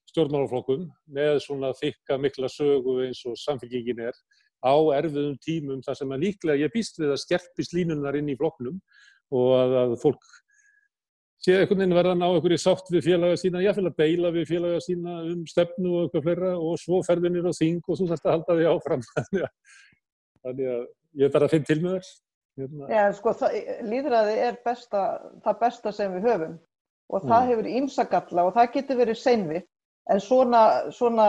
stjórnmálaflokkum 0.08 0.88
með 1.14 1.38
svona 1.44 1.74
þykka 1.76 2.18
mikla 2.22 2.50
sögu 2.52 2.98
eins 3.04 3.20
og 3.28 3.36
samfélgingin 3.38 4.06
er 4.08 4.16
á 4.64 4.74
erfiðum 4.96 5.36
tímum 5.44 5.82
þar 5.84 5.98
sem 6.00 6.14
að 6.14 6.24
líklega 6.24 6.64
ég 6.64 6.72
býst 6.74 6.98
við 6.98 7.12
að 7.14 7.22
skerpist 7.22 7.74
línunar 7.76 8.16
inn 8.18 8.30
í 8.32 8.36
flokknum 8.38 8.80
og 9.36 9.50
að, 9.58 9.76
að 9.82 9.94
fólk 10.02 10.30
sé 11.44 11.56
einhvern 11.56 11.82
veginn 11.82 11.96
verða 11.96 12.14
að 12.14 12.20
ná 12.20 12.26
einhverju 12.28 12.60
sátt 12.62 12.92
við 12.92 13.04
félaga 13.06 13.40
sína, 13.40 13.64
fylg 13.76 13.90
að 13.92 13.98
beila 14.02 14.32
við 14.34 14.48
félaga 14.52 14.80
sína 14.84 15.18
um 15.30 15.44
stefnu 15.48 15.92
og 15.94 16.06
eitthvað 16.06 16.24
fleira 16.26 16.54
og 16.58 16.78
svo 16.82 17.02
ferðinir 17.06 17.46
á 17.46 17.52
þing 17.54 17.82
og 17.84 18.00
þú 18.00 18.08
þarfst 18.12 18.26
að 18.26 18.34
halda 18.36 18.56
því 18.58 18.70
áfram. 18.72 19.04
Þannig 20.46 20.72
að 20.72 20.82
ég 21.18 21.28
er 21.28 21.34
bara 21.34 21.48
að 21.48 21.54
finna 21.54 21.70
til 21.70 21.78
með 21.84 21.98
þess. 21.98 22.16
Hérna. 22.58 22.88
Já, 22.90 23.02
sko, 23.14 23.32
líðræði 23.86 24.38
er 24.48 24.56
besta, 24.64 25.02
það 25.44 25.58
besta 25.60 25.94
sem 25.94 26.14
við 26.16 26.26
höfum 26.26 26.56
og 27.08 27.22
það 27.22 27.38
mm. 27.38 27.50
hefur 27.52 27.68
ímsagalla 27.78 28.44
og 28.48 28.56
það 28.56 28.72
getur 28.74 28.98
verið 28.98 29.20
seinvitt 29.20 29.68
en 30.10 30.22
svona, 30.24 30.62
svona 30.94 31.28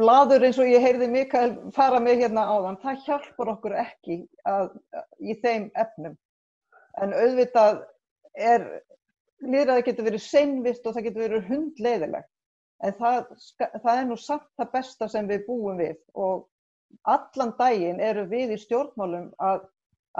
bladur 0.00 0.44
eins 0.46 0.58
og 0.62 0.70
ég 0.70 0.82
heyrði 0.84 1.08
Mikael 1.10 1.50
fara 1.74 2.00
með 2.02 2.24
hérna 2.24 2.46
áðan, 2.50 2.78
það 2.82 3.02
hjálpar 3.06 3.52
okkur 3.54 3.76
ekki 3.82 4.18
að, 4.48 4.70
í 5.22 5.36
þeim 5.42 5.68
efnum. 5.80 6.16
En 7.02 7.14
auðvitað 7.14 7.82
er, 8.38 8.66
líðræði 9.50 9.84
getur 9.88 10.08
verið 10.08 10.24
seinvist 10.24 10.86
og 10.86 10.96
það 10.96 11.06
getur 11.08 11.24
verið 11.26 11.50
hundleiðilegt. 11.50 12.30
En 12.84 12.96
það, 12.98 13.20
það 13.82 13.92
er 13.98 14.08
nú 14.08 14.16
samt 14.20 14.48
það 14.58 14.72
besta 14.74 15.08
sem 15.08 15.28
við 15.30 15.44
búum 15.46 15.78
við 15.80 15.96
og 16.20 16.48
allan 17.10 17.54
daginn 17.58 18.02
eru 18.02 18.26
við 18.30 18.54
í 18.54 18.58
stjórnmálum 18.60 19.30
að, 19.42 19.64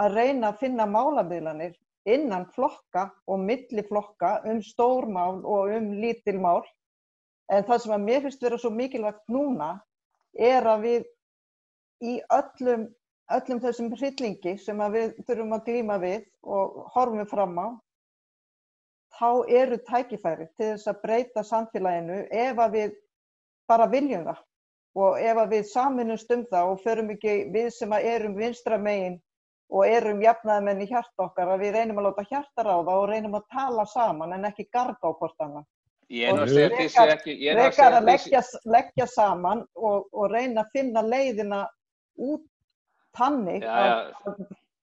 að 0.01 0.15
reyna 0.17 0.51
að 0.51 0.61
finna 0.63 0.87
málamiðlanir 0.89 1.75
innan 2.05 2.45
flokka 2.55 3.09
og 3.27 3.41
milli 3.41 3.83
flokka 3.87 4.39
um 4.49 4.61
stórmál 4.63 5.41
og 5.43 5.73
um 5.75 5.91
lítilmál. 6.01 6.63
En 7.51 7.65
það 7.65 7.81
sem 7.83 7.95
að 7.95 8.05
mér 8.05 8.23
finnst 8.25 8.45
vera 8.45 8.59
svo 8.61 8.71
mikilvægt 8.73 9.25
núna 9.29 9.75
er 10.33 10.65
að 10.67 10.85
við 10.85 11.09
í 12.05 12.15
öllum, 12.33 12.87
öllum 13.31 13.61
þessum 13.61 13.91
hryllingi 13.93 14.55
sem 14.61 14.81
við 14.93 15.13
þurfum 15.27 15.55
að 15.57 15.67
glýma 15.69 15.99
við 16.01 16.25
og 16.43 16.79
horfum 16.95 17.21
við 17.21 17.29
fram 17.31 17.59
á, 17.61 17.67
þá 19.19 19.29
eru 19.61 19.77
tækifæri 19.87 20.47
til 20.57 20.71
þess 20.73 20.89
að 20.91 21.01
breyta 21.03 21.43
samfélaginu 21.43 22.23
ef 22.31 22.59
að 22.59 22.77
við 22.79 22.97
bara 23.69 23.87
viljum 23.91 24.25
það. 24.29 24.41
Og 24.95 25.19
ef 25.19 25.39
að 25.41 25.53
við 25.53 25.63
saminumst 25.67 26.31
um 26.31 26.43
það 26.51 26.71
og 26.71 26.83
förum 26.83 27.13
ekki 27.15 27.35
við 27.51 27.69
sem 27.75 27.95
að 27.95 28.09
erum 28.13 28.35
vinstra 28.39 28.77
megin 28.79 29.17
og 29.75 29.87
erum 29.89 30.21
jafnaðmenn 30.23 30.83
í 30.85 30.89
hjarta 30.89 31.25
okkar 31.25 31.55
að 31.55 31.63
við 31.65 31.77
reynum 31.79 31.99
að 31.99 32.07
láta 32.09 32.27
hjarta 32.29 32.65
ráða 32.67 32.97
og 32.99 33.07
reynum 33.09 33.37
að 33.39 33.47
tala 33.51 33.85
saman 33.91 34.35
en 34.37 34.47
ekki 34.51 34.67
garga 34.71 35.09
á 35.09 35.17
hvort 35.17 35.41
annað. 35.43 35.65
Ég 36.13 36.29
er 36.29 36.37
að 36.37 38.03
leggja, 38.05 38.41
leggja 38.69 39.07
saman 39.09 39.63
og, 39.73 40.05
og 40.13 40.29
reyna 40.29 40.61
að 40.61 40.75
finna 40.77 41.01
leiðina 41.01 41.63
út 42.21 42.45
tannig 43.17 43.65
að 43.65 44.13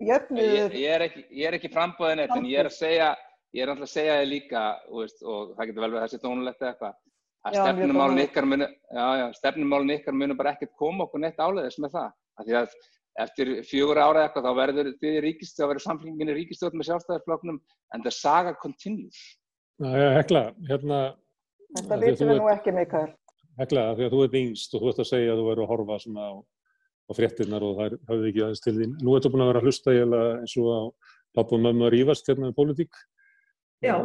jöfnuður... 0.03 0.75
Ég, 0.75 0.81
ég 0.83 0.97
er 0.97 1.05
ekki, 1.07 1.23
ekki 1.53 1.71
frambóðin 1.73 2.25
en 2.27 2.49
ég 2.51 2.65
er 2.65 2.71
að 2.73 2.75
segja, 2.75 3.13
ég 3.53 3.65
er 3.65 3.73
alltaf 3.73 3.89
að 3.89 3.95
segja 3.95 4.19
þið 4.21 4.29
líka 4.33 4.63
veist, 4.89 5.23
og 5.23 5.55
það 5.57 5.71
getur 5.71 5.85
vel 5.85 5.91
verið 5.93 6.05
þessi 6.07 6.23
tónulegt 6.23 6.63
eða 6.63 6.73
eitthvað 6.73 6.99
að 7.43 7.59
stefnumálun 7.59 8.23
ykkar 8.23 8.49
munu, 8.49 8.67
já, 8.71 9.05
já, 9.19 9.25
stefnumálun 9.39 9.95
ykkar 9.97 10.17
munu 10.17 10.37
bara 10.39 10.53
ekkert 10.55 10.75
koma 10.79 11.07
okkur 11.07 11.23
neitt 11.25 11.41
áleiðis 11.43 11.79
með 11.83 11.97
það. 11.97 12.11
Af 12.39 12.47
því 12.47 12.59
að 12.61 12.77
eftir 13.23 13.51
fjögur 13.69 14.01
ára 14.01 14.27
eitthvað 14.27 14.47
þá 14.47 14.53
verður 14.59 14.91
þið 15.03 15.17
ríkist, 15.27 15.57
þá 15.59 15.65
verður 15.67 15.85
samfélginginni 15.87 16.37
ríkistjóð 16.39 16.79
með 16.79 16.89
sjálfstæðarfloknum 16.89 17.59
en 17.93 18.05
það 18.07 18.17
saga 18.17 18.55
continues. 18.63 19.19
Já, 19.83 19.91
já, 19.91 20.09
Hekla, 20.21 20.45
hérna... 20.71 21.03
Þetta 21.73 21.99
vitum 22.03 22.31
við 22.31 22.39
nú 22.39 22.49
ekki, 22.53 22.75
Mikael. 22.77 23.11
Hekla, 23.61 23.87
því 23.99 24.07
að 24.07 24.15
þú 24.15 24.25
ert 24.27 24.39
yngst 24.41 24.75
og 24.77 24.83
þú 24.83 24.91
ert 24.93 25.03
að 25.03 25.09
segja 25.11 25.33
að 25.33 25.41
þú 25.41 25.47
verður 25.49 25.65
að 25.65 25.73
horfa 25.73 25.99
svona 26.05 26.29
á, 26.29 26.33
á 26.41 27.13
fréttinnar 27.19 27.65
og 27.67 27.79
það 27.79 27.97
hafið 28.09 28.29
ekki 28.31 28.45
aðeins 28.47 28.65
til 28.65 28.75
þín. 28.79 28.95
Nú 29.01 29.17
ertu 29.17 29.33
búin 29.33 29.45
að 29.45 29.51
vera 29.51 29.63
að 29.63 29.69
hlusta 29.69 29.97
eins 29.97 30.55
og 30.61 30.69
á 30.73 30.81
pappu 31.37 31.57
og 31.57 31.65
mömmu 31.67 31.89
að 31.89 31.95
rýfast 31.97 32.29
hérna 32.29 32.49
með 32.49 32.59
politík. 32.61 33.01
Já. 33.83 33.97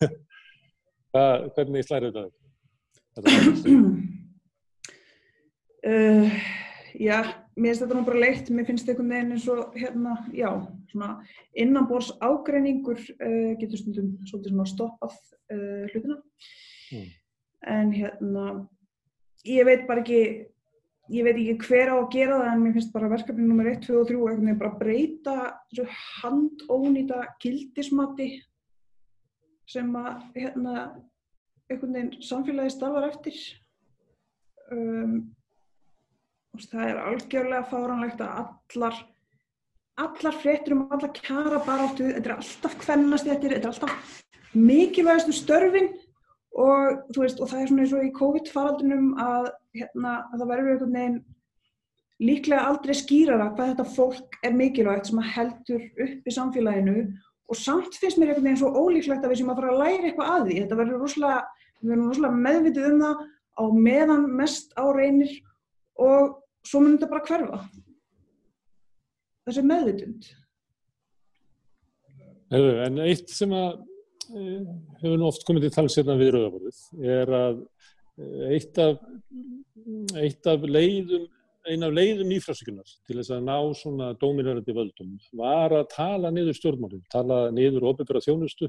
Hvað, 1.14 1.48
hvernig 1.54 1.86
slæri 1.86 2.10
þetta? 2.10 2.24
þetta 3.14 3.30
uh, 5.90 6.38
já, 6.98 7.18
mér 7.54 7.70
finnst 7.70 7.84
þetta 7.84 7.98
nú 7.98 8.04
bara 8.06 8.22
leitt, 8.22 8.50
mér 8.50 8.68
finnst 8.68 8.88
einhvern 8.88 9.12
veginn 9.12 9.34
eins 9.36 9.46
og 9.52 9.76
hérna, 9.78 10.16
já, 10.34 10.48
svona 10.90 11.10
innanbors 11.58 12.12
ágreiningur 12.22 12.98
uh, 12.98 13.52
getur 13.60 13.82
stundum 13.82 14.14
svolítið 14.28 14.54
svona 14.54 14.70
stoppað 14.70 15.14
uh, 15.54 15.84
hlutina 15.92 16.18
mm. 16.94 17.06
en 17.74 17.94
hérna 17.94 18.48
ég 19.48 19.66
veit 19.68 19.86
bara 19.88 20.02
ekki 20.02 20.22
ég 21.12 21.26
veit 21.26 21.36
ekki 21.36 21.68
hver 21.68 21.92
á 21.92 21.96
að 21.98 22.10
gera 22.14 22.40
það 22.40 22.50
en 22.52 22.64
mér 22.64 22.76
finnst 22.78 22.94
bara 22.94 23.12
verkefni 23.12 23.44
nr. 23.44 23.70
1, 23.74 23.82
2 23.86 24.00
og 24.00 24.08
3 24.08 24.18
einhvern 24.18 24.46
veginn 24.46 24.60
bara 24.62 24.78
breyta 24.80 25.36
þessu 25.68 25.86
handónýta 26.22 27.22
gildismati 27.42 28.30
sem 29.70 29.88
að 29.96 30.26
hérna 30.34 30.74
einhvern 31.70 31.96
veginn 31.96 32.22
samfélagi 32.22 32.74
starfar 32.74 33.08
eftir. 33.08 33.40
Um 34.72 35.34
það 36.54 36.86
er 36.86 37.00
algjörlega 37.02 37.66
fáranlegt 37.66 38.20
að 38.22 38.44
allar 38.44 39.00
allar 40.00 40.36
fréttur 40.42 40.74
um 40.74 40.86
allar 40.90 41.12
kjara 41.14 41.60
baráttu, 41.66 42.08
þetta 42.10 42.30
er 42.30 42.36
alltaf 42.36 42.78
kvennastjættir, 42.82 43.54
þetta 43.54 43.68
er 43.68 43.72
alltaf 43.72 44.22
mikilvægastu 44.54 45.34
störfin 45.34 45.92
og, 46.54 47.04
veist, 47.16 47.40
og 47.40 47.50
það 47.50 47.60
er 47.60 47.70
svona 47.70 47.84
eins 47.84 47.94
og 47.94 48.06
í 48.06 48.14
COVID-faraldunum 48.14 49.12
að, 49.22 49.48
hérna, 49.74 50.16
að 50.30 50.42
það 50.42 50.50
verður 50.52 50.72
einhvern 50.72 50.98
veginn 50.98 51.20
líklega 52.24 52.66
aldrei 52.70 52.94
skýrara 52.98 53.50
hvað 53.54 53.72
þetta 53.72 53.86
fólk 53.94 54.38
er 54.46 54.58
mikilvægt 54.58 55.10
sem 55.10 55.22
að 55.22 55.32
heldur 55.34 55.86
upp 56.06 56.28
í 56.30 56.34
samfélaginu 56.38 56.98
og 57.50 57.58
samt 57.60 57.96
finnst 58.00 58.18
mér 58.18 58.32
einhvern 58.32 58.46
veginn 58.46 58.60
svo 58.62 58.70
ólíklegt 58.72 59.24
að 59.24 59.34
við 59.34 59.42
sem 59.42 59.50
að 59.52 59.60
fara 59.60 59.72
að 59.72 59.80
læra 59.82 60.08
eitthvað 60.08 60.30
að 60.34 60.46
því, 60.46 60.60
þetta 60.62 60.78
verður 60.80 61.02
rosalega, 61.04 62.30
meðvitið 62.44 62.86
um 62.90 63.02
það 63.04 63.24
á 63.54 63.64
meðan 63.86 64.24
mest 64.38 64.72
á 64.74 64.84
reynir 64.94 65.34
og 66.00 66.38
svo 66.64 66.80
mun 66.80 66.96
þetta 66.96 67.10
bara 67.10 67.26
hverfa. 67.28 67.60
Þessi 69.44 69.66
meðvitund. 69.68 70.30
En 72.54 72.98
eitt 73.04 73.32
sem 73.34 73.52
að 73.56 73.82
e, 74.30 74.42
hefur 75.02 75.20
nú 75.20 75.28
oft 75.28 75.44
komið 75.46 75.66
til 75.66 75.74
tala 75.74 75.92
sérna 75.92 76.16
við 76.20 76.34
Rauðaborðið 76.36 77.08
er 77.18 77.32
að 77.36 77.62
e, 78.16 78.28
eitt 78.54 78.80
af, 78.80 79.00
eitt 80.22 80.48
af 80.48 80.64
leiðum 80.68 81.26
eina 81.68 81.88
af 81.88 81.94
leiðum 81.96 82.28
nýfrásíkunar 82.30 82.88
til 83.06 83.16
þess 83.18 83.32
að 83.34 83.46
ná 83.46 83.56
svona 83.78 84.10
dóminarandi 84.20 84.74
völdum 84.76 85.14
var 85.38 85.72
að 85.72 85.86
tala 85.94 86.30
niður 86.34 86.58
stjórnmálinn, 86.58 87.04
tala 87.12 87.38
niður 87.54 87.86
ofibera 87.92 88.20
þjónustu, 88.24 88.68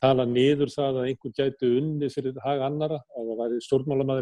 tala 0.00 0.24
niður 0.28 0.72
það 0.72 1.00
að 1.02 1.08
einhvern 1.10 1.36
gæti 1.36 1.70
unni 1.80 2.08
fyrir 2.12 2.40
haga 2.44 2.70
annara, 2.70 3.02
að 3.12 3.28
það 3.34 3.42
væri 3.42 3.60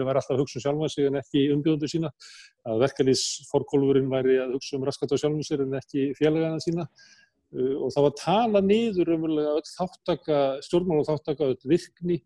alltaf 0.09 0.35
að 0.35 0.43
hugsa 0.43 0.59
um 0.59 0.65
sjálfa 0.67 0.91
sig 0.95 1.07
en 1.07 1.21
ekki 1.21 1.45
umbjóðundu 1.55 1.93
sína, 1.93 2.11
að 2.67 2.83
verkefnisforkólfurinn 2.87 4.11
væri 4.11 4.41
að 4.43 4.59
hugsa 4.59 4.79
um 4.79 4.89
raskat 4.89 5.15
á 5.15 5.17
sjálfum 5.23 5.47
sér 5.47 5.65
en 5.67 5.79
ekki 5.79 6.11
félagana 6.19 6.63
sína 6.65 6.89
og 7.49 7.93
það 7.95 8.05
var 8.05 8.11
að 8.13 8.21
tala 8.21 8.61
niður 8.61 9.15
umverulega 9.15 9.55
öll 9.57 9.69
þáttaka, 9.71 10.39
stjórnmála 10.67 11.07
þáttaka, 11.09 11.49
öll 11.49 11.71
virkni, 11.71 12.19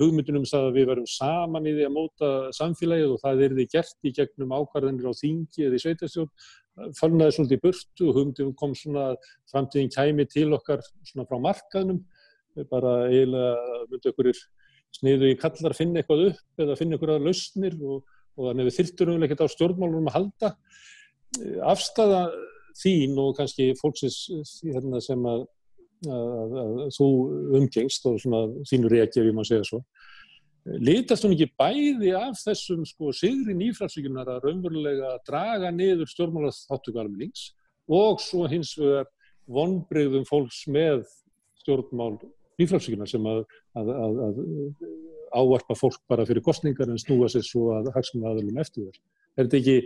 hugmyndunum 0.00 0.46
það 0.48 0.68
að 0.70 0.78
við 0.78 0.88
verum 0.88 1.08
saman 1.12 1.68
í 1.68 1.74
því 1.76 1.84
að 1.84 1.92
móta 1.92 2.30
samfélagið 2.56 3.12
og 3.12 3.20
það 3.20 3.42
er 3.44 3.56
því 3.58 3.66
gert 3.74 4.08
í 4.08 4.14
gegnum 4.16 4.54
ákvarðanir 4.56 5.10
á 5.12 5.14
þingi 5.18 5.66
eða 5.66 5.76
í 5.76 5.82
sveitarstjórn, 5.84 6.32
fölnaði 6.96 7.36
svolítið 7.36 7.58
í 7.58 7.62
burtu 7.66 8.08
og 8.08 8.16
hugmyndunum 8.16 8.56
kom 8.56 8.72
svona 8.78 9.10
framtíðin 9.52 9.92
kæmi 9.92 10.24
til 10.32 10.48
okkar 10.56 10.80
svona 11.04 11.28
frá 11.28 11.36
markaðnum 11.50 12.00
bara 12.70 12.94
eiginlega 13.10 13.84
myndu 13.90 14.12
okkur 14.12 14.30
sniðu 14.92 15.32
í 15.32 15.36
kallar 15.40 15.76
finna 15.76 16.00
eitthvað 16.00 16.30
upp 16.30 16.64
eða 16.64 16.78
finna 16.80 16.96
eitthvað 16.96 17.26
lausnir 17.26 17.76
og, 17.80 18.08
og 18.36 18.48
þannig 18.48 18.68
við 18.68 18.78
þyrturum 18.78 19.26
ekkert 19.26 19.44
á 19.44 19.54
stjórnmálunum 19.54 20.10
að 20.10 20.16
halda. 20.18 20.50
Afstæða 21.72 22.24
þín 22.78 23.18
og 23.20 23.34
kannski 23.38 23.72
fólksins 23.80 24.24
hérna, 24.62 25.00
sem 25.04 25.28
að, 25.28 25.44
að, 26.08 26.56
að 26.64 26.82
þú 26.96 27.08
umgengst 27.60 28.08
og 28.10 28.20
þínu 28.70 28.92
reakið 28.92 29.28
við 29.28 29.36
má 29.38 29.44
segja 29.46 29.68
svo 29.68 29.82
litast 30.62 31.24
hún 31.26 31.34
ekki 31.34 31.48
bæði 31.58 32.12
af 32.14 32.38
þessum 32.38 32.84
sko 32.86 33.10
sigri 33.16 33.54
nýfrælsvíkunar 33.58 34.28
að 34.30 34.44
raunverulega 34.46 35.16
draga 35.26 35.72
niður 35.74 36.10
stjórnmálaþáttöku 36.12 37.02
almennings 37.02 37.48
og 37.90 38.22
svo 38.22 38.46
hins 38.50 38.76
vegar 38.78 39.08
vonbreyðum 39.50 40.26
fólks 40.28 40.62
með 40.70 41.02
stjórnmál 41.62 42.14
nýfrálsíkina 42.60 43.08
sem 43.10 43.26
að, 43.26 43.42
að, 43.74 44.22
ávarpa 45.32 45.74
fólk 45.78 45.98
bara 46.10 46.26
fyrir 46.28 46.44
kostningar 46.44 46.90
en 46.92 47.00
snúa 47.00 47.30
sér 47.32 47.44
svo 47.46 47.72
að 47.78 47.90
hagsmunna 47.96 48.32
aðalum 48.32 48.58
eftir 48.62 48.84
þér. 48.86 48.98
Er 49.32 49.46
þetta 49.46 49.58
ekki, 49.62 49.76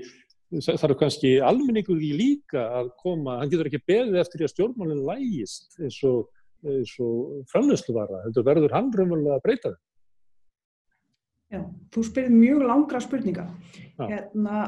þarf 0.54 0.98
kannski 1.00 1.36
almenningur 1.42 1.98
í 2.02 2.12
líka 2.16 2.68
að 2.78 2.92
koma, 3.00 3.40
hann 3.40 3.50
getur 3.50 3.70
ekki 3.70 3.82
beðið 3.88 4.20
eftir 4.22 4.40
því 4.40 4.46
að 4.46 4.52
stjórnmálinn 4.54 5.06
lægist 5.08 5.80
eins 5.80 5.98
og, 6.06 6.30
og 6.66 7.42
framlöðsluvara, 7.50 8.22
heldur 8.26 8.46
verður 8.46 8.76
hann 8.76 8.92
raunverulega 8.94 9.40
að 9.40 9.44
breyta 9.46 9.72
það? 9.72 9.82
Já, 11.46 11.60
þú 11.94 12.02
spyrir 12.02 12.32
mjög 12.34 12.62
langra 12.66 13.00
spurninga. 13.02 13.44
Hérna... 14.00 14.64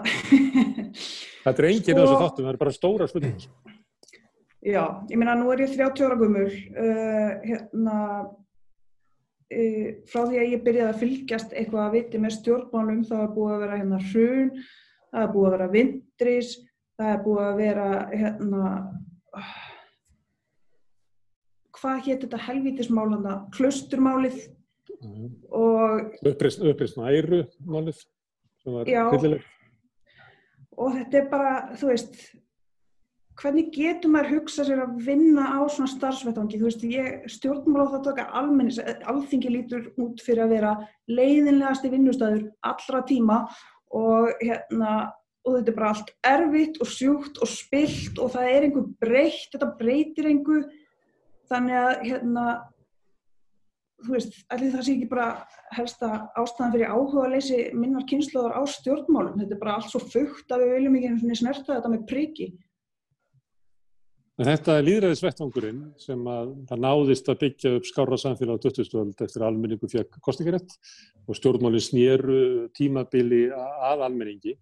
Þetta 1.45 1.55
er 1.57 1.69
enginn 1.73 1.99
af 1.99 2.05
þessu 2.05 2.19
þáttum, 2.23 2.45
það 2.45 2.53
er 2.53 2.61
bara 2.61 2.75
stóra 2.77 3.09
spurningar. 3.11 3.77
Já, 4.69 4.83
ég 5.11 5.19
meina 5.19 5.37
nú 5.39 5.51
er 5.55 5.63
ég 5.63 5.73
30 5.75 6.07
ára 6.07 6.19
gummul 6.19 6.49
uh, 6.51 7.33
hérna 7.47 7.99
uh, 8.27 9.89
frá 10.11 10.21
því 10.27 10.41
að 10.43 10.53
ég 10.53 10.65
byrjaði 10.67 10.91
að 10.91 11.01
fylgjast 11.03 11.55
eitthvað 11.55 11.85
að 11.85 11.95
viti 11.95 12.21
með 12.23 12.35
stjórnmálum 12.41 13.05
það 13.07 13.23
er 13.25 13.33
búið 13.37 13.55
að 13.55 13.63
vera 13.65 13.79
hérna 13.79 14.01
hrun 14.11 14.51
það 15.13 15.25
er 15.25 15.33
búið 15.35 15.49
að 15.49 15.57
vera 15.57 15.71
vindris 15.75 16.55
það 16.99 17.13
er 17.13 17.21
búið 17.25 17.45
að 17.47 17.61
vera 17.63 17.89
hérna 18.13 18.63
hvað 21.79 22.01
hétt 22.09 22.25
þetta 22.27 22.41
helvítismál 22.49 23.07
hérna, 23.13 23.37
klusturmálið 23.55 24.41
og 25.55 26.27
uppreist 26.27 26.99
æru 26.99 27.45
málið 27.63 28.03
sem 28.59 28.75
var 28.75 28.91
Já. 28.91 29.05
og 30.79 30.95
þetta 30.99 31.21
er 31.21 31.31
bara, 31.31 31.55
þú 31.79 31.93
veist 31.93 32.21
hvernig 33.39 33.71
getur 33.71 34.11
maður 34.11 34.41
hugsa 34.41 34.65
sér 34.67 34.83
að 34.83 34.97
vinna 35.07 35.45
á 35.55 35.61
svona 35.71 35.91
starfsvettvangi, 35.93 36.59
þú 36.59 36.67
veist, 36.67 36.85
ég 36.91 37.29
stjórnmál 37.31 37.87
á 37.87 37.93
það 37.93 38.07
taka 38.09 38.27
almennis, 38.41 38.81
alþingi 38.83 39.53
lítur 39.55 39.91
út 40.03 40.23
fyrir 40.25 40.47
að 40.47 40.55
vera 40.57 40.73
leiðinlegasti 41.07 41.93
vinnustæður 41.93 42.49
allra 42.67 43.05
tíma 43.07 43.39
og 43.95 44.33
hérna, 44.43 45.13
og 45.47 45.55
þetta 45.57 45.73
er 45.73 45.79
bara 45.79 45.93
allt 45.95 46.11
erfitt 46.27 46.81
og 46.83 46.91
sjúkt 46.93 47.39
og 47.43 47.51
spilt 47.51 48.19
og 48.21 48.35
það 48.35 48.51
er 48.53 48.67
einhver 48.67 48.89
breytt, 49.01 49.49
þetta 49.55 49.71
breytir 49.79 50.29
einhver 50.29 50.67
þannig 51.49 51.79
að 51.81 51.95
hérna 52.11 52.49
þú 54.05 54.15
veist, 54.15 54.37
allir 54.55 54.75
það 54.75 54.85
sé 54.87 54.95
ekki 54.95 55.11
bara 55.11 55.29
helsta 55.75 56.11
ástæðan 56.39 56.75
fyrir 56.75 56.93
áhuga 56.95 57.31
leysi 57.33 57.63
minnar 57.75 58.07
kynnslóðar 58.09 58.55
á 58.55 58.63
stjórnmálum. 58.71 59.39
Þetta 59.41 59.57
er 59.57 59.63
bara 59.63 59.79
allt 59.79 59.91
svo 59.91 60.03
fugt 60.05 60.53
að 60.55 60.65
við 60.65 60.75
viljum 60.77 60.99
ekki 60.99 61.11
einu 61.11 61.23
sinni 61.23 61.39
snerta 61.41 61.75
þetta 61.75 61.93
með 61.95 62.05
priki 62.11 62.49
En 64.39 64.47
þetta 64.47 64.77
er 64.79 64.85
líðræðisvettvangurinn 64.87 65.79
sem 65.99 66.21
að 66.31 66.51
það 66.69 66.83
náðist 66.85 67.31
að 67.33 67.41
byggja 67.41 67.71
upp 67.75 67.87
skára 67.89 68.19
samfélag 68.23 68.61
á 68.63 68.63
20. 68.69 68.93
öld 69.01 69.23
eftir 69.25 69.43
að 69.43 69.49
almenningu 69.49 69.91
fekk 69.91 70.21
kostingarétt 70.23 70.77
og 71.27 71.35
stjórnmálinn 71.35 71.83
snýru 71.83 72.37
tímabili 72.79 73.49
að 73.51 74.05
almenningi 74.07 74.55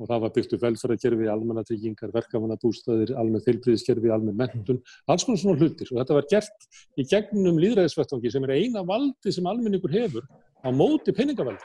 og 0.00 0.08
það 0.08 0.22
var 0.24 0.32
byggt 0.38 0.54
upp 0.56 0.64
velferðarkerfi, 0.64 1.28
almannatryggingar, 1.28 2.14
verkefannabústæðir, 2.14 3.12
almenn 3.20 3.44
þilbriðiskerfi, 3.44 4.08
almenn 4.14 4.40
mentun, 4.40 4.80
alls 5.04 5.28
konar 5.28 5.42
svona 5.42 5.60
hlutir 5.60 5.92
og 5.92 6.00
þetta 6.00 6.16
var 6.16 6.28
gert 6.32 6.68
í 6.96 7.04
gegnum 7.12 7.60
líðræðisvettvangi 7.60 8.32
sem 8.32 8.48
er 8.48 8.56
eina 8.56 8.88
valdi 8.88 9.36
sem 9.36 9.52
almenningur 9.52 9.92
hefur 9.92 10.24
á 10.64 10.72
móti 10.72 11.12
peningavaldi. 11.12 11.60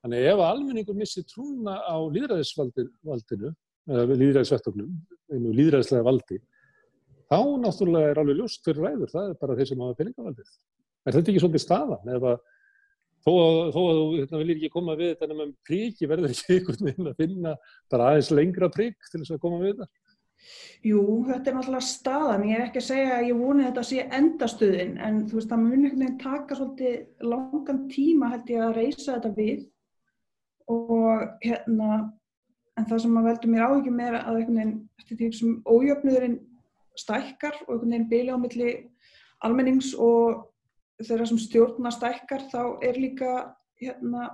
Þannig 0.00 0.30
ef 0.32 0.40
almenningur 0.40 0.96
missi 0.96 1.20
trúna 1.28 1.82
á 1.84 2.00
líðræðisvaldinu, 2.16 3.52
líðræðisvettvagnum, 3.92 4.94
einu 5.36 5.52
líðræðislega 5.52 6.08
valdi, 6.08 6.40
þá 7.28 7.38
náttúrulega 7.62 8.12
er 8.12 8.20
alveg 8.22 8.40
ljóst 8.40 8.64
fyrir 8.66 8.84
ræður, 8.86 9.12
það 9.12 9.32
er 9.32 9.40
bara 9.42 9.58
þeir 9.58 9.70
sem 9.70 9.82
hafa 9.84 9.98
peningavaldið. 9.98 10.54
Er 11.04 11.16
þetta 11.16 11.32
ekki 11.32 11.42
svolítið 11.42 11.64
staðan? 11.64 12.12
Ef 12.16 12.26
að 12.32 12.42
þó 13.24 13.30
að, 13.34 13.70
þó 13.74 13.80
að 13.84 14.00
þú 14.00 14.08
hérna, 14.16 14.42
viljir 14.42 14.58
ekki 14.58 14.74
koma 14.74 14.98
við 14.98 15.14
þetta 15.14 15.30
nema 15.30 15.48
príki 15.68 16.10
verður 16.10 16.34
ekki 16.34 16.58
einhvern 16.58 16.90
veginn 16.90 17.10
að 17.12 17.22
finna 17.22 17.54
bara 17.92 18.12
aðeins 18.12 18.30
lengra 18.34 18.70
prík 18.72 19.10
til 19.10 19.22
þess 19.22 19.34
að 19.36 19.42
koma 19.44 19.62
við 19.62 19.74
þetta? 19.74 19.90
Jú, 20.86 21.00
þetta 21.26 21.50
er 21.50 21.56
náttúrulega 21.56 21.86
staðan. 21.88 22.44
Ég 22.46 22.60
er 22.60 22.68
ekki 22.68 22.80
að 22.80 22.86
segja 22.88 23.16
að 23.16 23.24
ég 23.26 23.40
voni 23.40 23.64
þetta 23.66 23.82
að 23.82 23.88
sé 23.88 24.04
endastuðin 24.18 24.92
en 25.02 25.18
þú 25.26 25.38
veist, 25.40 25.50
það 25.50 25.64
mun 25.64 25.72
einhvern 25.72 26.04
veginn 26.04 26.20
taka 26.22 26.58
svolítið 26.58 27.32
langan 27.32 27.80
tíma 27.90 28.30
held 28.34 28.52
ég 28.54 28.62
að 28.64 28.78
reysa 28.78 29.16
þetta 29.16 29.32
við 29.34 29.66
og 30.68 31.42
hérna 31.42 31.90
en 32.78 32.86
það 32.86 33.02
sem 33.02 33.18
að 33.18 33.28
veldur 33.32 33.52
mér 33.52 33.66
áhyggjum 33.66 34.02
er 34.04 34.16
að 34.20 34.38
einhvern 34.38 34.60
veginn, 34.60 34.76
eftir 35.00 35.18
því 35.18 35.30
sem 35.34 35.56
ójöfnuðurinn 35.66 36.38
stækkar 36.98 37.56
og 37.66 37.74
einhvern 37.74 37.92
veginn 37.92 38.10
bíla 38.10 38.36
á 38.36 38.38
milli 38.42 38.70
almennings 39.46 39.92
og 39.94 40.48
þeirra 41.02 41.28
sem 41.30 41.40
stjórna 41.40 41.92
stækkar 41.94 42.48
þá 42.52 42.62
er 42.82 42.98
líka 42.98 43.32
hérna 43.80 44.28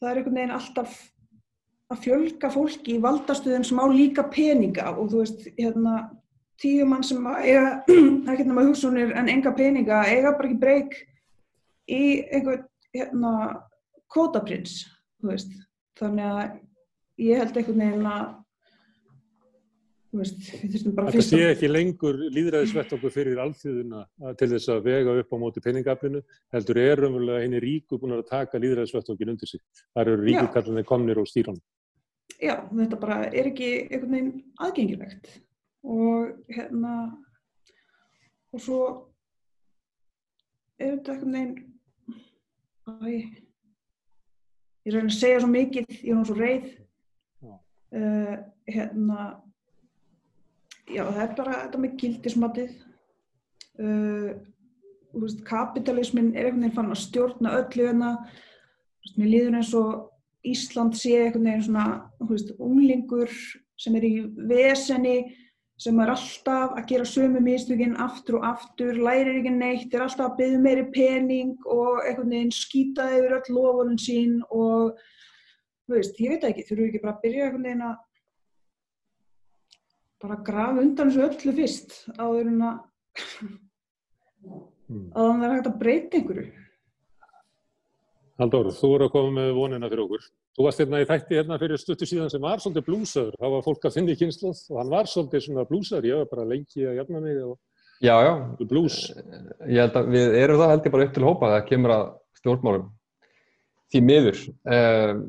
það 0.00 0.10
er 0.10 0.20
einhvern 0.20 0.38
veginn 0.40 0.56
alltaf 0.56 0.96
að 1.92 2.02
fjölga 2.06 2.50
fólki 2.52 2.96
í 2.96 3.02
valdastuðum 3.04 3.64
sem 3.68 3.80
á 3.80 3.86
líka 3.92 4.24
peninga 4.32 4.94
og 4.96 5.12
þú 5.12 5.22
veist 5.22 5.46
hérna 5.58 5.96
tíu 6.62 6.86
mann 6.88 7.04
sem 7.04 7.26
eiga 7.26 7.82
ekkert 8.30 8.48
nema 8.48 8.66
hugsunir 8.66 9.12
en 9.18 9.28
enga 9.28 9.52
peninga 9.56 10.04
eiga 10.08 10.32
bara 10.36 10.48
ekki 10.48 10.60
breyk 10.62 10.96
í 11.90 12.02
einhvern 12.32 12.64
hérna 12.94 13.32
kvotaprins 14.12 14.82
þú 15.20 15.32
veist. 15.32 15.52
Þannig 16.00 16.28
að 16.28 16.54
ég 17.22 17.42
held 17.42 17.56
einhvern 17.56 17.82
veginn 17.84 18.08
að 18.08 18.28
Veist, 20.12 20.42
Þetta 20.44 21.22
sé 21.24 21.38
ekki 21.48 21.68
lengur 21.70 22.18
líðræðisvettangur 22.34 23.12
fyrir 23.14 23.38
alþjóðuna 23.40 24.02
til 24.36 24.48
þess 24.50 24.68
að 24.74 24.82
vega 24.84 25.14
upp 25.22 25.30
á 25.32 25.36
móti 25.40 25.62
peningaflinu, 25.64 26.20
heldur 26.52 26.80
er 26.82 27.00
umverulega 27.06 27.44
henni 27.46 27.62
ríku 27.64 27.96
búin 28.00 28.18
að 28.18 28.26
taka 28.28 28.60
líðræðisvettangin 28.60 29.32
undir 29.32 29.48
sig. 29.48 29.62
Það 29.94 30.02
eru 30.02 30.18
ríkukallinni 30.20 30.84
komnir 30.84 31.20
og 31.22 31.30
stýran. 31.30 31.56
Já, 32.42 32.58
þetta 32.68 32.98
bara 33.00 33.22
er 33.30 33.48
ekki 33.52 33.70
einhvern 33.86 34.12
veginn 34.12 34.32
aðgengilegt 34.60 35.30
og 35.82 36.34
hérna 36.52 36.92
og 38.52 38.62
svo 38.62 38.80
er 40.76 40.98
þetta 40.98 41.16
einhvern 41.16 41.38
veginn 41.38 41.70
Æ, 42.82 43.30
ég 44.82 44.94
reyna 44.96 45.06
að 45.06 45.14
segja 45.14 45.40
svo 45.40 45.48
mikið, 45.52 45.86
ég 46.02 46.10
er 46.10 46.16
nú 46.18 46.24
svo 46.26 46.34
reið 46.34 46.64
uh, 47.46 48.36
hérna 48.66 49.26
Já, 50.92 51.04
það 51.08 51.22
er 51.24 51.36
bara 51.38 51.58
þetta 51.64 51.80
með 51.80 51.92
gildismatið. 52.02 52.72
Uh, 53.80 54.32
veist, 55.16 55.42
kapitalismin 55.48 56.32
er 56.34 56.48
einhvern 56.48 56.66
veginn 56.66 56.76
fann 56.76 56.92
að 56.92 57.02
stjórna 57.06 57.54
öllu 57.60 57.86
hérna. 57.88 58.10
Mér 59.16 59.30
líður 59.30 59.60
eins 59.60 59.72
og 59.78 59.92
Ísland 60.46 60.96
sé 60.98 61.14
einhvern 61.20 61.48
veginn 61.48 61.64
svona 61.68 61.86
veist, 62.28 62.52
unglingur 62.60 63.32
sem 63.80 63.96
er 63.98 64.06
í 64.06 64.12
veseni, 64.50 65.16
sem 65.80 65.98
er 66.02 66.12
alltaf 66.12 66.76
að 66.76 66.86
gera 66.92 67.08
sömu 67.08 67.40
mistökinn 67.42 67.96
aftur 68.02 68.38
og 68.38 68.46
aftur, 68.52 68.98
lærir 68.98 69.40
ekki 69.40 69.54
neitt, 69.56 69.94
er 69.94 70.04
alltaf 70.04 70.28
að 70.28 70.36
byggja 70.38 70.60
meiri 70.62 70.84
pening 70.94 71.56
og 71.64 72.04
einhvern 72.04 72.36
veginn 72.36 72.54
skýta 72.54 73.08
yfir 73.16 73.38
öll 73.40 73.56
lofurinn 73.56 73.98
sín 73.98 74.38
og 74.50 75.00
veist, 75.90 76.20
ég 76.22 76.36
veit 76.36 76.46
ekki, 76.52 76.66
þurfu 76.68 76.88
ekki 76.90 77.02
bara 77.02 77.16
að 77.16 77.24
byrja 77.24 77.48
einhvern 77.48 77.68
veginn 77.70 77.86
að 77.88 78.00
bara 80.22 80.38
grafa 80.46 80.82
undan 80.84 81.10
þessu 81.10 81.26
öllu 81.28 81.54
fyrst 81.58 81.94
áður 82.18 82.50
en 82.52 82.64
að 82.68 82.76
að 85.12 85.30
það 85.30 85.46
er 85.46 85.54
hægt 85.54 85.70
að 85.70 85.78
breyta 85.80 86.18
einhverju. 86.18 86.46
Haldur, 88.42 88.70
þú 88.74 88.88
voru 88.94 89.06
að 89.06 89.12
koma 89.12 89.32
með 89.36 89.50
vonina 89.56 89.88
fyrir 89.92 90.02
okkur. 90.06 90.22
Þú 90.56 90.64
varst 90.66 90.80
hérna 90.82 91.02
í 91.02 91.08
þætti 91.08 91.36
hérna 91.38 91.58
fyrir 91.60 91.80
stuttu 91.80 92.08
síðan 92.08 92.32
sem 92.32 92.42
var 92.42 92.62
svolítið 92.62 92.86
blúsaður. 92.88 93.36
Það 93.40 93.52
var 93.54 93.66
fólk 93.66 93.84
að 93.88 93.94
finna 93.98 94.14
í 94.14 94.18
kynsluð 94.20 94.62
og 94.72 94.80
hann 94.80 94.92
var 94.92 95.10
svolítið 95.12 95.44
svona 95.46 95.66
blúsaður. 95.68 96.08
Ég 96.08 96.22
var 96.22 96.30
bara 96.32 96.48
lengi 96.48 96.86
að 96.88 96.98
jafna 97.00 97.22
mig 97.22 97.38
og 97.44 97.58
Já, 98.02 98.16
já. 98.26 98.32
blús. 98.66 98.96
Ég 99.70 99.78
held 99.78 99.98
að 100.00 100.08
við 100.10 100.34
erum 100.40 100.58
það 100.58 100.72
held 100.72 100.86
ég 100.88 100.94
bara 100.96 101.04
upp 101.06 101.14
til 101.14 101.26
hópa 101.28 101.50
það 101.52 101.68
kemur 101.68 101.94
að 101.94 102.04
stjórnmálum 102.40 102.88
því 103.92 104.00
miður 104.08 104.40
um, 104.74 105.20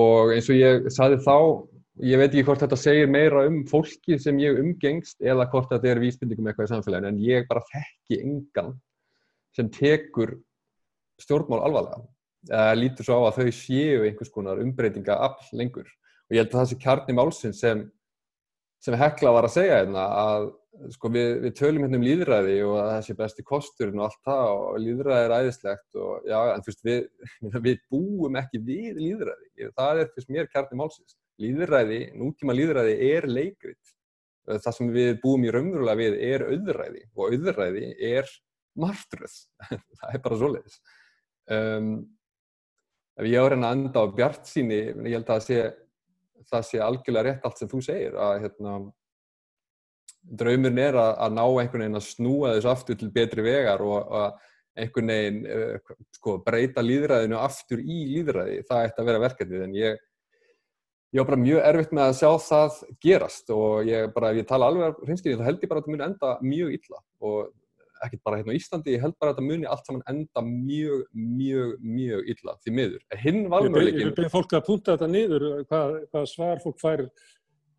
og 0.00 0.32
eins 0.34 0.48
og 0.50 0.58
ég 0.58 0.88
saði 0.90 1.20
þá 1.22 1.36
ég 2.00 2.20
veit 2.20 2.30
ekki 2.30 2.44
hvort 2.46 2.62
þetta 2.64 2.78
segir 2.80 3.10
meira 3.10 3.42
um 3.48 3.60
fólki 3.68 4.16
sem 4.20 4.38
ég 4.40 4.60
umgengst 4.62 5.20
eða 5.20 5.48
hvort 5.52 5.68
þetta 5.72 5.90
er 5.90 6.00
vísbendingum 6.00 6.48
eitthvað 6.48 6.68
í 6.68 6.72
samfélaginu 6.72 7.10
en 7.10 7.20
ég 7.24 7.48
bara 7.50 7.64
þekki 7.68 8.20
engan 8.24 8.72
sem 9.56 9.68
tekur 9.74 10.36
stjórnmál 11.20 11.64
alvarlega. 11.66 12.04
Eða 12.48 12.76
lítur 12.78 13.06
svo 13.06 13.18
á 13.20 13.28
að 13.28 13.40
þau 13.40 13.56
séu 13.58 14.06
einhvers 14.06 14.32
konar 14.32 14.62
umbreytinga 14.62 15.18
afl 15.26 15.58
lengur. 15.60 15.90
Og 16.30 16.36
ég 16.36 16.40
held 16.40 16.54
að 16.54 16.60
það 16.60 16.70
sé 16.70 16.78
kjarni 16.80 17.16
málsinn 17.18 17.56
sem, 17.56 17.84
sem 18.80 18.96
Hekla 18.96 19.34
var 19.36 19.48
að 19.48 19.56
segja 19.58 19.82
hérna 19.82 20.06
að 20.22 20.48
sko, 20.94 21.10
við, 21.12 21.30
við 21.44 21.56
tölum 21.58 21.84
hérna 21.84 21.98
um 21.98 22.06
líðræði 22.06 22.58
og 22.64 22.76
að 22.80 22.90
það 22.94 23.02
sé 23.06 23.16
besti 23.18 23.44
kosturinn 23.44 24.00
og 24.00 24.06
allt 24.06 24.20
það 24.24 24.52
og 24.54 24.78
líðræði 24.86 25.26
er 25.26 25.34
æðislegt 25.36 25.98
og 26.00 26.28
já, 26.30 26.38
en 26.54 26.64
fyrst 26.64 26.84
við, 26.86 27.00
við 27.66 27.82
búum 27.92 28.38
ekki 28.40 28.62
við 28.64 29.00
líðræði, 29.02 29.72
það 29.76 30.04
er 30.04 30.12
fyrst 30.14 30.32
mér 30.32 30.48
kjarni 30.54 30.80
málsins 30.80 31.18
líðræði, 31.40 32.00
nútíma 32.18 32.54
líðræði 32.56 32.94
er 33.10 33.26
leikrit. 33.30 33.96
Það 34.50 34.72
sem 34.76 34.94
við 34.94 35.10
búum 35.22 35.44
í 35.46 35.50
raunverulega 35.54 36.00
við 36.00 36.16
er 36.26 36.46
auðræði 36.48 37.02
og 37.14 37.34
auðræði 37.34 37.90
er 38.10 38.30
martröð. 38.80 39.36
það 40.00 40.16
er 40.16 40.24
bara 40.24 40.40
svoleiðis. 40.40 40.80
Um, 41.50 41.92
ef 43.18 43.28
ég 43.28 43.42
á 43.42 43.50
reyna 43.50 43.70
að 43.70 43.76
enda 43.78 44.04
á 44.06 44.14
bjart 44.16 44.48
síni, 44.48 44.80
ég 44.90 45.16
held 45.16 45.26
að 45.26 45.32
það 45.32 45.46
sé, 45.46 45.60
það 46.50 46.66
sé 46.68 46.82
algjörlega 46.84 47.26
rétt 47.28 47.46
allt 47.46 47.60
sem 47.60 47.70
þú 47.70 47.82
segir, 47.84 48.16
að 48.16 48.36
hérna, 48.44 48.76
draumurinn 50.40 50.82
er 50.82 51.00
að, 51.00 51.10
að 51.26 51.34
ná 51.36 51.42
einhvern 51.46 51.84
veginn 51.84 52.00
að 52.00 52.06
snúa 52.06 52.54
þessu 52.54 52.72
aftur 52.72 53.00
til 53.00 53.10
betri 53.14 53.44
vegar 53.44 53.82
og 53.84 54.14
að 54.20 54.46
einhvern 54.80 55.12
veginn 55.12 55.40
uh, 55.50 55.96
sko, 56.16 56.36
breyta 56.44 56.84
líðræðinu 56.84 57.40
aftur 57.40 57.82
í 57.82 57.98
líðræði. 58.14 58.60
Það 58.68 58.86
ætti 58.86 59.02
að 59.02 59.10
vera 59.10 59.24
verkefnið 59.26 59.66
en 59.66 59.76
ég 59.78 60.06
ég 61.10 61.20
var 61.22 61.28
bara 61.32 61.40
mjög 61.42 61.62
erfitt 61.70 61.94
með 61.96 62.04
að 62.08 62.18
sjá 62.20 62.30
það 62.46 62.76
gerast 63.06 63.50
og 63.54 63.88
ég 63.90 64.12
bara, 64.14 64.30
ef 64.30 64.42
ég 64.42 64.46
tala 64.50 64.68
alveg 64.70 65.00
hreinskinni, 65.06 65.38
þá 65.40 65.48
held 65.48 65.64
ég 65.64 65.70
bara 65.72 65.80
að 65.80 65.88
þetta 65.88 65.96
muni 65.96 66.06
enda 66.06 66.34
mjög 66.52 66.76
illa 66.78 67.00
og 67.26 67.48
ekkert 68.00 68.22
bara 68.24 68.38
hérna 68.40 68.54
á 68.54 68.56
Íslandi, 68.56 68.94
ég 68.94 69.02
held 69.04 69.16
bara 69.20 69.32
að 69.32 69.40
þetta 69.40 69.48
muni 69.50 69.66
allt 69.68 69.88
saman 69.90 70.06
enda 70.08 70.42
mjög, 70.46 71.02
mjög, 71.12 71.74
mjög 71.84 72.30
illa 72.32 72.54
því 72.62 72.72
miður. 72.78 73.02
Hinn 73.24 73.42
valmöðuleikin... 73.52 74.06
Ég 74.06 74.14
byrði 74.16 74.30
fólk 74.32 74.54
að 74.56 74.64
punta 74.70 74.94
þetta 74.94 75.08
niður, 75.12 75.44
hvað, 75.68 75.98
hvað 76.14 76.24
svar 76.30 76.62
fólk 76.64 76.78
fær 76.80 77.02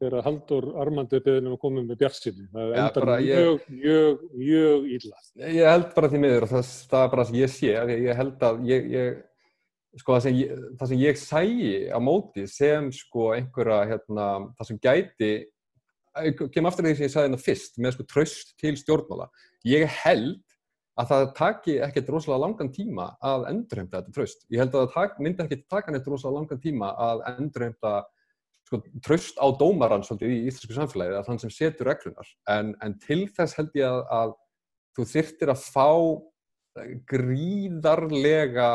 þegar 0.01 0.23
Haldur 0.27 0.67
Armandi 0.81 1.17
er 1.17 1.25
beðin 1.25 1.49
um 1.49 1.55
að 1.57 1.61
koma 1.63 1.81
með 1.87 1.99
bjartsinni. 2.03 2.45
Það 2.53 2.69
Ja, 2.69 2.85
endar 2.85 3.05
bara 3.07 3.17
ég- 3.25 3.41
mjög, 3.41 3.65
mjög, 3.81 4.23
mjög 4.43 4.87
illa. 4.99 5.19
Ég 5.57 5.71
held 5.71 5.89
bara 5.97 6.11
því 6.13 6.21
miður 6.27 6.45
og 6.47 6.53
það, 6.53 6.71
það 6.93 7.03
er 7.07 7.11
bara 7.15 7.23
það 7.25 7.31
sem 7.31 7.41
ég 7.41 7.53
sé, 7.57 7.73
ég 8.05 8.21
held 8.21 8.47
að 8.51 8.63
ég, 8.69 8.87
ég 8.93 9.19
sko 9.99 10.15
það 10.15 10.25
sem 10.25 10.37
ég, 10.39 10.61
það 10.79 10.91
sem 10.91 11.01
ég 11.01 11.19
sæi 11.19 11.55
á 11.91 11.99
móti 12.03 12.45
sem 12.47 12.91
sko 12.95 13.31
einhverja 13.35 13.81
hérna, 13.89 14.27
það 14.59 14.69
sem 14.69 14.79
gæti 14.83 15.31
ég 16.27 16.45
kem 16.51 16.67
aftur 16.67 16.87
því 16.87 16.95
sem 16.95 17.07
ég 17.07 17.13
sagði 17.13 17.27
hérna 17.29 17.41
fyrst 17.41 17.77
með 17.81 17.97
sko 17.97 18.07
tröst 18.07 18.55
til 18.61 18.73
stjórnmála 18.79 19.27
ég 19.67 19.87
held 20.03 20.39
að 20.99 21.11
það 21.11 21.27
taki 21.37 21.75
ekkert 21.85 22.09
rosalega 22.11 22.43
langan 22.45 22.71
tíma 22.73 23.05
að 23.23 23.45
endurheimta 23.51 24.01
þetta 24.01 24.15
tröst. 24.15 24.43
Ég 24.51 24.61
held 24.61 24.73
að 24.75 24.83
það 24.83 24.95
tak, 24.95 25.19
myndi 25.23 25.45
ekkert 25.45 25.67
taka 25.71 25.93
neitt 25.93 26.09
rosalega 26.09 26.41
langan 26.41 26.63
tíma 26.63 26.89
að 26.99 27.23
endurheimta 27.31 27.93
sko, 28.67 28.81
tröst 29.05 29.39
á 29.39 29.47
dómarann 29.59 30.03
svolítið 30.07 30.35
í 30.35 30.41
íslensku 30.49 30.75
samfélagi, 30.75 31.15
að 31.17 31.29
þann 31.29 31.41
sem 31.45 31.53
setur 31.55 31.91
reglunar. 31.91 32.33
En, 32.51 32.73
en 32.83 32.97
til 33.03 33.23
þess 33.31 33.57
held 33.59 33.79
ég 33.79 33.87
að, 33.87 34.03
að 34.19 34.35
þú 34.97 35.07
þyrtir 35.13 35.53
að 35.53 35.65
fá 35.69 35.89
gríðarlega 37.11 38.69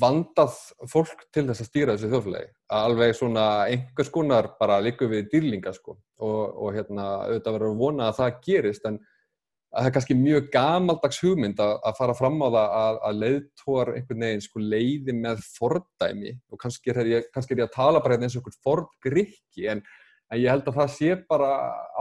vandað 0.00 0.54
fólk 0.88 1.26
til 1.34 1.44
þess 1.48 1.60
að 1.64 1.68
stýra 1.68 1.94
þessu 1.96 2.10
þjóðfélagi. 2.12 2.50
Alveg 2.72 3.16
svona 3.16 3.46
einhvers 3.68 4.10
konar 4.12 4.52
bara 4.60 4.80
líku 4.80 5.08
við 5.10 5.28
dýrlinga 5.32 5.74
sko 5.76 5.96
og, 5.96 6.44
og 6.56 6.76
hérna 6.76 7.08
auðvitað 7.26 7.58
verður 7.58 7.80
vona 7.80 8.08
að 8.08 8.20
það 8.20 8.38
gerist 8.46 8.86
en 8.88 9.00
að 9.72 9.78
það 9.78 9.88
er 9.88 9.94
kannski 9.96 10.16
mjög 10.20 10.48
gamaldags 10.52 11.20
hugmynd 11.24 11.60
að, 11.64 11.74
að 11.88 11.98
fara 11.98 12.16
fram 12.16 12.40
á 12.44 12.48
það 12.48 12.74
að, 12.78 12.98
að 13.08 13.20
leiðtóar 13.22 13.90
einhvern 13.96 14.24
veginn 14.26 14.44
sko 14.44 14.64
leiði 14.72 15.14
með 15.16 15.44
fordæmi 15.56 16.32
og 16.52 16.60
kannski 16.60 16.92
er 16.92 17.08
ég, 17.08 17.28
kannski 17.32 17.56
er 17.56 17.62
ég 17.62 17.70
að 17.70 17.76
tala 17.78 18.02
bara 18.04 18.16
hérna 18.16 18.28
eins 18.28 18.36
og 18.36 18.42
einhvern 18.42 18.64
fordgrykki 18.68 19.70
en, 19.72 19.80
en 20.28 20.42
ég 20.42 20.52
held 20.52 20.68
að 20.68 20.80
það 20.80 20.92
sé 20.96 21.16
bara 21.28 21.52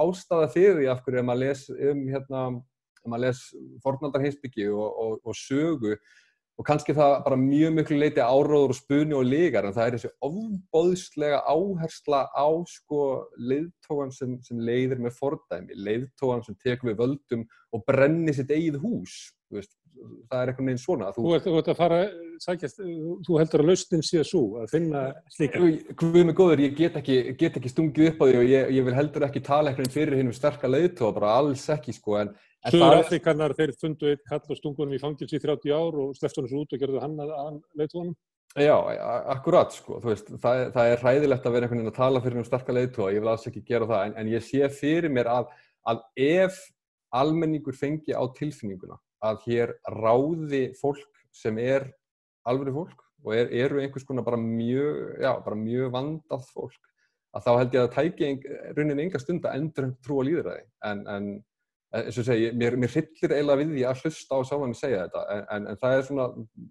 ástæða 0.04 0.49
fyrir 0.52 0.91
af 0.91 1.04
hverju 1.06 1.24
ef 1.24 1.30
maður 1.30 1.43
les 1.45 1.64
um 1.78 2.04
hérna, 2.12 2.43
ef 2.99 3.14
maður 3.14 3.26
les 3.30 3.45
fornaldarheimsbyggi 3.86 4.68
og, 4.76 4.99
og, 5.06 5.16
og 5.24 5.39
sögu 5.39 5.95
og 6.62 6.68
kannski 6.68 6.93
það 6.93 7.16
bara 7.26 7.38
mjög 7.41 7.72
miklu 7.74 7.97
leiti 7.97 8.22
áróður 8.22 8.76
og 8.76 8.78
spuni 8.78 9.16
og 9.18 9.26
lígar 9.26 9.66
en 9.66 9.74
það 9.74 9.88
er 9.88 9.95
þessi 9.95 10.12
ofbóðslega 10.28 11.39
áhersla 11.49 12.20
á 12.30 12.47
sko 12.70 13.05
leiðtógan 13.41 14.14
sem, 14.14 14.36
sem 14.45 14.62
leiðir 14.62 15.01
með 15.01 15.18
fordæmi, 15.18 15.74
leiðtógan 15.74 16.45
sem 16.45 16.57
tekur 16.62 16.91
við 16.91 16.99
völdum 17.01 17.47
og 17.74 17.86
brennir 17.88 18.38
sitt 18.38 18.53
eigið 18.53 18.78
hús, 18.84 19.16
þú 19.49 19.57
veist, 19.57 19.74
það 20.30 20.38
er 20.38 20.51
eitthvað 20.51 20.68
neginn 20.68 20.84
svona. 20.84 21.09
Þú 21.16 21.34
ert, 21.34 21.47
þú 21.47 21.55
ert 21.64 21.72
að 21.74 21.80
fara, 21.80 21.99
sækjast, 22.45 22.86
þú 23.26 23.41
heldur 23.41 23.64
að 23.64 23.72
lausnin 23.72 24.05
sé 24.05 24.24
svo 24.28 24.43
að 24.62 24.76
finna 24.76 25.03
slíka. 25.34 25.64
Guð 25.97 26.22
mig 26.30 26.38
góður, 26.38 26.64
ég 26.68 26.78
get 26.78 27.01
ekki, 27.01 27.18
get 27.41 27.57
ekki 27.57 27.74
stungið 27.74 28.12
upp 28.12 28.22
á 28.22 28.26
því 28.28 28.38
og 28.43 28.47
ég, 28.51 28.72
ég 28.78 28.88
vil 28.88 28.97
heldur 28.97 29.26
ekki 29.26 29.43
tala 29.49 29.74
eitthvað 29.74 29.97
fyrir 29.97 30.22
hennum 30.22 30.38
sterka 30.38 30.70
leiðtóa, 30.70 31.14
bara 31.18 31.36
alls 31.41 31.66
ekki 31.74 31.97
sko 31.97 32.22
en 32.22 32.34
Suður 32.70 32.99
Afrikanar, 32.99 33.55
þeir 33.57 33.72
fundu 33.82 34.12
eitt 34.12 34.22
kall 34.30 34.43
og 34.43 34.57
stungunum 34.59 34.93
í 34.93 34.99
fangils 35.01 35.34
í 35.34 35.39
30 35.41 35.72
ár 35.74 35.95
og 36.03 36.12
sleftu 36.18 36.41
hann 36.41 36.49
svo 36.51 36.62
út 36.62 36.76
og 36.76 36.82
gerðu 36.84 37.01
hann 37.01 37.16
að, 37.24 37.32
að 37.34 37.55
leiðtónum. 37.80 38.14
Já, 38.59 38.76
akkurat 39.32 39.72
sko, 39.74 39.97
veist, 40.03 40.28
það, 40.43 40.66
það 40.76 40.91
er 40.91 41.01
hræðilegt 41.01 41.45
að 41.47 41.53
vera 41.55 41.68
einhvern 41.68 41.80
veginn 41.82 41.93
að 41.93 41.97
tala 41.97 42.22
fyrir 42.22 42.41
um 42.41 42.45
sterka 42.45 42.76
leiðtóa, 42.76 43.14
ég 43.16 43.24
vil 43.24 43.32
alls 43.32 43.47
ekki 43.47 43.64
gera 43.70 43.88
það, 43.88 44.03
en, 44.09 44.16
en 44.20 44.32
ég 44.34 44.43
sé 44.43 44.70
fyrir 44.76 45.14
mér 45.16 45.30
að, 45.32 45.53
að 45.88 46.01
ef 46.20 46.59
almenningur 47.16 47.78
fengi 47.80 48.12
á 48.12 48.24
tilfinninguna 48.36 48.99
að 49.24 49.45
hér 49.47 49.74
ráði 49.95 50.66
fólk 50.82 51.24
sem 51.32 51.57
er 51.64 51.88
alveg 52.49 52.76
fólk 52.76 53.05
og 53.24 53.36
er, 53.38 53.51
eru 53.64 53.80
einhvers 53.82 54.05
konar 54.05 54.26
bara 54.28 54.39
mjög, 54.41 55.16
já, 55.22 55.32
bara 55.45 55.57
mjög 55.57 55.93
vandað 55.95 56.45
fólk, 56.51 56.91
að 57.32 57.47
þá 57.47 57.51
held 57.53 57.78
ég 57.78 57.86
að 57.86 57.95
tæki 57.95 58.32
rauninni 58.76 59.07
enga 59.07 59.22
stund 59.22 59.47
að 59.47 59.62
endur 59.62 59.89
trú 60.03 60.20
og 60.20 60.28
líðræði, 60.28 60.68
en, 60.91 61.05
en 61.07 61.32
eins 61.99 62.19
og 62.21 62.27
segi, 62.27 62.51
mér, 62.55 62.77
mér 62.79 62.93
hryllir 62.93 63.33
eiginlega 63.35 63.59
við 63.59 63.73
því 63.75 63.83
að 63.89 64.03
hlusta 64.05 64.37
á 64.37 64.39
sáðan 64.47 64.75
að 64.75 64.79
segja 64.79 65.03
þetta 65.05 65.23
en, 65.33 65.41
en, 65.55 65.65
en 65.71 65.79
það 65.81 65.95
er 65.95 66.05
svona 66.07 66.27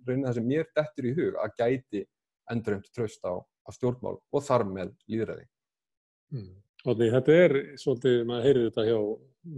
raunin 0.09 0.27
það 0.27 0.37
sem 0.39 0.49
mér 0.49 0.71
dettur 0.79 1.09
í 1.11 1.15
hug 1.19 1.39
að 1.43 1.57
gæti 1.61 2.03
endurheimt 2.51 2.89
tröst 2.97 3.27
á, 3.29 3.33
á 3.37 3.69
stjórnmál 3.77 4.17
og 4.17 4.45
þar 4.47 4.65
með 4.71 4.95
líðræði. 5.13 5.45
Mm. 6.33 6.51
Því, 6.81 7.11
þetta 7.13 7.37
er 7.37 7.55
svolítið, 7.83 8.17
maður 8.31 8.47
heyrir 8.49 8.69
þetta 8.71 8.87
hjá 8.89 8.99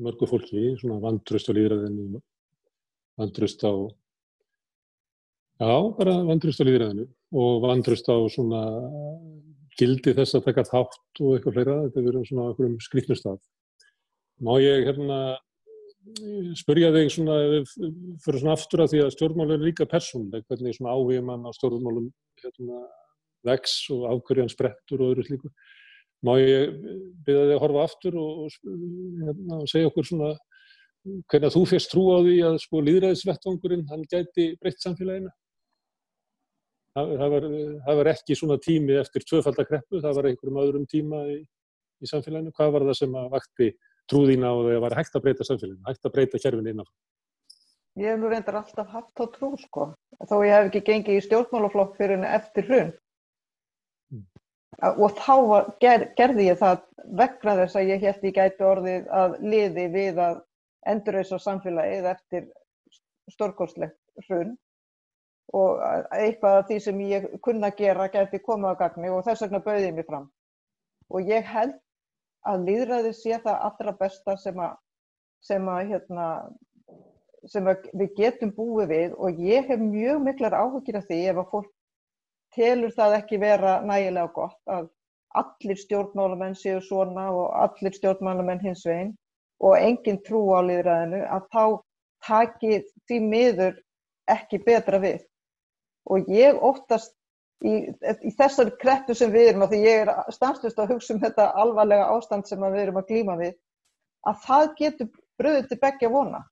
mörgu 0.06 0.28
fólki, 0.30 0.64
svona 0.80 0.98
vandröst 1.02 1.50
á 1.50 1.52
líðræðinu, 1.54 2.22
vandröst 3.20 3.62
á, 3.62 3.72
já, 5.62 5.74
bara 5.98 6.16
vandröst 6.26 6.62
á 6.62 6.66
líðræðinu 6.66 7.06
og 7.38 7.62
vandröst 7.62 8.10
á 8.10 8.18
svona 8.34 8.64
gildi 9.78 10.14
þess 10.18 10.36
að 10.36 10.48
taka 10.50 10.66
þátt 10.68 11.22
og 11.22 11.36
eitthvað 11.36 11.56
fleira, 11.56 11.78
þetta 11.86 12.06
verður 12.08 12.28
svona 12.28 12.50
okkur 12.50 12.68
um 12.68 12.76
skrifnustaf. 12.82 13.40
Má 14.42 14.56
ég 14.58 14.88
hérna 14.88 15.38
spurja 16.59 16.90
þig 16.94 17.12
svona, 17.14 17.36
fyrir 18.24 18.40
svona 18.40 18.57
aftur 18.57 18.82
að 18.82 18.94
því 18.94 19.03
að 19.05 19.12
stjórnmál 19.14 19.53
er 19.55 19.62
líka 19.62 19.86
persónleg, 19.88 20.44
hvernig 20.50 20.76
svona 20.76 20.96
áhugum 20.96 21.28
mann 21.30 21.46
á 21.46 21.50
stjórnmálum 21.55 22.09
hérna, 22.42 22.80
vex 23.46 23.76
og 23.94 24.09
ákverjan 24.11 24.50
sprettur 24.50 25.03
og 25.03 25.12
öðru 25.12 25.26
slíku. 25.28 25.53
Má 26.22 26.36
ég 26.38 26.74
byrja 27.26 27.46
þig 27.50 27.55
að 27.57 27.62
horfa 27.64 27.84
aftur 27.86 28.18
og, 28.18 28.42
og, 28.46 28.74
hérna, 29.26 29.61
segja 29.70 29.90
okkur 29.90 30.09
svona 30.09 30.32
hvernig 31.30 31.55
þú 31.55 31.62
fyrst 31.66 31.90
trú 31.90 32.05
á 32.14 32.18
því 32.22 32.34
að 32.46 32.59
sko 32.62 32.82
líðræðisvettvangurinn 32.86 33.88
hann 33.90 34.05
gæti 34.11 34.53
breytt 34.61 34.82
samfélaginu? 34.82 35.32
Það, 36.92 37.14
það, 37.18 37.32
var, 37.32 37.46
það 37.86 37.98
var 37.98 38.11
ekki 38.12 38.36
svona 38.36 38.59
tími 38.62 38.98
eftir 39.00 39.24
tvöfaldakreppu, 39.26 40.03
það 40.05 40.18
var 40.18 40.28
einhverjum 40.28 40.61
öðrum 40.62 40.84
tíma 40.90 41.22
í, 41.32 41.38
í 42.03 42.11
samfélaginu. 42.11 42.53
Hvað 42.55 42.74
var 42.76 42.86
það 42.90 42.98
sem 43.00 43.16
að 43.18 43.30
vakti 43.32 43.70
trúðína 44.11 44.53
og 44.57 44.68
það 44.68 44.84
var 44.84 44.96
hægt 44.98 45.16
að 45.16 45.24
breyta 45.26 45.46
samfélaginu, 45.46 45.84
hægt 45.88 46.07
að 46.09 46.14
breyta 46.16 46.40
kerfinu 46.42 46.72
innanfram? 46.72 46.98
Ég 48.00 48.09
hef 48.09 48.20
nú 48.20 48.30
reyndar 48.32 48.57
alltaf 48.62 48.88
haft 48.88 49.12
þá 49.18 49.24
trú 49.34 49.50
sko, 49.61 49.86
þó 50.24 50.36
ég 50.46 50.55
hef 50.55 50.68
ekki 50.70 50.84
gengið 50.86 51.18
í 51.18 51.24
stjórnmálaflokk 51.26 51.98
fyrir 51.98 52.16
henni 52.16 52.30
eftir 52.32 52.68
hrun. 52.70 52.92
Mm. 54.14 54.24
Og 54.94 55.18
þá 55.18 55.34
var, 55.50 55.68
ger, 55.84 56.07
gerði 56.16 56.48
ég 56.48 56.61
það 56.62 56.86
vegna 57.20 57.57
þess 57.61 57.76
að 57.76 57.92
ég 57.92 58.07
held 58.07 58.26
ég 58.28 58.36
gæti 58.38 58.66
orðið 58.66 59.12
að 59.20 59.36
liði 59.44 59.86
við 59.92 60.22
að 60.24 60.40
endurreisa 60.88 61.38
samfélagið 61.42 62.09
eftir 62.14 62.48
stórkostlegt 63.30 63.98
hrun 64.26 64.57
og 65.53 65.82
eitthvað 66.16 66.59
af 66.62 66.68
því 66.70 66.78
sem 66.80 67.00
ég 67.11 67.28
kunna 67.44 67.70
gera 67.76 68.09
gæti 68.12 68.40
komið 68.40 68.72
á 68.72 68.80
gagni 68.86 69.12
og 69.12 69.24
þess 69.26 69.44
vegna 69.44 69.61
bauði 69.61 69.90
ég 69.90 69.96
mig 69.98 70.09
fram. 70.09 70.30
Og 71.12 71.28
ég 71.28 71.44
held 71.44 71.76
að 72.49 72.64
líðræði 72.68 73.12
sé 73.16 73.38
það 73.45 73.66
allra 73.68 73.95
besta 73.99 74.36
sem 74.40 74.59
að, 74.62 74.74
sem 75.45 75.68
að, 75.68 75.93
hérna, 75.93 76.26
sem 77.51 77.68
að 77.70 77.86
við 78.01 78.16
getum 78.18 78.53
búið 78.57 78.90
við 78.95 79.14
og 79.18 79.38
ég 79.43 79.68
hef 79.70 79.82
mjög 79.82 80.24
miklar 80.26 80.57
áhugir 80.59 80.99
af 81.01 81.07
því 81.09 81.20
ef 81.30 81.40
að 81.43 81.55
fólk 81.55 81.70
telur 82.57 82.93
það 82.97 83.16
ekki 83.20 83.40
vera 83.40 83.78
nægilega 83.86 84.34
gott 84.36 84.74
að 84.74 84.90
allir 85.38 85.78
stjórnmálamenn 85.80 86.57
séu 86.59 86.82
svona 86.84 87.30
og 87.32 87.55
allir 87.57 87.95
stjórnmálamenn 87.97 88.61
hins 88.61 88.84
veginn 88.86 89.14
og 89.62 89.78
engin 89.78 90.20
trú 90.26 90.43
á 90.53 90.61
líðræðinu 90.66 91.22
að 91.32 91.47
þá 91.55 91.64
taki 92.26 92.82
því 93.09 93.18
miður 93.26 93.78
ekki 94.30 94.61
betra 94.66 95.01
við. 95.03 95.22
Og 96.11 96.28
ég 96.30 96.59
óttast 96.59 97.14
í, 97.64 97.74
í 98.28 98.32
þessari 98.38 98.74
kreppu 98.80 99.16
sem 99.16 99.32
við 99.32 99.52
erum, 99.52 99.66
að 99.66 99.74
því 99.74 99.82
ég 99.82 100.04
er 100.04 100.32
stanslust 100.34 100.80
að 100.82 100.94
hugsa 100.94 101.14
um 101.14 101.20
þetta 101.22 101.50
alvarlega 101.62 102.08
ástand 102.16 102.48
sem 102.48 102.64
við 102.64 102.80
erum 102.84 103.00
að 103.00 103.12
glýma 103.12 103.36
við, 103.40 103.54
að 104.28 104.40
það 104.46 104.66
getur 104.80 105.12
bröðið 105.40 105.68
til 105.70 105.80
begja 105.82 106.10
vona. 106.12 106.42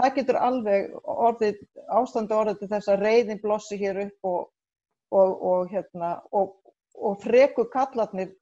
Það 0.00 0.14
getur 0.16 0.38
alveg 0.40 0.92
orðið, 1.02 1.60
ástandi 1.92 2.36
orðið 2.36 2.60
til 2.60 2.70
þess 2.70 2.92
að 2.92 3.04
reyðin 3.04 3.42
blossi 3.42 3.78
hér 3.80 4.02
upp 4.06 4.30
og, 4.30 4.40
og, 5.12 5.32
og, 5.50 5.72
hérna, 5.72 6.14
og 6.30 7.18
freku 7.20 7.66
kallarnir 7.72 8.32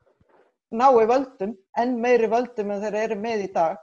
nái 0.70 1.06
völdum, 1.08 1.56
enn 1.78 1.98
meiri 2.02 2.28
völdum 2.30 2.72
en 2.74 2.82
þeir 2.84 2.98
eru 3.02 3.18
með 3.20 3.44
í 3.46 3.52
dag 3.54 3.78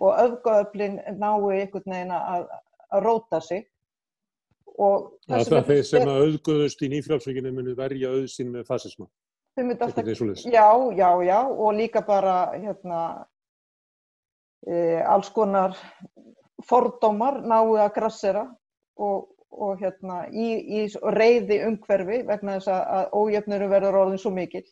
og 0.00 0.18
öfgaöflin 0.24 0.98
nái 1.16 1.60
einhvern 1.60 1.92
veginn 1.94 2.14
að, 2.14 2.46
að 2.90 3.04
róta 3.04 3.40
sig 3.40 3.66
Það 4.80 5.56
er 5.58 5.66
þeir 5.68 5.82
sem 5.84 6.08
að 6.08 6.22
auðguðust 6.24 6.84
í 6.84 6.88
nýfrálsvíkinu 6.94 7.52
muni 7.52 7.74
verja 7.76 8.12
auðsinn 8.14 8.54
með 8.54 8.64
fasisma. 8.70 9.08
Alltaf, 9.60 10.06
já, 10.46 10.68
já, 10.96 11.08
já 11.26 11.38
og 11.42 11.74
líka 11.76 12.00
bara 12.06 12.36
hérna, 12.54 13.00
e, 14.64 15.02
alls 15.04 15.28
konar 15.34 15.76
fordómar 16.64 17.42
náu 17.44 17.74
að 17.76 17.92
grassera 17.98 18.46
og, 18.96 19.28
og 19.50 19.82
hérna, 19.82 20.22
í, 20.32 20.48
í 20.80 20.86
reyði 21.18 21.60
umhverfi 21.66 22.22
vegna 22.30 22.56
þess 22.56 22.72
að 22.72 23.12
ójöfnurum 23.20 23.74
verður 23.74 24.00
orðin 24.04 24.22
svo 24.22 24.32
mikil. 24.32 24.64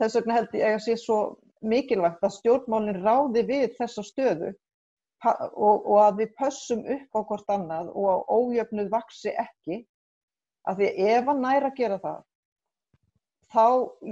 Þess 0.00 0.20
vegna 0.20 0.38
held 0.38 0.56
ég 0.56 0.78
að 0.78 0.84
sé 0.86 0.96
svo 0.96 1.20
mikilvægt 1.60 2.24
að 2.24 2.36
stjórnmálinn 2.38 3.02
ráði 3.04 3.44
við 3.50 3.74
þessa 3.76 4.06
stöðu 4.06 4.54
og, 5.26 5.76
og 5.84 5.96
að 6.00 6.22
við 6.22 6.34
pössum 6.40 6.82
upp 6.96 7.18
á 7.18 7.20
hvort 7.28 7.52
annað 7.52 7.92
og 7.92 8.08
að 8.14 8.20
ójöfnuð 8.38 8.90
vaksi 8.92 9.34
ekki 9.36 9.82
af 10.68 10.78
því 10.78 10.90
ef 11.12 11.28
hann 11.28 11.42
næra 11.44 11.70
að 11.70 11.78
gera 11.80 11.98
það 12.00 12.20
þá 13.50 13.64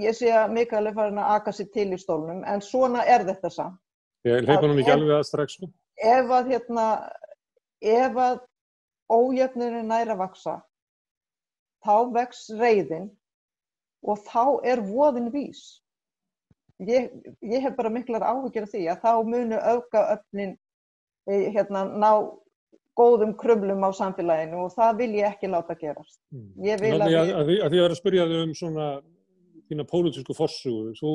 ég 0.03 0.17
sé 0.17 0.31
að 0.35 0.53
Mikael 0.55 0.89
er 0.89 0.95
farin 0.97 1.21
að 1.21 1.35
aka 1.37 1.53
sér 1.55 1.69
til 1.73 1.87
í 1.95 1.99
stólnum 1.99 2.43
en 2.47 2.63
svona 2.63 3.05
er 3.07 3.25
þetta 3.27 3.51
samt. 3.53 3.79
Ég 4.27 4.43
leipa 4.43 4.65
hann 4.65 4.79
ekki 4.81 4.95
alveg 4.95 5.15
að 5.15 5.27
strax 5.29 5.55
sko. 5.55 5.69
Ef 5.99 6.31
að 6.35 6.53
hérna, 6.53 6.85
ef 7.79 8.19
að 8.19 8.41
ójöfnir 9.09 9.77
er 9.79 9.85
næra 9.87 10.15
að 10.15 10.23
vaksa, 10.23 10.55
þá 11.85 11.95
vex 12.15 12.47
reyðin 12.59 13.07
og 14.03 14.19
þá 14.27 14.43
er 14.67 14.83
voðin 14.83 15.31
vís. 15.33 15.79
Ég, 16.87 17.09
ég 17.43 17.63
hef 17.63 17.75
bara 17.75 17.91
miklar 17.91 18.23
áhugir 18.23 18.67
af 18.67 18.71
því 18.71 18.85
að 18.91 19.01
þá 19.03 19.13
munu 19.27 19.57
aukaöfnin 19.59 20.53
eh, 20.53 20.59
hérna, 21.29 21.85
ná 21.85 22.11
góðum 22.99 23.31
krumlum 23.39 23.85
á 23.87 23.89
samfélaginu 23.95 24.65
og 24.65 24.73
það 24.75 24.97
vil 24.99 25.11
ég 25.21 25.29
ekki 25.29 25.51
láta 25.51 25.77
gerast. 25.79 26.19
Ég 26.65 26.81
vil 26.81 26.97
að 26.97 27.05
að, 27.07 27.15
að, 27.15 27.33
að 27.39 27.65
að 27.67 27.77
vera 27.77 27.93
að 27.93 27.99
spyrja 28.01 28.27
þig 28.27 28.43
um 28.43 28.53
svona 28.57 28.87
þína 29.69 29.85
pólitísku 29.87 30.35
forsögu, 30.35 30.95
þú 30.97 31.11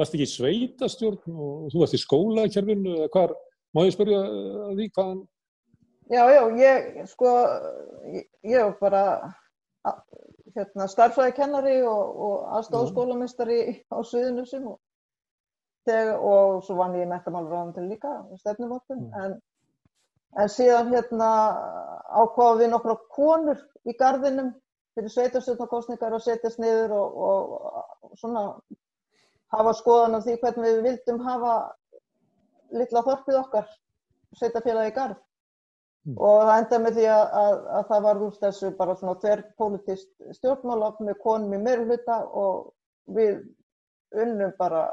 varst 0.00 0.14
ekki 0.16 0.24
í 0.24 0.32
sveitastjórn 0.32 1.34
og 1.36 1.68
þú 1.72 1.82
varst 1.82 1.98
í 1.98 2.02
skólakerfinu 2.02 2.94
eða 2.96 3.10
hvar, 3.14 3.34
má 3.76 3.84
ég 3.84 3.94
spyrja 3.94 4.22
að 4.24 4.78
því 4.78 4.88
hvaðan, 4.96 5.26
Já, 6.08 6.22
já, 6.32 6.42
ég, 6.56 6.86
sko, 7.10 7.30
ég, 8.08 8.22
ég 8.48 8.62
var 8.64 8.76
bara 8.80 9.02
hérna, 10.56 10.86
starfræðikennari 10.88 11.82
og, 11.84 12.20
og 12.24 12.46
aðstofskólamistari 12.56 13.58
á 13.92 14.00
Suðunusum 14.00 14.70
og, 14.72 14.78
og 16.16 16.62
svo 16.64 16.78
vann 16.80 16.96
ég 16.96 17.04
í 17.04 17.10
metamálaráðan 17.10 17.90
líka, 17.90 18.14
stefnumóttum, 18.40 19.04
en, 19.20 19.36
en 20.36 20.50
síðan 20.52 20.92
hérna 20.92 21.28
ákvaða 22.08 22.58
við 22.60 22.72
nokkra 22.72 22.96
konur 23.14 23.62
í 23.88 23.94
gardinum 23.98 24.52
fyrir 24.98 25.12
sveitarstjórnarkostningar 25.14 26.16
að 26.16 26.24
setjast 26.26 26.60
niður 26.60 26.94
og, 26.98 27.18
og, 27.28 28.12
svona 28.18 28.44
hafa 29.54 29.74
skoðan 29.78 30.18
á 30.18 30.24
því 30.24 30.36
hvernig 30.42 30.74
við 30.74 30.86
vildum 30.88 31.22
hafa 31.24 31.54
litla 32.74 33.04
þorpið 33.06 33.40
okkar, 33.40 33.68
sveitarfélagi 34.36 34.92
í 34.92 34.96
gard 34.98 35.24
og 36.16 36.38
það 36.46 36.54
endaði 36.54 36.82
með 36.84 36.98
því 36.98 37.06
að, 37.12 37.24
að, 37.40 37.54
að 37.78 37.86
það 37.90 38.04
var 38.06 38.22
úr 38.24 38.36
þessu 38.42 38.70
bara 38.78 38.96
svona 38.96 39.18
tver 39.22 39.42
politist 39.60 40.08
stjórnmálaf 40.38 41.02
með 41.04 41.18
konum 41.24 41.56
í 41.56 41.60
meirhluta 41.60 42.22
og 42.42 42.70
við 43.16 43.42
unnum 44.16 44.54
bara 44.58 44.84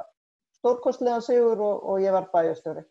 stórkostlegan 0.58 1.24
sigur 1.24 1.62
og, 1.62 1.86
og 1.88 2.04
ég 2.04 2.16
var 2.16 2.28
bæjastjóri. 2.34 2.84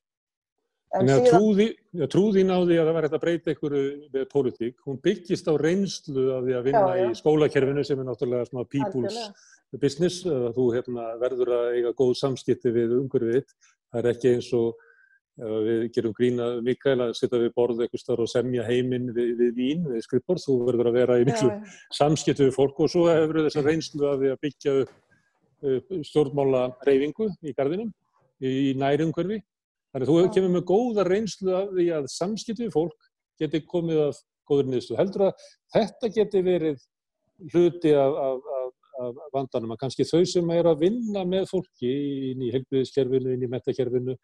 Þannig 0.95 1.14
að 1.14 1.24
trúði, 1.32 1.66
trúðin 2.12 2.53
á 2.55 2.59
því 2.62 2.76
að 2.78 2.86
það 2.86 2.95
var 2.95 3.07
hægt 3.07 3.16
að 3.16 3.22
breyta 3.24 3.51
einhverju 3.51 3.82
með 4.14 4.24
pólitík, 4.30 4.76
hún 4.86 5.01
byggist 5.03 5.49
á 5.51 5.55
reynslu 5.59 6.24
af 6.36 6.45
því 6.47 6.55
að 6.55 6.66
vinna 6.68 6.82
Já, 6.84 6.99
já. 7.01 7.07
í 7.11 7.18
skólakerfinu 7.18 7.84
sem 7.84 8.01
er 8.01 8.07
náttúrulega 8.09 8.49
svona 8.51 8.66
people's 8.70 9.18
algjörlega, 9.18 9.80
business, 9.82 10.20
þú 10.55 10.66
hérna, 10.76 11.07
verður 11.18 11.55
að 11.57 11.78
eiga 11.78 11.95
góð 11.99 12.12
samskipti 12.20 12.70
við 12.74 12.95
umhverfið. 13.01 13.57
Það 13.90 14.01
er 14.01 14.11
ekki 14.12 14.34
eins 14.36 14.51
og 14.55 14.84
við 15.34 15.88
gerum 15.95 16.14
grína 16.14 16.45
Mikael 16.62 17.01
að 17.09 17.16
setja 17.18 17.40
við 17.42 17.51
borð 17.57 17.80
eitthvað 17.82 18.03
starf 18.05 18.22
og 18.22 18.30
semja 18.30 18.66
heiminn 18.68 19.09
við, 19.16 19.32
við 19.40 19.57
vín, 19.57 19.82
við 19.90 20.05
skrippborð, 20.07 20.45
þú 20.47 20.59
verður 20.68 20.90
að 20.92 20.99
vera 21.01 21.16
í 21.18 21.24
miklu 21.26 21.49
já, 21.51 21.72
samskipti 21.99 22.47
við 22.47 22.55
fólk 22.55 22.84
og 22.84 22.92
svo 22.92 23.09
hefur 23.11 23.40
þessa 23.49 23.64
reynslu 23.66 24.07
af 24.12 24.20
því 24.20 24.30
að 24.30 24.38
byggja 24.47 24.76
upp, 24.84 24.92
upp 25.74 25.90
stjórnmála 26.07 26.62
reyfingu 26.86 27.28
í 27.42 27.57
gardinum, 27.57 27.90
í 28.38 28.76
nærumhverfi. 28.78 29.40
Þannig 29.95 30.11
að 30.11 30.11
þú 30.11 30.30
kemur 30.34 30.51
með 30.51 30.64
góða 30.66 31.03
reynslu 31.07 31.53
af 31.55 31.68
því 31.70 31.84
að 31.95 32.07
samskipti 32.11 32.66
við 32.66 32.72
fólk 32.74 33.11
geti 33.38 33.61
komið 33.70 34.01
að 34.09 34.16
góður 34.49 34.70
niðurstu. 34.70 34.97
Heldur 34.99 35.28
að 35.28 35.45
þetta 35.74 36.11
geti 36.16 36.42
verið 36.45 36.80
hluti 37.53 37.92
af, 37.99 38.16
af, 38.24 38.49
af, 38.59 38.72
af 39.05 39.20
vandanum, 39.36 39.74
að 39.74 39.80
kannski 39.84 40.07
þau 40.09 40.24
sem 40.28 40.51
er 40.55 40.68
að 40.70 40.82
vinna 40.82 41.24
með 41.28 41.47
fólki 41.51 41.92
inn 42.32 42.42
í 42.42 42.51
helbriðiskerfinu, 42.55 43.34
inn 43.34 43.47
í 43.47 43.51
metakerfinu, 43.55 44.16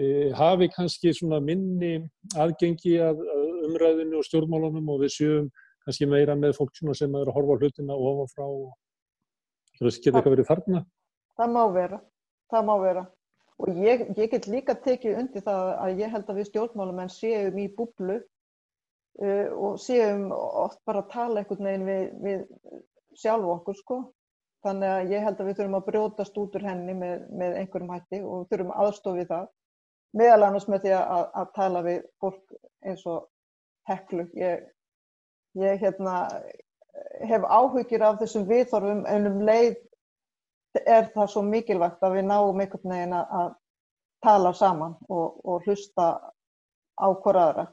e, 0.00 0.08
hafi 0.36 0.68
kannski 0.72 1.12
svona 1.16 1.42
minni 1.44 1.94
aðgengi 2.32 2.96
að, 3.04 3.22
umræðinu 3.68 4.18
og 4.18 4.26
stjórnmálunum 4.26 4.88
og 4.94 5.04
við 5.04 5.16
sjöum 5.16 5.50
kannski 5.84 6.08
meira 6.08 6.34
með 6.38 6.56
fólk 6.58 6.76
sem 6.96 7.14
er 7.18 7.28
að 7.28 7.36
horfa 7.36 7.58
hlutina 7.60 7.94
ofan 7.96 8.30
frá 8.32 8.46
og 8.46 8.72
það 9.78 9.90
geti 9.90 10.12
eitthvað 10.12 10.36
verið 10.36 10.48
þarna. 10.50 10.84
Það 11.38 11.52
má 11.56 11.62
vera, 11.74 11.98
það 12.52 12.66
má 12.68 12.74
vera. 12.82 13.04
Og 13.60 13.76
ég, 13.78 14.06
ég 14.16 14.30
get 14.32 14.48
líka 14.50 14.74
tekið 14.84 15.18
undir 15.20 15.44
það 15.44 15.68
að 15.84 16.00
ég 16.02 16.14
held 16.14 16.30
að 16.30 16.40
við 16.40 16.48
stjórnmálamenn 16.48 17.12
séum 17.12 17.58
í 17.60 17.68
búblu 17.76 18.16
uh, 18.18 19.48
og 19.52 19.78
séum 19.82 20.30
oft 20.32 20.80
bara 20.88 21.04
að 21.04 21.12
tala 21.12 21.42
einhvern 21.42 21.68
veginn 21.68 21.86
við, 21.88 22.04
við 22.24 22.42
sjálf 23.22 23.52
okkur 23.58 23.78
sko. 23.78 24.00
Þannig 24.62 24.92
að 24.94 25.12
ég 25.12 25.24
held 25.26 25.40
að 25.40 25.48
við 25.48 25.56
þurfum 25.58 25.78
að 25.78 25.86
brjótast 25.88 26.36
út 26.38 26.56
úr 26.58 26.66
henni 26.68 26.94
með, 26.94 27.24
með 27.34 27.56
einhverjum 27.60 27.94
hætti 27.96 28.20
og 28.22 28.44
þurfum 28.50 28.74
aðstofið 28.84 29.30
það. 29.32 29.48
Meðal 30.20 30.42
annars 30.46 30.68
með 30.68 30.84
því 30.84 30.92
að, 30.98 31.24
að 31.40 31.48
tala 31.56 31.82
við 31.86 32.02
fólk 32.22 32.54
eins 32.86 33.06
og 33.10 33.24
heklu. 33.90 34.26
Ég, 34.38 34.68
ég 35.58 35.82
hérna, 35.82 36.14
hef 37.26 37.46
áhugir 37.48 38.04
af 38.06 38.20
þessum 38.20 38.46
viðþorfum 38.50 39.02
en 39.10 39.30
um 39.32 39.40
leið 39.48 39.74
er 40.80 41.10
það 41.14 41.28
svo 41.32 41.42
mikilvægt 41.46 42.04
að 42.04 42.16
við 42.18 42.26
náum 42.28 42.60
einhvern 42.60 42.94
veginn 42.94 43.18
að, 43.18 43.52
tala 44.22 44.52
saman 44.54 44.94
og, 45.10 45.40
og 45.44 45.64
hlusta 45.66 46.08
á 46.94 47.06
hver 47.24 47.38
aðra. 47.42 47.64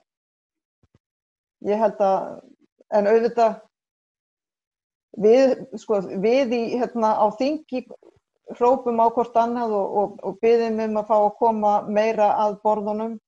Ég 1.68 1.78
held 1.78 2.00
að, 2.02 2.28
en 2.98 3.10
auðvitað, 3.12 3.58
við, 5.26 5.56
sko, 5.78 6.00
við 6.24 6.56
í, 6.58 6.62
hérna, 6.80 7.14
á 7.22 7.28
þingi 7.38 7.84
hrópum 8.58 9.02
á 9.04 9.08
hvort 9.14 9.36
annað 9.38 9.76
og, 9.78 9.98
og, 10.02 10.16
og 10.26 10.40
byðum 10.42 10.80
um 10.88 11.02
að 11.02 11.10
fá 11.12 11.18
að 11.20 11.36
koma 11.42 11.74
meira 11.86 12.32
að 12.46 12.58
borðunum. 12.64 13.20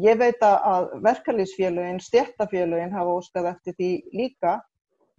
Ég 0.00 0.18
veit 0.20 0.40
að 0.44 0.94
verkalýsfélögin, 1.04 2.00
stjættafélögin 2.04 2.94
hafa 2.96 3.18
óskað 3.20 3.50
eftir 3.52 3.76
því 3.76 3.90
líka 4.16 4.58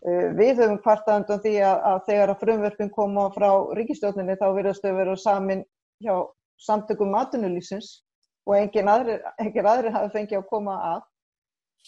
Við 0.06 0.60
höfum 0.62 0.78
kvartað 0.84 1.24
undan 1.24 1.40
því 1.42 1.54
að, 1.66 1.78
að 1.90 2.02
þegar 2.08 2.32
að 2.32 2.42
frumverfin 2.44 2.90
koma 2.94 3.30
frá 3.34 3.50
ríkistjórninni 3.80 4.36
þá 4.38 4.48
verðast 4.54 4.84
þau 4.86 4.94
vera 4.94 5.16
samin 5.18 5.64
hjá 6.06 6.14
samtökum 6.62 7.10
matunulísins 7.16 8.04
og 8.46 8.56
engin 8.60 8.90
aðri, 8.92 9.18
engin 9.42 9.66
aðri 9.68 9.94
hafi 9.96 10.14
fengið 10.14 10.38
að 10.40 10.50
koma 10.52 10.76
að 10.92 11.02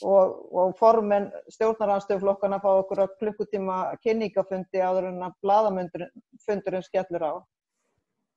og, 0.03 0.35
og 0.55 0.75
formen 0.79 1.29
stjórnaranstöðuflokkana 1.53 2.59
fá 2.63 2.69
okkur 2.71 3.03
að 3.03 3.15
klukkutíma 3.21 3.77
kynningafundi 4.03 4.81
áður 4.81 5.09
en 5.11 5.27
að 5.27 5.37
bladamundurinn 5.43 6.85
skellur 6.85 7.25
á. 7.25 7.33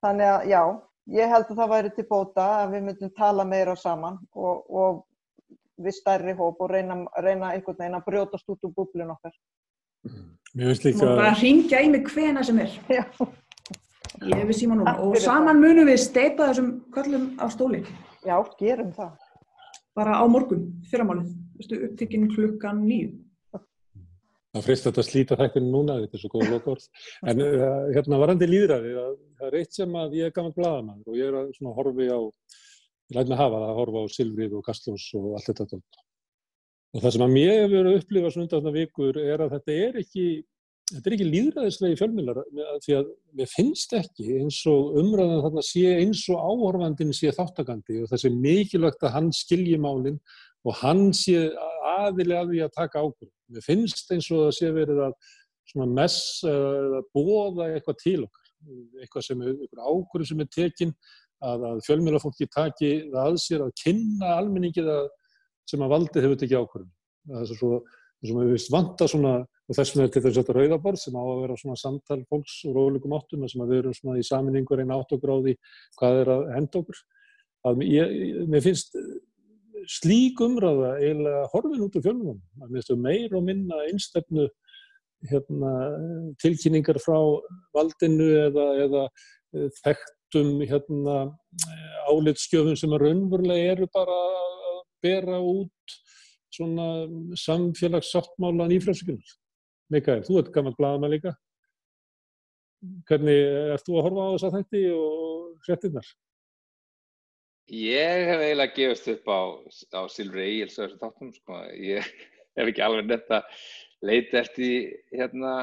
Þannig 0.02 0.32
að 0.34 0.46
já, 0.50 0.62
ég 1.16 1.32
held 1.32 1.48
að 1.48 1.62
það 1.62 1.72
væri 1.74 1.94
til 1.96 2.06
bóta 2.08 2.46
að 2.60 2.76
við 2.76 2.86
myndum 2.88 3.12
tala 3.16 3.46
meira 3.46 3.76
saman 3.78 4.18
og, 4.34 4.64
og 4.68 5.02
við 5.82 5.96
stærri 5.96 6.34
hóp 6.38 6.60
og 6.60 6.70
reyna, 6.70 7.02
reyna 7.22 7.52
einhvern 7.54 7.78
veginn 7.78 7.98
að 7.98 8.06
brjótast 8.10 8.50
út 8.50 8.66
úr 8.66 8.74
búblun 8.76 9.14
okkar. 9.14 9.34
Mér 10.52 10.68
finnst 10.68 10.84
Þú 10.84 10.90
líka, 10.90 11.06
má 11.06 11.20
bara 11.22 11.36
ringja 11.40 11.80
í 11.80 11.88
mig 11.92 12.08
hvena 12.12 12.42
sem 12.44 12.58
er. 12.60 12.74
Já. 12.92 13.04
Ég 14.22 14.36
hef 14.36 14.48
við 14.50 14.56
síma 14.58 14.76
núna 14.76 14.92
Takk 14.92 15.04
og 15.06 15.20
saman 15.22 15.60
munum 15.62 15.88
við 15.88 15.98
steipa 16.02 16.50
þessum 16.50 16.72
köllum 16.94 17.24
á 17.40 17.46
stóli. 17.50 17.80
Já, 18.22 18.36
gerum 18.60 18.92
það. 18.94 19.14
Bara 19.96 20.18
á 20.20 20.24
morgun, 20.30 20.66
fyrramálið. 20.90 21.32
Vistu, 21.58 21.78
upptikinn 21.88 22.28
klukkan 22.32 22.84
nýju. 22.84 23.10
það 24.52 24.66
frist 24.66 24.86
þetta 24.86 25.00
að 25.00 25.08
slíta 25.08 25.38
þættinu 25.40 25.72
núna, 25.72 25.96
þetta 26.02 26.18
er 26.18 26.22
svo 26.22 26.30
góð 26.34 26.52
lokaord. 26.52 26.86
En 27.32 27.42
uh, 27.42 27.64
hérna 27.96 28.20
varandi 28.20 28.48
líðræði, 28.50 28.92
að, 29.00 29.18
það 29.40 29.48
er 29.48 29.58
eitt 29.62 29.80
sem 29.80 29.98
að 30.02 30.16
ég 30.18 30.28
er 30.28 30.36
gammal 30.36 30.54
blaðamann 30.56 31.02
og 31.06 31.16
ég 31.16 31.30
er 31.30 31.38
að 31.40 31.52
svona 31.56 31.74
horfi 31.78 32.08
á, 32.12 32.20
ég 32.20 33.16
læt 33.16 33.32
mig 33.32 33.40
hafa 33.40 33.62
það 33.62 33.68
að 33.70 33.78
horfa 33.80 34.04
á 34.04 34.06
Silfrið 34.16 34.56
og 34.58 34.66
Kastlós 34.68 35.06
og 35.16 35.30
allt 35.38 35.52
þetta. 35.52 35.80
Og 36.92 37.00
það 37.00 37.14
sem 37.14 37.24
að 37.24 37.34
mér 37.34 37.52
hefur 37.56 37.72
verið 37.72 37.90
að 37.90 38.00
upplifa 38.02 38.30
svona 38.32 38.48
undan 38.48 38.74
vikur 38.76 39.18
er 39.22 39.42
að 39.42 39.54
þetta 39.54 39.76
er 39.86 39.98
ekki, 40.02 40.24
þetta 40.90 41.08
er 41.08 41.14
ekki 41.16 41.28
líðræðislegi 41.28 41.98
fjölmiðlar 42.00 42.40
því 42.84 42.96
að 42.98 43.06
mér 43.38 43.48
finnst 43.48 43.94
ekki 43.96 44.26
eins 44.42 44.58
og 44.68 44.98
umræðan 45.00 45.44
þarna 45.46 45.64
sé 45.64 45.94
eins 46.02 46.24
og 46.28 46.42
áhorfandin 46.42 47.14
sé 47.16 47.32
þáttakandi 47.32 48.02
og 48.02 48.10
það 48.10 48.24
sé 48.24 48.32
mikilvægt 48.34 49.06
að 49.08 49.14
hann 49.16 49.30
skilji 49.36 49.78
málinn 49.80 50.20
og 50.68 50.76
hann 50.82 51.08
sé 51.16 51.46
aðilega 51.94 52.44
að 52.44 52.52
því 52.52 52.60
að 52.66 52.76
taka 52.76 53.00
ákvörðum. 53.06 53.32
Mér 53.52 53.64
finnst 53.64 54.12
eins 54.12 54.28
og 54.28 54.44
það 54.44 54.54
sé 54.58 54.70
verið 54.76 55.02
að 55.06 55.16
mess 55.96 56.20
eða 56.44 57.02
bóða 57.16 57.70
eitthvað 57.72 57.98
til 58.02 58.18
okkar, 58.26 58.52
eitthvað 59.00 59.26
sem 59.30 59.42
er, 59.48 59.56
ákvörðum 59.80 60.28
sem 60.28 60.44
er 60.44 60.52
tekin 60.52 60.94
að, 61.42 61.66
að 61.72 61.82
fjölmjölafólki 61.88 62.52
taki 62.52 62.92
það 63.08 63.24
að 63.24 63.42
sér 63.46 63.64
að 63.64 63.74
kynna 63.80 64.36
almenningi 64.36 64.84
það 64.84 65.08
sem 65.68 65.82
að 65.84 65.94
valdið 65.94 66.26
hefur 66.26 66.40
tekið 66.40 66.62
ákvörðum. 66.62 66.92
Það 67.32 67.42
er 67.42 67.58
svo, 67.58 67.72
þessum 68.22 68.40
við 68.42 68.52
vist 68.52 68.72
vanta 68.72 69.08
svona, 69.10 69.34
og 69.42 69.78
þess 69.78 69.94
vegna 69.94 70.06
er 70.06 70.14
til 70.14 70.22
þess 70.26 70.42
að 70.42 70.54
rauðaborð 70.58 71.02
sem 71.02 71.18
á 71.18 71.22
að 71.22 71.42
vera 71.44 71.58
svona 71.60 71.80
samtal 71.80 72.20
fólks 72.30 72.54
úr 72.68 72.80
ólíkum 72.82 73.16
áttum, 73.18 73.44
þar 73.44 73.52
sem 73.54 73.64
að 73.64 73.74
við 73.74 73.82
erum 73.82 73.98
svona 73.98 74.20
í 74.20 74.26
saminningur 74.26 74.82
einn 74.82 74.94
átt 74.94 75.14
og 75.16 75.22
gráði 75.22 75.56
hvað 76.00 76.22
er 76.22 76.32
að 76.36 76.48
henda 76.56 76.82
okkur. 76.82 77.02
Að 77.62 77.84
ég, 77.86 78.16
mér 78.50 78.64
finnst 78.64 78.98
slík 79.90 80.40
umræða 80.42 80.96
eiginlega 81.00 81.46
horfin 81.52 81.84
út 81.86 81.96
úr 81.98 82.04
fjölmjölum. 82.04 82.42
Mér 82.58 82.74
finnst 82.74 82.90
þau 82.90 83.00
meir 83.02 83.36
og 83.38 83.46
minna 83.46 83.78
einstefnu 83.88 84.48
hérna, 85.30 85.72
tilkynningar 86.42 86.98
frá 87.02 87.18
valdinu 87.76 88.28
eða, 88.48 88.66
eða 88.86 89.04
eh, 89.06 89.68
þekktum 89.82 90.56
hérna, 90.66 91.18
álitskjöfum 92.10 92.78
sem 92.78 92.94
að 92.94 93.06
raunverulega 93.06 93.76
eru 93.76 93.88
bara 93.94 94.16
að 94.16 94.61
bera 95.02 95.38
út 95.42 95.96
svona 96.52 96.88
samfélagssáttmála 97.38 98.68
nýfrælsökunar. 98.70 99.38
Mikael, 99.92 100.22
þú 100.26 100.40
ert 100.40 100.52
gammal 100.54 100.74
blaðan 100.78 101.12
líka. 101.12 101.34
Hvernig 103.08 103.40
ert 103.76 103.86
þú 103.86 103.98
að 103.98 104.06
horfa 104.08 104.26
á 104.26 104.32
þess 104.32 104.48
að 104.48 104.58
þetta 104.58 104.82
og 104.96 105.66
hrettinnar? 105.66 106.10
Ég 107.72 108.26
hef 108.28 108.42
eiginlega 108.42 108.76
gefist 108.76 109.08
upp 109.12 109.30
á, 109.30 109.40
á 109.96 110.00
Silfri 110.10 110.44
Egil's 110.48 110.76
og 110.78 110.88
þessu 110.88 111.00
þáttum, 111.00 111.30
sko. 111.36 111.60
Ég 111.78 112.08
hef 112.58 112.66
ekki 112.66 112.84
alveg 112.84 113.08
netta 113.08 113.42
leita 114.02 114.42
eftir 114.42 114.96
hérna 115.12 115.54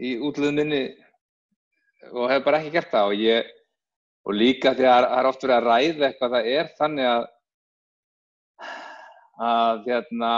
í 0.00 0.16
útlöðuninni 0.16 0.84
og 2.14 2.30
hef 2.32 2.46
bara 2.46 2.62
ekki 2.62 2.72
gert 2.78 2.92
það 2.94 3.10
og 3.10 3.20
ég, 3.20 3.50
og 4.24 4.36
líka 4.36 4.72
því 4.76 4.88
að 4.88 5.04
það 5.04 5.18
er 5.18 5.28
oft 5.30 5.44
verið 5.44 5.56
að 5.58 5.68
ræða 5.68 6.08
eitthvað 6.08 6.34
það 6.36 6.50
er 6.54 6.72
þannig 6.78 7.10
að 7.10 7.26
að 9.40 9.86
hérna 9.88 10.32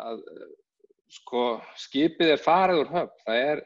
að 0.00 0.22
sko 1.10 1.44
skipið 1.80 2.34
er 2.36 2.42
farið 2.42 2.84
úr 2.84 2.92
höfn 2.94 3.24
það 3.24 3.40
er, 3.50 3.62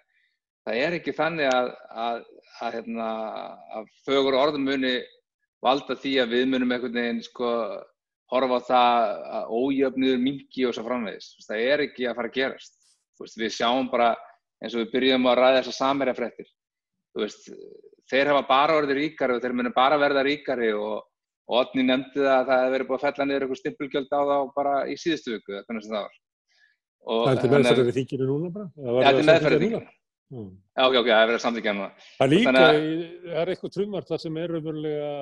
það 0.64 0.78
er 0.84 0.96
ekki 0.98 1.16
þannig 1.16 1.50
að, 1.52 1.72
að, 2.04 2.22
að, 2.60 2.78
hérna, 2.78 3.08
að 3.76 3.90
fögur 4.06 4.38
orðum 4.40 4.64
muni 4.70 4.94
valda 5.64 5.96
því 6.00 6.14
að 6.22 6.36
við 6.36 6.46
munum 6.52 6.72
einhvern 6.74 6.96
veginn 6.96 7.24
sko 7.24 7.50
horfa 8.32 8.60
á 8.60 8.66
það 8.68 9.14
að 9.38 9.52
ójöfniður 9.60 10.22
mingi 10.22 10.66
og 10.66 10.74
svo 10.74 10.84
framvegis. 10.86 11.34
Það 11.44 11.64
er 11.68 11.82
ekki 11.86 12.08
að 12.08 12.18
fara 12.18 12.30
að 12.30 12.38
gerast. 12.38 12.76
Veist, 13.20 13.38
við 13.38 13.52
sjáum 13.54 13.90
bara 13.92 14.12
eins 14.62 14.74
og 14.74 14.82
við 14.82 14.92
byrjum 14.94 15.28
að 15.30 15.38
ræða 15.40 15.58
þessar 15.60 15.76
samverjafrættir. 15.78 16.48
Þeir 18.10 18.30
hafa 18.32 18.46
bara 18.48 18.78
orðið 18.80 19.00
ríkari 19.00 19.36
og 19.36 19.44
þeir 19.44 19.56
munum 19.56 19.76
bara 19.76 20.00
verða 20.00 20.24
ríkari 20.26 20.72
og 20.76 21.04
Otni 21.44 21.84
nefndi 21.84 22.22
það 22.22 22.34
að 22.34 22.46
það 22.48 22.60
hefði 22.62 22.74
verið 22.74 22.88
búið 22.88 22.98
að 22.98 23.04
fella 23.04 23.24
niður 23.28 23.44
eitthvað 23.44 23.60
stimpulgjöld 23.60 24.14
á 24.16 24.20
þá 24.24 24.36
bara 24.54 24.74
í 24.88 24.94
síðustu 24.96 25.34
viku, 25.34 25.58
þannig 25.66 25.84
sem 25.84 25.92
það 25.92 26.06
var. 26.06 26.14
Og 27.04 27.26
það 27.26 27.40
til 27.42 27.50
meðferðið 27.52 27.90
í 27.90 27.96
þinginu 27.98 28.28
núna 28.30 28.52
bara? 28.54 28.68
Það 28.80 29.18
til 29.18 29.26
meðferðið 29.28 29.64
þinginu. 29.64 29.82
Já, 30.34 30.82
ok, 30.86 30.96
ok, 30.96 31.08
það 31.10 31.18
er 31.18 31.28
verið 31.28 31.36
að 31.36 31.44
samtíkja 31.44 31.74
núna. 31.76 31.90
Það 32.16 32.32
líka, 32.32 32.54
það 32.56 33.42
er 33.42 33.52
eitthvað 33.52 33.74
trumart 33.76 34.08
það 34.08 34.22
sem 34.24 34.38
er 34.40 34.54
umverulega 34.58 35.12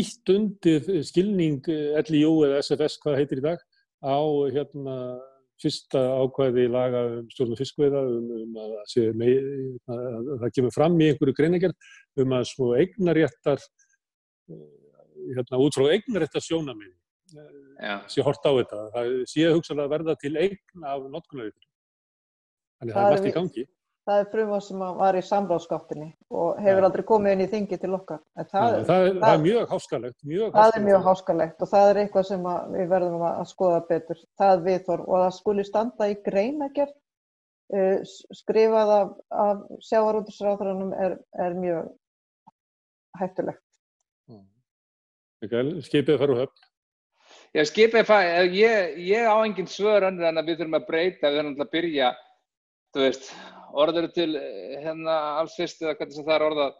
ítt 0.00 0.32
undir 0.32 0.90
skilning 1.06 1.70
LIU 2.08 2.32
eða 2.48 2.62
SFS, 2.64 2.96
hvað 3.04 3.18
heitir 3.20 3.42
í 3.42 3.44
dag, 3.44 3.60
á 4.02 4.18
hérna 4.56 4.96
fyrsta 5.60 6.00
ákvæði 6.20 6.66
í 6.66 6.72
laga 6.72 7.02
um 7.10 7.28
stjórnum 7.32 7.58
fiskveiða 7.60 8.02
um, 8.08 8.26
um 8.40 8.58
að, 8.60 8.72
að, 8.80 9.22
að, 9.22 10.00
að 10.16 10.42
það 10.42 10.50
kemur 10.58 10.74
fram 10.74 10.98
í 11.00 11.08
einhverju 11.12 11.36
greinagerð 11.38 11.92
um 12.24 12.34
að 12.36 12.48
svo 12.50 12.72
eignaréttar 12.76 13.62
hérna, 15.32 15.60
út 15.62 15.76
frá 15.76 15.90
eignaréttar 15.90 16.44
sjónamiði 16.44 16.94
sé 18.10 18.24
hort 18.24 18.44
á 18.46 18.50
þetta. 18.54 18.82
Það 18.94 19.14
sé 19.30 19.46
hugsalega 19.52 19.92
verða 19.92 20.18
til 20.20 20.36
eign 20.36 20.84
af 20.84 21.08
notkunarítur. 21.10 21.64
Þannig 22.80 22.92
að 22.92 23.00
það 23.00 23.06
er 23.06 23.16
verðt 23.16 23.30
í 23.30 23.34
gangi. 23.38 23.64
Það 24.06 24.20
er 24.20 24.28
frumvað 24.30 24.60
sem 24.62 24.82
var 25.00 25.16
í 25.18 25.20
samráðskáttinni 25.26 26.08
og 26.30 26.60
hefur 26.62 26.84
ja. 26.84 26.86
aldrei 26.86 27.02
komið 27.08 27.32
inn 27.34 27.42
í 27.42 27.48
þingi 27.50 27.78
til 27.82 27.90
okkar. 27.96 28.20
Það, 28.36 28.44
ja, 28.46 28.50
það, 28.52 28.76
er, 28.76 28.84
það, 28.86 29.18
það 29.24 29.32
er 29.32 29.42
mjög 29.46 29.72
háskalegt. 29.72 30.18
Mjög 30.22 30.44
það 30.44 30.60
háskalegt. 30.60 30.78
er 30.78 30.86
mjög 30.86 31.08
háskalegt 31.08 31.64
og 31.64 31.70
það 31.72 31.88
er 31.88 32.00
eitthvað 32.02 32.28
sem 32.28 32.46
við 32.76 32.86
verðum 32.92 33.24
að 33.26 33.42
skoða 33.50 33.80
betur. 33.88 34.22
Það 34.38 34.62
viðþorf 34.68 35.10
og 35.10 35.24
það 35.24 35.34
skuli 35.40 35.66
standa 35.66 36.10
í 36.12 36.16
greinagerð 36.28 36.94
uh, 37.74 38.14
skrifað 38.44 38.94
af, 39.00 39.12
af 39.46 39.66
sjávarúndisráðurannum 39.88 40.94
er, 40.94 41.18
er 41.42 41.58
mjög 41.58 41.90
hættulegt. 43.18 43.65
Mikael, 45.44 45.74
skipið 45.84 46.18
fara 46.20 46.32
úr 46.32 46.42
höfn. 46.44 46.64
Já, 47.56 47.62
skipið 47.68 48.08
fara, 48.08 48.44
ég, 48.52 48.96
ég 49.04 49.28
á 49.28 49.36
engin 49.42 49.68
svör 49.68 50.06
önnur 50.08 50.28
en 50.28 50.40
að 50.40 50.50
við 50.50 50.62
þurfum 50.62 50.78
að 50.78 50.88
breyta, 50.88 51.30
við 51.30 51.38
þurfum 51.40 51.64
að 51.64 51.72
byrja, 51.76 52.08
þú 52.94 53.04
veist, 53.04 53.30
orður 53.76 54.08
til 54.16 54.32
hérna 54.82 55.16
alls 55.42 55.56
fyrst 55.58 55.84
eða 55.84 55.96
hvernig 55.98 56.16
sem 56.16 56.26
það 56.26 56.36
er 56.36 56.46
orðað, 56.46 56.74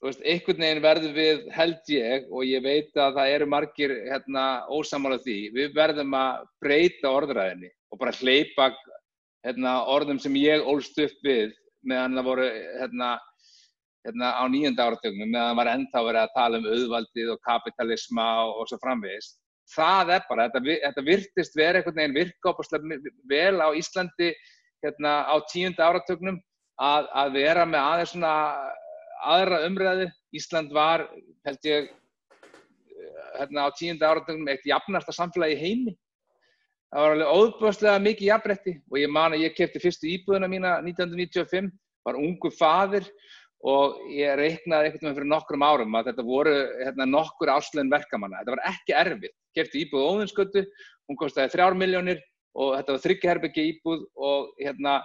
þú 0.00 0.08
veist, 0.10 0.24
einhvern 0.32 0.64
veginn 0.66 0.84
verður 0.84 1.16
við 1.16 1.44
held 1.56 1.92
ég 1.94 2.28
og 2.30 2.48
ég 2.48 2.64
veit 2.64 3.00
að 3.00 3.18
það 3.18 3.34
eru 3.38 3.50
margir 3.54 3.96
hérna 4.10 4.44
ósamála 4.68 5.20
því, 5.24 5.38
við 5.56 5.76
verðum 5.76 6.16
að 6.20 6.46
breyta 6.64 7.12
orðræðinni 7.12 7.72
og 7.92 8.00
bara 8.02 8.16
hleypa 8.20 8.70
hérna 9.44 9.76
orðum 9.92 10.20
sem 10.20 10.36
ég 10.40 10.64
ólst 10.68 10.98
upp 11.00 11.16
við 11.24 11.54
meðan 11.84 12.18
það 12.18 12.28
voru 12.28 12.50
hérna 12.80 13.14
hérna, 14.04 14.34
á 14.36 14.42
nýjönda 14.52 14.84
áratögnum 14.84 15.32
meðan 15.32 15.56
var 15.58 15.70
ennþá 15.72 16.02
verið 16.04 16.20
að 16.22 16.34
tala 16.36 16.60
um 16.60 16.68
auðvaldið 16.68 17.32
og 17.32 17.40
kapitalisma 17.48 18.26
og, 18.44 18.52
og 18.60 18.68
svo 18.70 18.78
framvegist. 18.82 19.38
Það 19.74 20.12
er 20.16 20.24
bara, 20.28 20.48
þetta, 20.48 20.78
þetta 20.84 21.04
virtist 21.06 21.56
verið 21.56 21.80
einhvern 21.80 22.00
veginn 22.00 22.18
virka 22.18 22.50
opaslega 22.52 22.98
vel 23.30 23.64
á 23.64 23.68
Íslandi 23.72 24.30
hérna, 24.84 25.12
á 25.24 25.34
tíunda 25.48 25.88
áratögnum 25.88 26.38
að, 26.76 27.08
að 27.16 27.36
vera 27.38 27.64
með 27.68 27.88
aðeins 27.88 28.12
svona 28.12 28.32
aðra 29.24 29.60
umræði. 29.68 30.08
Ísland 30.36 30.72
var, 30.74 31.06
held 31.46 31.68
ég, 31.68 31.88
hérna, 33.38 33.64
á 33.64 33.76
tíunda 33.78 34.10
áratögnum 34.10 34.50
eitt 34.52 34.66
jafnasta 34.68 35.14
samfélagi 35.16 35.56
heimi. 35.62 35.94
Það 36.92 37.02
var 37.02 37.14
alveg 37.14 37.38
óbúðslega 37.40 38.02
mikið 38.04 38.28
jafnrætti 38.28 38.74
og 38.92 39.00
ég 39.00 39.10
man 39.10 39.32
að 39.34 39.46
ég 39.48 39.56
kefti 39.56 39.80
fyrstu 39.82 40.10
íbúðuna 40.12 40.50
mína 40.50 40.76
1995, 40.84 41.72
var 42.04 42.20
ungu 42.20 42.50
fadir 42.54 43.08
og 43.64 43.96
ég 44.12 44.34
reiknaði 44.36 44.90
einhvern 44.90 45.06
veginn 45.06 45.16
fyrir 45.16 45.30
nokkrum 45.30 45.64
árum 45.64 45.96
að 45.96 46.10
þetta 46.10 46.26
voru 46.26 46.52
hérna, 46.82 47.06
nokkur 47.08 47.52
áslun 47.54 47.92
verkamanna. 47.92 48.42
Þetta 48.42 48.56
var 48.56 48.62
ekki 48.70 48.96
erfitt. 49.00 49.36
Kæfti 49.56 49.84
íbúð 49.86 50.04
óðinskötu, 50.10 50.64
hún 51.08 51.18
kostiði 51.20 51.52
þrjár 51.54 51.78
miljónir 51.80 52.20
og 52.60 52.74
þetta 52.76 52.96
var 52.96 53.02
þryggjaherbyggi 53.06 53.66
íbúð 53.70 54.04
og 54.28 54.52
hérna, 54.60 54.98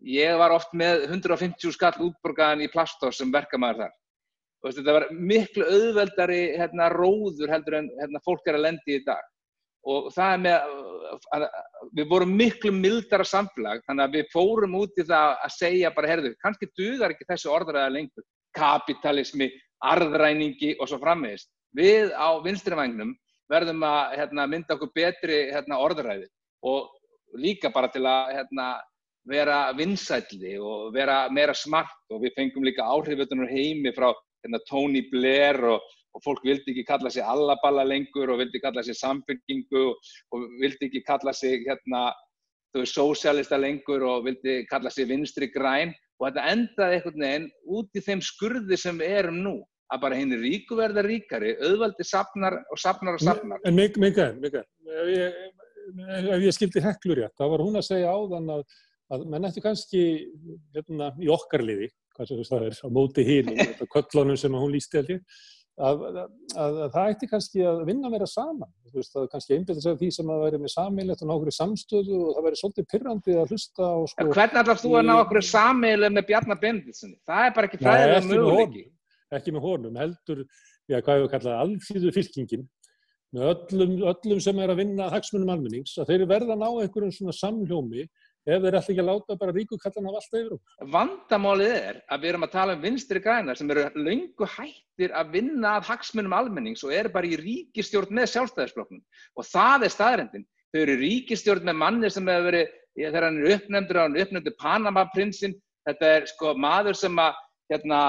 ég 0.00 0.40
var 0.40 0.54
oft 0.56 0.72
með 0.72 1.04
150 1.10 1.76
skall 1.76 1.94
útborgaðan 2.08 2.64
í 2.64 2.72
plastós 2.72 3.20
sem 3.20 3.32
verkamæður 3.34 3.84
þar. 3.84 3.94
Og 4.64 4.76
þetta 4.78 4.96
var 4.96 5.08
miklu 5.12 5.66
auðveldari 5.68 6.42
hérna, 6.56 6.88
róður 6.94 7.52
heldur 7.52 7.82
en 7.82 7.90
hérna, 8.00 8.22
fólk 8.24 8.48
er 8.48 8.56
að 8.56 8.68
lendi 8.70 8.96
í 8.96 9.04
dag 9.04 9.24
og 9.86 10.08
það 10.14 10.32
er 10.34 10.40
með, 10.44 10.70
við 11.96 12.08
vorum 12.10 12.32
miklu 12.38 12.72
mildara 12.74 13.26
samfélag, 13.26 13.84
þannig 13.86 14.06
að 14.06 14.16
við 14.18 14.32
fórum 14.32 14.74
út 14.80 14.98
í 14.98 15.06
það 15.06 15.34
að 15.46 15.54
segja 15.56 15.92
bara, 15.94 16.10
herðu, 16.10 16.32
kannski 16.42 16.70
duðar 16.78 17.14
ekki 17.14 17.28
þessu 17.28 17.52
orðræða 17.54 17.92
lengur, 17.94 18.26
kapitalismi, 18.56 19.50
arðræningi 19.86 20.74
og 20.80 20.90
svo 20.90 20.98
framvegist. 21.02 21.50
Við 21.76 22.12
á 22.16 22.28
vinstrivagnum 22.42 23.14
verðum 23.52 23.84
að 23.86 24.16
hérna, 24.20 24.48
mynda 24.50 24.74
okkur 24.74 24.92
betri 24.96 25.40
hérna, 25.52 25.78
orðræði 25.84 26.26
og 26.66 26.90
líka 27.38 27.70
bara 27.74 27.90
til 27.92 28.02
að 28.08 28.32
hérna, 28.38 28.68
vera 29.26 29.58
vinsætli 29.74 30.54
og 30.62 30.92
vera 30.94 31.26
meira 31.34 31.54
smart 31.54 32.14
og 32.14 32.22
við 32.22 32.36
fengum 32.36 32.66
líka 32.66 32.86
áhrifötunur 32.86 33.50
heimi 33.50 33.90
frá 33.94 34.12
hérna, 34.12 34.60
Tony 34.70 35.02
Blair 35.10 35.58
og 35.66 35.82
og 36.16 36.24
fólk 36.24 36.44
vildi 36.48 36.72
ekki 36.72 36.86
kalla 36.88 37.12
sig 37.12 37.24
allaballa 37.24 37.84
lengur 37.84 38.32
og 38.32 38.40
vildi 38.40 38.62
kalla 38.64 38.82
sig 38.82 38.96
samfélkingu 38.96 39.84
og 40.32 40.48
vildi 40.62 40.88
ekki 40.88 41.04
kalla 41.06 41.34
sig 41.36 41.60
hérna, 41.66 42.08
þau 42.72 42.82
er 42.82 42.90
sósialista 42.90 43.60
lengur 43.60 44.04
og 44.08 44.24
vildi 44.26 44.62
kalla 44.70 44.90
sig 44.90 45.08
vinstri 45.10 45.50
græn. 45.52 45.92
Og 46.16 46.30
þetta 46.30 46.48
endaði 46.48 46.96
einhvern 46.96 47.24
veginn 47.26 47.50
út 47.76 47.98
í 47.98 48.00
þeim 48.00 48.22
skurði 48.24 48.78
sem 48.80 48.96
við 49.00 49.18
erum 49.20 49.42
nú 49.44 49.56
að 49.92 50.02
bara 50.02 50.18
henni 50.18 50.38
ríku 50.40 50.78
verða 50.78 51.04
ríkari 51.06 51.52
auðvaldi 51.60 52.06
sapnar 52.06 52.58
og 52.72 52.80
sapnar 52.80 53.18
og 53.18 53.22
sapnar 53.22 53.62
En 53.68 53.76
Mikael, 53.76 54.38
Mikael 54.40 54.64
ef 54.64 55.10
ég, 55.12 55.36
ef 56.32 56.46
ég 56.46 56.56
skildi 56.56 56.82
heklur 56.82 57.20
rétt 57.20 57.36
þá 57.38 57.46
var 57.52 57.62
hún 57.62 57.78
að 57.78 57.86
segja 57.90 58.14
áðan 58.16 58.50
að, 58.56 58.64
að 59.14 59.28
menn 59.30 59.46
eftir 59.46 59.66
kannski 59.66 60.02
hérna, 60.74 61.12
í 61.22 61.30
okkarliði 61.30 61.90
hvað 62.16 62.32
sem 62.32 62.42
það 62.48 62.66
er 62.70 62.80
á 62.82 62.88
móti 62.96 63.26
hínum, 63.28 63.60
þetta 63.68 63.90
köllunum 63.92 64.40
sem 64.40 64.58
hún 64.58 64.74
lísti 64.74 65.02
allir 65.02 65.22
Að, 65.76 66.04
að, 66.08 66.14
að, 66.56 66.76
að 66.86 66.92
það 66.94 67.10
ætti 67.12 67.26
kannski 67.28 67.64
að 67.68 67.80
vinna 67.84 68.08
meira 68.08 68.26
saman. 68.30 68.70
Þú 68.88 68.96
veist, 68.96 69.10
það 69.12 69.26
kannski 69.34 69.56
einbæðið 69.58 69.88
að 69.90 69.98
því 70.00 70.08
sem 70.16 70.30
að 70.32 70.44
veri 70.46 70.60
með 70.62 70.72
sammeilegt 70.72 71.24
og 71.24 71.28
ná 71.28 71.32
okkur 71.34 71.50
í 71.50 71.56
samstöðu 71.56 72.20
og 72.20 72.30
það 72.32 72.46
veri 72.46 72.60
svolítið 72.60 72.86
pyrrandi 72.92 73.36
að 73.36 73.52
hlusta 73.52 73.90
á 73.92 73.96
sko, 74.08 74.26
Hvernig 74.30 74.60
ætlar 74.62 74.80
þú 74.80 74.92
að 74.96 75.04
ná 75.04 75.12
okkur 75.18 75.40
í 75.42 75.44
sammeilið 75.50 76.14
með 76.16 76.26
Bjarnar 76.30 76.60
Bendilsson? 76.62 77.12
Það 77.28 77.42
er 77.42 77.52
bara 77.58 77.68
ekki 77.68 77.82
fræðilega 77.82 78.24
möguleiki. 78.30 78.86
Ekki 79.36 79.52
með 79.52 79.66
honum, 79.66 80.00
heldur 80.00 80.42
já, 80.86 80.96
hvað 80.96 81.18
hefur 81.18 81.30
kallað 81.34 81.60
alþýðu 81.66 82.14
fylkingin 82.14 82.64
með 83.36 83.50
öllum, 83.52 83.94
öllum 84.12 84.40
sem 84.40 84.60
er 84.62 84.72
að 84.72 84.80
vinna 84.80 85.10
hagsmunum 85.12 85.50
almennings, 85.52 85.96
að 86.00 86.12
þeir 86.12 86.26
verða 86.30 86.54
að 86.54 86.62
ná 86.62 86.68
einhverjum 86.70 87.12
svona 87.12 87.34
samljómi 87.36 88.06
ef 88.46 88.62
þeir 88.62 88.76
ætla 88.78 88.92
ekki 88.94 89.02
að 89.02 89.08
láta 89.10 89.36
bara 89.40 89.54
ríkukallan 89.56 90.08
af 90.10 90.18
allt 90.20 90.36
yfir. 90.38 90.58
Vandamálið 90.94 91.72
er 91.74 92.00
að 92.06 92.22
við 92.22 92.30
erum 92.30 92.46
að 92.46 92.52
tala 92.54 92.76
um 92.76 92.84
vinstri 92.84 93.22
grænar 93.22 93.58
sem 93.58 93.70
eru 93.74 93.86
laungu 93.98 94.48
hættir 94.54 95.14
að 95.18 95.32
vinna 95.34 95.76
að 95.76 95.88
hagsmunum 95.90 96.36
almennings 96.36 96.84
og 96.86 96.94
eru 96.94 97.12
bara 97.14 97.30
í 97.30 97.38
ríkistjórn 97.40 98.14
með 98.14 98.30
sjálfstæðisflokknum 98.34 99.02
og 99.36 99.48
það 99.50 99.88
er 99.88 99.94
staðrendin. 99.96 100.46
Þau 100.70 100.80
eru 100.84 100.98
ríkistjórn 101.02 101.66
með 101.66 101.80
manni 101.82 102.12
sem 102.12 102.30
hefur 102.30 102.50
verið 102.50 102.76
þegar 102.96 103.26
hann 103.26 103.40
er 103.42 103.56
uppnefndur, 103.56 104.00
hann 104.00 104.16
er 104.16 104.26
uppnefndur 104.26 104.56
Panama-prinsinn, 104.62 105.58
þetta 105.88 106.12
er 106.14 106.30
sko 106.30 106.54
maður 106.56 106.96
sem 106.96 107.18
að, 107.20 107.42
hérna, 107.72 108.00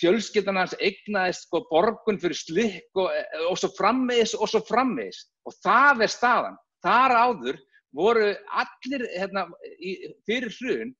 fjölskyldan 0.00 0.58
hans 0.58 0.74
eignaðist 0.82 1.46
sko 1.46 1.62
borgun 1.70 2.18
fyrir 2.20 2.36
slikk 2.36 2.98
og, 2.98 3.12
og 3.48 3.58
svo 3.60 3.70
frammeðis 3.76 4.34
og 4.36 4.50
svo 4.50 4.60
frammeðis 4.66 5.22
og 5.46 5.54
það 5.62 6.04
er 6.06 6.12
staðan. 6.12 6.58
Þar 6.84 7.14
áður 7.16 7.60
voru 7.96 8.32
allir 8.62 9.06
hérna, 9.16 9.46
í, 9.78 9.94
fyrir 10.28 10.52
hrun, 10.58 10.92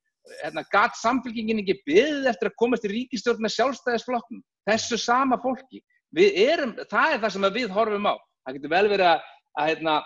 hérna, 0.43 0.65
gatt 0.73 0.99
samfélkingin 1.01 1.63
ekki 1.63 1.81
byggðið 1.87 2.31
eftir 2.33 2.51
að 2.51 2.59
komast 2.63 2.87
í 2.87 2.93
ríkistjórn 2.93 3.43
með 3.45 3.55
sjálfstæðisflokknum, 3.57 4.45
þessu 4.69 4.99
sama 5.01 5.39
fólki. 5.43 5.83
Erum, 6.17 6.75
það 6.91 7.15
er 7.15 7.21
það 7.23 7.35
sem 7.37 7.51
við 7.55 7.75
horfum 7.75 8.11
á. 8.11 8.15
Það 8.45 8.57
getur 8.57 8.73
vel 8.75 8.87
verið 8.91 9.09
að, 9.11 9.29
að, 9.55 9.69
hérna, 9.71 9.97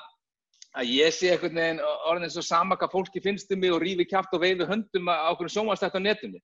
að 0.74 0.90
ég 0.92 1.14
sé 1.14 1.30
einhvern 1.32 1.60
veginn 1.60 1.84
orðin 2.10 2.26
eins 2.28 2.40
og 2.40 2.46
sama 2.46 2.76
hvað 2.80 2.92
fólki 2.96 3.22
finnst 3.24 3.52
um 3.54 3.62
mig 3.62 3.72
og 3.72 3.80
rífi 3.82 4.06
kjátt 4.10 4.34
og 4.36 4.42
veifi 4.42 4.68
höndum 4.68 5.08
á 5.08 5.32
okkur 5.32 5.52
sjómanstætt 5.52 5.96
á 5.96 6.02
netunni. 6.02 6.42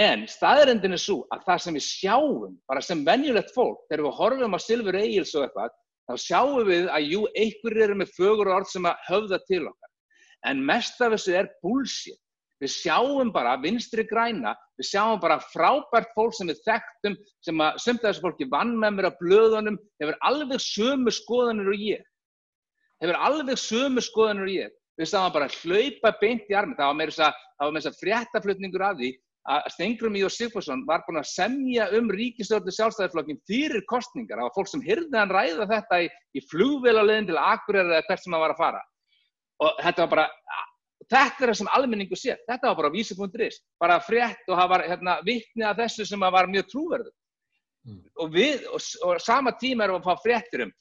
En 0.00 0.24
staðrendin 0.26 0.96
er 0.96 0.98
svo 0.98 1.20
að 1.30 1.44
það 1.46 1.60
sem 1.62 1.76
við 1.78 1.84
sjáum, 1.86 2.54
bara 2.66 2.82
sem 2.82 3.04
venjulegt 3.06 3.52
fólk, 3.54 3.84
þegar 3.86 4.08
við 4.08 4.16
horfum 4.18 4.56
á 4.56 4.58
Silfur 4.58 4.98
Egil's 4.98 5.34
og 5.38 5.44
eitthvað, 5.46 5.76
þá 6.08 6.14
sjáum 6.20 6.66
við 6.68 6.90
að 6.92 7.08
jú, 7.12 7.22
einhverjir 7.32 7.86
eru 7.86 7.96
með 8.00 8.12
fögur 8.16 8.50
orð 8.52 8.70
sem 8.72 8.86
að 8.88 9.08
höfða 9.08 9.38
til 9.48 9.62
okkar. 9.70 9.90
En 10.50 10.60
mest 10.68 11.00
af 11.00 11.14
þessu 11.14 11.34
er 11.38 11.50
bullshit. 11.64 12.20
Við 12.62 12.70
sjáum 12.70 13.32
bara 13.34 13.56
vinstri 13.60 14.04
græna, 14.08 14.54
við 14.78 14.88
sjáum 14.92 15.18
bara 15.20 15.40
frábært 15.50 16.12
fólk 16.14 16.36
sem 16.36 16.48
við 16.48 16.60
þekktum, 16.64 17.16
sem 17.44 17.60
að 17.60 17.80
sömta 17.82 18.08
þessu 18.08 18.24
fólki 18.24 18.48
vann 18.52 18.76
með 18.78 18.94
mér 18.96 19.08
á 19.10 19.18
blöðunum, 19.18 19.78
hefur 20.00 20.16
alveg 20.28 20.62
sömu 20.62 21.12
skoðanir 21.12 21.72
og 21.72 21.82
ég. 21.82 22.06
Hefur 23.02 23.20
alveg 23.26 23.60
sömu 23.60 24.04
skoðanir 24.04 24.46
og 24.46 24.54
ég. 24.54 24.78
Við 24.94 25.10
sáum 25.10 25.32
bara 25.34 25.50
hlaupa 25.50 26.14
beint 26.20 26.48
í 26.48 26.56
armi. 26.56 26.76
Það 26.78 26.90
var 26.92 26.98
með 27.00 27.14
þess 27.80 27.90
að 27.90 28.00
fréttaflutningur 28.00 28.86
af 28.86 29.00
því 29.00 29.10
að 29.44 29.66
Stengrum 29.74 30.16
Íor 30.16 30.32
Sigfússon 30.32 30.84
var 30.88 31.02
búin 31.04 31.20
að 31.20 31.28
semja 31.28 31.90
um 31.98 32.06
ríkistjórnu 32.12 32.72
sjálfstæðisflokkin 32.72 33.40
fyrir 33.48 33.82
kostningar. 33.90 34.40
Það 34.40 34.46
var 34.48 34.54
fólk 34.56 34.70
sem 34.70 34.84
hyrði 34.84 35.18
hann 35.20 35.34
ræða 35.34 35.66
þetta 35.68 35.98
í, 36.04 36.06
í 36.08 36.42
flugvélalegin 36.48 37.28
til 37.28 37.40
Akureyri 37.40 37.92
eða 37.92 38.06
hvert 38.08 38.24
sem 38.24 38.36
það 38.36 38.44
var 38.44 38.54
að 38.54 38.62
fara. 38.62 38.80
Og 39.64 39.82
þetta 39.84 40.06
var 40.06 40.12
bara, 40.14 40.24
þetta 41.04 41.44
er 41.44 41.52
það 41.52 41.58
sem 41.60 41.74
almenningu 41.76 42.18
sér. 42.18 42.40
Þetta 42.48 42.70
var 42.70 42.78
bara 42.80 42.92
vísi.is, 42.94 43.60
bara 43.84 43.98
frétt 44.06 44.48
og 44.48 44.56
það 44.62 44.72
var 44.72 44.86
hérna, 44.88 45.18
vittni 45.28 45.68
að 45.68 45.84
þessu 45.84 46.08
sem 46.08 46.26
var 46.38 46.48
mjög 46.54 46.70
trúverðu. 46.72 47.14
Mm. 47.84 48.00
Og 48.24 48.32
við, 48.32 48.64
og, 48.72 48.88
og 49.04 49.20
sama 49.20 49.52
tíma 49.60 49.84
erum 49.84 50.00
við 50.00 50.06
að 50.06 50.08
fá 50.08 50.24
fréttir 50.24 50.64
um, 50.64 50.72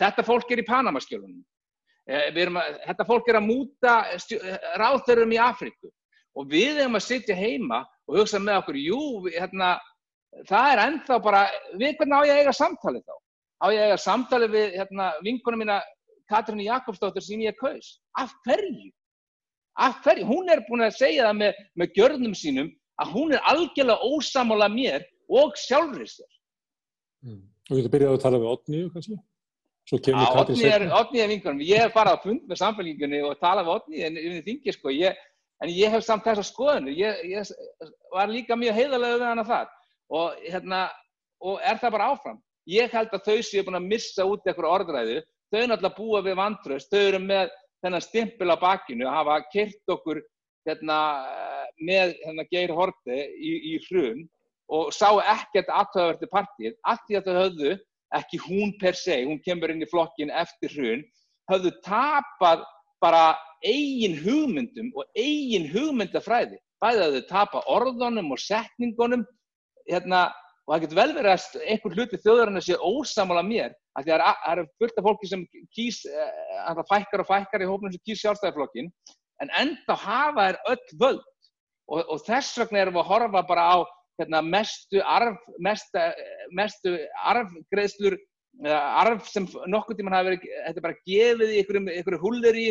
þetta 0.00 0.24
fólk 0.24 0.52
er 0.52 0.62
í 0.62 0.66
Panamaskjölunum. 0.68 1.44
Eh, 2.08 2.32
þetta 2.32 3.04
fólk 3.04 3.28
er 3.28 3.36
að 3.36 3.48
múta 3.50 3.94
ráþörum 4.80 5.36
í 5.36 5.40
Afríku 5.44 5.90
og 6.38 6.48
við 6.48 6.78
hefum 6.80 6.96
að 6.96 7.04
sitja 7.04 7.36
heima 7.36 7.82
og 8.08 8.18
hugsa 8.18 8.40
með 8.42 8.62
okkur, 8.62 8.78
jú, 8.80 9.00
hérna, 9.34 9.74
það 10.48 10.72
er 10.72 10.82
ennþá 10.86 11.18
bara, 11.24 11.44
við 11.76 11.96
hvernig 12.00 12.16
á 12.16 12.22
ég 12.28 12.34
að 12.34 12.42
eiga 12.42 12.56
samtalið 12.56 13.04
þá? 13.04 13.16
Á 13.58 13.66
ég 13.74 13.82
að 13.82 13.88
eiga 13.88 14.00
samtalið 14.04 14.54
við 14.54 14.76
hérna, 14.80 15.08
vinkunum 15.26 15.64
mína 15.64 15.78
Katrín 16.28 16.64
Jakobsdóttir 16.64 17.24
sem 17.24 17.44
ég 17.44 17.56
kaus? 17.60 17.98
Af 18.20 18.34
hverju? 18.46 18.90
Af 19.78 20.02
hverju? 20.04 20.26
Hún 20.28 20.50
er 20.52 20.64
búin 20.68 20.84
að 20.84 20.98
segja 20.98 21.28
það 21.28 21.40
með, 21.42 21.62
með 21.80 21.94
gjörnum 21.96 22.34
sínum 22.36 22.72
að 22.98 23.14
hún 23.14 23.32
er 23.36 23.44
algjörlega 23.48 24.12
ósamála 24.12 24.68
mér 24.72 25.06
og 25.28 25.56
sjálfrið 25.60 26.12
sér. 26.16 26.30
Mm. 27.24 27.42
Og 27.68 27.72
þú 27.72 27.80
getur 27.80 27.94
byrjað 27.94 28.14
að 28.16 28.22
tala 28.24 28.40
við 28.42 28.52
Otniðu 28.52 28.92
kannski? 28.94 29.18
Já, 29.88 30.20
Otni 30.36 30.66
er, 30.68 30.84
er 30.84 31.30
vinkunum. 31.30 31.60
Ég 31.64 31.80
hef 31.80 31.94
farað 31.96 32.18
að 32.18 32.24
fund 32.26 32.48
með 32.48 32.58
samfélgingunni 32.60 33.20
og 33.24 33.38
talað 33.40 33.68
við 33.68 33.74
Otni 33.74 34.02
en 34.04 34.18
við 34.20 34.42
þingir 34.44 34.76
sko, 34.76 34.92
ég 34.92 35.22
en 35.64 35.72
ég 35.72 35.92
hef 35.92 36.04
samt 36.06 36.26
þessa 36.26 36.44
skoðinu, 36.46 36.94
ég, 36.94 37.22
ég 37.32 37.52
var 38.14 38.30
líka 38.30 38.56
mjög 38.58 38.76
heiðarlega 38.78 39.18
við 39.18 39.26
hana 39.28 39.46
þar. 39.48 39.72
Og, 40.08 40.36
hérna, 40.46 40.82
og 41.44 41.58
er 41.60 41.80
það 41.80 41.94
bara 41.96 42.10
áfram. 42.14 42.38
Ég 42.68 42.92
held 42.92 43.12
að 43.16 43.26
þau 43.26 43.42
séu 43.44 43.64
búin 43.64 43.78
að 43.80 43.88
missa 43.88 44.26
út 44.28 44.46
eitthvað 44.46 44.74
orðræðu, 44.76 45.18
þau 45.48 45.58
er 45.60 45.70
náttúrulega 45.70 45.98
búið 45.98 46.26
við 46.28 46.38
vantraust, 46.38 46.90
þau 46.92 47.00
eru 47.00 47.20
með 47.24 47.52
þennan 47.84 48.04
stimpil 48.04 48.52
á 48.52 48.56
bakinu 48.60 49.08
hafa 49.10 49.38
kert 49.52 49.92
okkur 49.94 50.20
hérna, 50.68 50.98
með 51.80 52.14
hérna, 52.24 52.46
Geir 52.50 52.74
Horti 52.76 53.18
í, 53.38 53.52
í 53.72 53.74
hrun 53.88 54.26
og 54.68 54.90
sá 54.92 55.08
ekkert 55.22 55.70
aðtöðaverti 55.72 56.28
partíð, 56.32 56.74
allt 56.84 57.06
því 57.08 57.18
að 57.18 57.28
þau 57.28 57.38
höfðu, 57.38 57.76
ekki 58.18 58.40
hún 58.44 58.74
per 58.80 58.98
se, 58.98 59.16
hún 59.24 59.40
kemur 59.44 59.72
inn 59.72 59.84
í 59.84 59.88
flokkin 59.88 60.32
eftir 60.34 60.74
hrun, 60.74 61.04
höfðu 61.48 61.72
tapað 61.86 62.66
bara 63.00 63.38
eigin 63.66 64.18
hugmyndum 64.22 64.90
og 64.94 65.08
eigin 65.18 65.68
hugmyndafræði. 65.72 66.58
Bæðið 66.82 67.04
að 67.04 67.16
þau 67.16 67.28
tapa 67.30 67.62
orðunum 67.74 68.32
og 68.34 68.42
setningunum 68.42 69.24
hérna, 69.88 70.28
og 70.66 70.74
það 70.74 70.82
getur 70.84 71.00
vel 71.00 71.12
verið 71.16 71.32
að 71.32 71.62
einhver 71.72 71.96
hluti 71.96 72.20
þjóðurinn 72.22 72.62
sé 72.62 72.76
ósamála 72.78 73.42
mér 73.46 73.74
að 73.98 74.10
það 74.10 74.24
eru 74.52 74.66
fullt 74.78 75.00
af 75.00 75.06
fólki 75.08 75.30
sem 75.30 75.44
kýs, 75.74 76.02
eh, 76.06 76.82
fækkar 76.90 77.24
og 77.24 77.30
fækkar 77.30 77.64
í 77.64 77.68
hófnum 77.70 77.94
sem 77.94 78.04
kýs 78.06 78.22
sjálfstæðarflokkin 78.22 78.90
en 79.42 79.52
enda 79.58 79.94
hafa 79.94 80.48
er 80.52 80.58
öll 80.70 80.98
völd 81.00 81.24
og, 81.88 82.02
og 82.04 82.20
þess 82.26 82.58
vegna 82.60 82.82
erum 82.82 82.98
við 82.98 83.04
að 83.04 83.10
horfa 83.12 83.42
bara 83.48 83.66
á 83.74 83.76
hérna, 84.18 84.42
mestu, 84.42 85.00
arf, 85.06 85.38
mestu, 85.62 86.02
mestu 86.52 86.94
arfgreðslur 87.32 88.18
arf 88.66 89.28
sem 89.30 89.46
nokkur 89.70 89.96
tíman 89.96 90.16
hafa 90.16 90.32
verið, 90.32 90.46
þetta 90.66 90.80
er 90.80 90.86
bara 90.88 91.02
gefið 91.06 91.52
í 91.52 91.60
einhverju 91.62 92.22
hulleri 92.22 92.64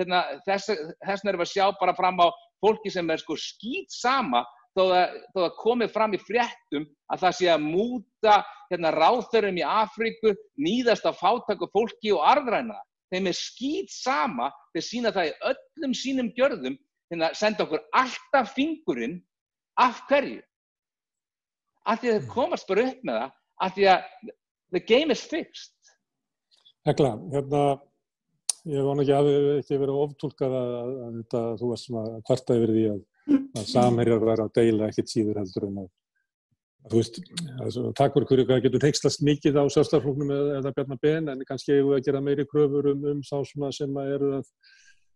hérna, 0.00 0.22
þess 0.46 0.72
vegna 0.72 1.32
erum 1.32 1.42
við 1.42 1.48
að 1.48 1.52
sjá 1.52 1.66
bara 1.80 1.96
fram 1.96 2.20
á 2.22 2.28
fólki 2.62 2.92
sem 2.92 3.10
er 3.10 3.22
sko 3.22 3.36
skýt 3.38 3.92
sama 3.92 4.44
þó 4.76 4.84
að 4.86 5.16
það 5.34 5.48
komi 5.60 5.88
fram 5.92 6.14
í 6.16 6.20
fréttum 6.22 6.86
að 7.12 7.24
það 7.24 7.34
sé 7.38 7.50
að 7.52 7.66
múta 7.66 8.36
hérna, 8.72 8.92
ráþörum 8.94 9.60
í 9.60 9.66
Afríku, 9.68 10.32
nýðast 10.56 11.08
af 11.08 11.20
fátak 11.20 11.60
og 11.64 11.72
fólki 11.74 12.14
og 12.14 12.24
arðræna. 12.24 12.78
Þeim 13.12 13.28
er 13.28 13.36
skýt 13.36 13.92
sama, 13.92 14.48
þeir 14.72 14.86
sína 14.86 15.12
það 15.12 15.28
í 15.28 15.34
öllum 15.50 15.96
sínum 15.96 16.30
gjörðum, 16.38 16.78
hérna, 17.12 17.28
senda 17.36 17.66
okkur 17.66 17.84
alltaf 17.98 18.54
fingurinn 18.56 19.18
af 19.80 20.00
hverju. 20.08 20.40
Af 21.84 22.00
því 22.00 22.08
að 22.08 22.18
þeir 22.18 22.32
komast 22.32 22.68
bara 22.70 22.88
upp 22.88 23.04
með 23.04 23.20
það, 23.20 23.36
af 23.66 23.76
því 23.76 23.88
að 23.92 24.32
the 24.72 24.80
game 24.88 25.12
is 25.12 25.26
fixed. 25.28 25.76
Hegla, 26.88 27.12
hérna 27.34 27.62
ég 28.70 28.86
vona 28.86 29.02
ekki 29.02 29.16
að 29.16 29.28
það 29.28 29.48
ekki 29.62 29.80
verið 29.80 30.02
oftúlkað 30.04 30.54
að, 30.58 30.76
að, 30.76 30.92
að 31.06 31.16
þetta, 31.20 31.42
þú 31.58 31.72
varst 31.72 31.88
svona 31.88 32.20
kvarta 32.28 32.58
yfir 32.58 32.74
því 32.76 32.84
að, 32.92 33.00
að 33.58 33.66
samherjar 33.72 34.22
verið 34.22 34.44
að 34.44 34.54
deila 34.60 34.88
ekkert 34.92 35.12
síður 35.12 35.42
heldur 35.42 35.68
en 35.68 35.82
að 35.82 35.90
þú 36.90 36.98
veist, 36.98 37.18
takk 37.98 38.16
fyrir 38.16 38.28
hverju 38.28 38.46
hvað 38.48 38.62
getur 38.64 38.86
heikslast 38.88 39.22
mikið 39.26 39.58
á 39.62 39.64
sjálfstaflóknum 39.70 40.32
eða, 40.34 40.54
eða 40.58 40.72
bjarnar 40.78 41.02
ben 41.02 41.30
en 41.30 41.44
kannski 41.46 41.76
hefur 41.76 41.92
við 41.92 41.98
að 41.98 42.06
gera 42.08 42.22
meiri 42.26 42.46
kröfur 42.50 42.88
um, 42.90 43.04
um 43.12 43.20
sá 43.26 43.36
svona 43.46 43.70
sem 43.74 44.00
að 44.02 44.14
eru 44.16 44.30
að 44.40 44.48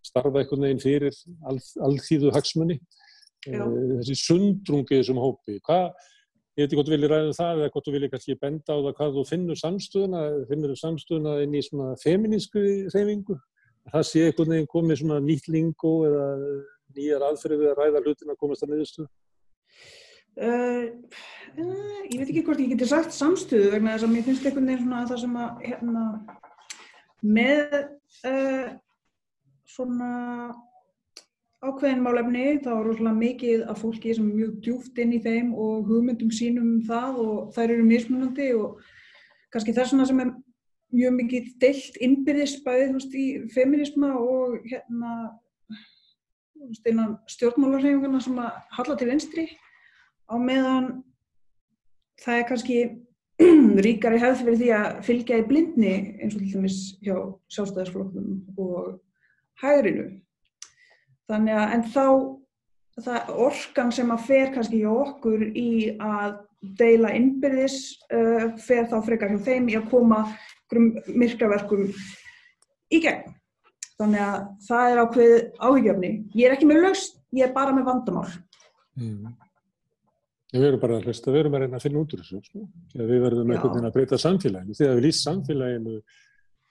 starfa 0.07 0.43
einhvern 0.43 0.67
veginn 0.69 0.83
fyrir 0.83 1.17
all, 1.51 1.59
allþýðu 1.89 2.31
hagsmunni 2.37 2.77
e, 2.79 3.59
þessi 3.59 4.19
sundrungi 4.21 5.01
þessum 5.01 5.19
hópi 5.23 5.59
hvað 5.67 5.91
Ég 6.57 6.65
veit 6.65 6.71
ekki 6.71 6.77
hvort 6.79 6.89
þú 6.89 6.95
viljið 6.95 7.11
ræða 7.13 7.27
um 7.29 7.35
það 7.37 7.59
eða 7.61 7.73
hvort 7.73 7.85
þú 7.87 7.93
viljið 7.93 8.11
kannski 8.15 8.35
benda 8.41 8.73
á 8.73 8.77
það 8.81 8.95
hvað 8.97 9.17
þú 9.17 9.23
finnur 9.29 9.59
samstöðuna, 9.61 10.21
finnur 10.49 10.71
þú 10.73 10.77
samstöðuna 10.81 11.35
inn 11.45 11.57
í 11.59 11.61
svona 11.67 11.89
feminísku 12.01 12.63
reyfingu. 12.95 13.37
Það 13.93 14.05
sé 14.09 14.23
einhvern 14.25 14.55
veginn 14.55 14.71
komið 14.73 15.01
svona 15.03 15.19
nýtt 15.21 15.51
lingó 15.53 15.93
eða 16.09 16.25
nýjar 16.97 17.27
aðferði 17.27 17.59
við 17.61 17.73
að 17.75 17.81
ræða 17.83 18.03
hlutin 18.07 18.33
að 18.33 18.39
komast 18.41 18.65
að 18.65 18.73
niðurstu? 18.73 19.05
Uh, 20.37 20.89
uh, 21.61 22.01
ég 22.09 22.17
veit 22.23 22.31
ekki 22.31 22.47
hvort 22.49 22.65
ég 22.65 22.73
geti 22.73 22.89
sagt 22.89 23.13
samstöðu 23.17 23.75
vegna 23.75 23.93
þess 23.99 24.09
að 24.09 24.15
mér 24.15 24.27
finnst 24.31 24.49
einhvern 24.49 24.73
veginn 24.73 24.83
svona 24.87 25.05
það 25.13 25.23
sem 25.27 25.39
að 25.43 25.63
hérna, 25.69 26.07
með 27.37 27.77
uh, 28.33 28.67
svona 29.77 30.11
ákveðin 31.65 32.03
málefni, 32.05 32.59
þá 32.61 32.71
er 32.75 32.83
rosalega 32.85 33.17
mikið 33.17 33.63
af 33.71 33.81
fólki 33.81 34.15
sem 34.15 34.27
er 34.29 34.41
mjög 34.41 34.59
djúft 34.65 34.99
inn 35.01 35.15
í 35.17 35.21
þeim 35.25 35.55
og 35.55 35.87
hugmyndum 35.89 36.33
sínum 36.35 36.75
um 36.77 36.83
það 36.85 37.21
og 37.23 37.39
þær 37.57 37.73
eru 37.77 37.87
mismunandi 37.87 38.51
og 38.59 38.83
kannski 39.55 39.75
þess 39.77 39.95
vegna 39.95 40.09
sem 40.11 40.21
er 40.25 40.35
mjög 40.97 41.17
mikið 41.17 41.49
deilt 41.63 41.99
innbyrðis 42.05 42.59
bæðið 42.67 42.93
veist, 42.99 43.17
í 43.17 43.27
feminisma 43.55 44.13
og 44.21 44.61
hérna 44.69 45.15
stjórnmálarhefingarna 47.31 48.21
sem 48.25 48.39
að 48.41 48.61
halla 48.77 48.97
til 48.99 49.11
vinstri. 49.11 49.49
Á 50.29 50.35
meðan 50.43 50.91
það 52.23 52.41
er 52.41 52.47
kannski 52.51 52.79
ríkari 53.87 54.21
hefð 54.21 54.45
fyrir 54.45 54.61
því 54.61 54.71
að 54.77 55.01
fylgja 55.09 55.41
í 55.41 55.49
blindni 55.49 55.97
eins 56.21 56.37
og 56.37 56.41
til 56.43 56.53
dæmis 56.55 56.79
hjá 57.05 57.17
sjálfstæðarsfloknum 57.53 58.61
og 58.61 58.97
hægrinu 59.63 60.07
þannig 61.31 61.61
að 61.61 61.77
en 61.77 61.87
þá 61.95 62.07
það 63.07 63.33
orkan 63.47 63.93
sem 63.93 64.13
að 64.15 64.27
fer 64.27 64.53
kannski 64.55 64.83
hjá 64.83 64.91
okkur 64.93 65.47
í 65.53 65.71
að 66.01 66.39
deila 66.79 67.13
innbyrðis 67.15 67.81
uh, 68.09 68.53
fer 68.59 68.87
þá 68.91 69.01
frekar 69.05 69.35
hjá 69.35 69.43
þeim 69.51 69.69
í 69.71 69.77
að 69.79 69.91
koma 69.91 70.23
myrkaverkum 70.73 71.91
í 72.91 73.03
gegn 73.05 73.37
Þannig 73.97 74.23
að 74.23 74.41
það 74.67 74.91
er 74.91 74.99
ákveð 75.03 75.35
áhyggjafni. 75.57 76.11
Ég 76.37 76.47
er 76.47 76.55
ekki 76.57 76.69
með 76.69 76.83
laust, 76.85 77.19
ég 77.37 77.47
er 77.47 77.53
bara 77.55 77.73
með 77.73 77.87
vandamál. 77.89 78.29
Mm. 79.01 79.31
Við 80.53 80.67
erum 80.69 80.83
bara 80.83 80.99
að 80.99 81.09
hlusta, 81.09 81.33
við 81.33 81.43
erum 81.43 81.57
að 81.57 81.65
reyna 81.65 81.79
að 81.79 81.87
finna 81.87 82.03
út 82.03 82.13
úr 82.13 82.23
þessu. 82.23 82.41
Sko. 82.45 82.65
Við 82.93 83.23
verðum 83.25 83.53
einhvern 83.53 83.73
veginn 83.73 83.89
að 83.89 83.97
breyta 83.97 84.19
samfélaginu. 84.21 84.77
Þegar 84.77 84.99
við 84.99 85.07
lýst 85.09 85.25
samfélaginu 85.25 85.97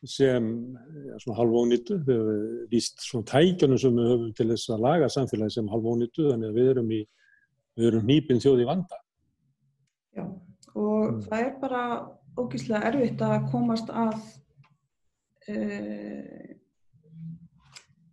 sem 0.09 0.49
svona 1.21 1.37
halvónýttu, 1.39 1.99
þegar 2.05 2.25
við 2.29 2.75
lýst 2.75 3.05
svona 3.05 3.29
tækjunum 3.31 3.81
sem 3.81 3.99
við 3.99 4.11
höfum 4.11 4.33
til 4.37 4.49
þess 4.51 4.73
að 4.75 4.85
laga 4.85 5.11
samfélagi 5.11 5.57
sem 5.57 5.71
halvónýttu, 5.71 6.29
þannig 6.31 6.51
að 6.51 6.59
við 6.59 6.71
erum 6.73 6.91
í, 6.91 7.01
við 7.75 7.89
erum 7.91 8.09
nýpinn 8.09 8.43
þjóð 8.43 8.63
í 8.63 8.69
vanda. 8.69 9.01
Já, 10.15 10.25
og 10.75 10.95
Mm. 11.05 11.21
það 11.21 11.39
er 11.39 11.53
bara 11.61 11.81
ógíslega 12.37 12.89
erfitt 12.89 13.21
að 13.21 13.49
komast 13.51 13.89
að 13.89 14.15
uh, 15.49 16.45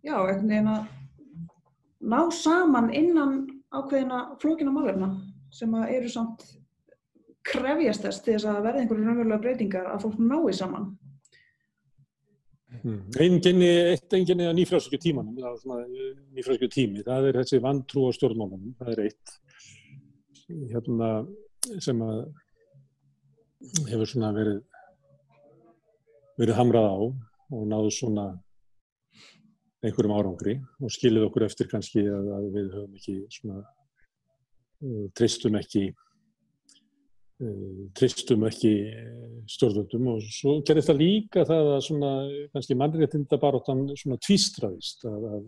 já, 0.03 0.15
einhvern 0.15 0.49
veginn 0.49 0.73
að 0.73 0.83
ná 2.03 2.19
saman 2.31 2.91
innan 2.93 3.37
ákveðina 3.73 4.37
flókina 4.41 4.73
málefna 4.73 5.13
sem 5.53 5.73
að 5.77 5.95
eru 5.97 6.11
samt 6.11 6.43
krefjast 7.43 8.05
þess 8.05 8.23
til 8.23 8.35
þess 8.35 8.49
að 8.49 8.61
verða 8.67 8.83
einhverju 8.83 9.07
raunverulega 9.07 9.43
breytingar 9.43 9.89
að 9.91 10.05
fólk 10.05 10.19
nái 10.19 10.53
saman. 10.55 10.91
Mm. 12.83 13.03
Einginni, 13.23 13.69
eitt 13.93 14.11
einginni 14.11 14.49
að 14.49 14.57
nýfrálsku 14.57 14.97
tímanum, 14.99 15.37
svona 15.61 15.85
nýfrálsku 16.35 16.67
tími, 16.67 17.03
það 17.05 17.29
er 17.29 17.37
þessi 17.39 17.61
vantrú 17.63 18.09
á 18.09 18.15
stjórnmálunum, 18.17 18.73
það 18.81 18.91
er 18.91 19.03
eitt 19.05 19.35
hérna, 20.73 21.11
sem 21.79 22.01
hefur 23.87 24.09
svona 24.09 24.33
verið 24.35 24.59
verið 26.39 26.57
hamrað 26.57 26.89
á 26.89 26.97
og 27.53 27.63
náðu 27.69 27.93
svona 27.93 28.25
einhverjum 29.83 30.15
árangri 30.15 30.57
og 30.81 30.91
skilið 30.91 31.27
okkur 31.27 31.45
eftir 31.47 31.69
kannski 31.71 32.03
að, 32.07 32.29
að 32.37 32.47
við 32.55 32.69
höfum 32.73 32.97
ekki 32.99 33.15
svona 33.35 33.59
uh, 33.61 35.05
treystum 35.15 35.59
ekki 35.59 35.89
uh, 37.43 37.83
treystum 37.97 38.47
ekki 38.47 38.73
stjórnvöldum. 39.51 40.09
Og 40.15 40.31
svo 40.31 40.57
gerði 40.65 40.87
það 40.87 41.03
líka 41.03 41.45
það 41.49 41.71
að 41.75 41.85
svona 41.89 42.15
kannski 42.55 42.79
mannréttinda 42.79 43.39
baróttan 43.41 43.85
svona 43.99 44.19
tvístraðist 44.23 45.05
að, 45.09 45.29
að 45.37 45.45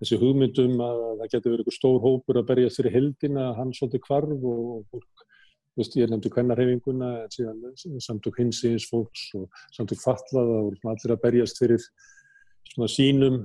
þessi 0.00 0.20
hugmyndum 0.20 0.78
að 0.84 1.02
það 1.06 1.26
getur 1.34 1.54
verið 1.54 1.64
einhver 1.64 1.76
stór 1.76 1.98
hópur 2.04 2.40
að 2.40 2.48
berja 2.52 2.72
fyrir 2.76 2.96
heldina 2.96 3.50
hann 3.58 3.74
svolítið 3.76 4.04
kvarf 4.06 4.32
og, 4.38 4.62
og 4.76 4.86
fólk 4.92 5.26
þú 5.70 5.82
veist, 5.82 5.96
ég 6.00 6.10
nefndi 6.10 6.32
kvennarhefinguna 6.34 7.10
en 7.24 7.34
síðan 7.34 8.00
samtök 8.02 8.40
hinsins 8.40 8.88
fólks 8.90 9.28
og 9.38 9.62
samtök 9.76 10.00
fallaða 10.02 10.62
og 10.66 10.88
allir 10.92 11.14
að 11.14 11.22
berjast 11.22 11.60
fyrir 11.60 11.84
svona 12.72 12.90
sínum 12.90 13.38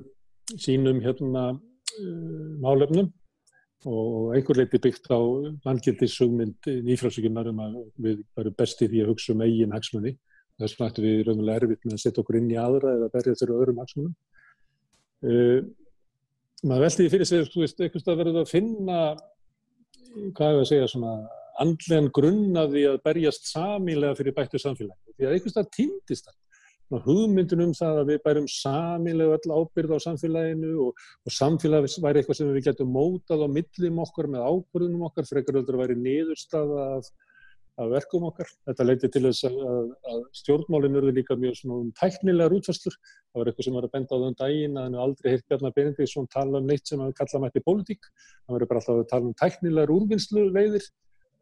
sínum 0.62 1.02
hérna 1.04 1.46
uh, 1.54 2.50
málefnum 2.64 3.12
og 3.86 4.34
einhver 4.34 4.58
leiti 4.58 4.80
byggt 4.82 5.10
á 5.14 5.20
manngildis 5.66 6.16
hugmynd 6.22 6.70
nýfrálsökunar 6.88 7.50
um 7.52 7.62
að 7.66 7.76
við 8.02 8.24
varum 8.38 8.56
besti 8.58 8.88
því 8.90 9.04
að 9.04 9.12
hugsa 9.12 9.34
um 9.36 9.44
eigin 9.46 9.76
hagsmunni. 9.76 10.16
Þess 10.56 10.78
vegna 10.78 10.92
ættum 10.92 11.06
við 11.06 11.22
raunverulega 11.28 11.62
erfitt 11.62 11.86
með 11.86 11.98
að 11.98 12.04
setja 12.06 12.24
okkur 12.24 12.38
inn 12.40 12.52
í 12.54 12.60
aðra 12.60 12.94
eða 12.96 13.12
berja 13.14 13.38
þeirra 13.42 13.58
öðrum 13.60 13.82
hagsmunum. 13.84 14.14
Uh, 15.26 15.60
maður 16.64 16.86
veldi 16.86 17.02
því 17.04 17.10
fyrir 17.14 17.30
sig, 17.30 17.50
þú 17.52 17.64
veist, 17.66 17.82
einhvers 17.82 18.06
stað 18.06 18.22
verður 18.22 18.42
að 18.42 18.54
finna, 18.54 19.00
hvað 20.38 20.54
er 20.54 20.62
að 20.62 20.70
segja, 20.72 20.88
svona 20.94 21.16
andlegan 21.62 22.10
grunn 22.16 22.58
af 22.60 22.72
því 22.72 22.88
að 22.90 23.04
berjast 23.06 23.52
samilega 23.52 24.18
fyrir 24.18 24.36
bættu 24.36 24.62
samfélagi. 24.62 25.16
Því 25.16 25.28
að 25.28 25.36
einhvers 25.36 25.56
stað 25.56 25.72
týndist 25.76 26.30
það 26.30 26.40
hugmyndun 26.94 27.66
um 27.66 27.74
það 27.76 28.00
að 28.02 28.10
við 28.12 28.24
bærum 28.26 28.48
samilega 28.52 29.38
öll 29.40 29.54
ábyrð 29.58 29.96
á 29.98 30.06
samfélaginu 30.06 30.74
og, 30.86 31.06
og 31.26 31.34
samfélag 31.34 31.88
væri 32.04 32.22
eitthvað 32.22 32.40
sem 32.40 32.52
við 32.54 32.68
getum 32.70 32.92
mótað 32.94 33.46
á 33.46 33.48
millum 33.50 34.02
okkar 34.06 34.30
með 34.30 34.46
ákvörðunum 34.46 35.06
okkar 35.10 35.30
frekar 35.30 35.62
öldur 35.62 35.80
að 35.80 35.82
væri 35.82 35.96
niðurstaða 36.04 36.84
af, 36.98 37.10
af 37.82 37.90
verkum 37.96 38.28
okkar. 38.30 38.52
Þetta 38.70 38.86
leiti 38.86 39.10
til 39.12 39.24
þess 39.26 39.48
að, 39.50 39.58
að, 39.72 39.88
að 40.14 40.20
stjórnmálinn 40.42 41.00
verður 41.00 41.18
líka 41.18 41.40
mjög 41.42 41.58
svona 41.60 41.80
um 41.82 41.90
tæknilegar 41.98 42.58
útfæslur. 42.60 43.00
Það 43.34 43.42
var 43.42 43.50
eitthvað 43.52 43.70
sem 43.70 43.80
var 43.80 43.88
að 43.88 43.96
benda 43.98 44.14
á 44.14 44.24
þann 44.26 44.38
daginn 44.44 44.78
að 44.78 44.86
hann 44.88 45.00
aldrei 45.08 45.32
heilt 45.34 45.48
Bjarnar 45.50 45.74
Benediktsson 45.80 46.30
tala 46.38 46.62
um 46.62 46.70
neitt 46.70 46.86
sem 46.86 47.02
hann 47.02 47.18
kalla 47.18 47.42
mætti 47.42 47.66
pólitík. 47.66 48.12
Það 48.46 48.60
verður 48.60 48.72
bara 48.72 48.84
alltaf 48.84 49.02
að 49.02 49.10
tala 49.16 49.32
um 49.32 49.40
tæknilegar 49.42 49.96
úrvinnslu 49.98 50.46
leiðir 50.54 50.86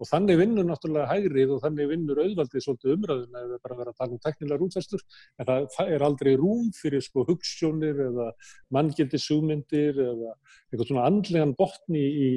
og 0.02 0.10
þannig 0.10 0.40
vinnur 0.40 0.68
náttúrulega 0.68 1.10
hægrið 1.12 1.54
og 1.56 1.62
þannig 1.64 1.90
vinnur 1.92 2.22
auðvaldið 2.24 2.66
svolítið 2.66 2.96
umræðuna 2.96 3.44
eða 3.46 3.60
bara 3.64 3.78
vera 3.80 3.94
að 3.94 4.00
tala 4.02 4.16
um 4.16 4.22
teknilega 4.24 4.60
rútfæstur 4.62 5.04
en 5.04 5.50
það, 5.50 5.68
það 5.76 5.94
er 5.96 6.06
aldrei 6.08 6.32
rúm 6.40 6.70
fyrir 6.78 7.06
sko 7.06 7.26
hugssjónir 7.30 8.04
eða 8.10 8.30
manngildi 8.74 9.22
súmyndir 9.22 10.02
eða 10.10 10.34
eitthvað 10.34 10.90
svona 10.90 11.08
andlegan 11.10 11.56
botni 11.58 12.04
í, 12.04 12.30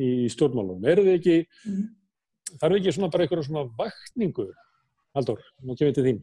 í 0.00 0.10
stjórnmálum. 0.32 0.82
Er 0.86 1.02
þið 1.02 1.14
ekki, 1.16 1.38
mm. 1.70 1.86
þarf 2.56 2.80
ekki 2.80 2.96
svona 2.96 3.12
bara 3.12 3.26
eitthvað 3.26 3.46
svona 3.48 3.68
vakningu, 3.78 4.50
Haldur, 5.16 5.40
nú 5.66 5.74
kemur 5.74 5.96
til 5.96 6.06
þín. 6.06 6.20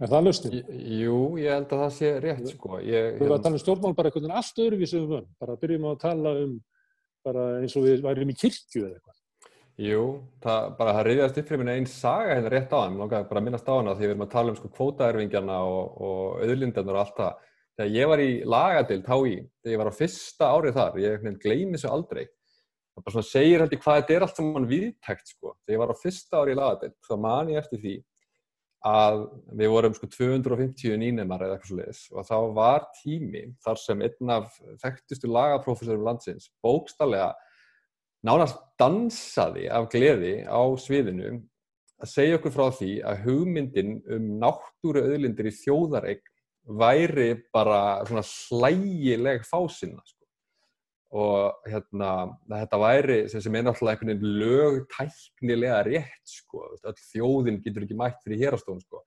Er 0.00 0.08
það 0.08 0.24
löstin? 0.26 0.54
Jú, 0.96 1.16
ég 1.38 1.52
held 1.52 1.72
að 1.76 1.82
það 1.84 1.90
sé 1.98 2.10
rétt 2.24 2.46
sko. 2.54 2.78
Ég, 2.80 3.18
Þú 3.18 3.26
verður 3.26 3.34
að 3.36 3.42
tala 3.44 3.58
um 3.58 3.62
stjórnmál 3.62 3.96
bara 3.98 4.10
eitthvað 4.10 4.36
allt 4.40 4.60
öðruvísum 4.64 5.02
við 5.04 5.12
vönn, 5.12 5.26
bara 5.42 5.56
byrjum 5.60 5.88
að 5.90 5.98
tala 6.06 6.32
um 6.40 6.54
bara 7.26 7.46
eins 7.60 7.76
og 7.78 7.86
við 7.86 8.04
værim 8.04 8.32
í 8.32 8.36
kirkju 8.38 8.84
eða 8.84 8.96
eitthvað. 8.98 9.16
Jú, 9.80 10.00
það, 10.44 10.64
bara 10.76 10.92
það 10.96 11.06
reyðast 11.06 11.38
upp 11.40 11.46
fyrir 11.48 11.60
minna 11.62 11.74
einn 11.78 11.86
saga 11.88 12.34
hérna 12.34 12.50
rétt 12.52 12.74
á 12.76 12.78
hann, 12.82 12.92
mér 12.92 13.04
langaði 13.06 13.28
bara 13.30 13.40
að 13.40 13.46
minnast 13.46 13.70
á 13.70 13.74
hana 13.78 13.94
því 13.96 14.04
við 14.04 14.12
erum 14.12 14.24
að 14.26 14.34
tala 14.34 14.52
um 14.52 14.58
sko 14.58 14.72
kvótaerfingjana 14.76 15.56
og, 15.64 16.02
og 16.04 16.42
auðlindarnar 16.44 16.98
og 16.98 17.04
allt 17.04 17.20
það. 17.20 17.46
Þegar 17.80 17.94
ég 17.94 18.10
var 18.10 18.20
í 18.20 18.28
lagadild 18.44 19.08
HÍ, 19.08 19.32
þegar 19.62 19.72
ég 19.72 19.80
var 19.80 19.88
á 19.88 20.00
fyrsta 20.00 20.50
árið 20.52 20.76
þar, 20.76 21.00
ég 21.00 21.26
gleymi 21.40 21.78
þessu 21.78 21.92
aldrei, 21.94 22.26
það 22.92 23.06
bara 23.06 23.14
svona 23.14 23.30
segir 23.30 23.64
heldur 23.64 23.80
hvað 23.86 24.00
þetta 24.02 24.16
er 24.16 24.26
allt 24.26 24.40
sem 24.40 24.52
mann 24.52 24.68
viðtækt 24.68 25.32
sko. 25.32 25.54
Þegar 25.62 25.76
ég 25.76 25.82
var 25.84 25.94
á 25.96 26.02
fyrsta 26.02 26.42
árið 26.42 26.52
í 26.52 26.60
lagadild, 26.60 26.96
þá 27.08 27.14
man 27.24 27.54
ég 27.54 27.62
eftir 27.62 27.80
því 27.80 27.94
að 28.86 29.26
við 29.60 29.72
vorum 29.74 29.94
sko 29.96 30.08
250 30.08 30.96
nýnemar 31.00 31.44
eða 31.44 31.58
eitthvað 31.58 31.68
svo 31.68 31.78
leiðis 31.80 32.02
og 32.14 32.26
þá 32.30 32.36
var 32.56 32.86
tími 33.02 33.42
þar 33.60 33.80
sem 33.82 34.04
einn 34.06 34.32
af 34.32 34.54
þekktustu 34.80 35.28
lagaprófessorum 35.28 36.06
landsins 36.06 36.48
bókstallega 36.64 37.34
nánast 38.24 38.60
dansaði 38.80 39.66
af 39.72 39.90
gleði 39.92 40.34
á 40.48 40.60
sviðinu 40.80 41.34
að 42.00 42.12
segja 42.14 42.38
okkur 42.38 42.54
frá 42.54 42.66
því 42.78 42.90
að 43.04 43.24
hugmyndin 43.26 43.98
um 44.16 44.30
náttúru 44.40 45.04
auðlindir 45.04 45.50
í 45.50 45.56
þjóðareign 45.58 46.24
væri 46.80 47.34
bara 47.52 48.00
svona 48.08 48.24
slægileg 48.24 49.44
fásinna 49.48 50.00
sko. 50.04 50.19
Og 51.10 51.66
hérna 51.66 52.10
þetta 52.46 52.78
væri 52.78 53.16
sem, 53.30 53.42
er 53.42 53.64
náttúrulega 53.66 53.96
einhvern 53.96 54.12
veginn 54.12 54.36
lögtæknilega 54.38 55.80
rétt 55.88 56.34
sko, 56.36 56.68
öll 56.86 57.00
þjóðin 57.08 57.58
getur 57.64 57.86
ekki 57.86 57.98
mætt 57.98 58.20
fyrir 58.22 58.44
hérastofn 58.44 58.82
sko. 58.84 59.02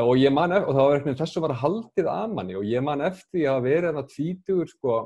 og 0.00 0.14
ég 0.16 0.32
man 0.32 0.56
eftir, 0.56 0.68
og 0.68 0.76
það 0.76 0.86
var 0.86 0.94
einhvern 0.94 1.10
veginn 1.10 1.20
þessu 1.20 1.42
var 1.44 1.58
haldið 1.60 2.08
að 2.14 2.38
manni 2.38 2.56
og 2.56 2.64
ég 2.64 2.86
man 2.86 3.04
eftir 3.04 3.50
að 3.52 3.66
vera 3.66 3.90
þarna 3.90 4.06
tvítugur 4.08 4.72
sko, 4.72 4.96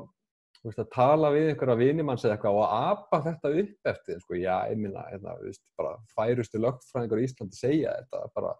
veist, 0.63 0.79
að 0.79 0.91
tala 0.95 1.33
við 1.35 1.51
einhverja 1.51 1.79
vinimanns 1.83 2.23
eða 2.23 2.37
eitthvað 2.37 2.61
og 2.61 2.65
að 2.67 2.89
apa 2.93 3.21
þetta 3.27 3.53
upp 3.63 3.91
eftir 3.91 4.23
sko, 4.23 4.39
já, 4.39 4.55
ég 4.71 4.79
minna, 4.79 5.03
hérna, 5.11 5.35
færustu 6.15 6.63
lögfræðingar 6.63 7.19
í 7.19 7.27
Íslandi 7.27 7.59
segja 7.59 7.99
þetta, 7.99 8.29
bara 8.37 8.55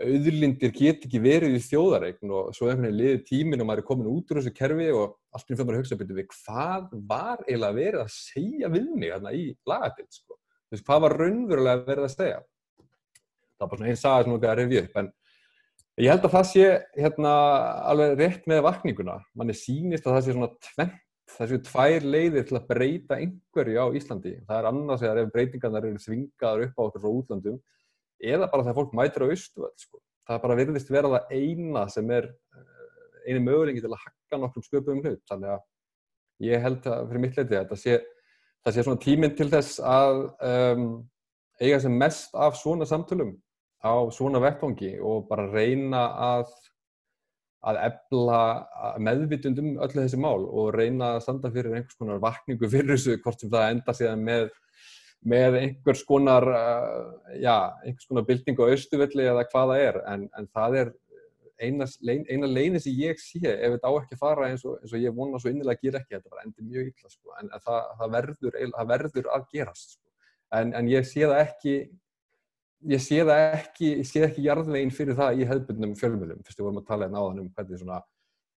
auðlindir 0.00 0.72
get 0.74 1.04
ekki 1.06 1.20
verið 1.22 1.56
í 1.58 1.62
þjóðareign 1.64 2.32
og 2.32 2.54
svo 2.56 2.68
einhvern 2.68 2.86
veginn 2.86 2.98
liðið 3.00 3.24
tímin 3.28 3.62
og 3.62 3.68
maður 3.68 3.82
er 3.82 3.88
komin 3.90 4.08
út 4.10 4.30
úr 4.32 4.40
þessu 4.40 4.52
kerfi 4.56 4.88
og 4.96 5.16
allt 5.36 5.46
fyrir 5.48 5.60
maður 5.60 5.76
að 5.76 5.82
hugsa 5.82 5.98
byrju 6.00 6.16
við 6.16 6.28
hvað 6.34 6.86
var 7.10 7.42
eiginlega 7.46 7.76
verið 7.76 8.04
að 8.04 8.14
segja 8.14 8.70
við 8.72 8.88
mig 8.94 9.12
hérna 9.12 9.34
í 9.36 9.44
lagatild 9.68 10.10
sko. 10.14 10.38
Þess, 10.70 10.86
hvað 10.86 11.04
var 11.04 11.16
raunverulega 11.20 11.84
verið 11.90 12.06
að 12.06 12.14
segja? 12.14 12.40
Það 12.80 13.64
var 13.64 13.70
bara 13.72 13.80
svona 13.82 13.92
einn 13.92 14.00
saga 14.00 14.24
sem 14.24 14.34
við 14.34 14.48
að 14.50 14.58
revja 14.62 14.84
upp 14.86 14.98
en 15.02 15.12
ég 16.00 16.14
held 16.14 16.26
að 16.26 16.34
það 16.38 16.48
sé 16.54 16.66
hérna 16.96 17.36
alveg 17.92 18.16
rétt 18.22 18.50
með 18.50 18.64
vakninguna. 18.70 19.20
Manni 19.36 19.56
sýnist 19.58 20.06
að 20.06 20.16
það 20.16 20.26
sé 20.26 20.36
svona 20.38 20.52
tvent 20.70 20.98
það 21.30 21.52
séu 21.52 21.60
tvær 21.66 22.06
leiðir 22.14 22.46
til 22.48 22.56
að 22.58 22.70
breyta 22.70 23.18
einhverju 23.20 23.82
á 23.82 23.86
Íslandi. 23.98 24.32
Það 24.48 24.56
er 24.56 24.68
annars 24.70 25.04
eða 25.04 25.24
ef 25.24 25.34
breytingarnar 25.34 25.86
eru 25.86 26.02
þvingaðar 26.02 26.64
eða 28.20 28.48
bara 28.52 28.66
þegar 28.66 28.78
fólk 28.78 28.94
mætir 28.96 29.24
á 29.24 29.30
austuvöld 29.32 29.82
sko. 29.82 30.00
það 30.28 30.42
bara 30.44 30.58
virðist 30.60 30.92
vera 30.92 31.12
það 31.14 31.34
eina 31.36 31.84
sem 31.88 32.10
er 32.14 32.30
eini 33.26 33.42
mögulengi 33.44 33.82
til 33.82 33.92
að 33.92 34.02
hakka 34.04 34.40
nokkrum 34.40 34.66
sköpum 34.66 35.02
hlut 35.04 35.22
þannig 35.30 35.54
að 35.56 35.66
ég 36.50 36.64
held 36.64 36.88
að 36.88 37.06
fyrir 37.10 37.24
mitt 37.24 37.38
leiti 37.38 37.58
að 37.58 37.70
það 37.72 37.82
sé, 37.82 38.00
það 38.64 38.76
sé 38.76 38.84
svona 38.86 39.04
tíminn 39.04 39.36
til 39.36 39.48
þess 39.52 39.80
að 39.84 40.22
um, 40.50 40.84
eiga 41.60 41.80
sem 41.84 41.96
mest 42.00 42.34
af 42.34 42.56
svona 42.60 42.88
samtölum 42.88 43.34
á 43.80 43.92
svona 44.12 44.40
vettvangi 44.42 44.96
og 45.04 45.26
bara 45.28 45.48
reyna 45.52 46.06
að 46.30 46.52
að 47.60 47.76
ebla 47.84 48.40
meðvitundum 49.04 49.74
öllu 49.84 50.04
þessi 50.06 50.20
mál 50.20 50.46
og 50.48 50.70
reyna 50.76 51.16
að 51.16 51.24
standa 51.26 51.50
fyrir 51.52 51.74
einhvers 51.76 51.98
konar 51.98 52.22
vakningu 52.22 52.70
fyrir 52.72 52.94
þessu 52.94 53.18
hvort 53.20 53.42
sem 53.42 53.52
það 53.52 53.74
enda 53.74 53.94
síðan 53.96 54.22
með 54.24 54.46
með 55.20 55.58
einhvers 55.60 56.02
konar, 56.08 56.46
uh, 56.48 57.36
já, 57.36 57.76
einhvers 57.84 58.08
konar 58.08 58.26
bilding 58.28 58.60
á 58.60 58.64
austuvelli 58.72 59.26
eða 59.28 59.46
hvað 59.52 59.72
það 59.72 59.86
er, 59.86 60.02
en, 60.14 60.26
en 60.38 60.48
það 60.54 60.76
er 60.80 60.92
eina, 61.60 61.86
eina 62.30 62.48
leiðin 62.48 62.82
sem 62.82 62.98
ég 62.98 63.20
sé 63.20 63.40
ef 63.44 63.74
þetta 63.76 63.90
á 63.90 63.92
ekki 64.00 64.16
að 64.16 64.22
fara 64.22 64.50
eins 64.50 64.64
og, 64.64 64.78
eins 64.80 64.94
og 64.94 65.02
ég 65.02 65.16
vona 65.16 65.40
svo 65.40 65.52
innilega 65.52 65.78
að 65.78 65.86
gera 65.86 66.00
ekki 66.00 66.16
þetta 66.16 66.32
bara 66.34 66.44
endur 66.46 66.68
mjög 66.68 66.90
illa 66.90 67.12
sko. 67.12 67.34
en 67.40 67.50
það, 67.56 67.80
það, 67.98 68.12
verður, 68.16 68.60
það 68.76 68.92
verður 68.92 69.32
að 69.34 69.48
gerast 69.54 69.96
sko. 69.96 70.06
en, 70.60 70.72
en 70.78 70.90
ég 70.90 71.08
sé 71.08 71.26
það 71.26 71.42
ekki 71.44 71.74
ég 72.90 73.04
sé 73.04 73.18
það 73.28 73.42
ekki 73.58 73.90
ég 73.90 74.08
sé 74.08 74.22
ekki 74.24 74.46
jarðveginn 74.46 74.94
fyrir 74.96 75.18
það 75.18 75.42
í 75.42 75.50
hefðbundnum 75.50 75.98
fjölmjölum 76.00 76.46
fyrstu 76.46 76.64
vorum 76.64 76.80
að 76.80 76.88
tala 76.88 77.08
einn 77.08 77.18
áðan 77.18 77.42
um 77.42 77.50
hvernig, 77.56 77.82
svona, 77.82 78.00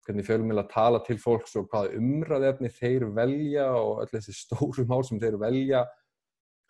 hvernig 0.06 0.28
fjölmjöl 0.28 0.62
að 0.62 0.70
tala 0.76 1.02
til 1.08 1.18
fólks 1.22 1.58
og 1.58 1.72
hvaða 1.72 1.96
umræðefni 1.98 2.70
þeir 2.78 3.08
velja 3.18 3.72
og 3.80 4.04
öll 4.04 4.12
þessi 4.14 4.38
stóru 4.38 4.86
mál 4.90 5.02
sem 5.08 5.22
þeir 5.22 5.40
velja 5.42 5.86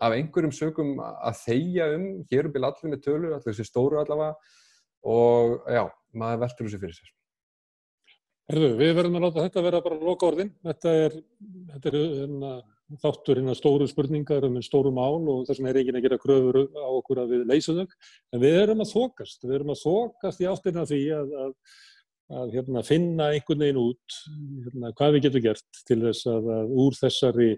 af 0.02 0.18
einhverjum 0.18 0.54
sögum 0.56 0.96
að 1.02 1.40
þeia 1.46 1.92
um, 1.96 2.06
hér 2.32 2.50
er 2.50 2.68
allir 2.68 2.94
með 2.94 3.04
tölu, 3.06 3.32
allir 3.32 3.48
þessi 3.48 3.68
stóru 3.68 4.02
allavega 4.02 4.36
og 5.12 5.68
já, 5.70 5.84
maður 6.18 6.46
veldur 6.46 6.70
þessi 6.70 6.82
fyrir 6.82 6.98
sér. 6.98 7.12
Herðu, 8.52 8.70
við 8.82 8.90
verðum 8.98 9.18
að 9.20 9.26
láta 9.28 9.44
þetta 9.46 9.64
vera 9.64 9.80
bara 9.86 9.98
loka 10.02 10.28
orðin. 10.28 10.50
Þetta 10.66 10.94
er, 11.06 11.14
þetta 11.72 11.92
er 11.92 11.98
hérna, 12.02 12.50
þáttur 13.00 13.40
hérna 13.40 13.54
stóru 13.56 13.88
spurningar 13.88 14.48
um 14.48 14.58
stóru 14.66 14.92
mál 14.92 15.22
og 15.32 15.46
þess 15.48 15.62
vegna 15.62 15.72
er 15.72 15.80
enginn 15.80 16.00
að 16.02 16.08
gera 16.08 16.20
kröfur 16.20 16.60
á 16.76 16.90
okkur 16.90 17.22
að 17.24 17.32
við 17.36 17.46
leysum 17.48 17.80
þau. 17.80 17.96
En 18.34 18.44
við 18.44 18.58
erum 18.66 18.84
að 18.84 18.92
þokast, 18.92 19.46
við 19.46 19.56
erum 19.60 19.72
að 19.72 19.80
þokast 19.86 20.44
í 20.44 20.50
áttirna 20.52 20.84
því 20.90 21.00
að, 21.16 21.32
að, 21.46 21.54
að 22.42 22.58
hérna, 22.58 22.84
finna 22.90 23.30
einhvern 23.38 23.64
veginn 23.64 23.82
út 23.86 24.20
hérna, 24.66 24.94
hvað 25.00 25.16
við 25.16 25.26
getum 25.28 25.46
gert 25.48 25.82
til 25.88 26.00
þess 26.04 26.28
að, 26.34 26.52
að 26.58 26.76
úr 26.84 27.00
þessari 27.00 27.50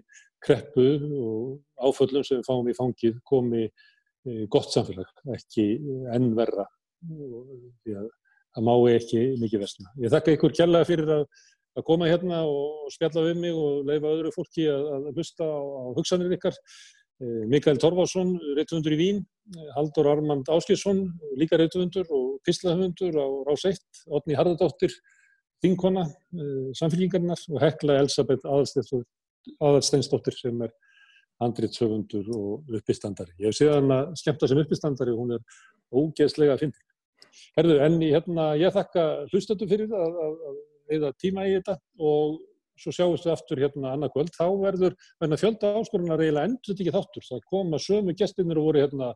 kreppu 0.44 0.86
og 1.24 1.88
áföllum 1.88 2.24
sem 2.26 2.40
við 2.40 2.48
fáum 2.48 2.68
í 2.68 2.76
fangið 2.76 3.20
komi 3.28 3.64
e, 3.64 4.44
gott 4.52 4.72
samfélag, 4.72 5.10
ekki 5.36 5.66
enn 6.14 6.32
verra 6.36 6.66
því 7.04 7.96
að 8.00 8.10
það 8.54 8.66
má 8.68 8.74
ekki 8.92 9.22
mikið 9.42 9.64
vestna. 9.64 9.92
Ég 10.00 10.12
þakka 10.14 10.34
ykkur 10.36 10.56
kjærlega 10.56 10.88
fyrir 10.88 11.14
að, 11.16 11.24
að 11.74 11.86
koma 11.88 12.10
hérna 12.10 12.42
og 12.46 12.90
spjalla 12.94 13.24
við 13.26 13.40
mig 13.42 13.56
og 13.58 13.88
leifa 13.88 14.12
öðru 14.12 14.34
fólki 14.34 14.68
að, 14.70 14.84
að 14.98 15.08
hlusta 15.18 15.48
á, 15.48 15.58
á 15.58 15.82
hugsanir 15.96 16.36
ykkar. 16.36 16.60
E, 17.22 17.26
Mikael 17.50 17.80
Torfarsson, 17.82 18.36
reytufundur 18.58 18.94
í 18.94 19.00
Vín, 19.00 19.24
Haldur 19.74 20.10
Armand 20.12 20.48
Áskilsson, 20.54 21.02
líka 21.40 21.58
reytufundur 21.60 22.08
og 22.14 22.38
pislahöfundur 22.46 23.18
á 23.18 23.26
Rás 23.50 23.66
1, 23.70 23.82
Otni 24.14 24.38
Harðardóttir, 24.38 24.94
Þinkona, 25.64 26.06
e, 26.34 26.48
samfélgingarnar 26.78 27.42
og 27.50 27.60
Hekla 27.62 28.00
Elisabeth 28.04 28.46
Aðalstefnur 28.46 29.04
aðalsteinsdóttir 29.58 30.36
sem 30.38 30.64
er 30.66 30.72
handrýttsöfundur 31.42 32.30
og 32.36 32.74
uppistandari. 32.78 33.34
Ég 33.42 33.50
hef 33.50 33.58
séð 33.58 33.76
hann 33.76 33.94
að 33.94 34.16
skemmta 34.20 34.48
sem 34.50 34.60
uppistandari 34.62 35.14
og 35.14 35.22
hún 35.22 35.36
er 35.36 35.62
ógeðslega 35.94 36.56
að 36.56 36.64
finna. 36.64 36.84
Herðu, 37.58 37.78
en 37.82 38.00
hérna, 38.02 38.48
ég 38.58 38.74
þakka 38.74 39.04
hlustötu 39.32 39.68
fyrir 39.70 39.94
að, 39.94 40.18
að, 40.26 40.58
eða 40.96 41.14
tíma 41.18 41.46
í 41.48 41.56
þetta 41.56 41.78
og 41.98 42.36
svo 42.80 42.92
sjáumst 42.94 43.26
við 43.26 43.34
aftur 43.34 43.62
hérna 43.62 43.94
annað 43.94 44.14
kvöld. 44.14 44.34
Þá 44.34 44.46
verður, 44.62 44.96
verður 45.22 45.42
fjölda 45.42 45.72
áskorunar 45.80 46.22
eiginlega 46.22 46.50
endur 46.50 46.70
þetta 46.70 46.84
ekki 46.84 46.94
þáttur. 46.96 47.26
Það 47.28 47.48
koma 47.50 47.80
sömu 47.82 48.14
gestinir 48.18 48.60
og 48.60 48.68
voru 48.68 48.82
hérna 48.82 49.10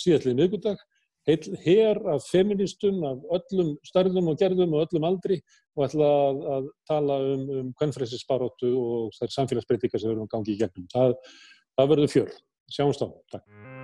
síðallið 0.00 0.40
miðgúndag 0.40 0.84
hér 1.28 2.00
af 2.08 2.24
feministum 2.30 3.02
af 3.04 3.20
öllum 3.36 3.74
stærðum 3.84 4.30
og 4.32 4.38
gerðum 4.40 4.74
og 4.74 4.86
öllum 4.86 5.08
aldri 5.08 5.40
og 5.76 5.86
ætla 5.88 6.08
að, 6.08 6.44
að 6.56 6.68
tala 6.88 7.18
um, 7.34 7.48
um 7.60 7.72
kvennfræsisbaróttu 7.78 8.72
og 8.72 9.16
þær 9.18 9.34
samfélagsbreytingar 9.36 10.00
sem 10.00 10.12
verðum 10.12 10.28
að 10.28 10.34
gangi 10.36 10.56
í 10.56 10.60
gegnum. 10.62 10.88
Það, 10.94 11.18
það 11.76 11.92
verður 11.94 12.14
fjör. 12.16 12.38
Sjáumst 12.68 13.04
á. 13.04 13.08
Takk. 13.32 13.77